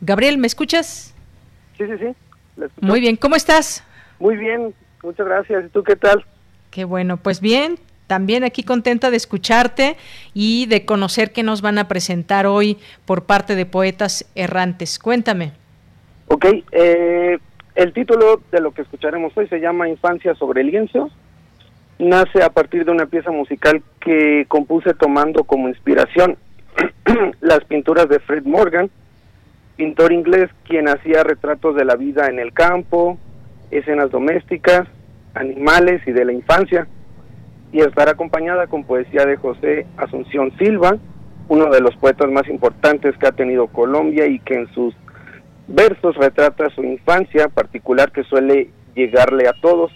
Gabriel, 0.00 0.38
¿me 0.38 0.46
escuchas? 0.46 1.14
Sí, 1.76 1.84
sí, 1.86 1.92
sí. 1.98 2.64
Muy 2.80 3.00
bien, 3.00 3.16
¿cómo 3.16 3.36
estás? 3.36 3.84
Muy 4.18 4.38
bien, 4.38 4.74
muchas 5.02 5.26
gracias. 5.26 5.66
¿Y 5.66 5.68
tú 5.68 5.82
qué 5.82 5.94
tal? 5.94 6.24
Qué 6.70 6.84
bueno, 6.84 7.18
pues 7.18 7.42
bien, 7.42 7.78
también 8.10 8.42
aquí 8.42 8.64
contenta 8.64 9.08
de 9.12 9.16
escucharte 9.16 9.96
y 10.34 10.66
de 10.66 10.84
conocer 10.84 11.30
qué 11.30 11.44
nos 11.44 11.62
van 11.62 11.78
a 11.78 11.86
presentar 11.86 12.44
hoy 12.44 12.76
por 13.04 13.22
parte 13.22 13.54
de 13.54 13.66
Poetas 13.66 14.28
Errantes. 14.34 14.98
Cuéntame. 14.98 15.52
Ok, 16.26 16.44
eh, 16.72 17.38
el 17.76 17.92
título 17.92 18.42
de 18.50 18.60
lo 18.60 18.72
que 18.72 18.82
escucharemos 18.82 19.32
hoy 19.36 19.46
se 19.46 19.60
llama 19.60 19.88
Infancia 19.88 20.34
sobre 20.34 20.64
lienzo. 20.64 21.08
Nace 22.00 22.42
a 22.42 22.50
partir 22.50 22.84
de 22.84 22.90
una 22.90 23.06
pieza 23.06 23.30
musical 23.30 23.80
que 24.00 24.44
compuse 24.48 24.92
tomando 24.94 25.44
como 25.44 25.68
inspiración 25.68 26.36
las 27.40 27.62
pinturas 27.62 28.08
de 28.08 28.18
Fred 28.18 28.42
Morgan, 28.42 28.90
pintor 29.76 30.12
inglés 30.12 30.50
quien 30.64 30.88
hacía 30.88 31.22
retratos 31.22 31.76
de 31.76 31.84
la 31.84 31.94
vida 31.94 32.26
en 32.26 32.40
el 32.40 32.52
campo, 32.52 33.18
escenas 33.70 34.10
domésticas, 34.10 34.88
animales 35.34 36.02
y 36.08 36.10
de 36.10 36.24
la 36.24 36.32
infancia 36.32 36.88
y 37.72 37.80
estará 37.80 38.12
acompañada 38.12 38.66
con 38.66 38.84
poesía 38.84 39.24
de 39.24 39.36
José 39.36 39.86
Asunción 39.96 40.52
Silva, 40.58 40.98
uno 41.48 41.70
de 41.70 41.80
los 41.80 41.96
poetas 41.96 42.30
más 42.30 42.48
importantes 42.48 43.16
que 43.16 43.26
ha 43.26 43.32
tenido 43.32 43.68
Colombia 43.68 44.26
y 44.26 44.38
que 44.40 44.54
en 44.54 44.72
sus 44.72 44.94
versos 45.68 46.16
retrata 46.16 46.70
su 46.70 46.82
infancia 46.82 47.48
particular 47.48 48.12
que 48.12 48.24
suele 48.24 48.70
llegarle 48.94 49.48
a 49.48 49.52
todos. 49.52 49.92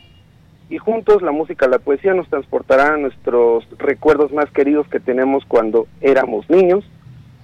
Y 0.71 0.79
juntos 0.79 1.23
la 1.23 1.31
música, 1.31 1.69
la 1.69 1.79
poesía 1.79 2.15
nos 2.15 2.29
transportará 2.29 2.95
a 2.95 2.97
nuestros 2.97 3.65
recuerdos 3.79 4.33
más 4.33 4.51
queridos 4.51 4.89
que 4.89 4.99
tenemos 4.99 5.45
cuando 5.47 5.87
éramos 6.01 6.49
niños. 6.49 6.85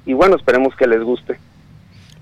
Y 0.07 0.15
bueno, 0.15 0.37
esperemos 0.37 0.75
que 0.75 0.87
les 0.87 1.03
guste. 1.03 1.37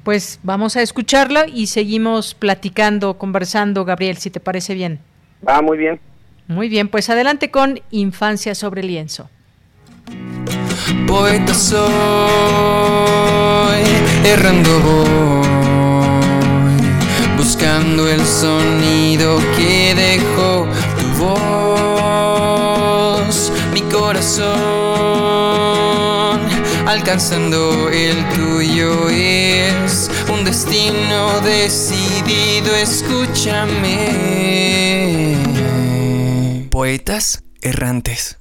Pues 0.03 0.41
vamos 0.43 0.77
a 0.77 0.83
escucharla 0.83 1.47
y 1.47 1.67
seguimos 1.67 2.35
platicando, 2.35 3.19
conversando, 3.19 3.85
Gabriel, 3.85 4.17
si 4.17 4.31
te 4.31 4.41
parece 4.41 4.75
bien. 4.75 5.01
Va 5.47 5.63
muy 5.63 5.79
bien. 5.79 6.01
Muy 6.49 6.69
bien, 6.71 6.89
pues 6.89 7.09
adelante 7.11 7.51
con 7.51 7.81
Infancia 7.91 8.55
sobre 8.55 8.83
lienzo. 8.83 9.29
Poeta 11.07 11.53
soy, 11.53 11.79
errando 14.25 14.81
voy, 14.81 15.47
buscando 17.37 18.09
el 18.09 18.25
sonido 18.25 19.39
que 19.59 19.95
dejó 19.95 20.67
tu 20.99 21.07
voz, 22.43 23.53
mi 23.75 23.83
corazón, 23.83 24.49
alcanzando 26.87 27.91
el 27.91 28.27
tuyo 28.31 29.11
es 29.11 30.11
un 30.33 30.45
destino 30.47 31.41
decidido, 31.43 32.75
escúchame 32.75 34.09
poetas 36.79 37.43
errantes. 37.61 38.39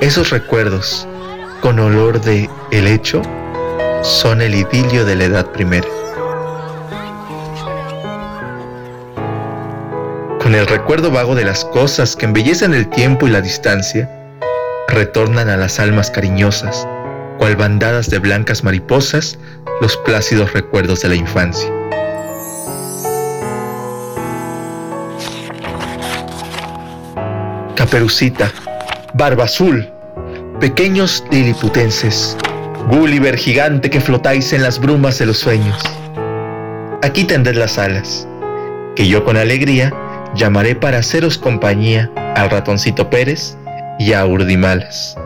Esos 0.00 0.30
recuerdos, 0.30 1.06
con 1.60 1.78
olor 1.78 2.20
de 2.22 2.50
helecho, 2.72 3.22
son 4.02 4.42
el 4.42 4.56
idilio 4.56 5.04
de 5.04 5.14
la 5.14 5.24
edad 5.26 5.52
primera. 5.52 5.86
Con 10.50 10.58
el 10.58 10.66
recuerdo 10.66 11.12
vago 11.12 11.36
de 11.36 11.44
las 11.44 11.64
cosas 11.64 12.16
que 12.16 12.26
embellecen 12.26 12.74
el 12.74 12.88
tiempo 12.90 13.28
y 13.28 13.30
la 13.30 13.40
distancia, 13.40 14.10
retornan 14.88 15.48
a 15.48 15.56
las 15.56 15.78
almas 15.78 16.10
cariñosas, 16.10 16.88
cual 17.38 17.54
bandadas 17.54 18.10
de 18.10 18.18
blancas 18.18 18.64
mariposas, 18.64 19.38
los 19.80 19.96
plácidos 19.98 20.52
recuerdos 20.52 21.02
de 21.02 21.08
la 21.10 21.14
infancia. 21.14 21.72
Caperucita, 27.76 28.50
Barba 29.14 29.44
Azul, 29.44 29.88
pequeños 30.58 31.22
liliputenses, 31.30 32.36
Gulliver 32.88 33.36
gigante 33.36 33.88
que 33.88 34.00
flotáis 34.00 34.52
en 34.52 34.64
las 34.64 34.80
brumas 34.80 35.16
de 35.20 35.26
los 35.26 35.38
sueños. 35.38 35.80
Aquí 37.04 37.22
tendré 37.22 37.54
las 37.54 37.78
alas, 37.78 38.26
que 38.96 39.06
yo 39.06 39.24
con 39.24 39.36
alegría 39.36 39.94
llamaré 40.34 40.74
para 40.74 40.98
haceros 40.98 41.38
compañía 41.38 42.10
al 42.36 42.50
ratoncito 42.50 43.10
Pérez 43.10 43.56
y 43.98 44.12
a 44.12 44.24
Urdimales. 44.24 45.16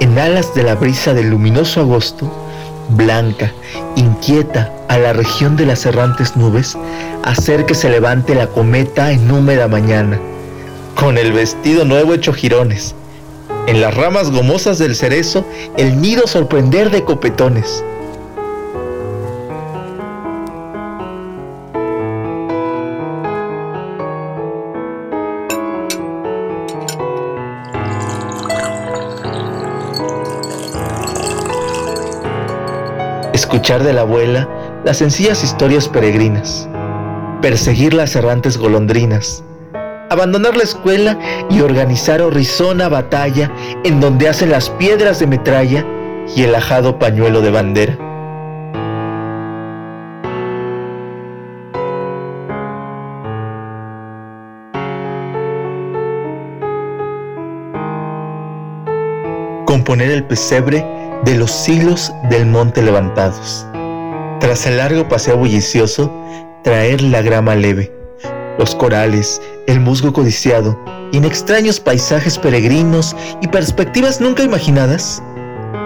En 0.00 0.18
alas 0.18 0.54
de 0.54 0.62
la 0.62 0.74
brisa 0.74 1.14
del 1.14 1.30
luminoso 1.30 1.80
agosto, 1.80 2.47
blanca, 2.98 3.52
inquieta 3.96 4.70
a 4.88 4.98
la 4.98 5.14
región 5.14 5.56
de 5.56 5.64
las 5.64 5.86
errantes 5.86 6.36
nubes, 6.36 6.76
hacer 7.22 7.64
que 7.64 7.74
se 7.74 7.88
levante 7.88 8.34
la 8.34 8.48
cometa 8.48 9.12
en 9.12 9.30
húmeda 9.30 9.68
mañana, 9.68 10.18
con 10.94 11.16
el 11.16 11.32
vestido 11.32 11.86
nuevo 11.86 12.12
hecho 12.12 12.34
jirones, 12.34 12.94
En 13.66 13.80
las 13.80 13.94
ramas 13.94 14.30
gomosas 14.30 14.78
del 14.78 14.96
cerezo, 14.96 15.44
el 15.76 16.00
nido 16.00 16.26
sorprender 16.26 16.90
de 16.90 17.04
copetones. 17.04 17.84
De 33.76 33.92
la 33.92 34.00
abuela 34.00 34.48
las 34.82 34.96
sencillas 34.96 35.44
historias 35.44 35.88
peregrinas, 35.88 36.66
perseguir 37.42 37.92
las 37.92 38.16
errantes 38.16 38.56
golondrinas, 38.56 39.44
abandonar 40.08 40.56
la 40.56 40.62
escuela 40.62 41.18
y 41.50 41.60
organizar 41.60 42.22
horrizona 42.22 42.88
batalla 42.88 43.52
en 43.84 44.00
donde 44.00 44.26
hacen 44.26 44.50
las 44.50 44.70
piedras 44.70 45.18
de 45.18 45.26
metralla 45.26 45.84
y 46.34 46.44
el 46.44 46.54
ajado 46.54 46.98
pañuelo 46.98 47.42
de 47.42 47.50
bandera. 47.50 47.98
Componer 59.66 60.10
el 60.10 60.24
pesebre 60.24 60.97
de 61.24 61.34
los 61.34 61.68
hilos 61.68 62.12
del 62.30 62.46
monte 62.46 62.82
levantados. 62.82 63.66
Tras 64.40 64.66
el 64.66 64.76
largo 64.76 65.08
paseo 65.08 65.36
bullicioso, 65.36 66.12
traer 66.62 67.02
la 67.02 67.22
grama 67.22 67.54
leve, 67.54 67.92
los 68.58 68.74
corales, 68.74 69.40
el 69.66 69.80
musgo 69.80 70.12
codiciado, 70.12 70.78
y 71.12 71.18
en 71.18 71.24
extraños 71.24 71.80
paisajes 71.80 72.38
peregrinos 72.38 73.16
y 73.40 73.48
perspectivas 73.48 74.20
nunca 74.20 74.42
imaginadas, 74.42 75.22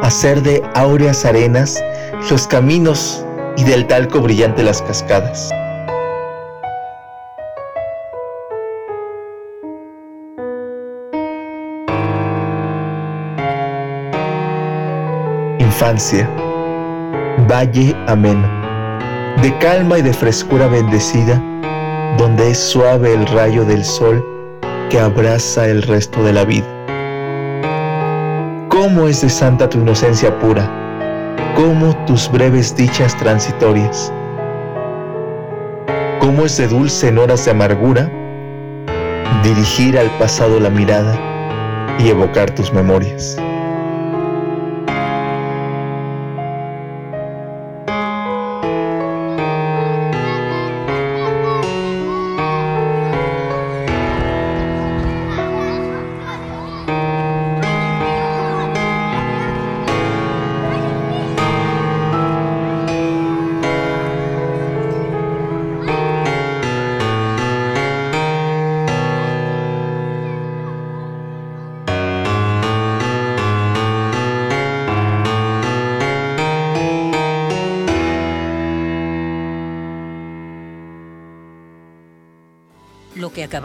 hacer 0.03 0.43
de 0.43 0.63
áureas 0.75 1.25
arenas 1.25 1.83
los 2.31 2.47
caminos 2.47 3.25
y 3.57 3.65
del 3.65 3.87
talco 3.87 4.21
brillante 4.21 4.63
las 4.63 4.83
cascadas. 4.83 5.51
Infancia, 15.83 16.31
valle 17.49 17.93
ameno, 18.07 18.47
de 19.43 19.53
calma 19.59 19.99
y 19.99 20.03
de 20.03 20.13
frescura 20.13 20.69
bendecida, 20.69 21.43
donde 22.19 22.53
es 22.53 22.59
suave 22.59 23.13
el 23.13 23.27
rayo 23.27 23.65
del 23.65 23.85
sol 23.85 24.25
que 24.89 25.01
abraza 25.01 25.67
el 25.67 25.83
resto 25.83 26.23
de 26.23 26.33
la 26.35 26.45
vida. 26.45 26.69
¿Cómo 28.69 29.09
es 29.09 29.23
de 29.23 29.29
santa 29.29 29.69
tu 29.69 29.79
inocencia 29.79 30.39
pura? 30.39 30.71
¿Cómo 31.57 31.97
tus 32.07 32.31
breves 32.31 32.77
dichas 32.77 33.17
transitorias? 33.17 34.13
¿Cómo 36.21 36.45
es 36.45 36.59
de 36.59 36.69
dulce 36.69 37.09
en 37.09 37.19
horas 37.19 37.45
de 37.45 37.51
amargura 37.51 38.09
dirigir 39.43 39.99
al 39.99 40.17
pasado 40.19 40.61
la 40.61 40.71
mirada 40.71 41.19
y 41.99 42.09
evocar 42.09 42.53
tus 42.53 42.73
memorias? 42.73 43.37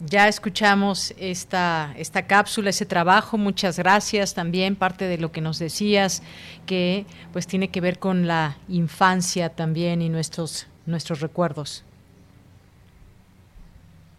ya 0.00 0.28
escuchamos 0.28 1.14
esta, 1.18 1.92
esta 1.96 2.26
cápsula, 2.26 2.70
ese 2.70 2.86
trabajo. 2.86 3.36
Muchas 3.36 3.78
gracias 3.78 4.34
también. 4.34 4.76
Parte 4.76 5.06
de 5.06 5.18
lo 5.18 5.32
que 5.32 5.40
nos 5.40 5.58
decías, 5.58 6.22
que 6.66 7.04
pues 7.32 7.46
tiene 7.46 7.68
que 7.68 7.80
ver 7.80 7.98
con 7.98 8.26
la 8.26 8.56
infancia 8.68 9.48
también 9.50 10.02
y 10.02 10.08
nuestros, 10.08 10.68
nuestros 10.86 11.20
recuerdos. 11.20 11.84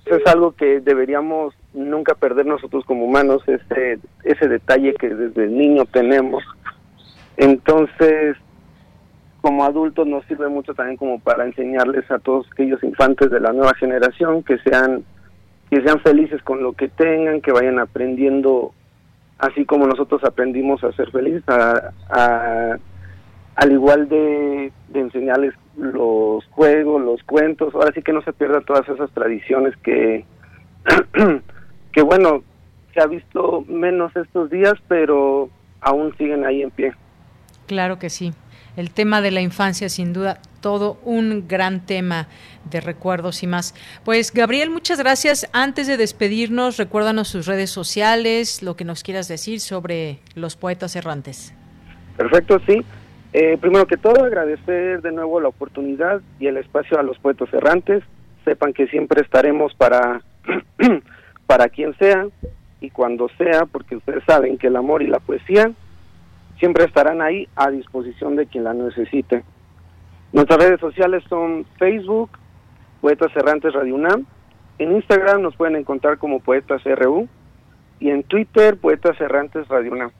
Es 0.06 0.26
algo 0.26 0.53
que 0.53 0.80
deberíamos 0.80 1.53
nunca 1.73 2.15
perder 2.15 2.45
nosotros 2.45 2.84
como 2.85 3.06
humanos, 3.06 3.43
ese, 3.47 3.99
ese 4.23 4.47
detalle 4.47 4.95
que 4.95 5.10
desde 5.10 5.45
el 5.45 5.56
niño 5.56 5.85
tenemos. 5.85 6.43
Entonces, 7.38 8.35
como 9.41 9.64
adultos 9.64 10.07
nos 10.07 10.26
sirve 10.26 10.49
mucho 10.49 10.73
también 10.73 10.97
como 10.97 11.19
para 11.19 11.45
enseñarles 11.45 12.10
a 12.11 12.19
todos 12.19 12.47
aquellos 12.51 12.84
infantes 12.84 13.30
de 13.30 13.39
la 13.39 13.53
nueva 13.53 13.73
generación 13.76 14.43
que 14.43 14.57
sean 14.60 15.06
que 15.69 15.81
sean 15.81 15.99
felices 16.01 16.41
con 16.43 16.63
lo 16.63 16.73
que 16.73 16.87
tengan, 16.87 17.41
que 17.41 17.51
vayan 17.51 17.79
aprendiendo 17.79 18.73
así 19.39 19.65
como 19.65 19.87
nosotros 19.87 20.23
aprendimos 20.23 20.83
a 20.83 20.91
ser 20.91 21.09
felices, 21.11 21.43
a, 21.47 22.77
al 23.55 23.71
igual 23.71 24.09
de, 24.09 24.71
enseñarles 24.93 25.53
los 25.77 26.45
juegos, 26.47 27.01
los 27.01 27.23
cuentos, 27.23 27.73
ahora 27.73 27.91
sí 27.93 28.01
que 28.01 28.13
no 28.13 28.21
se 28.21 28.33
pierdan 28.33 28.65
todas 28.65 28.87
esas 28.89 29.09
tradiciones 29.11 29.75
que, 29.77 30.25
que 31.93 32.01
bueno, 32.01 32.43
se 32.93 33.01
ha 33.01 33.07
visto 33.07 33.63
menos 33.67 34.13
estos 34.15 34.49
días, 34.49 34.73
pero 34.87 35.49
aún 35.81 36.15
siguen 36.17 36.45
ahí 36.45 36.61
en 36.61 36.71
pie. 36.71 36.93
Claro 37.65 37.97
que 37.97 38.09
sí. 38.09 38.33
El 38.80 38.91
tema 38.91 39.22
de 39.22 39.30
la 39.31 39.41
infancia, 39.41 39.89
sin 39.89 40.14
duda, 40.14 40.39
todo 40.61 40.99
un 41.03 41.49
gran 41.49 41.85
tema 41.85 42.27
de 42.72 42.80
recuerdos 42.80 43.43
y 43.43 43.47
más. 43.47 43.76
Pues 44.06 44.34
Gabriel, 44.34 44.69
muchas 44.69 44.99
gracias. 44.99 45.49
Antes 45.51 45.85
de 45.85 45.97
despedirnos, 45.97 46.77
recuérdanos 46.77 47.27
sus 47.27 47.45
redes 47.45 47.72
sociales, 47.72 48.64
lo 48.64 48.77
que 48.77 48.85
nos 48.85 49.03
quieras 49.03 49.27
decir 49.27 49.60
sobre 49.60 50.19
los 50.34 50.56
poetas 50.56 50.95
errantes. 50.95 51.53
Perfecto, 52.15 52.61
sí. 52.65 52.81
Eh, 53.34 53.57
primero 53.60 53.85
que 53.85 53.97
todo, 53.97 54.23
agradecer 54.23 55.01
de 55.01 55.11
nuevo 55.11 55.41
la 55.41 55.49
oportunidad 55.49 56.22
y 56.39 56.47
el 56.47 56.56
espacio 56.56 56.97
a 56.97 57.03
los 57.03 57.19
poetas 57.19 57.53
errantes. 57.53 58.01
Sepan 58.45 58.72
que 58.72 58.88
siempre 58.88 59.22
estaremos 59.23 59.73
para, 59.73 60.22
para 61.47 61.68
quien 61.68 61.97
sea 61.97 62.27
y 62.80 62.91
cuando 62.91 63.27
sea, 63.38 63.65
porque 63.69 63.97
ustedes 63.97 64.23
saben 64.23 64.57
que 64.57 64.68
el 64.68 64.77
amor 64.77 65.01
y 65.01 65.07
la 65.07 65.19
poesía 65.19 65.69
siempre 66.60 66.86
estarán 66.86 67.22
ahí 67.22 67.48
a 67.56 67.69
disposición 67.69 68.36
de 68.36 68.45
quien 68.45 68.65
la 68.65 68.73
necesite. 68.73 69.44
Nuestras 70.31 70.60
redes 70.60 70.80
sociales 70.80 71.23
son 71.27 71.65
Facebook, 71.77 72.30
Poetas 73.02 73.36
Errantes 73.36 73.73
Radio 73.73 73.95
UNAM. 73.95 74.26
En 74.77 74.91
Instagram 74.91 75.41
nos 75.41 75.56
pueden 75.56 75.76
encontrar 75.76 76.18
como 76.18 76.40
Poetas 76.40 76.84
RU 76.84 77.27
y 77.99 78.10
en 78.10 78.23
Twitter 78.23 78.77
Poetas 78.77 79.19
Errantes 79.19 79.68
Radio 79.68 79.91
UNAM. 79.91 80.11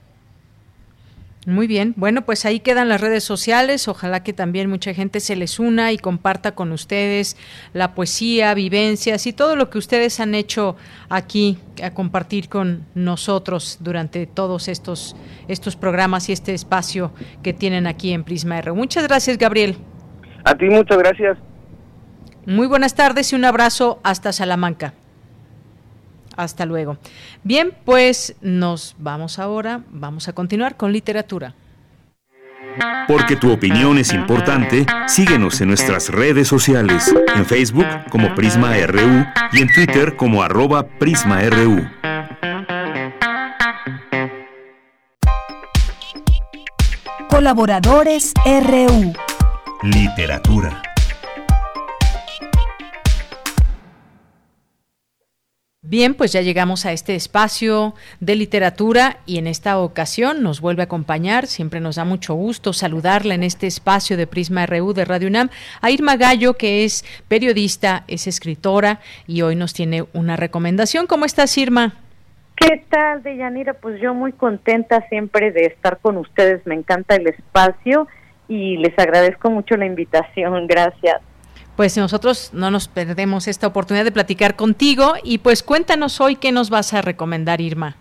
Muy 1.46 1.66
bien, 1.66 1.94
bueno, 1.96 2.20
pues 2.26 2.44
ahí 2.44 2.60
quedan 2.60 2.90
las 2.90 3.00
redes 3.00 3.24
sociales. 3.24 3.88
Ojalá 3.88 4.22
que 4.22 4.34
también 4.34 4.68
mucha 4.68 4.92
gente 4.92 5.20
se 5.20 5.36
les 5.36 5.58
una 5.58 5.90
y 5.90 5.96
comparta 5.96 6.54
con 6.54 6.70
ustedes 6.70 7.38
la 7.72 7.94
poesía, 7.94 8.52
vivencias 8.52 9.26
y 9.26 9.32
todo 9.32 9.56
lo 9.56 9.70
que 9.70 9.78
ustedes 9.78 10.20
han 10.20 10.34
hecho 10.34 10.76
aquí 11.08 11.56
a 11.82 11.92
compartir 11.92 12.50
con 12.50 12.84
nosotros 12.94 13.78
durante 13.80 14.26
todos 14.26 14.68
estos, 14.68 15.16
estos 15.48 15.76
programas 15.76 16.28
y 16.28 16.32
este 16.32 16.52
espacio 16.52 17.10
que 17.42 17.54
tienen 17.54 17.86
aquí 17.86 18.12
en 18.12 18.22
Prisma 18.22 18.58
R. 18.58 18.72
Muchas 18.72 19.08
gracias, 19.08 19.38
Gabriel. 19.38 19.78
A 20.44 20.54
ti 20.54 20.66
muchas 20.66 20.98
gracias. 20.98 21.38
Muy 22.44 22.66
buenas 22.66 22.94
tardes 22.94 23.32
y 23.32 23.36
un 23.36 23.46
abrazo 23.46 23.98
hasta 24.02 24.32
Salamanca. 24.32 24.92
Hasta 26.36 26.66
luego. 26.66 26.96
Bien, 27.42 27.72
pues 27.84 28.34
nos 28.40 28.94
vamos 28.98 29.38
ahora, 29.38 29.82
vamos 29.90 30.28
a 30.28 30.32
continuar 30.32 30.76
con 30.76 30.92
literatura. 30.92 31.54
Porque 33.08 33.36
tu 33.36 33.50
opinión 33.50 33.98
es 33.98 34.12
importante, 34.12 34.86
síguenos 35.08 35.60
en 35.60 35.68
nuestras 35.68 36.08
redes 36.08 36.46
sociales, 36.46 37.12
en 37.34 37.44
Facebook 37.44 37.86
como 38.10 38.34
Prisma 38.34 38.74
RU 38.86 39.26
y 39.52 39.62
en 39.62 39.72
Twitter 39.74 40.16
como 40.16 40.42
arroba 40.42 40.86
PrismaRU. 40.86 41.88
Colaboradores 47.28 48.32
RU. 48.44 49.12
Literatura. 49.82 50.82
Bien, 55.82 56.12
pues 56.12 56.30
ya 56.34 56.42
llegamos 56.42 56.84
a 56.84 56.92
este 56.92 57.14
espacio 57.14 57.94
de 58.20 58.36
literatura 58.36 59.16
y 59.24 59.38
en 59.38 59.46
esta 59.46 59.78
ocasión 59.78 60.42
nos 60.42 60.60
vuelve 60.60 60.82
a 60.82 60.84
acompañar, 60.84 61.46
siempre 61.46 61.80
nos 61.80 61.96
da 61.96 62.04
mucho 62.04 62.34
gusto 62.34 62.74
saludarla 62.74 63.34
en 63.34 63.42
este 63.42 63.66
espacio 63.66 64.18
de 64.18 64.26
Prisma 64.26 64.66
RU 64.66 64.92
de 64.92 65.06
Radio 65.06 65.28
UNAM, 65.28 65.48
a 65.80 65.90
Irma 65.90 66.16
Gallo, 66.16 66.52
que 66.52 66.84
es 66.84 67.02
periodista, 67.28 68.04
es 68.08 68.26
escritora 68.26 69.00
y 69.26 69.40
hoy 69.40 69.56
nos 69.56 69.72
tiene 69.72 70.04
una 70.12 70.36
recomendación. 70.36 71.06
¿Cómo 71.06 71.24
estás, 71.24 71.56
Irma? 71.56 71.94
¿Qué 72.56 72.84
tal, 72.90 73.22
Deyanira? 73.22 73.72
Pues 73.72 73.98
yo 74.02 74.12
muy 74.12 74.32
contenta 74.32 75.08
siempre 75.08 75.50
de 75.50 75.64
estar 75.64 75.96
con 76.00 76.18
ustedes, 76.18 76.66
me 76.66 76.74
encanta 76.74 77.16
el 77.16 77.26
espacio 77.26 78.06
y 78.48 78.76
les 78.76 78.98
agradezco 78.98 79.48
mucho 79.48 79.78
la 79.78 79.86
invitación, 79.86 80.66
gracias 80.66 81.22
pues 81.80 81.96
nosotros 81.96 82.50
no 82.52 82.70
nos 82.70 82.88
perdemos 82.88 83.48
esta 83.48 83.66
oportunidad 83.66 84.04
de 84.04 84.12
platicar 84.12 84.54
contigo 84.54 85.14
y 85.22 85.38
pues 85.38 85.62
cuéntanos 85.62 86.20
hoy 86.20 86.36
qué 86.36 86.52
nos 86.52 86.68
vas 86.68 86.92
a 86.92 87.00
recomendar, 87.00 87.62
Irma. 87.62 87.96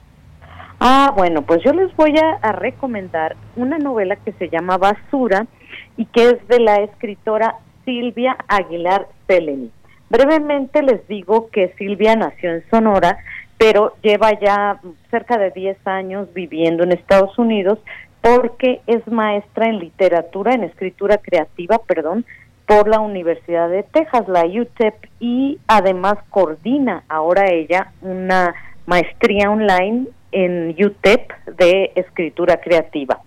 Ah, 0.82 1.14
bueno, 1.16 1.44
pues 1.44 1.64
yo 1.64 1.72
les 1.72 1.96
voy 1.96 2.14
a, 2.42 2.52
recomendar 2.52 3.38
una 3.56 3.78
novela 3.78 4.18
que 4.18 4.34
se 4.34 4.50
llama 4.50 4.78
Basura 4.78 5.48
y 5.96 6.04
que 6.08 6.26
es 6.26 6.48
de 6.50 6.60
la 6.60 6.82
escritora 6.82 7.56
Silvia 7.86 8.36
Aguilar 8.50 9.08
Seleni. 9.28 9.72
Brevemente 10.10 10.84
les 10.84 11.08
digo 11.08 11.50
que 11.50 11.74
Silvia 11.78 12.18
nació 12.18 12.56
en 12.56 12.70
Sonora, 12.70 13.20
pero 13.58 13.96
lleva 14.04 14.38
ya 14.42 14.82
cerca 15.10 15.38
de 15.38 15.52
10 15.52 15.88
años 15.88 16.28
viviendo 16.34 16.84
en 16.84 16.92
Estados 16.92 17.40
Unidos 17.40 17.80
porque 18.20 18.82
es 18.88 19.08
maestra 19.08 19.68
en 19.68 19.80
literatura, 19.80 20.54
en 20.54 20.66
escritura 20.66 21.18
creativa, 21.20 21.78
perdón, 21.88 22.26
por 22.70 22.88
la 22.88 23.00
Universidad 23.00 23.68
de 23.68 23.82
Texas, 23.82 24.28
la 24.28 24.46
UTEP, 24.46 24.94
y 25.20 25.58
además 25.68 26.18
coordina 26.30 27.04
ahora 27.10 27.50
ella 27.52 27.94
una 28.00 28.54
maestría 28.86 29.50
online 29.50 30.06
en 30.32 30.76
UTEP 30.80 31.32
de 31.58 31.92
escritura 31.96 32.58
creativa. 32.58 33.22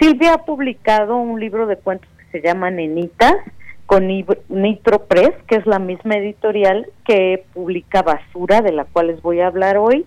Silvia 0.00 0.34
ha 0.34 0.44
publicado 0.44 1.16
un 1.16 1.40
libro 1.40 1.66
de 1.66 1.76
cuentos 1.76 2.08
que 2.18 2.38
se 2.38 2.46
llama 2.46 2.70
Nenitas 2.70 3.34
con 3.86 4.06
Nitro 4.06 5.06
Press, 5.06 5.32
que 5.48 5.56
es 5.56 5.66
la 5.66 5.80
misma 5.80 6.14
editorial 6.14 6.86
que 7.04 7.46
publica 7.54 8.02
Basura, 8.02 8.60
de 8.60 8.70
la 8.70 8.84
cual 8.84 9.08
les 9.08 9.20
voy 9.22 9.40
a 9.40 9.48
hablar 9.48 9.76
hoy, 9.76 10.06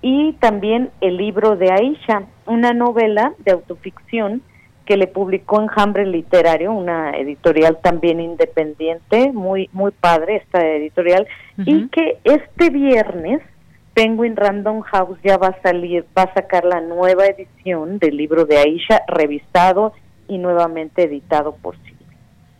y 0.00 0.34
también 0.34 0.90
el 1.00 1.16
libro 1.16 1.56
de 1.56 1.72
Aisha, 1.72 2.22
una 2.46 2.72
novela 2.72 3.32
de 3.38 3.50
autoficción 3.50 4.42
que 4.84 4.96
le 4.96 5.06
publicó 5.06 5.60
Enjambre 5.60 6.06
Literario, 6.06 6.72
una 6.72 7.10
editorial 7.10 7.78
también 7.82 8.20
independiente, 8.20 9.32
muy 9.32 9.68
muy 9.72 9.92
padre 9.92 10.36
esta 10.36 10.66
editorial, 10.66 11.26
y 11.58 11.88
que 11.88 12.18
este 12.24 12.70
viernes 12.70 13.40
Penguin 13.94 14.36
Random 14.36 14.80
House 14.80 15.18
ya 15.22 15.36
va 15.36 15.48
a 15.48 15.62
salir, 15.62 16.04
va 16.16 16.22
a 16.22 16.34
sacar 16.34 16.64
la 16.64 16.80
nueva 16.80 17.26
edición 17.26 17.98
del 17.98 18.16
libro 18.16 18.46
de 18.46 18.58
Aisha, 18.58 19.02
revisado 19.06 19.92
y 20.28 20.38
nuevamente 20.38 21.02
editado 21.02 21.54
por 21.56 21.76
Silvia. 21.76 21.92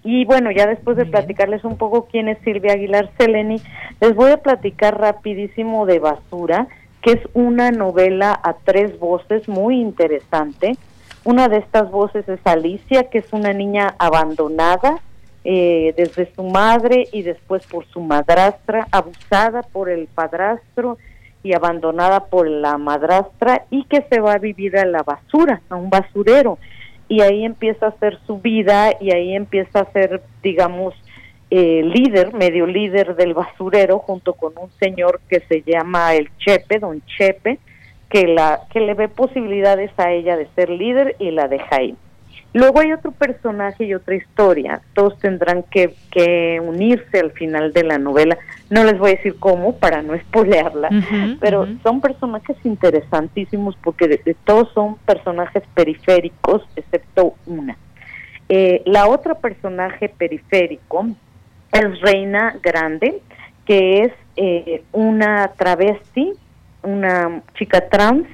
Y 0.04 0.24
bueno, 0.24 0.50
ya 0.50 0.66
después 0.66 0.96
de 0.96 1.06
platicarles 1.06 1.64
un 1.64 1.78
poco 1.78 2.06
quién 2.06 2.28
es 2.28 2.38
Silvia 2.44 2.74
Aguilar 2.74 3.10
Seleni, 3.16 3.62
les 4.00 4.14
voy 4.14 4.32
a 4.32 4.38
platicar 4.38 5.00
rapidísimo 5.00 5.86
de 5.86 6.00
Basura, 6.00 6.66
que 7.02 7.12
es 7.12 7.20
una 7.34 7.70
novela 7.70 8.38
a 8.42 8.54
tres 8.64 8.98
voces 8.98 9.48
muy 9.48 9.80
interesante, 9.80 10.76
una 11.24 11.48
de 11.48 11.58
estas 11.58 11.90
voces 11.90 12.28
es 12.28 12.40
Alicia, 12.44 13.04
que 13.04 13.18
es 13.18 13.32
una 13.32 13.52
niña 13.52 13.94
abandonada 13.98 15.00
eh, 15.44 15.92
desde 15.96 16.32
su 16.34 16.44
madre 16.44 17.08
y 17.12 17.22
después 17.22 17.66
por 17.66 17.86
su 17.86 18.00
madrastra, 18.00 18.86
abusada 18.90 19.62
por 19.62 19.88
el 19.88 20.06
padrastro 20.06 20.98
y 21.42 21.52
abandonada 21.52 22.26
por 22.26 22.48
la 22.48 22.78
madrastra 22.78 23.64
y 23.70 23.84
que 23.84 24.06
se 24.08 24.20
va 24.20 24.34
a 24.34 24.38
vivir 24.38 24.76
a 24.76 24.84
la 24.84 25.02
basura, 25.02 25.60
a 25.68 25.76
un 25.76 25.90
basurero. 25.90 26.58
Y 27.08 27.20
ahí 27.20 27.44
empieza 27.44 27.86
a 27.86 27.88
hacer 27.90 28.18
su 28.26 28.38
vida 28.38 28.92
y 29.00 29.12
ahí 29.12 29.34
empieza 29.34 29.80
a 29.80 29.92
ser, 29.92 30.22
digamos, 30.42 30.94
eh, 31.50 31.82
líder, 31.84 32.32
medio 32.32 32.66
líder 32.66 33.14
del 33.16 33.34
basurero, 33.34 33.98
junto 33.98 34.34
con 34.34 34.52
un 34.56 34.70
señor 34.78 35.20
que 35.28 35.40
se 35.40 35.62
llama 35.62 36.14
el 36.14 36.30
Chepe, 36.38 36.78
don 36.78 37.02
Chepe, 37.04 37.58
que, 38.12 38.26
la, 38.26 38.60
que 38.70 38.80
le 38.80 38.92
ve 38.92 39.08
posibilidades 39.08 39.90
a 39.96 40.12
ella 40.12 40.36
de 40.36 40.46
ser 40.54 40.68
líder 40.68 41.16
y 41.18 41.30
la 41.30 41.48
deja 41.48 41.76
ahí. 41.76 41.96
Luego 42.52 42.80
hay 42.80 42.92
otro 42.92 43.10
personaje 43.10 43.84
y 43.84 43.94
otra 43.94 44.14
historia. 44.14 44.82
Todos 44.92 45.18
tendrán 45.18 45.62
que, 45.62 45.94
que, 46.10 46.60
unirse 46.60 47.18
al 47.18 47.30
final 47.30 47.72
de 47.72 47.84
la 47.84 47.96
novela. 47.96 48.36
No 48.68 48.84
les 48.84 48.98
voy 48.98 49.12
a 49.12 49.14
decir 49.14 49.36
cómo 49.38 49.76
para 49.76 50.02
no 50.02 50.12
espolearla, 50.12 50.90
pero 51.40 51.66
son 51.82 52.02
personajes 52.02 52.58
interesantísimos 52.64 53.74
porque 53.82 54.06
de, 54.08 54.36
todos 54.44 54.70
son 54.74 54.96
personajes 55.06 55.62
periféricos, 55.74 56.62
excepto 56.76 57.34
una. 57.46 57.78
Eh, 58.50 58.82
la 58.84 59.08
otra 59.08 59.36
personaje 59.36 60.10
periférico 60.10 61.06
es 61.72 62.00
Reina 62.02 62.56
Grande, 62.62 63.22
que 63.64 64.02
es 64.02 64.12
eh, 64.36 64.82
una 64.92 65.48
travesti 65.56 66.34
una 66.82 67.42
chica 67.54 67.88
trans 67.88 68.26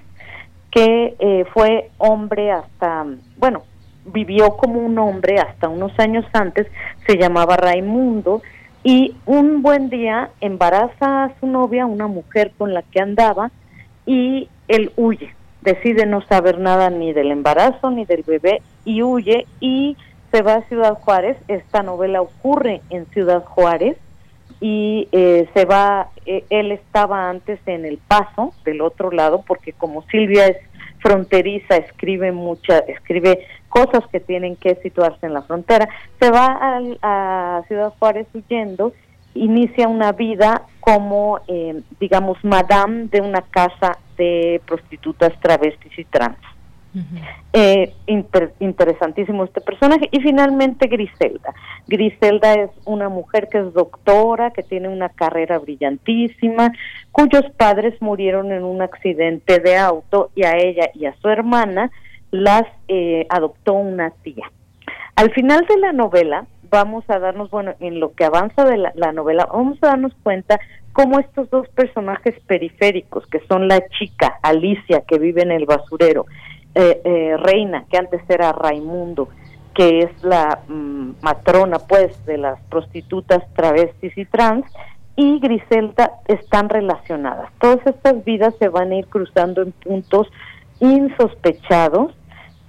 que 0.70 1.16
eh, 1.18 1.44
fue 1.52 1.90
hombre 1.98 2.52
hasta, 2.52 3.06
bueno, 3.36 3.62
vivió 4.04 4.56
como 4.56 4.80
un 4.80 4.98
hombre 4.98 5.38
hasta 5.38 5.68
unos 5.68 5.98
años 5.98 6.24
antes, 6.32 6.66
se 7.06 7.16
llamaba 7.16 7.56
Raimundo, 7.56 8.42
y 8.84 9.16
un 9.26 9.62
buen 9.62 9.90
día 9.90 10.30
embaraza 10.40 11.24
a 11.24 11.32
su 11.40 11.46
novia, 11.46 11.86
una 11.86 12.06
mujer 12.06 12.52
con 12.56 12.74
la 12.74 12.82
que 12.82 13.00
andaba, 13.00 13.50
y 14.06 14.48
él 14.68 14.92
huye, 14.96 15.34
decide 15.62 16.06
no 16.06 16.22
saber 16.22 16.58
nada 16.58 16.90
ni 16.90 17.12
del 17.12 17.30
embarazo 17.30 17.90
ni 17.90 18.04
del 18.04 18.22
bebé, 18.22 18.62
y 18.84 19.02
huye 19.02 19.46
y 19.60 19.96
se 20.30 20.42
va 20.42 20.54
a 20.54 20.62
Ciudad 20.68 20.94
Juárez, 20.94 21.36
esta 21.48 21.82
novela 21.82 22.20
ocurre 22.20 22.82
en 22.90 23.06
Ciudad 23.06 23.44
Juárez, 23.44 23.96
y 24.60 25.08
eh, 25.12 25.48
se 25.54 25.64
va, 25.64 26.08
eh, 26.26 26.44
él 26.50 26.72
estaba 26.72 27.30
antes 27.30 27.60
en 27.66 27.84
El 27.84 27.98
Paso, 27.98 28.52
del 28.64 28.80
otro 28.80 29.10
lado, 29.10 29.44
porque 29.46 29.72
como 29.72 30.02
Silvia 30.10 30.46
es 30.46 30.56
fronteriza, 31.00 31.76
escribe 31.76 32.32
mucha, 32.32 32.78
escribe 32.78 33.46
cosas 33.68 34.04
que 34.10 34.18
tienen 34.18 34.56
que 34.56 34.74
situarse 34.76 35.26
en 35.26 35.34
la 35.34 35.42
frontera, 35.42 35.88
se 36.18 36.30
va 36.30 36.58
a, 37.02 37.62
Ciudad 37.68 37.92
Juárez 37.98 38.26
huyendo, 38.34 38.92
inicia 39.34 39.86
una 39.86 40.12
vida 40.12 40.62
como, 40.80 41.40
eh, 41.46 41.80
digamos, 42.00 42.42
madame 42.42 43.06
de 43.08 43.20
una 43.20 43.42
casa 43.42 43.98
de 44.16 44.60
prostitutas 44.66 45.38
travestis 45.40 45.96
y 45.98 46.04
trans 46.04 46.38
eh, 47.52 47.92
interesantísimo 48.58 49.44
este 49.44 49.60
personaje. 49.60 50.08
Y 50.10 50.20
finalmente 50.20 50.88
Griselda. 50.88 51.54
Griselda 51.86 52.54
es 52.54 52.70
una 52.84 53.08
mujer 53.08 53.48
que 53.48 53.58
es 53.58 53.72
doctora, 53.72 54.50
que 54.50 54.62
tiene 54.62 54.88
una 54.88 55.08
carrera 55.08 55.58
brillantísima, 55.58 56.72
cuyos 57.12 57.44
padres 57.56 58.00
murieron 58.00 58.52
en 58.52 58.64
un 58.64 58.82
accidente 58.82 59.58
de 59.60 59.76
auto 59.76 60.30
y 60.34 60.44
a 60.44 60.56
ella 60.56 60.90
y 60.94 61.06
a 61.06 61.14
su 61.20 61.28
hermana 61.28 61.90
las 62.30 62.64
eh, 62.88 63.26
adoptó 63.30 63.74
una 63.74 64.10
tía. 64.22 64.50
Al 65.16 65.32
final 65.32 65.66
de 65.66 65.78
la 65.78 65.92
novela 65.92 66.46
vamos 66.70 67.04
a 67.08 67.18
darnos, 67.18 67.50
bueno, 67.50 67.74
en 67.80 67.98
lo 67.98 68.12
que 68.12 68.24
avanza 68.24 68.64
de 68.64 68.76
la, 68.76 68.92
la 68.94 69.12
novela, 69.12 69.48
vamos 69.50 69.78
a 69.82 69.88
darnos 69.88 70.12
cuenta 70.22 70.60
cómo 70.92 71.18
estos 71.18 71.48
dos 71.50 71.68
personajes 71.68 72.34
periféricos, 72.46 73.26
que 73.26 73.40
son 73.48 73.68
la 73.68 73.80
chica 73.98 74.38
Alicia, 74.42 75.02
que 75.06 75.18
vive 75.18 75.42
en 75.42 75.52
el 75.52 75.64
basurero, 75.64 76.26
eh, 76.74 77.00
eh, 77.04 77.36
Reina, 77.38 77.84
que 77.90 77.98
antes 77.98 78.20
era 78.28 78.52
Raimundo, 78.52 79.28
que 79.74 80.00
es 80.00 80.24
la 80.24 80.60
mm, 80.68 81.10
matrona 81.22 81.78
pues 81.78 82.24
de 82.26 82.38
las 82.38 82.60
prostitutas 82.68 83.42
travestis 83.54 84.16
y 84.16 84.24
trans, 84.24 84.66
y 85.16 85.40
Griselda 85.40 86.12
están 86.28 86.68
relacionadas. 86.68 87.50
Todas 87.60 87.84
estas 87.86 88.24
vidas 88.24 88.54
se 88.58 88.68
van 88.68 88.92
a 88.92 88.96
ir 88.96 89.06
cruzando 89.08 89.62
en 89.62 89.72
puntos 89.72 90.28
insospechados 90.80 92.12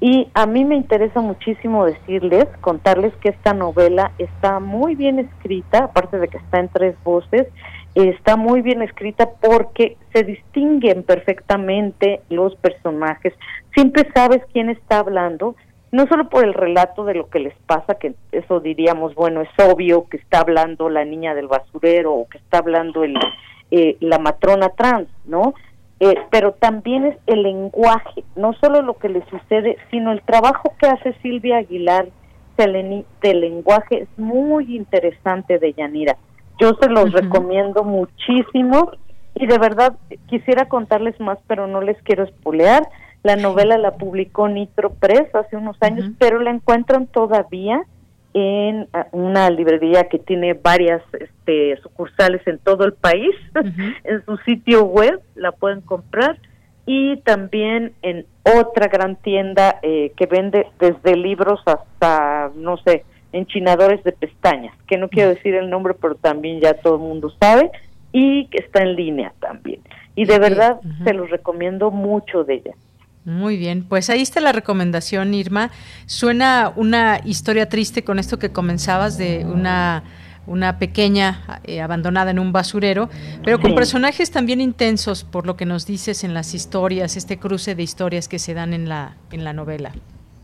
y 0.02 0.30
a 0.34 0.46
mí 0.46 0.64
me 0.64 0.76
interesa 0.76 1.20
muchísimo 1.20 1.86
decirles, 1.86 2.46
contarles 2.62 3.14
que 3.18 3.30
esta 3.30 3.54
novela 3.54 4.14
está 4.18 4.60
muy 4.60 4.96
bien 4.96 5.20
escrita, 5.20 5.86
aparte 5.86 6.18
de 6.18 6.28
que 6.30 6.38
está 6.38 6.60
en 6.60 6.70
tres 6.70 6.96
voces, 7.04 7.48
está 7.96 8.36
muy 8.36 8.62
bien 8.62 8.82
escrita 8.82 9.30
porque 9.42 9.98
se 10.14 10.24
distinguen 10.24 11.04
perfectamente 11.04 12.22
los 12.30 12.56
personajes. 12.56 13.34
Siempre 13.74 14.08
sabes 14.14 14.42
quién 14.54 14.70
está 14.70 15.00
hablando 15.00 15.56
no 15.92 16.06
solo 16.08 16.30
por 16.30 16.46
el 16.46 16.54
relato 16.54 17.04
de 17.06 17.16
lo 17.16 17.30
que 17.30 17.40
les 17.40 17.56
pasa, 17.66 17.96
que 17.96 18.14
eso 18.32 18.60
diríamos, 18.60 19.16
bueno, 19.16 19.42
es 19.42 19.50
obvio 19.58 20.08
que 20.08 20.18
está 20.18 20.42
hablando 20.42 20.90
la 20.90 21.04
niña 21.04 21.34
del 21.34 21.48
basurero 21.48 22.14
o 22.14 22.28
que 22.28 22.38
está 22.38 22.60
hablando 22.60 23.04
el, 23.04 23.18
eh, 23.72 23.98
la 24.00 24.20
matrona 24.20 24.70
trans, 24.70 25.08
¿no? 25.26 25.56
Eh, 26.00 26.16
pero 26.30 26.54
también 26.54 27.06
es 27.06 27.18
el 27.26 27.44
lenguaje, 27.44 28.24
no 28.36 28.54
solo 28.54 28.82
lo 28.82 28.98
que 28.98 29.10
le 29.10 29.24
sucede, 29.30 29.78
sino 29.92 30.12
el 30.12 30.22
trabajo 30.22 30.74
que 30.80 30.88
hace 30.88 31.14
Silvia 31.22 31.58
Aguilar 31.58 32.08
del 32.58 33.40
lenguaje 33.40 34.02
es 34.02 34.10
muy 34.18 34.76
interesante 34.76 35.60
de 35.60 35.74
Yanira. 35.74 36.18
Yo 36.60 36.78
se 36.82 36.90
los 36.90 37.12
recomiendo 37.12 37.84
muchísimo 37.84 38.92
y 39.36 39.48
de 39.48 39.58
verdad 39.58 39.98
quisiera 40.28 40.68
contarles 40.68 41.20
más, 41.20 41.40
pero 41.48 41.68
no 41.68 41.82
les 41.82 42.02
quiero 42.04 42.24
espolear. 42.24 42.88
La 43.24 43.36
novela 43.36 43.78
la 43.78 43.96
publicó 43.96 44.48
Nitro 44.48 44.92
Press 44.92 45.34
hace 45.34 45.56
unos 45.56 45.78
años, 45.82 46.12
pero 46.20 46.40
la 46.40 46.52
encuentran 46.52 47.08
todavía 47.08 47.82
en 48.34 48.88
ah, 48.94 49.08
una 49.12 49.50
librería 49.50 50.08
que 50.10 50.20
tiene 50.20 50.54
varias 50.54 51.02
este, 51.20 51.78
sucursales 51.82 52.46
en 52.46 52.60
todo 52.60 52.86
el 52.86 52.94
país. 52.94 53.36
en 54.04 54.26
su 54.26 54.38
sitio 54.38 54.84
web 54.86 55.22
la 55.36 55.52
pueden 55.52 55.82
comprar 55.82 56.38
y 56.86 57.18
también 57.18 57.94
en 58.02 58.26
otra 58.44 58.88
gran 58.88 59.16
tienda 59.18 59.80
eh, 59.82 60.12
que 60.18 60.26
vende 60.26 60.68
desde 60.80 61.16
libros 61.16 61.62
hasta, 61.66 62.52
no 62.56 62.78
sé, 62.78 63.06
enchinadores 63.34 64.04
de 64.04 64.12
pestañas, 64.12 64.74
que 64.88 64.98
no 64.98 65.10
quiero 65.10 65.30
decir 65.30 65.56
el 65.56 65.70
nombre, 65.70 65.94
pero 66.00 66.16
también 66.16 66.60
ya 66.60 66.74
todo 66.74 66.96
el 66.96 67.02
mundo 67.02 67.32
sabe, 67.40 67.72
y 68.12 68.48
que 68.48 68.58
está 68.60 68.82
en 68.82 68.96
línea 68.96 69.34
también. 69.40 69.82
Y 70.16 70.26
de 70.26 70.40
verdad 70.40 70.80
se 71.04 71.14
los 71.14 71.30
recomiendo 71.30 71.92
mucho 71.92 72.44
de 72.44 72.56
ella. 72.56 72.72
Muy 73.26 73.58
bien, 73.58 73.84
pues 73.88 74.10
ahí 74.10 74.22
está 74.22 74.42
la 74.42 74.52
recomendación, 74.52 75.34
Irma. 75.34 75.72
Suena 76.08 76.74
una 76.76 77.20
historia 77.24 77.70
triste 77.70 78.04
con 78.04 78.18
esto 78.18 78.40
que 78.40 78.52
comenzabas 78.52 79.18
de 79.18 79.46
una 79.46 80.04
una 80.48 80.80
pequeña 80.80 81.62
eh, 81.64 81.80
abandonada 81.80 82.32
en 82.32 82.40
un 82.40 82.52
basurero, 82.52 83.08
pero 83.44 83.60
con 83.60 83.76
personajes 83.76 84.32
también 84.32 84.62
intensos 84.62 85.24
por 85.24 85.46
lo 85.46 85.56
que 85.56 85.66
nos 85.66 85.86
dices 85.86 86.24
en 86.24 86.34
las 86.34 86.56
historias, 86.56 87.18
este 87.18 87.38
cruce 87.38 87.76
de 87.76 87.84
historias 87.84 88.28
que 88.28 88.40
se 88.40 88.56
dan 88.56 88.74
en 88.74 88.90
la 88.90 89.16
en 89.32 89.44
la 89.44 89.54
novela 89.54 89.92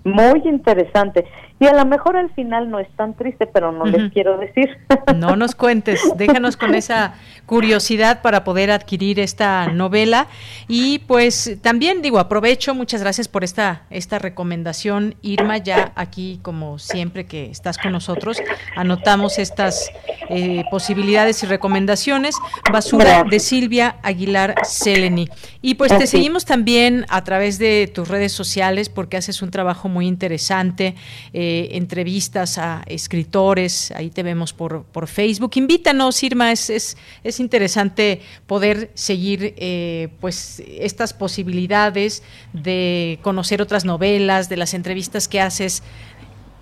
muy 0.05 0.41
interesante. 0.45 1.25
Y 1.59 1.67
a 1.67 1.73
lo 1.73 1.85
mejor 1.85 2.17
al 2.17 2.29
final 2.31 2.69
no 2.69 2.79
es 2.79 2.89
tan 2.97 3.13
triste, 3.13 3.47
pero 3.47 3.71
no 3.71 3.85
les 3.85 4.11
quiero 4.11 4.37
decir. 4.37 4.77
No 5.15 5.35
nos 5.35 5.55
cuentes, 5.55 6.01
déjanos 6.17 6.57
con 6.57 6.75
esa 6.75 7.15
curiosidad 7.45 8.21
para 8.21 8.43
poder 8.43 8.71
adquirir 8.71 9.19
esta 9.19 9.67
novela. 9.67 10.27
Y 10.67 10.99
pues 10.99 11.57
también 11.61 12.01
digo, 12.01 12.19
aprovecho, 12.19 12.75
muchas 12.75 13.01
gracias 13.01 13.27
por 13.27 13.43
esta, 13.43 13.83
esta 13.89 14.19
recomendación, 14.19 15.15
Irma, 15.21 15.57
ya 15.57 15.93
aquí 15.95 16.39
como 16.41 16.79
siempre 16.79 17.25
que 17.25 17.49
estás 17.49 17.77
con 17.77 17.91
nosotros, 17.91 18.41
anotamos 18.75 19.37
estas 19.39 19.89
eh, 20.29 20.63
posibilidades 20.69 21.41
y 21.43 21.45
recomendaciones. 21.45 22.35
Basura 22.71 23.23
de 23.23 23.39
Silvia 23.39 23.97
Aguilar 24.03 24.55
Seleni. 24.63 25.29
Y 25.61 25.75
pues 25.75 25.97
te 25.97 26.07
seguimos 26.07 26.45
también 26.45 27.05
a 27.09 27.23
través 27.23 27.57
de 27.57 27.89
tus 27.93 28.07
redes 28.07 28.31
sociales 28.31 28.89
porque 28.89 29.17
haces 29.17 29.41
un 29.41 29.51
trabajo 29.51 29.87
muy 29.87 30.07
interesante, 30.07 30.95
eh, 31.33 31.44
entrevistas 31.71 32.57
a 32.57 32.83
escritores, 32.87 33.91
ahí 33.91 34.09
te 34.09 34.23
vemos 34.23 34.53
por, 34.53 34.83
por 34.83 35.07
Facebook. 35.07 35.51
Invítanos, 35.55 36.23
Irma, 36.23 36.51
es, 36.51 36.69
es, 36.69 36.97
es 37.23 37.39
interesante 37.39 38.21
poder 38.47 38.91
seguir 38.93 39.53
eh, 39.57 40.09
pues 40.19 40.63
estas 40.67 41.13
posibilidades 41.13 42.23
de 42.53 43.19
conocer 43.21 43.61
otras 43.61 43.85
novelas, 43.85 44.49
de 44.49 44.57
las 44.57 44.73
entrevistas 44.73 45.27
que 45.27 45.41
haces. 45.41 45.83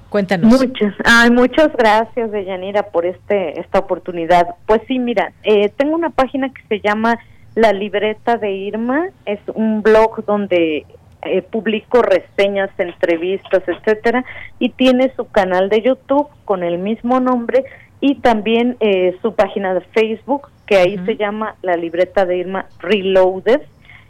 Cuéntanos. 0.09 0.51
Muchas, 0.61 0.93
ay, 1.05 1.31
muchas 1.31 1.73
gracias, 1.75 2.31
Deyanira, 2.31 2.83
por 2.83 3.05
este 3.05 3.59
esta 3.59 3.79
oportunidad. 3.79 4.55
Pues 4.67 4.81
sí, 4.87 4.99
mira, 4.99 5.33
eh, 5.43 5.69
tengo 5.75 5.95
una 5.95 6.11
página 6.11 6.53
que 6.53 6.61
se 6.69 6.79
llama 6.87 7.17
La 7.55 7.73
Libreta 7.73 8.37
de 8.37 8.51
Irma, 8.51 9.07
es 9.25 9.39
un 9.55 9.81
blog 9.81 10.23
donde 10.25 10.85
eh, 11.25 11.41
publico 11.41 12.01
reseñas, 12.01 12.69
entrevistas, 12.77 13.63
etcétera, 13.67 14.25
y 14.59 14.69
tiene 14.69 15.11
su 15.15 15.27
canal 15.29 15.69
de 15.69 15.81
YouTube 15.81 16.27
con 16.45 16.63
el 16.63 16.77
mismo 16.77 17.19
nombre 17.19 17.63
y 17.99 18.15
también 18.15 18.77
eh, 18.79 19.17
su 19.21 19.33
página 19.33 19.73
de 19.73 19.81
Facebook, 19.81 20.49
que 20.65 20.77
ahí 20.77 20.97
se 21.05 21.15
llama 21.15 21.55
La 21.61 21.77
Libreta 21.77 22.25
de 22.25 22.37
Irma 22.37 22.65
Reloaded. 22.79 23.61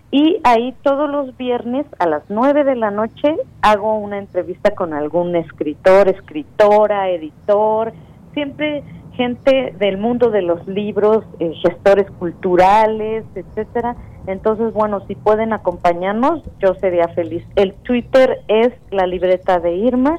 Y 0.10 0.40
ahí 0.44 0.76
todos 0.84 1.10
los 1.10 1.36
viernes 1.38 1.86
a 1.98 2.06
las 2.06 2.24
9 2.30 2.64
de 2.64 2.76
la 2.76 2.92
noche 2.92 3.36
hago 3.62 3.98
una 3.98 4.20
entrevista 4.20 4.72
con 4.72 4.94
algún 4.94 5.36
escritor, 5.36 6.08
escritora, 6.08 7.10
editor, 7.10 7.94
siempre 8.34 8.84
gente 9.16 9.74
del 9.78 9.98
mundo 9.98 10.30
de 10.30 10.42
los 10.42 10.68
libros, 10.68 11.24
eh, 11.40 11.54
gestores 11.62 12.10
culturales, 12.12 13.26
etcétera. 13.36 13.96
Entonces, 14.28 14.74
bueno, 14.74 15.06
si 15.08 15.16
pueden 15.16 15.54
acompañarnos, 15.54 16.44
yo 16.60 16.76
sería 16.76 17.08
feliz. 17.10 17.44
El 17.56 17.74
Twitter 17.74 18.42
es 18.48 18.74
la 18.90 19.06
libreta 19.06 19.60
de 19.60 19.76
Irma, 19.76 20.18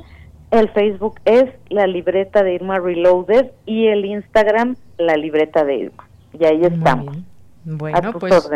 el 0.51 0.68
Facebook 0.70 1.20
es 1.24 1.47
la 1.68 1.86
libreta 1.86 2.43
de 2.43 2.55
Irma 2.55 2.78
Reloaded 2.78 3.51
y 3.66 3.86
el 3.86 4.05
Instagram 4.05 4.76
la 4.98 5.16
libreta 5.16 5.64
de 5.64 5.76
Irma. 5.76 6.09
Y 6.39 6.44
ahí 6.44 6.62
estamos. 6.64 7.16
Bueno, 7.64 8.12
pues 8.18 8.48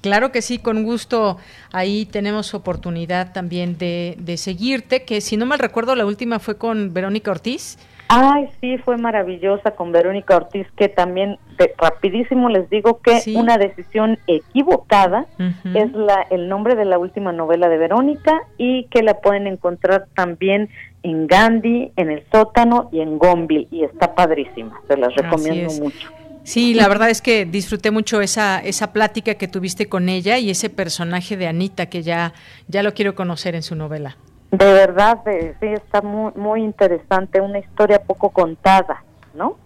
Claro 0.00 0.32
que 0.32 0.40
sí, 0.40 0.58
con 0.58 0.82
gusto. 0.82 1.36
Ahí 1.72 2.06
tenemos 2.06 2.54
oportunidad 2.54 3.32
también 3.34 3.76
de, 3.76 4.16
de 4.18 4.38
seguirte, 4.38 5.04
que 5.04 5.20
si 5.20 5.36
no 5.36 5.44
mal 5.44 5.58
recuerdo, 5.58 5.94
la 5.94 6.06
última 6.06 6.38
fue 6.38 6.56
con 6.56 6.94
Verónica 6.94 7.30
Ortiz. 7.30 7.78
Ay, 8.12 8.48
sí, 8.60 8.76
fue 8.78 8.96
maravillosa 8.96 9.70
con 9.76 9.92
Verónica 9.92 10.36
Ortiz, 10.36 10.66
que 10.76 10.88
también, 10.88 11.38
rapidísimo 11.78 12.48
les 12.48 12.68
digo 12.68 13.00
que 13.00 13.22
una 13.36 13.56
decisión 13.56 14.18
equivocada 14.26 15.26
es 15.74 15.92
la, 15.92 16.26
el 16.30 16.48
nombre 16.48 16.74
de 16.74 16.86
la 16.86 16.98
última 16.98 17.30
novela 17.30 17.68
de 17.68 17.78
Verónica 17.78 18.40
y 18.58 18.86
que 18.86 19.04
la 19.04 19.20
pueden 19.20 19.46
encontrar 19.46 20.06
también 20.16 20.70
en 21.04 21.28
Gandhi, 21.28 21.92
en 21.94 22.10
El 22.10 22.24
Sótano 22.32 22.88
y 22.90 22.98
en 22.98 23.16
Gonville, 23.16 23.68
y 23.70 23.84
está 23.84 24.12
padrísima, 24.12 24.80
se 24.88 24.96
las 24.96 25.14
recomiendo 25.14 25.72
mucho. 25.74 26.10
Sí, 26.42 26.74
la 26.74 26.88
verdad 26.88 27.10
es 27.10 27.22
que 27.22 27.44
disfruté 27.44 27.92
mucho 27.92 28.20
esa, 28.20 28.58
esa 28.58 28.92
plática 28.92 29.36
que 29.36 29.46
tuviste 29.46 29.88
con 29.88 30.08
ella 30.08 30.36
y 30.38 30.50
ese 30.50 30.68
personaje 30.68 31.36
de 31.36 31.46
Anita 31.46 31.86
que 31.86 32.02
ya, 32.02 32.32
ya 32.66 32.82
lo 32.82 32.92
quiero 32.92 33.14
conocer 33.14 33.54
en 33.54 33.62
su 33.62 33.76
novela. 33.76 34.16
De 34.50 34.72
verdad, 34.72 35.20
sí, 35.60 35.66
está 35.66 36.02
muy, 36.02 36.32
muy 36.34 36.62
interesante, 36.62 37.40
una 37.40 37.58
historia 37.60 38.02
poco 38.02 38.30
contada, 38.30 39.04
¿no? 39.34 39.56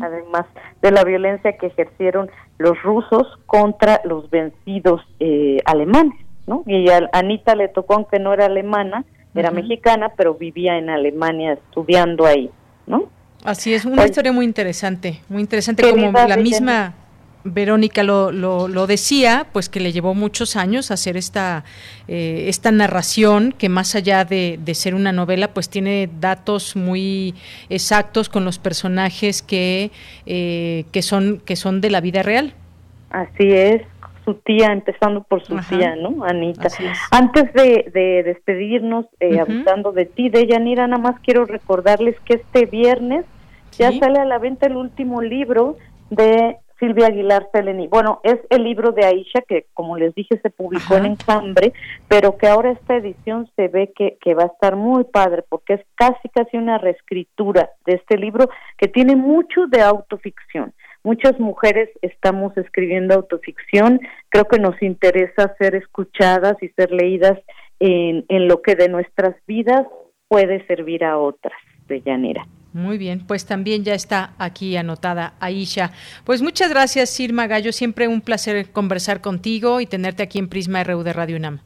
Además 0.00 0.46
de 0.80 0.90
la 0.90 1.04
violencia 1.04 1.52
que 1.58 1.66
ejercieron 1.66 2.30
los 2.56 2.82
rusos 2.82 3.26
contra 3.44 4.00
los 4.04 4.30
vencidos 4.30 5.02
eh, 5.18 5.58
alemanes, 5.66 6.18
¿no? 6.46 6.62
Y 6.66 6.88
a 6.88 7.10
Anita 7.12 7.54
le 7.54 7.68
tocó, 7.68 7.94
aunque 7.94 8.18
no 8.18 8.32
era 8.32 8.46
alemana, 8.46 9.04
era 9.34 9.50
mexicana, 9.50 10.12
pero 10.16 10.34
vivía 10.34 10.78
en 10.78 10.88
Alemania 10.88 11.52
estudiando 11.52 12.24
ahí, 12.24 12.50
¿no? 12.86 13.04
Así 13.44 13.74
es, 13.74 13.84
una 13.84 13.96
pues 13.96 14.10
historia 14.10 14.32
muy 14.32 14.46
interesante, 14.46 15.20
muy 15.28 15.42
interesante, 15.42 15.82
como 15.82 16.12
la 16.12 16.36
misma 16.36 16.94
Verónica 17.44 18.02
lo, 18.02 18.30
lo, 18.32 18.86
decía, 18.86 19.46
pues 19.52 19.68
que 19.68 19.80
le 19.80 19.92
llevó 19.92 20.14
muchos 20.14 20.56
años 20.56 20.90
hacer 20.90 21.16
esta, 21.16 21.64
eh, 22.06 22.44
esta 22.48 22.70
narración 22.70 23.52
que 23.56 23.68
más 23.68 23.94
allá 23.94 24.24
de, 24.24 24.58
ser 24.74 24.94
una 24.94 25.12
novela, 25.12 25.48
pues 25.48 25.68
tiene 25.68 26.08
datos 26.20 26.76
muy 26.76 27.34
exactos 27.68 28.28
con 28.28 28.44
los 28.44 28.58
personajes 28.58 29.42
que, 29.42 29.90
eh, 30.26 30.84
que, 30.92 31.02
son, 31.02 31.40
que 31.44 31.56
son 31.56 31.80
de 31.80 31.90
la 31.90 32.00
vida 32.00 32.22
real. 32.22 32.52
Así 33.10 33.50
es, 33.50 33.82
su 34.24 34.34
tía, 34.34 34.68
empezando 34.72 35.22
por 35.22 35.42
su 35.42 35.56
tía, 35.68 35.96
¿no? 35.96 36.24
Anita. 36.24 36.68
Antes 37.10 37.52
de, 37.54 38.22
despedirnos, 38.24 39.06
eh, 39.18 39.40
hablando 39.40 39.92
de 39.92 40.06
ti, 40.06 40.28
de 40.28 40.46
Yanira, 40.46 40.86
nada 40.86 41.02
más 41.02 41.20
quiero 41.20 41.46
recordarles 41.46 42.18
que 42.20 42.34
este 42.34 42.66
viernes 42.66 43.24
ya 43.78 43.92
sale 43.98 44.18
a 44.18 44.24
la 44.24 44.38
venta 44.38 44.66
el 44.66 44.76
último 44.76 45.22
libro 45.22 45.76
de 46.10 46.58
Silvia 46.80 47.06
Aguilar 47.06 47.48
Seleni. 47.52 47.86
Bueno, 47.86 48.20
es 48.24 48.38
el 48.48 48.64
libro 48.64 48.90
de 48.90 49.04
Aisha 49.04 49.42
que, 49.46 49.66
como 49.74 49.96
les 49.96 50.14
dije, 50.14 50.40
se 50.42 50.50
publicó 50.50 50.96
en 50.96 51.06
Enjambre, 51.06 51.72
pero 52.08 52.36
que 52.36 52.48
ahora 52.48 52.72
esta 52.72 52.96
edición 52.96 53.48
se 53.54 53.68
ve 53.68 53.92
que, 53.94 54.16
que 54.20 54.34
va 54.34 54.44
a 54.44 54.46
estar 54.46 54.74
muy 54.74 55.04
padre 55.04 55.44
porque 55.48 55.74
es 55.74 55.80
casi, 55.94 56.28
casi 56.30 56.56
una 56.56 56.78
reescritura 56.78 57.70
de 57.86 57.94
este 57.94 58.16
libro 58.16 58.48
que 58.78 58.88
tiene 58.88 59.14
mucho 59.14 59.66
de 59.68 59.82
autoficción. 59.82 60.72
Muchas 61.04 61.38
mujeres 61.38 61.90
estamos 62.02 62.56
escribiendo 62.56 63.14
autoficción, 63.14 64.00
creo 64.30 64.46
que 64.46 64.58
nos 64.58 64.80
interesa 64.82 65.54
ser 65.58 65.74
escuchadas 65.74 66.56
y 66.62 66.68
ser 66.70 66.90
leídas 66.90 67.38
en, 67.78 68.24
en 68.28 68.48
lo 68.48 68.62
que 68.62 68.74
de 68.74 68.88
nuestras 68.88 69.34
vidas 69.46 69.86
puede 70.28 70.66
servir 70.66 71.04
a 71.04 71.18
otras, 71.18 71.58
de 71.88 72.00
llanera. 72.00 72.46
Muy 72.72 72.98
bien, 72.98 73.24
pues 73.26 73.46
también 73.46 73.82
ya 73.82 73.94
está 73.94 74.32
aquí 74.38 74.76
anotada 74.76 75.34
Aisha. 75.40 75.90
Pues 76.24 76.40
muchas 76.40 76.70
gracias, 76.70 77.18
Irma 77.18 77.48
Gallo. 77.48 77.72
Siempre 77.72 78.06
un 78.06 78.20
placer 78.20 78.70
conversar 78.70 79.20
contigo 79.20 79.80
y 79.80 79.86
tenerte 79.86 80.22
aquí 80.22 80.38
en 80.38 80.48
Prisma 80.48 80.84
RU 80.84 81.02
de 81.02 81.12
Radio 81.12 81.36
UNAM. 81.36 81.60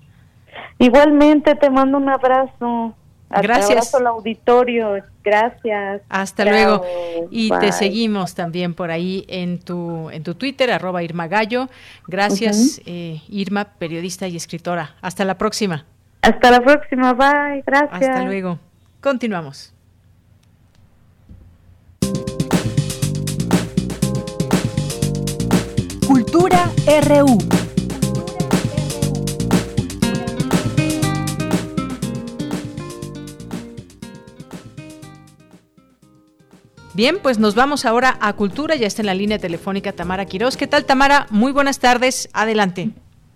Igualmente, 0.78 1.55
te 1.55 1.68
mando 1.68 1.98
un 1.98 2.09
abrazo. 2.09 2.94
Gracias. 3.28 3.70
Abrazo 3.70 3.97
al 3.98 4.06
auditorio. 4.06 4.94
Gracias. 5.22 6.02
Hasta 6.09 6.44
luego. 6.44 6.85
Y 7.31 7.51
te 7.51 7.72
seguimos 7.72 8.35
también 8.35 8.74
por 8.74 8.90
ahí 8.90 9.24
en 9.28 9.59
tu, 9.59 10.09
en 10.10 10.22
tu 10.22 10.35
Twitter, 10.35 10.70
arroba 10.70 11.02
Irma 11.02 11.28
Gallo. 11.28 11.68
Gracias, 12.06 12.81
eh, 12.86 13.20
Irma, 13.28 13.64
periodista 13.64 14.28
y 14.28 14.36
escritora. 14.36 14.94
Hasta 15.01 15.24
la 15.24 15.36
próxima. 15.36 15.85
Hasta 16.22 16.51
la 16.51 16.60
próxima. 16.60 17.12
Bye. 17.12 17.62
Gracias. 17.66 17.93
Hasta 17.93 18.24
luego. 18.24 18.59
Continuamos. 19.01 19.73
Cultura 26.35 26.65
RU. 27.06 27.39
Bien, 36.93 37.19
pues 37.23 37.39
nos 37.39 37.55
vamos 37.55 37.85
ahora 37.85 38.19
a 38.20 38.32
Cultura. 38.32 38.74
Ya 38.74 38.89
está 38.89 39.02
en 39.02 39.06
la 39.06 39.15
línea 39.15 39.39
telefónica 39.39 39.93
Tamara 39.93 40.27
Quiroz. 40.27 40.56
¿Qué 40.56 40.66
tal, 40.66 40.86
Tamara? 40.86 41.28
Muy 41.31 41.52
buenas 41.52 41.78
tardes. 41.78 42.28
Adelante. 42.32 42.90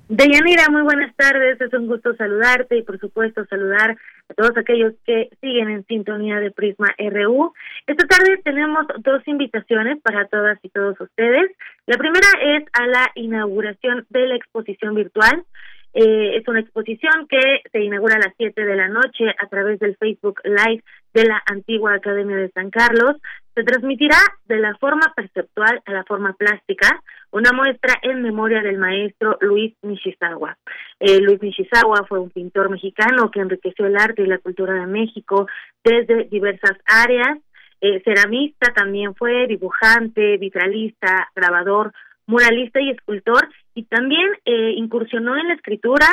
Deyanira, 0.08 0.68
muy 0.68 0.82
buenas 0.82 1.14
tardes. 1.14 1.60
Es 1.60 1.72
un 1.74 1.86
gusto 1.86 2.16
saludarte 2.16 2.78
y, 2.78 2.82
por 2.82 2.98
supuesto, 2.98 3.44
saludar 3.48 3.96
a 4.28 4.34
todos 4.34 4.56
aquellos 4.56 4.94
que 5.06 5.30
siguen 5.40 5.70
en 5.70 5.86
sintonía 5.86 6.40
de 6.40 6.50
Prisma 6.50 6.94
RU. 6.98 7.52
Esta 7.86 8.06
tarde 8.06 8.40
tenemos 8.44 8.86
dos 9.00 9.26
invitaciones 9.26 9.98
para 10.02 10.26
todas 10.26 10.58
y 10.62 10.68
todos 10.68 11.00
ustedes. 11.00 11.50
La 11.86 11.96
primera 11.96 12.28
es 12.42 12.64
a 12.72 12.86
la 12.86 13.10
inauguración 13.14 14.06
de 14.10 14.26
la 14.26 14.36
exposición 14.36 14.94
virtual. 14.94 15.44
Eh, 15.94 16.36
es 16.36 16.46
una 16.46 16.60
exposición 16.60 17.26
que 17.28 17.62
se 17.72 17.80
inaugura 17.80 18.16
a 18.16 18.18
las 18.18 18.34
7 18.36 18.64
de 18.64 18.76
la 18.76 18.88
noche 18.88 19.24
a 19.38 19.46
través 19.48 19.78
del 19.80 19.96
Facebook 19.96 20.40
Live 20.44 20.82
de 21.14 21.24
la 21.24 21.42
antigua 21.46 21.94
Academia 21.94 22.36
de 22.36 22.50
San 22.50 22.70
Carlos. 22.70 23.16
Se 23.54 23.64
transmitirá 23.64 24.18
de 24.44 24.58
la 24.58 24.76
forma 24.76 25.12
perceptual 25.16 25.82
a 25.84 25.92
la 25.92 26.04
forma 26.04 26.34
plástica, 26.34 27.02
una 27.30 27.52
muestra 27.52 27.94
en 28.02 28.22
memoria 28.22 28.60
del 28.62 28.78
maestro 28.78 29.38
Luis 29.40 29.74
Nishizawa. 29.82 30.56
Eh, 31.00 31.20
Luis 31.20 31.40
Nishizawa 31.42 32.04
fue 32.06 32.20
un 32.20 32.30
pintor 32.30 32.70
mexicano 32.70 33.30
que 33.30 33.40
enriqueció 33.40 33.86
el 33.86 33.96
arte 33.96 34.22
y 34.22 34.26
la 34.26 34.38
cultura 34.38 34.74
de 34.74 34.86
México 34.86 35.48
desde 35.82 36.24
diversas 36.24 36.76
áreas. 36.86 37.38
Eh, 37.80 38.02
ceramista 38.04 38.72
también 38.74 39.14
fue, 39.14 39.46
dibujante, 39.46 40.36
vitralista, 40.36 41.28
grabador, 41.34 41.92
muralista 42.28 42.80
y 42.80 42.90
escultor, 42.90 43.48
y 43.74 43.84
también 43.84 44.28
eh, 44.44 44.74
incursionó 44.76 45.36
en 45.36 45.48
la 45.48 45.54
escritura 45.54 46.06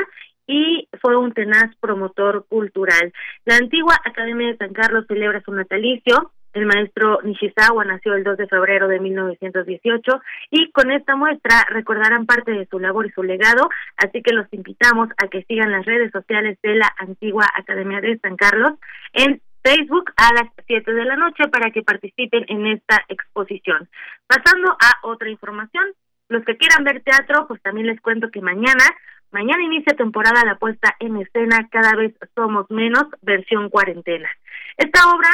y 0.48 0.88
fue 1.02 1.16
un 1.18 1.34
tenaz 1.34 1.76
promotor 1.80 2.46
cultural. 2.48 3.14
La 3.46 3.58
antigua 3.58 3.96
Academia 4.04 4.48
de 4.48 4.58
San 4.58 4.74
Carlos 4.74 5.06
celebra 5.08 5.42
su 5.42 5.52
natalicio. 5.52 6.32
El 6.54 6.68
maestro 6.68 7.20
Nishizawa 7.24 7.84
nació 7.84 8.14
el 8.14 8.24
2 8.24 8.38
de 8.38 8.48
febrero 8.48 8.88
de 8.88 9.00
1918 9.00 10.22
y 10.52 10.72
con 10.72 10.90
esta 10.92 11.18
muestra 11.18 11.66
recordarán 11.70 12.26
parte 12.26 12.52
de 12.52 12.66
su 12.68 12.80
labor 12.80 13.08
y 13.08 13.12
su 13.12 13.24
legado, 13.24 13.70
así 13.98 14.22
que 14.22 14.34
los 14.34 14.48
invitamos 14.54 15.10
a 15.18 15.28
que 15.28 15.44
sigan 15.44 15.72
las 15.72 15.86
redes 15.86 16.12
sociales 16.12 16.58
de 16.64 16.76
la 16.76 16.90
antigua 16.98 17.46
Academia 17.56 18.00
de 18.00 18.18
San 18.20 18.38
Carlos 18.38 18.74
en 19.12 19.42
Facebook 19.66 20.14
a 20.16 20.32
las 20.34 20.50
7 20.68 20.94
de 20.94 21.06
la 21.06 21.18
noche 21.18 21.48
para 21.50 21.72
que 21.72 21.82
participen 21.82 22.46
en 22.48 22.68
esta 22.68 23.04
exposición. 23.10 23.90
Pasando 24.28 24.72
a 24.72 25.08
otra 25.08 25.30
información, 25.30 25.84
los 26.30 26.44
que 26.44 26.58
quieran 26.58 26.84
ver 26.84 27.04
teatro, 27.04 27.48
pues 27.48 27.62
también 27.62 27.88
les 27.88 28.02
cuento 28.02 28.32
que 28.32 28.42
mañana, 28.42 28.84
mañana 29.32 29.64
inicia 29.64 29.96
temporada 29.96 30.46
la 30.46 30.58
puesta 30.58 30.96
en 31.00 31.18
escena 31.18 31.68
Cada 31.70 31.96
vez 31.96 32.14
somos 32.36 32.70
menos, 32.70 33.06
versión 33.22 33.70
cuarentena. 33.70 34.30
Esta 34.78 35.10
obra 35.10 35.30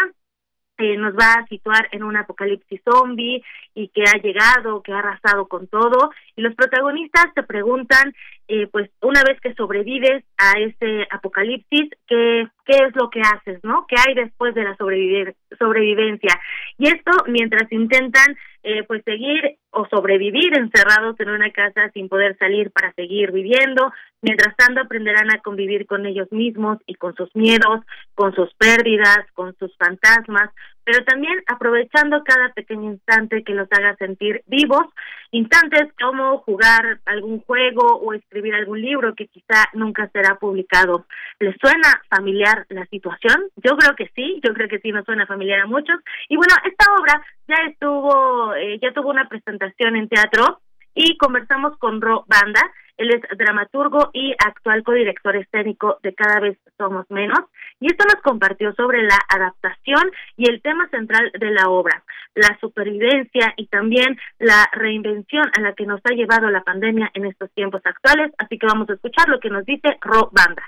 eh, 0.78 0.98
nos 0.98 1.14
va 1.14 1.34
a 1.34 1.46
situar 1.48 1.88
en 1.92 2.04
un 2.04 2.18
apocalipsis 2.18 2.82
zombie 2.84 3.44
y 3.76 3.90
que 3.90 4.04
ha 4.04 4.20
llegado, 4.22 4.82
que 4.82 4.92
ha 4.92 5.00
arrasado 5.00 5.48
con 5.48 5.68
todo. 5.68 6.12
Y 6.36 6.42
los 6.42 6.56
protagonistas 6.56 7.28
se 7.36 7.44
preguntan, 7.44 8.14
eh, 8.54 8.68
pues 8.70 8.90
una 9.02 9.24
vez 9.24 9.40
que 9.40 9.54
sobrevives 9.54 10.26
a 10.38 10.60
ese 10.60 11.08
apocalipsis, 11.10 11.90
¿qué, 12.06 12.46
qué 12.66 12.78
es 12.86 12.94
lo 12.98 13.10
que 13.10 13.22
haces, 13.22 13.64
no? 13.64 13.86
¿Qué 13.88 13.96
hay 13.96 14.14
después 14.14 14.54
de 14.54 14.66
la 14.66 14.76
sobrevivencia? 14.76 16.38
Y 16.78 16.88
esto 16.88 17.12
mientras 17.28 17.72
intentan 17.72 18.36
eh, 18.64 18.84
pues 18.84 19.06
seguir 19.06 19.58
o 19.70 19.88
sobrevivir 19.88 20.56
encerrados 20.58 21.18
en 21.22 21.30
una 21.30 21.50
casa 21.52 21.90
sin 21.94 22.10
poder 22.10 22.38
salir 22.38 22.72
para 22.72 22.92
seguir 22.92 23.32
viviendo. 23.32 23.90
Mientras 24.22 24.54
tanto 24.58 24.82
aprenderán 24.82 25.34
a 25.34 25.40
convivir 25.40 25.88
con 25.88 26.06
ellos 26.06 26.30
mismos 26.32 26.78
y 26.86 26.96
con 26.96 27.16
sus 27.16 27.34
miedos, 27.34 27.80
con 28.16 28.36
sus 28.36 28.54
pérdidas, 28.56 29.26
con 29.34 29.56
sus 29.60 29.76
fantasmas, 29.78 30.50
pero 30.84 31.04
también 31.06 31.34
aprovechando 31.48 32.24
cada 32.24 32.50
pequeño 32.54 32.92
instante 32.92 33.44
que 33.44 33.54
los 33.54 33.68
haga 33.72 33.96
sentir 33.96 34.44
vivos, 34.48 34.84
instantes 35.32 35.94
como 36.02 36.40
jugar 36.40 37.00
algún 37.06 37.40
juego 37.42 37.98
o 37.98 38.14
escribir 38.14 38.54
algún 38.56 38.82
libro 38.82 39.16
que 39.16 39.28
quizá 39.28 39.66
nunca 39.74 40.10
será 40.10 40.36
publicado. 40.36 41.06
¿Les 41.40 41.56
suena 41.62 42.02
familiar 42.10 42.66
la 42.70 42.86
situación? 42.88 43.50
Yo 43.58 43.78
creo 43.78 43.96
que 43.96 44.12
sí, 44.16 44.40
yo 44.44 44.54
creo 44.54 44.68
que 44.68 44.80
sí 44.80 44.92
nos 44.92 45.06
suena 45.06 45.26
familiar 45.26 45.62
a 45.62 45.68
muchos. 45.68 46.00
Y 46.30 46.36
bueno, 46.36 46.54
esta 46.66 46.94
obra 46.94 47.26
ya 47.48 47.56
estuvo, 47.70 48.56
eh, 48.56 48.80
ya 48.82 48.92
tuvo 48.94 49.10
una 49.10 49.28
presentación 49.28 49.96
en 49.96 50.10
teatro 50.10 50.62
y 50.94 51.18
conversamos 51.18 51.78
con 51.78 52.02
Ro 52.02 52.26
Banda, 52.28 52.62
él 52.98 53.12
es 53.12 53.38
dramaturgo 53.38 54.10
y 54.14 54.34
actual 54.34 54.84
codirector 54.84 55.36
escénico 55.36 55.98
de 56.04 56.14
Cada 56.14 56.40
vez 56.40 56.58
somos 56.78 57.10
menos, 57.10 57.40
y 57.80 57.88
esto 57.88 58.06
nos 58.06 58.22
compartió 58.22 58.74
sobre 58.74 59.02
la 59.04 59.18
adaptación 59.28 60.12
y 60.38 60.50
el 60.50 60.62
tema 60.62 60.88
central 60.90 61.32
de 61.38 61.52
la 61.52 61.70
obra, 61.70 62.04
la 62.36 62.58
supervivencia 62.60 63.54
y 63.58 63.68
también 63.68 64.18
la 64.40 64.70
reinvención 64.74 65.44
a 65.58 65.62
la 65.62 65.74
que 65.74 65.86
nos 65.86 66.02
ha 66.04 66.14
llevado 66.14 66.50
la 66.50 66.64
pandemia 66.64 67.12
en 67.14 67.26
estos 67.26 67.52
tiempos 67.52 67.82
actuales, 67.86 68.32
así 68.38 68.58
que 68.58 68.68
vamos 68.68 68.90
a 68.90 68.94
escuchar 68.94 69.28
lo 69.30 69.40
que 69.40 69.50
nos 69.50 69.66
dice 69.66 69.98
Ro 70.02 70.30
Banda 70.32 70.64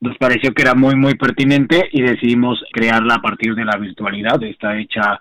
nos 0.00 0.18
pareció 0.18 0.52
que 0.52 0.62
era 0.62 0.74
muy 0.74 0.94
muy 0.96 1.14
pertinente 1.14 1.88
y 1.90 2.02
decidimos 2.02 2.62
crearla 2.72 3.14
a 3.14 3.22
partir 3.22 3.54
de 3.54 3.64
la 3.64 3.78
virtualidad. 3.78 4.42
Está 4.42 4.76
hecha 4.76 5.18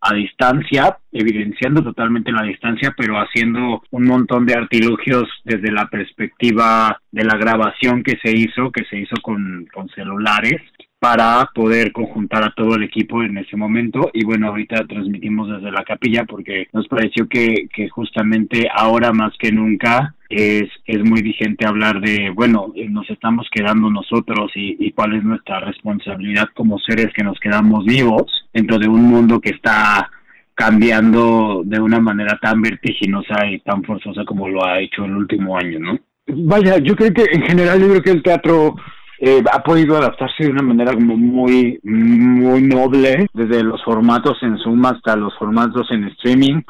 a 0.00 0.14
distancia, 0.14 0.98
evidenciando 1.12 1.82
totalmente 1.82 2.32
la 2.32 2.42
distancia, 2.42 2.94
pero 2.96 3.16
haciendo 3.16 3.82
un 3.90 4.04
montón 4.04 4.46
de 4.46 4.54
artilugios 4.54 5.24
desde 5.44 5.72
la 5.72 5.88
perspectiva 5.88 7.00
de 7.10 7.24
la 7.24 7.36
grabación 7.36 8.02
que 8.02 8.18
se 8.22 8.32
hizo, 8.32 8.70
que 8.70 8.84
se 8.84 8.98
hizo 8.98 9.16
con, 9.22 9.66
con 9.72 9.88
celulares, 9.90 10.60
para 10.98 11.50
poder 11.54 11.92
conjuntar 11.92 12.42
a 12.42 12.54
todo 12.56 12.76
el 12.76 12.82
equipo 12.82 13.22
en 13.22 13.36
ese 13.38 13.56
momento 13.56 14.10
y 14.14 14.24
bueno 14.24 14.48
ahorita 14.48 14.86
transmitimos 14.86 15.48
desde 15.50 15.70
la 15.70 15.84
capilla 15.84 16.24
porque 16.24 16.68
nos 16.72 16.88
pareció 16.88 17.28
que, 17.28 17.68
que 17.74 17.88
justamente 17.88 18.68
ahora 18.74 19.12
más 19.12 19.32
que 19.38 19.52
nunca 19.52 20.14
es, 20.30 20.68
es 20.86 21.04
muy 21.04 21.20
vigente 21.22 21.66
hablar 21.66 22.00
de 22.00 22.30
bueno 22.30 22.72
nos 22.88 23.08
estamos 23.10 23.46
quedando 23.52 23.90
nosotros 23.90 24.50
y, 24.54 24.76
y 24.78 24.92
cuál 24.92 25.16
es 25.16 25.22
nuestra 25.22 25.60
responsabilidad 25.60 26.48
como 26.54 26.78
seres 26.78 27.12
que 27.14 27.24
nos 27.24 27.38
quedamos 27.40 27.84
vivos 27.84 28.24
dentro 28.54 28.78
de 28.78 28.88
un 28.88 29.02
mundo 29.02 29.40
que 29.40 29.50
está 29.50 30.10
cambiando 30.56 31.62
de 31.66 31.78
una 31.78 32.00
manera 32.00 32.38
tan 32.40 32.62
vertiginosa 32.62 33.46
y 33.46 33.60
tan 33.60 33.84
forzosa 33.84 34.24
como 34.24 34.48
lo 34.48 34.64
ha 34.64 34.80
hecho 34.80 35.04
el 35.04 35.14
último 35.14 35.56
año, 35.56 35.78
¿no? 35.78 35.98
Vaya, 36.28 36.78
yo 36.78 36.96
creo 36.96 37.12
que 37.12 37.24
en 37.30 37.42
general 37.42 37.78
yo 37.78 37.88
creo 37.88 38.02
que 38.02 38.10
el 38.10 38.22
teatro 38.22 38.74
eh, 39.18 39.42
ha 39.52 39.62
podido 39.62 39.96
adaptarse 39.96 40.44
de 40.44 40.50
una 40.50 40.62
manera 40.62 40.94
como 40.94 41.16
muy, 41.16 41.80
muy 41.82 42.62
noble, 42.62 43.26
desde 43.32 43.62
los 43.62 43.82
formatos 43.84 44.38
en 44.42 44.58
Zoom 44.58 44.84
hasta 44.86 45.16
los 45.16 45.36
formatos 45.38 45.90
en 45.90 46.04
streaming. 46.04 46.62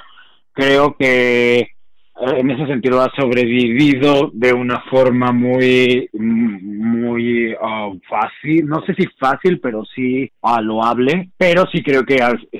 Creo 0.52 0.96
que 0.98 1.75
en 2.20 2.50
ese 2.50 2.66
sentido 2.66 3.00
ha 3.00 3.10
sobrevivido 3.14 4.30
de 4.32 4.52
una 4.52 4.80
forma 4.90 5.32
muy 5.32 6.08
muy 6.12 7.54
ah, 7.60 7.90
fácil 8.08 8.66
no 8.66 8.82
sé 8.86 8.94
si 8.94 9.06
fácil 9.18 9.60
pero 9.60 9.84
sí 9.84 10.30
uh, 10.42 10.60
loable 10.62 11.30
pero 11.36 11.64
sí 11.72 11.82
creo 11.82 12.04
que 12.04 12.16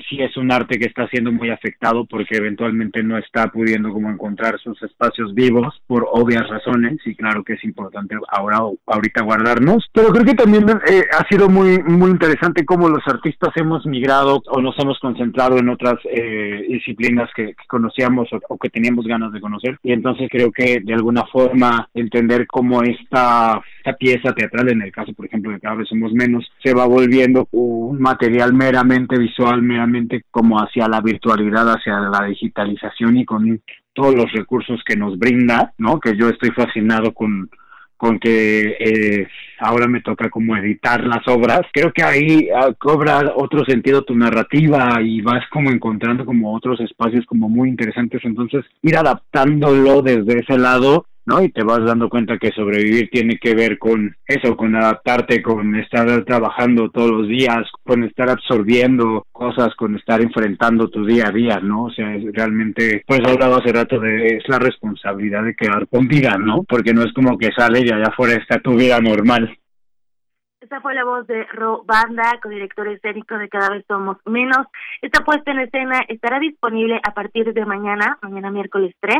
sí 0.09 0.21
es 0.21 0.35
un 0.37 0.51
arte 0.51 0.79
que 0.79 0.87
está 0.87 1.07
siendo 1.07 1.31
muy 1.31 1.49
afectado 1.49 2.05
porque 2.05 2.37
eventualmente 2.37 3.03
no 3.03 3.17
está 3.17 3.47
pudiendo 3.47 3.91
como 3.91 4.09
encontrar 4.09 4.59
sus 4.59 4.81
espacios 4.83 5.33
vivos 5.33 5.81
por 5.87 6.07
obvias 6.11 6.47
razones 6.47 6.99
y 7.05 7.15
claro 7.15 7.43
que 7.43 7.53
es 7.53 7.63
importante 7.63 8.15
ahora 8.29 8.59
ahorita 8.85 9.23
guardarnos. 9.23 9.85
Pero 9.93 10.09
creo 10.09 10.25
que 10.25 10.33
también 10.33 10.65
eh, 10.89 11.03
ha 11.11 11.27
sido 11.27 11.49
muy 11.49 11.81
muy 11.83 12.11
interesante 12.11 12.65
cómo 12.65 12.89
los 12.89 13.05
artistas 13.07 13.51
hemos 13.55 13.85
migrado 13.85 14.41
o 14.47 14.61
nos 14.61 14.77
hemos 14.79 14.99
concentrado 14.99 15.57
en 15.57 15.69
otras 15.69 15.95
eh, 16.05 16.65
disciplinas 16.69 17.29
que, 17.35 17.55
conocíamos 17.67 18.27
o, 18.49 18.57
que 18.57 18.69
teníamos 18.69 19.05
ganas 19.05 19.31
de 19.31 19.41
conocer 19.41 19.46
y 19.83 19.91
entonces 19.91 20.27
creo 20.31 20.51
que 20.51 20.79
de 20.83 20.93
alguna 20.93 21.23
forma 21.25 21.89
entender 21.93 22.45
cómo 22.47 22.83
esta, 22.83 23.61
esta 23.77 23.93
pieza 23.97 24.33
teatral, 24.33 24.69
en 24.69 24.81
el 24.81 24.91
caso 24.91 25.13
por 25.13 25.25
ejemplo 25.25 25.51
de 25.51 25.59
cada 25.59 25.75
vez 25.75 25.87
somos 25.87 26.11
menos, 26.13 26.45
se 26.63 26.73
va 26.73 26.85
volviendo 26.85 27.47
un 27.51 27.99
material 27.99 28.53
meramente 28.53 29.17
visual, 29.17 29.61
meramente 29.61 30.23
como 30.31 30.57
hacia 30.57 30.87
la 30.87 31.01
virtualidad, 31.01 31.69
hacia 31.69 31.99
la 31.99 32.25
digitalización 32.27 33.17
y 33.17 33.25
con 33.25 33.61
todos 33.93 34.15
los 34.15 34.31
recursos 34.31 34.81
que 34.85 34.95
nos 34.95 35.17
brinda, 35.17 35.73
¿no? 35.77 35.99
Que 35.99 36.15
yo 36.15 36.29
estoy 36.29 36.51
fascinado 36.51 37.13
con, 37.13 37.49
con 37.97 38.19
que 38.19 38.77
eh, 38.79 39.27
ahora 39.59 39.87
me 39.87 40.01
toca 40.01 40.29
como 40.29 40.55
editar 40.55 41.03
las 41.03 41.27
obras, 41.27 41.61
creo 41.73 41.91
que 41.91 42.03
ahí 42.03 42.47
ah, 42.55 42.73
cobra 42.77 43.33
otro 43.35 43.65
sentido 43.65 44.03
tu 44.03 44.15
narrativa 44.15 45.01
y 45.01 45.21
vas 45.21 45.43
como 45.51 45.71
encontrando 45.71 46.25
como 46.25 46.55
otros 46.55 46.79
espacios 46.79 47.25
como 47.25 47.49
muy 47.49 47.69
interesantes, 47.69 48.21
entonces 48.23 48.63
ir 48.83 48.95
adaptándolo 48.95 50.01
desde 50.01 50.39
ese 50.39 50.57
lado 50.57 51.05
¿no? 51.27 51.43
Y 51.43 51.51
te 51.51 51.63
vas 51.63 51.83
dando 51.83 52.09
cuenta 52.09 52.37
que 52.37 52.51
sobrevivir 52.51 53.09
tiene 53.09 53.37
que 53.37 53.53
ver 53.53 53.77
con 53.77 54.15
eso, 54.25 54.55
con 54.55 54.75
adaptarte, 54.75 55.43
con 55.43 55.75
estar 55.75 56.23
trabajando 56.23 56.89
todos 56.89 57.11
los 57.11 57.27
días, 57.27 57.69
con 57.83 58.03
estar 58.05 58.29
absorbiendo 58.29 59.25
cosas, 59.33 59.75
con 59.75 59.95
estar 59.97 60.21
enfrentando 60.21 60.89
tu 60.89 61.05
día 61.05 61.25
a 61.27 61.31
día, 61.31 61.59
¿no? 61.59 61.83
O 61.83 61.91
sea, 61.91 62.07
realmente, 62.33 63.03
pues 63.05 63.19
hablado 63.25 63.57
hace 63.57 63.73
rato 63.73 63.99
de, 63.99 64.37
es 64.37 64.43
la 64.47 64.57
responsabilidad 64.57 65.43
de 65.43 65.55
quedar 65.55 65.87
con 65.89 66.07
vida, 66.07 66.37
¿no? 66.37 66.63
Porque 66.63 66.93
no 66.93 67.03
es 67.03 67.11
como 67.13 67.37
que 67.37 67.51
sale 67.51 67.81
y 67.81 67.91
allá 67.91 68.07
afuera 68.07 68.33
está 68.33 68.59
tu 68.59 68.75
vida 68.75 68.99
normal. 69.01 69.57
Esta 70.59 70.81
fue 70.81 70.95
la 70.95 71.05
voz 71.05 71.27
de 71.27 71.45
Ro 71.53 71.83
Banda, 71.85 72.39
co-director 72.41 72.87
escénico 72.87 73.37
de 73.37 73.47
Cada 73.47 73.69
vez 73.69 73.85
Somos 73.87 74.17
Menos. 74.25 74.67
Esta 75.01 75.23
puesta 75.23 75.51
en 75.51 75.59
escena 75.59 76.01
estará 76.07 76.39
disponible 76.39 76.99
a 77.03 77.13
partir 77.13 77.53
de 77.53 77.65
mañana, 77.65 78.17
mañana 78.21 78.49
miércoles 78.49 78.93
3, 78.99 79.17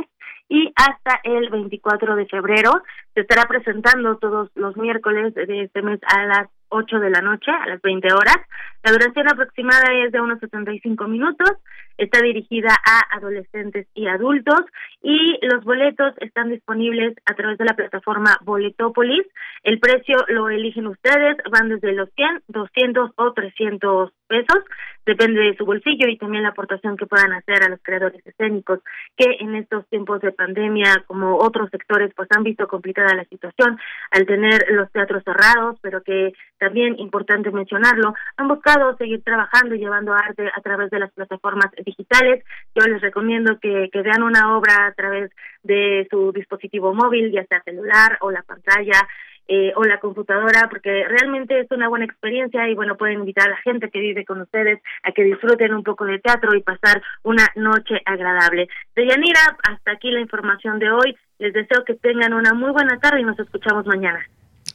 y 0.49 0.71
hasta 0.75 1.19
el 1.23 1.49
24 1.49 2.15
de 2.15 2.25
febrero. 2.27 2.71
Se 3.13 3.21
estará 3.21 3.43
presentando 3.47 4.17
todos 4.17 4.49
los 4.55 4.77
miércoles 4.77 5.33
de 5.33 5.63
este 5.63 5.81
mes 5.81 5.99
a 6.03 6.25
las 6.25 6.47
8 6.69 6.99
de 6.99 7.09
la 7.09 7.21
noche, 7.21 7.51
a 7.51 7.67
las 7.67 7.81
20 7.81 8.07
horas. 8.13 8.37
La 8.83 8.91
duración 8.91 9.27
aproximada 9.31 9.93
es 10.05 10.11
de 10.11 10.21
unos 10.21 10.39
75 10.39 11.07
minutos. 11.07 11.49
Está 11.97 12.21
dirigida 12.21 12.69
a 12.85 13.15
adolescentes 13.15 13.87
y 13.93 14.07
adultos 14.07 14.61
y 15.01 15.39
los 15.41 15.63
boletos 15.63 16.13
están 16.19 16.49
disponibles 16.49 17.15
a 17.25 17.33
través 17.33 17.57
de 17.57 17.65
la 17.65 17.75
plataforma 17.75 18.37
Boletópolis. 18.43 19.25
El 19.63 19.79
precio 19.79 20.17
lo 20.27 20.49
eligen 20.49 20.87
ustedes, 20.87 21.37
van 21.51 21.69
desde 21.69 21.93
los 21.93 22.09
100, 22.15 22.43
200 22.47 23.11
o 23.15 23.33
300 23.33 24.11
pesos, 24.27 24.63
depende 25.05 25.39
de 25.41 25.55
su 25.55 25.65
bolsillo 25.65 26.07
y 26.09 26.17
también 26.17 26.43
la 26.43 26.49
aportación 26.49 26.97
que 26.97 27.05
puedan 27.05 27.31
hacer 27.33 27.63
a 27.63 27.69
los 27.69 27.79
creadores 27.81 28.25
escénicos 28.25 28.79
que 29.15 29.37
en 29.39 29.55
estos 29.55 29.87
tiempos 29.87 30.21
de 30.21 30.33
pandemia, 30.33 31.03
como 31.07 31.37
otros 31.37 31.69
sectores, 31.69 32.11
pues 32.15 32.27
han 32.35 32.43
visto 32.43 32.67
complicada 32.67 33.15
la 33.15 33.23
situación 33.25 33.79
al 34.11 34.25
tener 34.25 34.65
los 34.71 34.91
teatros 34.91 35.23
cerrados, 35.23 35.79
pero 35.81 36.03
que 36.03 36.33
también 36.59 36.99
importante 36.99 37.51
mencionarlo, 37.51 38.13
han 38.35 38.47
buscado 38.47 38.95
seguir 38.97 39.23
trabajando 39.23 39.75
y 39.75 39.79
llevando 39.79 40.13
arte 40.13 40.51
a 40.53 40.61
través 40.61 40.89
de 40.91 40.99
las 40.99 41.11
plataformas 41.13 41.71
digitales. 41.87 42.43
Yo 42.75 42.85
les 42.85 43.01
recomiendo 43.01 43.59
que, 43.59 43.89
que 43.91 44.01
vean 44.01 44.21
una 44.21 44.55
obra 44.57 44.87
a 44.87 44.93
través 44.93 45.31
de 45.63 46.07
su 46.11 46.31
dispositivo 46.31 46.93
móvil, 46.93 47.31
ya 47.31 47.45
sea 47.45 47.63
celular 47.63 48.17
o 48.21 48.29
la 48.29 48.43
pantalla, 48.43 49.07
eh, 49.49 49.71
o 49.77 49.83
la 49.85 49.97
computadora, 50.01 50.67
porque 50.69 51.05
realmente 51.07 51.57
es 51.57 51.71
una 51.71 51.87
buena 51.87 52.03
experiencia 52.03 52.67
y 52.67 52.75
bueno, 52.75 52.97
pueden 52.97 53.19
invitar 53.19 53.47
a 53.47 53.51
la 53.51 53.57
gente 53.57 53.89
que 53.89 53.99
vive 53.99 54.25
con 54.25 54.41
ustedes 54.41 54.81
a 55.03 55.13
que 55.13 55.23
disfruten 55.23 55.73
un 55.73 55.83
poco 55.83 56.03
de 56.03 56.19
teatro 56.19 56.53
y 56.53 56.61
pasar 56.61 57.01
una 57.23 57.47
noche 57.55 58.01
agradable. 58.05 58.67
De 58.93 59.07
Yanira, 59.07 59.57
hasta 59.63 59.91
aquí 59.93 60.11
la 60.11 60.19
información 60.19 60.79
de 60.79 60.91
hoy. 60.91 61.15
Les 61.39 61.53
deseo 61.53 61.85
que 61.85 61.93
tengan 61.93 62.33
una 62.33 62.53
muy 62.53 62.71
buena 62.71 62.99
tarde 62.99 63.21
y 63.21 63.23
nos 63.23 63.39
escuchamos 63.39 63.85
mañana. 63.85 64.19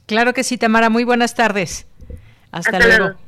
Claro 0.06 0.32
que 0.32 0.42
sí, 0.42 0.56
Tamara. 0.56 0.88
Muy 0.88 1.04
buenas 1.04 1.34
tardes. 1.34 1.86
Hasta, 2.50 2.78
luego. 2.78 3.18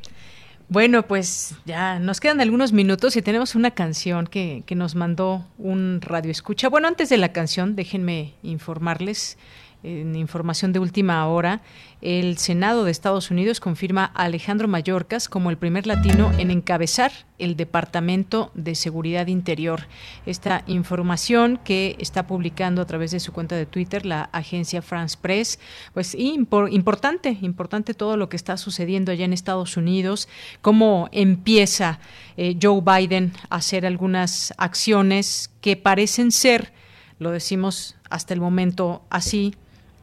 Bueno, 0.69 1.07
pues 1.07 1.55
ya 1.67 1.99
nos 1.99 2.21
quedan 2.21 2.41
algunos 2.41 2.73
minutos 2.73 3.17
y 3.17 3.23
tenemos 3.23 3.55
una 3.55 3.73
canción 3.73 4.27
que, 4.27 4.63
que 4.67 4.75
nos 4.75 4.95
mandó 4.95 5.47
un 5.59 6.01
radio 6.01 6.31
escucha. 6.31 6.69
Bueno, 6.69 6.89
antes 6.89 7.09
de 7.11 7.19
la 7.19 7.33
canción, 7.33 7.77
déjenme 7.77 8.35
informarles 8.43 9.37
en 9.85 10.17
información 10.17 10.73
de 10.73 10.79
última 10.79 11.27
hora, 11.29 11.61
el 12.01 12.39
Senado 12.39 12.85
de 12.85 12.91
Estados 12.91 13.31
Unidos 13.31 13.61
confirma 13.61 14.11
a 14.15 14.25
Alejandro 14.25 14.67
Mayorkas 14.67 15.29
como 15.29 15.51
el 15.51 15.59
primer 15.59 15.87
latino 15.87 16.33
en 16.39 16.51
encabezar 16.51 17.13
el 17.39 17.57
Departamento 17.57 18.51
de 18.55 18.75
Seguridad 18.75 19.27
Interior. 19.27 19.87
Esta 20.25 20.65
información 20.67 21.61
que 21.63 21.97
está 21.99 22.27
publicando 22.27 22.81
a 22.81 22.87
través 22.87 23.11
de 23.11 23.21
su 23.21 23.33
cuenta 23.33 23.57
de 23.57 23.67
Twitter 23.67 24.07
la 24.07 24.31
agencia 24.33 24.81
France 24.81 25.19
Press, 25.21 25.61
pues 25.93 26.15
importante, 26.15 27.37
importante 27.43 27.93
todo 27.93 28.17
lo 28.17 28.29
que 28.29 28.37
está 28.37 28.57
sucediendo 28.57 29.13
allá 29.13 29.27
en 29.27 29.35
Estados 29.35 29.77
Unidos, 29.77 30.29
cómo 30.63 31.09
empieza 31.13 32.01
eh, 32.37 32.57
Joe 32.61 32.81
Biden 32.81 33.33
a 33.51 33.57
hacer 33.57 33.85
algunas 33.85 34.55
acciones 34.57 35.51
que 35.61 35.77
parecen 35.77 36.33
ser, 36.33 36.73
lo 37.19 37.31
decimos 37.31 37.97
hasta 38.11 38.35
el 38.35 38.41
momento 38.41 39.03
así, 39.11 39.55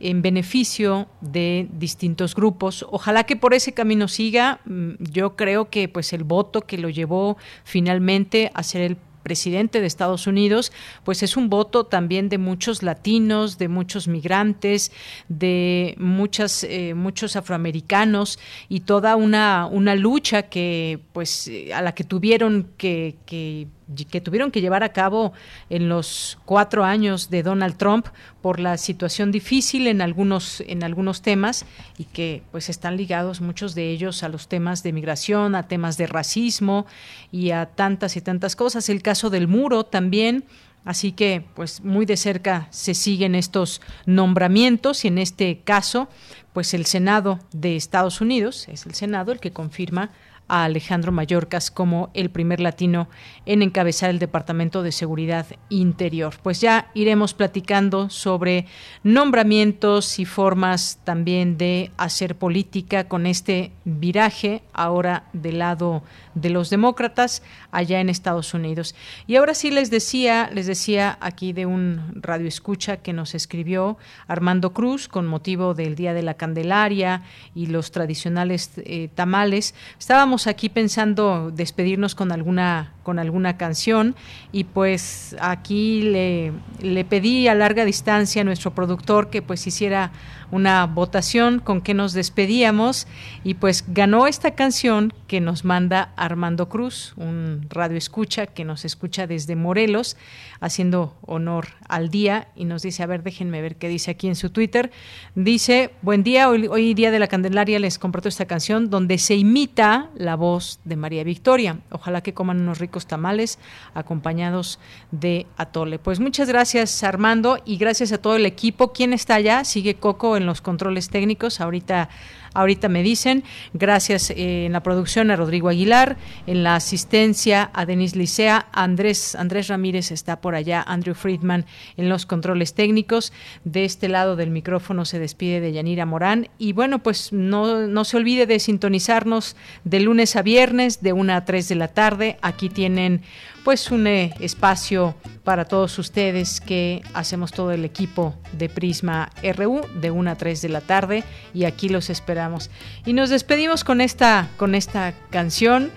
en 0.01 0.21
beneficio 0.21 1.07
de 1.21 1.67
distintos 1.71 2.35
grupos. 2.35 2.85
Ojalá 2.89 3.23
que 3.23 3.35
por 3.35 3.53
ese 3.53 3.73
camino 3.73 4.07
siga. 4.07 4.59
Mm, 4.65 4.91
yo 4.99 5.35
creo 5.35 5.69
que 5.69 5.87
pues 5.87 6.13
el 6.13 6.23
voto 6.23 6.61
que 6.61 6.77
lo 6.77 6.89
llevó 6.89 7.37
finalmente 7.63 8.51
a 8.53 8.63
ser 8.63 8.81
el 8.81 8.97
presidente 9.21 9.81
de 9.81 9.87
Estados 9.87 10.27
Unidos, 10.27 10.71
pues 11.03 11.23
es 11.23 11.37
un 11.37 11.49
voto 11.49 11.85
también 11.85 12.29
de 12.29 12.37
muchos 12.37 12.83
latinos, 12.83 13.57
de 13.57 13.67
muchos 13.67 14.07
migrantes, 14.07 14.91
de 15.29 15.95
muchas, 15.97 16.63
eh, 16.63 16.93
muchos 16.95 17.35
afroamericanos 17.35 18.39
y 18.67 18.81
toda 18.81 19.15
una, 19.15 19.67
una 19.67 19.95
lucha 19.95 20.43
que, 20.43 20.99
pues, 21.13 21.49
a 21.73 21.81
la 21.81 21.93
que 21.93 22.03
tuvieron 22.03 22.71
que, 22.77 23.15
que 23.25 23.67
que 24.09 24.21
tuvieron 24.21 24.51
que 24.51 24.61
llevar 24.61 24.83
a 24.83 24.93
cabo 24.93 25.33
en 25.69 25.89
los 25.89 26.37
cuatro 26.45 26.83
años 26.83 27.29
de 27.29 27.43
Donald 27.43 27.77
Trump 27.77 28.07
por 28.41 28.59
la 28.59 28.77
situación 28.77 29.31
difícil 29.31 29.87
en 29.87 30.01
algunos 30.01 30.61
en 30.67 30.83
algunos 30.83 31.21
temas 31.21 31.65
y 31.97 32.05
que 32.05 32.43
pues 32.51 32.69
están 32.69 32.97
ligados 32.97 33.41
muchos 33.41 33.75
de 33.75 33.89
ellos 33.89 34.23
a 34.23 34.29
los 34.29 34.47
temas 34.47 34.83
de 34.83 34.93
migración, 34.93 35.55
a 35.55 35.67
temas 35.67 35.97
de 35.97 36.07
racismo 36.07 36.85
y 37.31 37.51
a 37.51 37.65
tantas 37.65 38.17
y 38.17 38.21
tantas 38.21 38.55
cosas. 38.55 38.89
El 38.89 39.01
caso 39.01 39.29
del 39.29 39.47
muro 39.47 39.83
también. 39.83 40.45
Así 40.83 41.11
que, 41.11 41.45
pues 41.53 41.83
muy 41.83 42.07
de 42.07 42.17
cerca 42.17 42.67
se 42.71 42.95
siguen 42.95 43.35
estos 43.35 43.81
nombramientos 44.07 45.05
y 45.05 45.09
en 45.09 45.19
este 45.19 45.59
caso, 45.59 46.09
pues 46.53 46.73
el 46.73 46.87
Senado 46.87 47.39
de 47.51 47.75
Estados 47.75 48.19
Unidos 48.19 48.67
es 48.67 48.87
el 48.87 48.95
Senado 48.95 49.31
el 49.31 49.39
que 49.39 49.51
confirma 49.51 50.09
Alejandro 50.51 51.11
Mayorkas 51.11 51.71
como 51.71 52.09
el 52.13 52.29
primer 52.29 52.59
latino 52.59 53.07
en 53.45 53.61
encabezar 53.61 54.09
el 54.09 54.19
Departamento 54.19 54.83
de 54.83 54.91
Seguridad 54.91 55.45
Interior. 55.69 56.35
Pues 56.43 56.61
ya 56.61 56.91
iremos 56.93 57.33
platicando 57.33 58.09
sobre 58.09 58.65
nombramientos 59.03 60.19
y 60.19 60.25
formas 60.25 60.99
también 61.03 61.57
de 61.57 61.91
hacer 61.97 62.35
política 62.35 63.07
con 63.07 63.25
este 63.25 63.71
viraje 63.85 64.61
ahora 64.73 65.23
del 65.33 65.59
lado 65.59 66.03
de 66.35 66.49
los 66.49 66.69
demócratas 66.69 67.43
allá 67.71 67.99
en 67.99 68.09
Estados 68.09 68.53
Unidos. 68.53 68.95
Y 69.27 69.37
ahora 69.37 69.53
sí 69.53 69.71
les 69.71 69.89
decía, 69.89 70.49
les 70.53 70.67
decía 70.67 71.17
aquí 71.21 71.53
de 71.53 71.65
un 71.65 72.13
radio 72.15 72.47
escucha 72.47 72.97
que 72.97 73.13
nos 73.13 73.35
escribió 73.35 73.97
Armando 74.27 74.73
Cruz 74.73 75.07
con 75.07 75.27
motivo 75.27 75.73
del 75.73 75.95
Día 75.95 76.13
de 76.13 76.23
la 76.23 76.33
Candelaria 76.33 77.23
y 77.55 77.67
los 77.67 77.91
tradicionales 77.91 78.71
eh, 78.77 79.09
tamales. 79.15 79.75
Estábamos 79.97 80.40
aquí 80.47 80.69
pensando 80.69 81.51
despedirnos 81.51 82.15
con 82.15 82.31
alguna 82.31 82.93
con 83.03 83.19
alguna 83.19 83.57
canción 83.57 84.15
y 84.51 84.65
pues 84.65 85.35
aquí 85.39 86.01
le, 86.01 86.53
le 86.81 87.05
pedí 87.05 87.47
a 87.47 87.55
larga 87.55 87.85
distancia 87.85 88.41
a 88.41 88.45
nuestro 88.45 88.73
productor 88.73 89.29
que 89.29 89.41
pues 89.41 89.65
hiciera 89.67 90.11
una 90.51 90.85
votación 90.85 91.59
con 91.59 91.81
que 91.81 91.93
nos 91.93 92.13
despedíamos 92.13 93.07
y 93.43 93.55
pues 93.55 93.85
ganó 93.87 94.27
esta 94.27 94.51
canción 94.51 95.13
que 95.27 95.39
nos 95.39 95.63
manda 95.63 96.11
Armando 96.17 96.67
Cruz, 96.67 97.13
un 97.15 97.65
radio 97.69 97.97
escucha 97.97 98.47
que 98.47 98.65
nos 98.65 98.83
escucha 98.83 99.27
desde 99.27 99.55
Morelos, 99.55 100.17
haciendo 100.59 101.15
honor 101.21 101.69
al 101.87 102.09
día 102.09 102.49
y 102.55 102.65
nos 102.65 102.81
dice, 102.81 103.01
a 103.01 103.05
ver, 103.05 103.23
déjenme 103.23 103.61
ver 103.61 103.77
qué 103.77 103.87
dice 103.87 104.11
aquí 104.11 104.27
en 104.27 104.35
su 104.35 104.49
Twitter. 104.49 104.91
Dice, 105.35 105.91
buen 106.01 106.23
día, 106.23 106.49
hoy, 106.49 106.67
hoy 106.67 106.93
día 106.93 107.11
de 107.11 107.19
la 107.19 107.27
Candelaria 107.27 107.79
les 107.79 107.97
comparto 107.97 108.27
esta 108.27 108.45
canción 108.45 108.89
donde 108.89 109.17
se 109.17 109.35
imita 109.35 110.09
la 110.15 110.35
voz 110.35 110.79
de 110.83 110.97
María 110.97 111.23
Victoria. 111.23 111.79
Ojalá 111.91 112.21
que 112.21 112.33
coman 112.33 112.59
unos 112.59 112.79
ricos 112.79 112.90
tamales 112.99 113.59
acompañados 113.93 114.79
de 115.11 115.47
atole. 115.57 115.99
Pues 115.99 116.19
muchas 116.19 116.47
gracias 116.47 117.03
Armando 117.03 117.57
y 117.65 117.77
gracias 117.77 118.11
a 118.11 118.17
todo 118.17 118.35
el 118.35 118.45
equipo. 118.45 118.93
¿Quién 118.93 119.13
está 119.13 119.35
allá? 119.35 119.63
Sigue 119.63 119.95
Coco 119.95 120.37
en 120.37 120.45
los 120.45 120.61
controles 120.61 121.09
técnicos. 121.09 121.61
Ahorita 121.61 122.09
Ahorita 122.53 122.89
me 122.89 123.01
dicen, 123.01 123.43
gracias 123.73 124.29
eh, 124.31 124.65
en 124.65 124.73
la 124.73 124.83
producción 124.83 125.31
a 125.31 125.35
Rodrigo 125.35 125.69
Aguilar, 125.69 126.17
en 126.47 126.63
la 126.63 126.75
asistencia 126.75 127.71
a 127.73 127.85
Denis 127.85 128.15
Licea, 128.15 128.67
Andrés, 128.73 129.35
Andrés 129.35 129.69
Ramírez 129.69 130.11
está 130.11 130.41
por 130.41 130.55
allá, 130.55 130.83
Andrew 130.85 131.15
Friedman 131.15 131.65
en 131.95 132.09
los 132.09 132.25
controles 132.25 132.73
técnicos. 132.73 133.31
De 133.63 133.85
este 133.85 134.09
lado 134.09 134.35
del 134.35 134.51
micrófono 134.51 135.05
se 135.05 135.17
despide 135.17 135.61
de 135.61 135.71
Yanira 135.71 136.05
Morán. 136.05 136.49
Y 136.57 136.73
bueno, 136.73 136.99
pues 136.99 137.31
no, 137.31 137.87
no 137.87 138.03
se 138.03 138.17
olvide 138.17 138.45
de 138.45 138.59
sintonizarnos 138.59 139.55
de 139.85 140.01
lunes 140.01 140.35
a 140.35 140.41
viernes, 140.41 141.01
de 141.01 141.13
una 141.13 141.37
a 141.37 141.45
3 141.45 141.69
de 141.69 141.75
la 141.75 141.87
tarde. 141.87 142.37
Aquí 142.41 142.67
tiene 142.67 142.81
tienen 142.81 143.21
pues 143.63 143.91
un 143.91 144.07
eh, 144.07 144.33
espacio 144.39 145.15
para 145.43 145.65
todos 145.65 145.97
ustedes 145.99 146.61
que 146.61 147.01
hacemos 147.13 147.51
todo 147.51 147.71
el 147.71 147.85
equipo 147.85 148.35
de 148.53 148.69
Prisma 148.69 149.29
RU 149.55 149.81
de 149.99 150.11
1 150.11 150.31
a 150.31 150.35
3 150.35 150.61
de 150.61 150.69
la 150.69 150.81
tarde 150.81 151.23
y 151.53 151.65
aquí 151.65 151.89
los 151.89 152.09
esperamos. 152.09 152.69
Y 153.05 153.13
nos 153.13 153.29
despedimos 153.29 153.83
con 153.83 154.01
esta, 154.01 154.49
con 154.57 154.75
esta 154.75 155.13
canción 155.29 155.91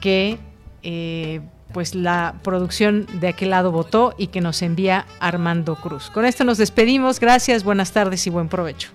que 0.00 0.38
eh, 0.82 1.40
pues 1.72 1.94
la 1.94 2.34
producción 2.42 3.06
de 3.20 3.28
aquel 3.28 3.50
lado 3.50 3.70
votó 3.70 4.14
y 4.18 4.28
que 4.28 4.40
nos 4.40 4.62
envía 4.62 5.06
Armando 5.20 5.76
Cruz. 5.76 6.10
Con 6.10 6.24
esto 6.24 6.44
nos 6.44 6.58
despedimos, 6.58 7.20
gracias, 7.20 7.64
buenas 7.64 7.92
tardes 7.92 8.26
y 8.26 8.30
buen 8.30 8.48
provecho. 8.48 8.90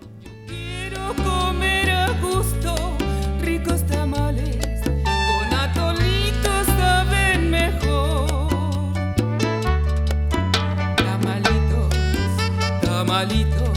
tamalitos, 13.16 13.70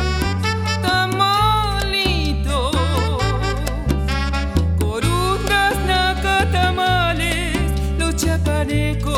tamalitos, 0.83 2.77
corundas, 4.81 5.77
nacatamales, 5.87 7.57
los 7.99 8.17
chapanecos. 8.17 9.18